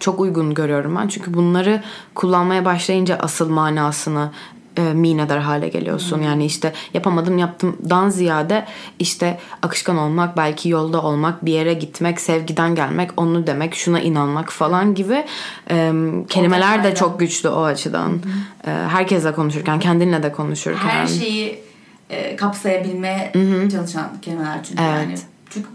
çok 0.00 0.20
uygun 0.20 0.54
görüyorum 0.54 0.96
ben. 0.96 1.08
Çünkü 1.08 1.34
bunları 1.34 1.82
kullanmaya 2.14 2.64
başlayınca 2.64 3.18
asıl 3.20 3.50
manasını 3.50 4.30
e, 4.76 4.82
mean 4.82 5.18
eder 5.18 5.38
hale 5.38 5.68
geliyorsun. 5.68 6.22
Yani 6.22 6.44
işte 6.44 6.72
yapamadım 6.94 7.38
yaptımdan 7.38 8.08
ziyade 8.08 8.66
işte 8.98 9.38
akışkan 9.62 9.98
olmak, 9.98 10.36
belki 10.36 10.68
yolda 10.68 11.02
olmak, 11.02 11.44
bir 11.44 11.52
yere 11.52 11.74
gitmek, 11.74 12.20
sevgiden 12.20 12.74
gelmek, 12.74 13.10
onu 13.16 13.46
demek, 13.46 13.74
şuna 13.74 14.00
inanmak 14.00 14.52
falan 14.52 14.94
gibi 14.94 15.24
e, 15.70 15.92
kelimeler 16.28 16.84
de 16.84 16.94
çok 16.94 17.20
güçlü 17.20 17.48
o 17.48 17.62
açıdan. 17.62 18.20
E, 18.66 18.70
herkesle 18.70 19.32
konuşurken, 19.32 19.80
kendinle 19.80 20.22
de 20.22 20.32
konuşurken. 20.32 20.88
Her 20.88 21.06
şeyi 21.06 21.62
e, 22.10 22.36
kapsayabilmeye 22.36 23.32
çalışan 23.72 24.10
kelimeler 24.22 24.64
çünkü 24.64 24.82
Evet. 24.82 25.02
yani. 25.02 25.14
Çünkü 25.50 25.68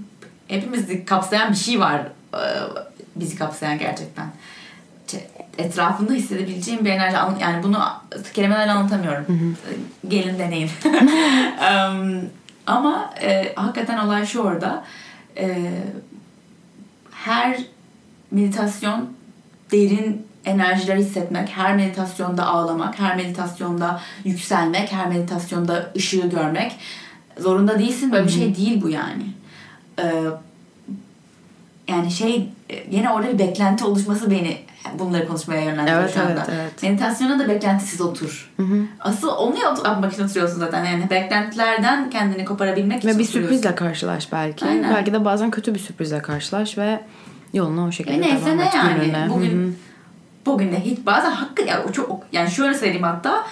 hepimizi 0.47 1.05
kapsayan 1.05 1.51
bir 1.51 1.57
şey 1.57 1.79
var. 1.79 2.01
e, 2.33 2.39
bizi 3.15 3.35
kapsayan 3.35 3.79
gerçekten. 3.79 4.25
Etrafında 5.57 6.13
hissedebileceğim 6.13 6.85
bir 6.85 6.89
enerji. 6.89 7.17
An- 7.17 7.39
Yani 7.41 7.63
bunu 7.63 7.79
kelimelerle 8.33 8.71
anlatamıyorum. 8.71 9.25
E, 10.03 10.07
Gelin 10.07 10.39
deneyin. 10.39 10.69
Em, 11.71 12.21
ama 12.67 13.13
e, 13.21 13.53
hakikaten 13.55 13.97
olay 14.05 14.25
şu 14.25 14.39
orada. 14.41 14.83
E, 15.37 15.71
her 17.11 17.57
meditasyon 18.31 19.09
derin 19.71 20.27
enerjiler 20.45 20.95
hissetmek, 20.97 21.49
her 21.49 21.75
meditasyonda 21.75 22.45
ağlamak, 22.47 22.99
her 22.99 23.15
meditasyonda 23.15 24.01
yükselmek, 24.25 24.91
her 24.91 25.07
meditasyonda 25.07 25.91
ışığı 25.95 26.29
görmek 26.29 26.75
zorunda 27.39 27.79
değilsin. 27.79 28.11
Böyle 28.11 28.27
bir 28.27 28.31
şey 28.31 28.55
değil 28.55 28.81
bu 28.81 28.89
yani. 28.89 29.23
Ee, 29.99 30.13
yani 31.87 32.11
şey 32.11 32.49
yine 32.91 33.09
orada 33.11 33.33
bir 33.33 33.39
beklenti 33.39 33.85
oluşması 33.85 34.31
beni 34.31 34.57
bunları 34.99 35.27
konuşmaya 35.27 35.61
yönlendiriyor 35.61 36.01
Evet, 36.01 36.13
şu 36.13 36.21
anda. 36.21 36.31
evet, 36.31 36.49
evet. 36.61 36.83
Meditasyona 36.83 37.39
da 37.39 37.47
beklentisiz 37.47 38.01
otur. 38.01 38.51
Asıl 38.99 39.27
onu 39.27 39.55
yapmak 39.59 40.13
için 40.13 40.23
oturuyorsun 40.23 40.59
zaten. 40.59 40.85
Yani 40.85 41.09
beklentilerden 41.09 42.09
kendini 42.09 42.45
koparabilmek 42.45 42.97
için 42.97 43.09
Ve 43.09 43.19
bir 43.19 43.23
sürprizle 43.25 43.75
karşılaş 43.75 44.31
belki. 44.31 44.65
Aynen. 44.65 44.95
Belki 44.95 45.13
de 45.13 45.25
bazen 45.25 45.51
kötü 45.51 45.73
bir 45.73 45.79
sürprizle 45.79 46.21
karşılaş 46.21 46.77
ve 46.77 46.99
yoluna 47.53 47.85
o 47.87 47.91
şekilde 47.91 48.15
E 48.17 48.21
neyse 48.21 48.45
devam 48.45 48.57
ne 48.57 48.69
yani. 48.75 49.01
gününe. 49.01 49.29
Bugün 49.29 49.63
Hı 49.63 49.67
hı. 49.67 49.71
bugün 50.45 50.71
de 50.71 50.79
hiç 50.79 51.05
bazen 51.05 51.31
hakkı 51.31 51.61
ya 51.61 51.83
o 51.89 51.91
çok 51.91 52.23
yani 52.31 52.51
şöyle 52.51 52.73
söyleyeyim 52.73 53.03
hatta 53.03 53.43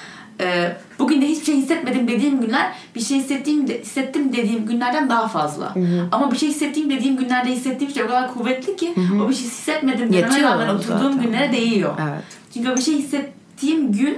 e, 0.41 0.77
bugün 0.99 1.22
de 1.22 1.27
hiçbir 1.27 1.45
şey 1.45 1.55
hissetmedim 1.55 2.07
dediğim 2.07 2.41
günler 2.41 2.72
bir 2.95 2.99
şey 2.99 3.18
hissettiğim 3.18 3.68
de, 3.68 3.81
hissettim 3.81 4.34
dediğim 4.34 4.65
günlerden 4.65 5.10
daha 5.10 5.27
fazla. 5.27 5.73
Ama 6.11 6.31
bir 6.31 6.38
şey 6.38 6.49
hissettiğim 6.49 6.89
dediğim 6.89 7.18
günlerde 7.18 7.51
hissettiğim 7.51 7.93
şey 7.93 8.03
o 8.03 8.07
kadar 8.07 8.34
kuvvetli 8.34 8.76
ki 8.76 8.93
o 9.26 9.30
bir 9.30 9.34
şey 9.35 9.45
hissetmedim 9.45 10.14
dememe 10.14 10.41
rağmen 10.41 10.68
oturduğum 10.69 11.14
zaten. 11.14 11.22
günlere 11.22 11.51
değiyor. 11.51 11.93
Evet. 12.01 12.23
Çünkü 12.53 12.72
o 12.72 12.76
bir 12.76 12.81
şey 12.81 12.95
hissettiğim 12.95 13.91
gün 13.91 14.18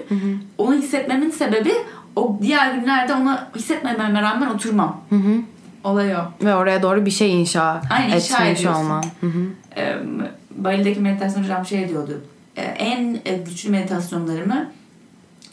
onu 0.57 0.73
hissetmemin 0.75 1.29
sebebi 1.29 1.73
o 2.15 2.39
diğer 2.41 2.73
günlerde 2.75 3.13
onu 3.13 3.37
hissetmememe 3.55 4.21
rağmen 4.21 4.47
oturmam. 4.47 5.01
Olay 5.83 6.15
o. 6.15 6.19
Ve 6.45 6.55
oraya 6.55 6.81
doğru 6.81 7.05
bir 7.05 7.11
şey 7.11 7.41
inşa 7.41 7.81
Aynen, 7.89 8.15
inşa 8.15 8.43
etmiş 8.45 8.59
ediyorsun. 8.59 8.81
olman. 8.81 9.03
Hı 9.21 9.27
hı. 9.27 9.79
e, 9.81 9.95
Bali'deki 10.55 10.99
meditasyon 10.99 11.43
hocam 11.43 11.65
şey 11.65 11.89
diyordu. 11.89 12.21
E, 12.55 12.61
en 12.61 13.17
e, 13.25 13.37
güçlü 13.37 13.69
meditasyonlarımı 13.69 14.69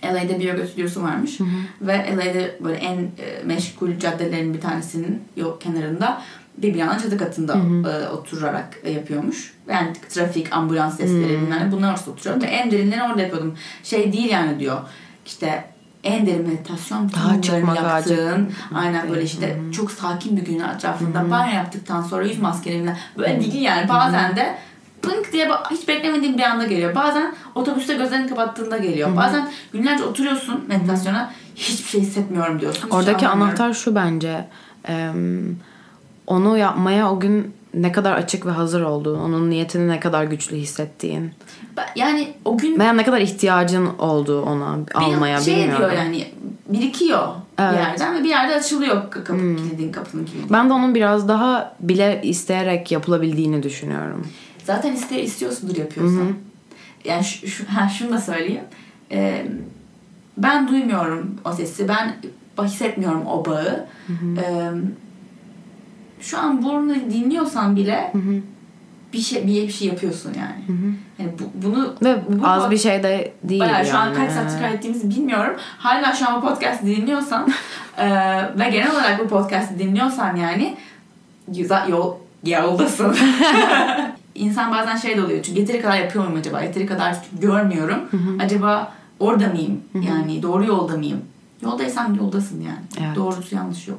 LA'de 0.05 0.39
bir 0.39 0.45
yoga 0.45 0.67
stüdyosu 0.67 1.03
varmış. 1.03 1.39
Ve 1.81 2.17
LA'de 2.17 2.59
böyle 2.65 2.77
en 2.77 2.97
e, 2.97 3.43
meşgul 3.45 3.99
caddelerin 3.99 4.55
bir 4.55 4.61
tanesinin 4.61 5.23
yol 5.37 5.61
kenarında 5.61 6.23
bir 6.59 6.75
binanın 6.75 6.99
çatı 6.99 7.19
katında 7.19 7.57
e, 7.91 8.09
oturarak 8.09 8.79
e, 8.85 8.91
yapıyormuş. 8.91 9.55
Yani 9.69 9.93
trafik, 10.09 10.53
ambulans 10.53 10.97
sesleri 10.97 11.39
bunlar, 11.47 11.73
bunlar 11.73 11.93
orada 11.93 12.11
oturuyorum. 12.11 12.43
Ve 12.43 12.47
en 12.47 12.71
derinlerini 12.71 13.05
orada 13.05 13.23
yapıyordum. 13.23 13.57
Şey 13.83 14.13
değil 14.13 14.31
yani 14.31 14.61
diyor. 14.61 14.81
İşte 15.27 15.65
en 16.05 16.27
derin 16.27 16.49
meditasyon 16.49 17.11
Daha 17.13 17.43
çıkmak 17.43 17.77
yaptığın 17.77 18.53
aynen 18.75 19.11
böyle 19.11 19.23
işte 19.23 19.59
çok 19.73 19.91
sakin 19.91 20.37
bir 20.37 20.45
gün 20.45 20.61
etrafında 20.61 21.31
banyo 21.31 21.55
yaptıktan 21.55 22.03
sonra 22.03 22.25
yüz 22.25 22.39
maskeleriyle 22.39 22.97
böyle 23.19 23.41
değil 23.41 23.63
yani 23.63 23.89
bazen 23.89 24.37
de 24.37 24.59
pınk 25.03 25.33
diye 25.33 25.49
hiç 25.71 25.89
beklemediğin 25.89 26.39
bir 26.39 26.43
anda 26.43 26.67
geliyor. 26.67 26.95
Bazen 26.95 27.35
otobüste 27.55 27.95
gözlerini 27.95 28.29
kapattığında 28.29 28.79
geliyor. 28.79 29.17
Bazen 29.17 29.51
günlerce 29.73 30.05
oturuyorsun 30.05 30.65
meditasyona 30.69 31.33
hiçbir 31.57 31.89
şey 31.89 32.01
hissetmiyorum 32.01 32.61
diyorsun. 32.61 32.91
Oradaki 32.91 33.27
anlamıyorum. 33.27 33.61
anahtar 33.61 33.73
şu 33.73 33.95
bence. 33.95 34.49
em, 34.85 35.57
onu 36.27 36.59
yapmaya 36.59 37.13
o 37.13 37.21
gün 37.21 37.55
ne 37.75 37.93
kadar 37.93 38.13
açık 38.13 38.47
ve 38.47 38.51
hazır 38.51 38.81
olduğun, 38.83 39.21
onun 39.21 39.51
niyetini 39.51 39.89
ne 39.89 40.01
kadar 40.01 40.25
güçlü 40.25 40.57
hissettiğin 40.57 41.31
Yani 41.97 42.35
o 42.45 42.59
gün 42.59 42.79
veya 42.79 42.93
ne 42.93 43.05
kadar 43.05 43.21
ihtiyacın 43.21 43.87
olduğu 43.99 44.43
ona 44.43 44.77
almaya 44.95 45.39
bir 45.39 45.43
şey 45.45 45.57
bilmiyorum. 45.57 45.79
diyor 45.79 45.93
yani 45.93 46.27
birikiyor 46.69 47.29
Evet. 47.59 47.73
bir 47.73 47.79
yerden 47.79 48.15
ve 48.15 48.25
bir 48.25 48.29
yerde 48.29 48.55
açılıyor 48.55 49.11
kapı, 49.11 49.33
kilidin 49.57 49.93
kapının 49.93 50.25
kilidi. 50.25 50.53
Ben 50.53 50.69
de 50.69 50.73
onun 50.73 50.95
biraz 50.95 51.29
daha 51.29 51.75
bile 51.81 52.21
isteyerek 52.23 52.93
yapılabildiğini 52.93 53.63
düşünüyorum. 53.63 54.27
Zaten 54.65 54.93
iste, 54.93 55.23
istiyorsundur 55.23 55.77
yapıyorsan. 55.77 56.33
Yani 57.05 57.25
şu, 57.25 57.47
şu, 57.49 57.65
ha, 57.65 57.89
şunu 57.89 58.13
da 58.13 58.21
söyleyeyim. 58.21 58.65
Ee, 59.11 59.47
ben 60.37 60.69
duymuyorum 60.69 61.41
o 61.45 61.53
sesi. 61.53 61.89
Ben 61.89 62.17
hissetmiyorum 62.65 63.27
o 63.27 63.45
bağı. 63.45 63.87
Ee, 64.39 64.71
şu 66.21 66.39
an 66.39 66.63
bunu 66.63 66.95
dinliyorsan 66.95 67.77
bile 67.77 68.13
bir 69.13 69.19
şey 69.19 69.47
bir, 69.47 69.69
bir 69.69 69.73
şey 69.73 69.89
yapıyorsun 69.89 70.33
yani. 70.39 70.63
Yani 71.19 71.31
bu, 71.39 71.67
bunu 71.67 71.95
Ve 72.03 72.21
bu 72.29 72.47
az 72.47 72.71
bir 72.71 72.79
şey 72.79 73.03
de 73.03 73.33
değil 73.43 73.61
Bayağı 73.61 73.79
yani. 73.79 73.89
şu 73.89 73.97
an 73.97 74.15
kaç 74.15 74.33
saattir 74.33 74.59
kaydettiğimizi 74.61 75.11
bilmiyorum. 75.11 75.57
Hala 75.79 76.13
şu 76.13 76.29
an 76.29 76.43
bu 76.43 76.49
podcast'ı 76.49 76.87
dinliyorsan 76.87 77.49
e, 77.99 78.07
ve 78.59 78.71
genel 78.71 78.93
olarak 78.93 79.19
bu 79.19 79.29
podcast'ı 79.29 79.79
dinliyorsan 79.79 80.37
yani 80.37 80.77
güzel 81.49 81.89
yol 81.89 82.15
yoldasın. 82.45 83.17
İnsan 84.35 84.73
bazen 84.73 84.97
şey 84.97 85.17
de 85.17 85.23
oluyor. 85.25 85.43
Çünkü 85.43 85.61
yeteri 85.61 85.83
kadar 85.83 85.97
yapıyor 85.97 86.25
muyum 86.25 86.41
acaba? 86.41 86.63
Yeteri 86.63 86.87
kadar 86.87 87.17
görmüyorum. 87.41 88.01
Acaba 88.41 88.93
orada 89.21 89.49
mıyım? 89.49 89.81
Yani 89.95 90.43
doğru 90.43 90.65
yolda 90.65 90.97
mıyım? 90.97 91.21
Yoldaysan 91.63 92.15
yoldasın 92.15 92.61
yani. 92.61 93.07
Evet. 93.07 93.17
Doğrusu 93.17 93.55
yanlış 93.55 93.89
yok. 93.89 93.99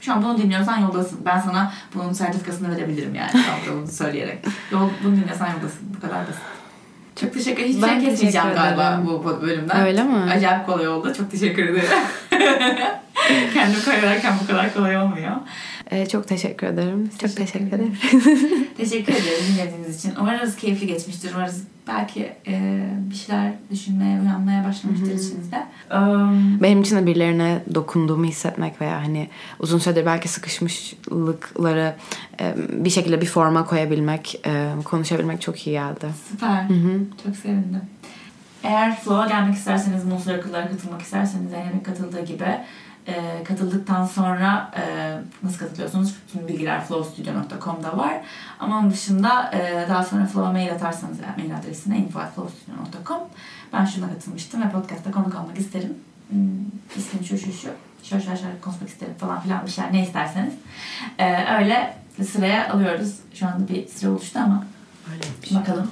Şu 0.00 0.12
an 0.12 0.22
bunu 0.22 0.38
dinliyorsan 0.38 0.78
yoldasın. 0.78 1.18
Ben 1.24 1.40
sana 1.40 1.72
bunun 1.94 2.12
sertifikasını 2.12 2.76
verebilirim 2.76 3.14
yani. 3.14 3.30
Bunu 3.72 3.86
söyleyerek. 3.86 4.38
Yol, 4.72 4.88
bunu 5.04 5.16
dinliyorsan 5.16 5.46
yoldasın. 5.46 5.94
Bu 5.96 6.00
kadar 6.00 6.20
basit. 6.28 6.42
Çok 7.16 7.34
teşekkür 7.34 7.62
ederim. 7.62 7.76
Hiç 7.76 7.82
Ben 7.82 8.00
şey 8.00 8.10
kesmeyeceğim 8.10 8.46
galiba 8.54 9.02
bu 9.06 9.24
bu 9.24 9.42
bölümden. 9.42 9.86
Öyle 9.86 10.02
mi? 10.02 10.16
Acayip 10.32 10.66
kolay 10.66 10.88
oldu. 10.88 11.14
Çok 11.14 11.30
teşekkür 11.30 11.68
ederim. 11.68 11.88
Kendimi 13.54 13.82
kaybederken 13.84 14.34
bu 14.42 14.46
kadar 14.46 14.74
kolay 14.74 14.96
olmuyor. 14.96 15.36
Ee, 15.92 16.06
çok 16.06 16.28
teşekkür 16.28 16.66
ederim. 16.66 17.10
Çok 17.20 17.36
Teşekkür 17.36 17.46
teşekkür 17.46 17.66
ederim. 17.76 17.96
Teşekkür 18.76 19.12
ederim 19.12 19.44
dinlediğiniz 19.52 19.98
için. 19.98 20.12
Umarız 20.20 20.56
keyifli 20.56 20.86
geçmiştir. 20.86 21.34
Umarız 21.34 21.64
belki 21.88 22.32
e, 22.46 22.86
bir 23.10 23.14
şeyler 23.14 23.52
düşünmeye, 23.70 24.20
uyanmaya 24.20 24.64
başlamıştır 24.64 25.06
içinizde. 25.06 25.66
Um, 25.94 26.62
Benim 26.62 26.80
için 26.80 26.96
de 26.96 27.06
birilerine 27.06 27.62
dokunduğumu 27.74 28.24
hissetmek 28.24 28.80
veya 28.80 29.00
hani 29.00 29.28
uzun 29.60 29.78
süredir 29.78 30.06
belki 30.06 30.28
sıkışmışlıkları 30.28 31.94
e, 32.40 32.54
bir 32.84 32.90
şekilde 32.90 33.20
bir 33.20 33.26
forma 33.26 33.66
koyabilmek, 33.66 34.40
e, 34.46 34.70
konuşabilmek 34.84 35.40
çok 35.40 35.66
iyi 35.66 35.72
geldi. 35.72 36.06
süper. 36.30 36.66
Çok 37.24 37.36
sevindim. 37.36 37.82
Eğer 38.64 38.96
Flow'a 39.00 39.26
gelmek 39.26 39.54
isterseniz, 39.54 40.04
Monster 40.04 40.34
Akıllara 40.34 40.68
katılmak 40.68 41.02
isterseniz 41.02 41.50
Zeynep'in 41.50 41.80
katıldığı 41.80 42.24
gibi 42.24 42.44
e, 43.06 43.44
katıldıktan 43.44 44.06
sonra 44.06 44.70
e, 44.76 45.14
nasıl 45.42 45.58
katılıyorsunuz? 45.58 46.14
Tüm 46.32 46.48
bilgiler 46.48 46.84
flowstudio.com'da 46.84 47.98
var. 47.98 48.20
Ama 48.60 48.78
onun 48.78 48.90
dışında 48.90 49.50
e, 49.52 49.86
daha 49.88 50.04
sonra 50.04 50.26
Flow'a 50.26 50.52
mail 50.52 50.72
atarsanız 50.72 51.18
mail 51.38 51.56
adresine 51.56 51.98
info.flowstudio.com 51.98 53.20
Ben 53.72 53.84
şuna 53.84 54.08
katılmıştım 54.08 54.62
ve 54.62 54.70
podcast'ta 54.70 55.10
konuk 55.10 55.34
olmak 55.34 55.58
isterim. 55.58 55.94
Hmm, 56.30 56.40
ismim 56.96 57.24
şu 57.24 57.38
şu 57.38 57.52
şu. 57.52 57.68
Şöyle 58.02 58.24
şöyle 58.24 58.36
şöyle 58.36 58.60
konuşmak 58.60 58.88
isterim 58.88 59.14
falan 59.18 59.40
filan 59.40 59.66
bir 59.66 59.70
şeyler 59.70 59.92
ne 59.92 60.02
isterseniz. 60.02 60.54
E, 61.18 61.54
öyle 61.58 61.96
sıraya 62.32 62.72
alıyoruz. 62.72 63.14
Şu 63.34 63.46
anda 63.46 63.68
bir 63.68 63.86
sıra 63.86 64.10
oluştu 64.10 64.38
ama 64.44 64.64
Öyleymiş. 65.10 65.54
Bakalım. 65.54 65.90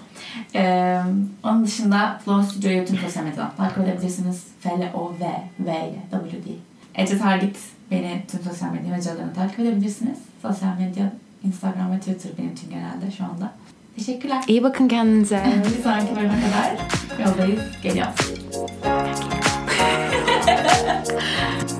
Ee, 0.54 1.02
onun 1.42 1.64
dışında 1.64 2.20
Flow 2.24 2.52
Studio'yu 2.52 2.86
tüm 2.86 2.96
sosyal 2.96 3.24
medyadan 3.24 3.56
takip 3.56 3.78
edebilirsiniz. 3.78 4.46
F-L-O-V, 4.60 5.42
V 5.60 5.70
ile 5.70 6.02
W 6.10 6.44
değil. 6.44 6.60
Ece 6.94 7.18
Targit 7.18 7.56
beni 7.90 8.22
tüm 8.30 8.40
sosyal 8.40 8.72
medya 8.72 8.90
mecralarını 8.96 9.34
takip 9.34 9.60
edebilirsiniz. 9.60 10.18
Sosyal 10.42 10.78
medya, 10.78 11.12
Instagram 11.44 11.92
ve 11.92 11.98
Twitter 11.98 12.32
benim 12.38 12.52
için 12.52 12.70
genelde 12.70 13.10
şu 13.18 13.24
anda. 13.24 13.52
Teşekkürler. 13.96 14.44
İyi 14.48 14.62
bakın 14.62 14.88
kendinize. 14.88 15.42
Bir 15.78 15.82
sonraki 15.82 16.16
bölüme 16.16 16.34
kadar 16.40 16.76
yoldayız. 17.26 17.62
Geliyoruz. 17.82 18.14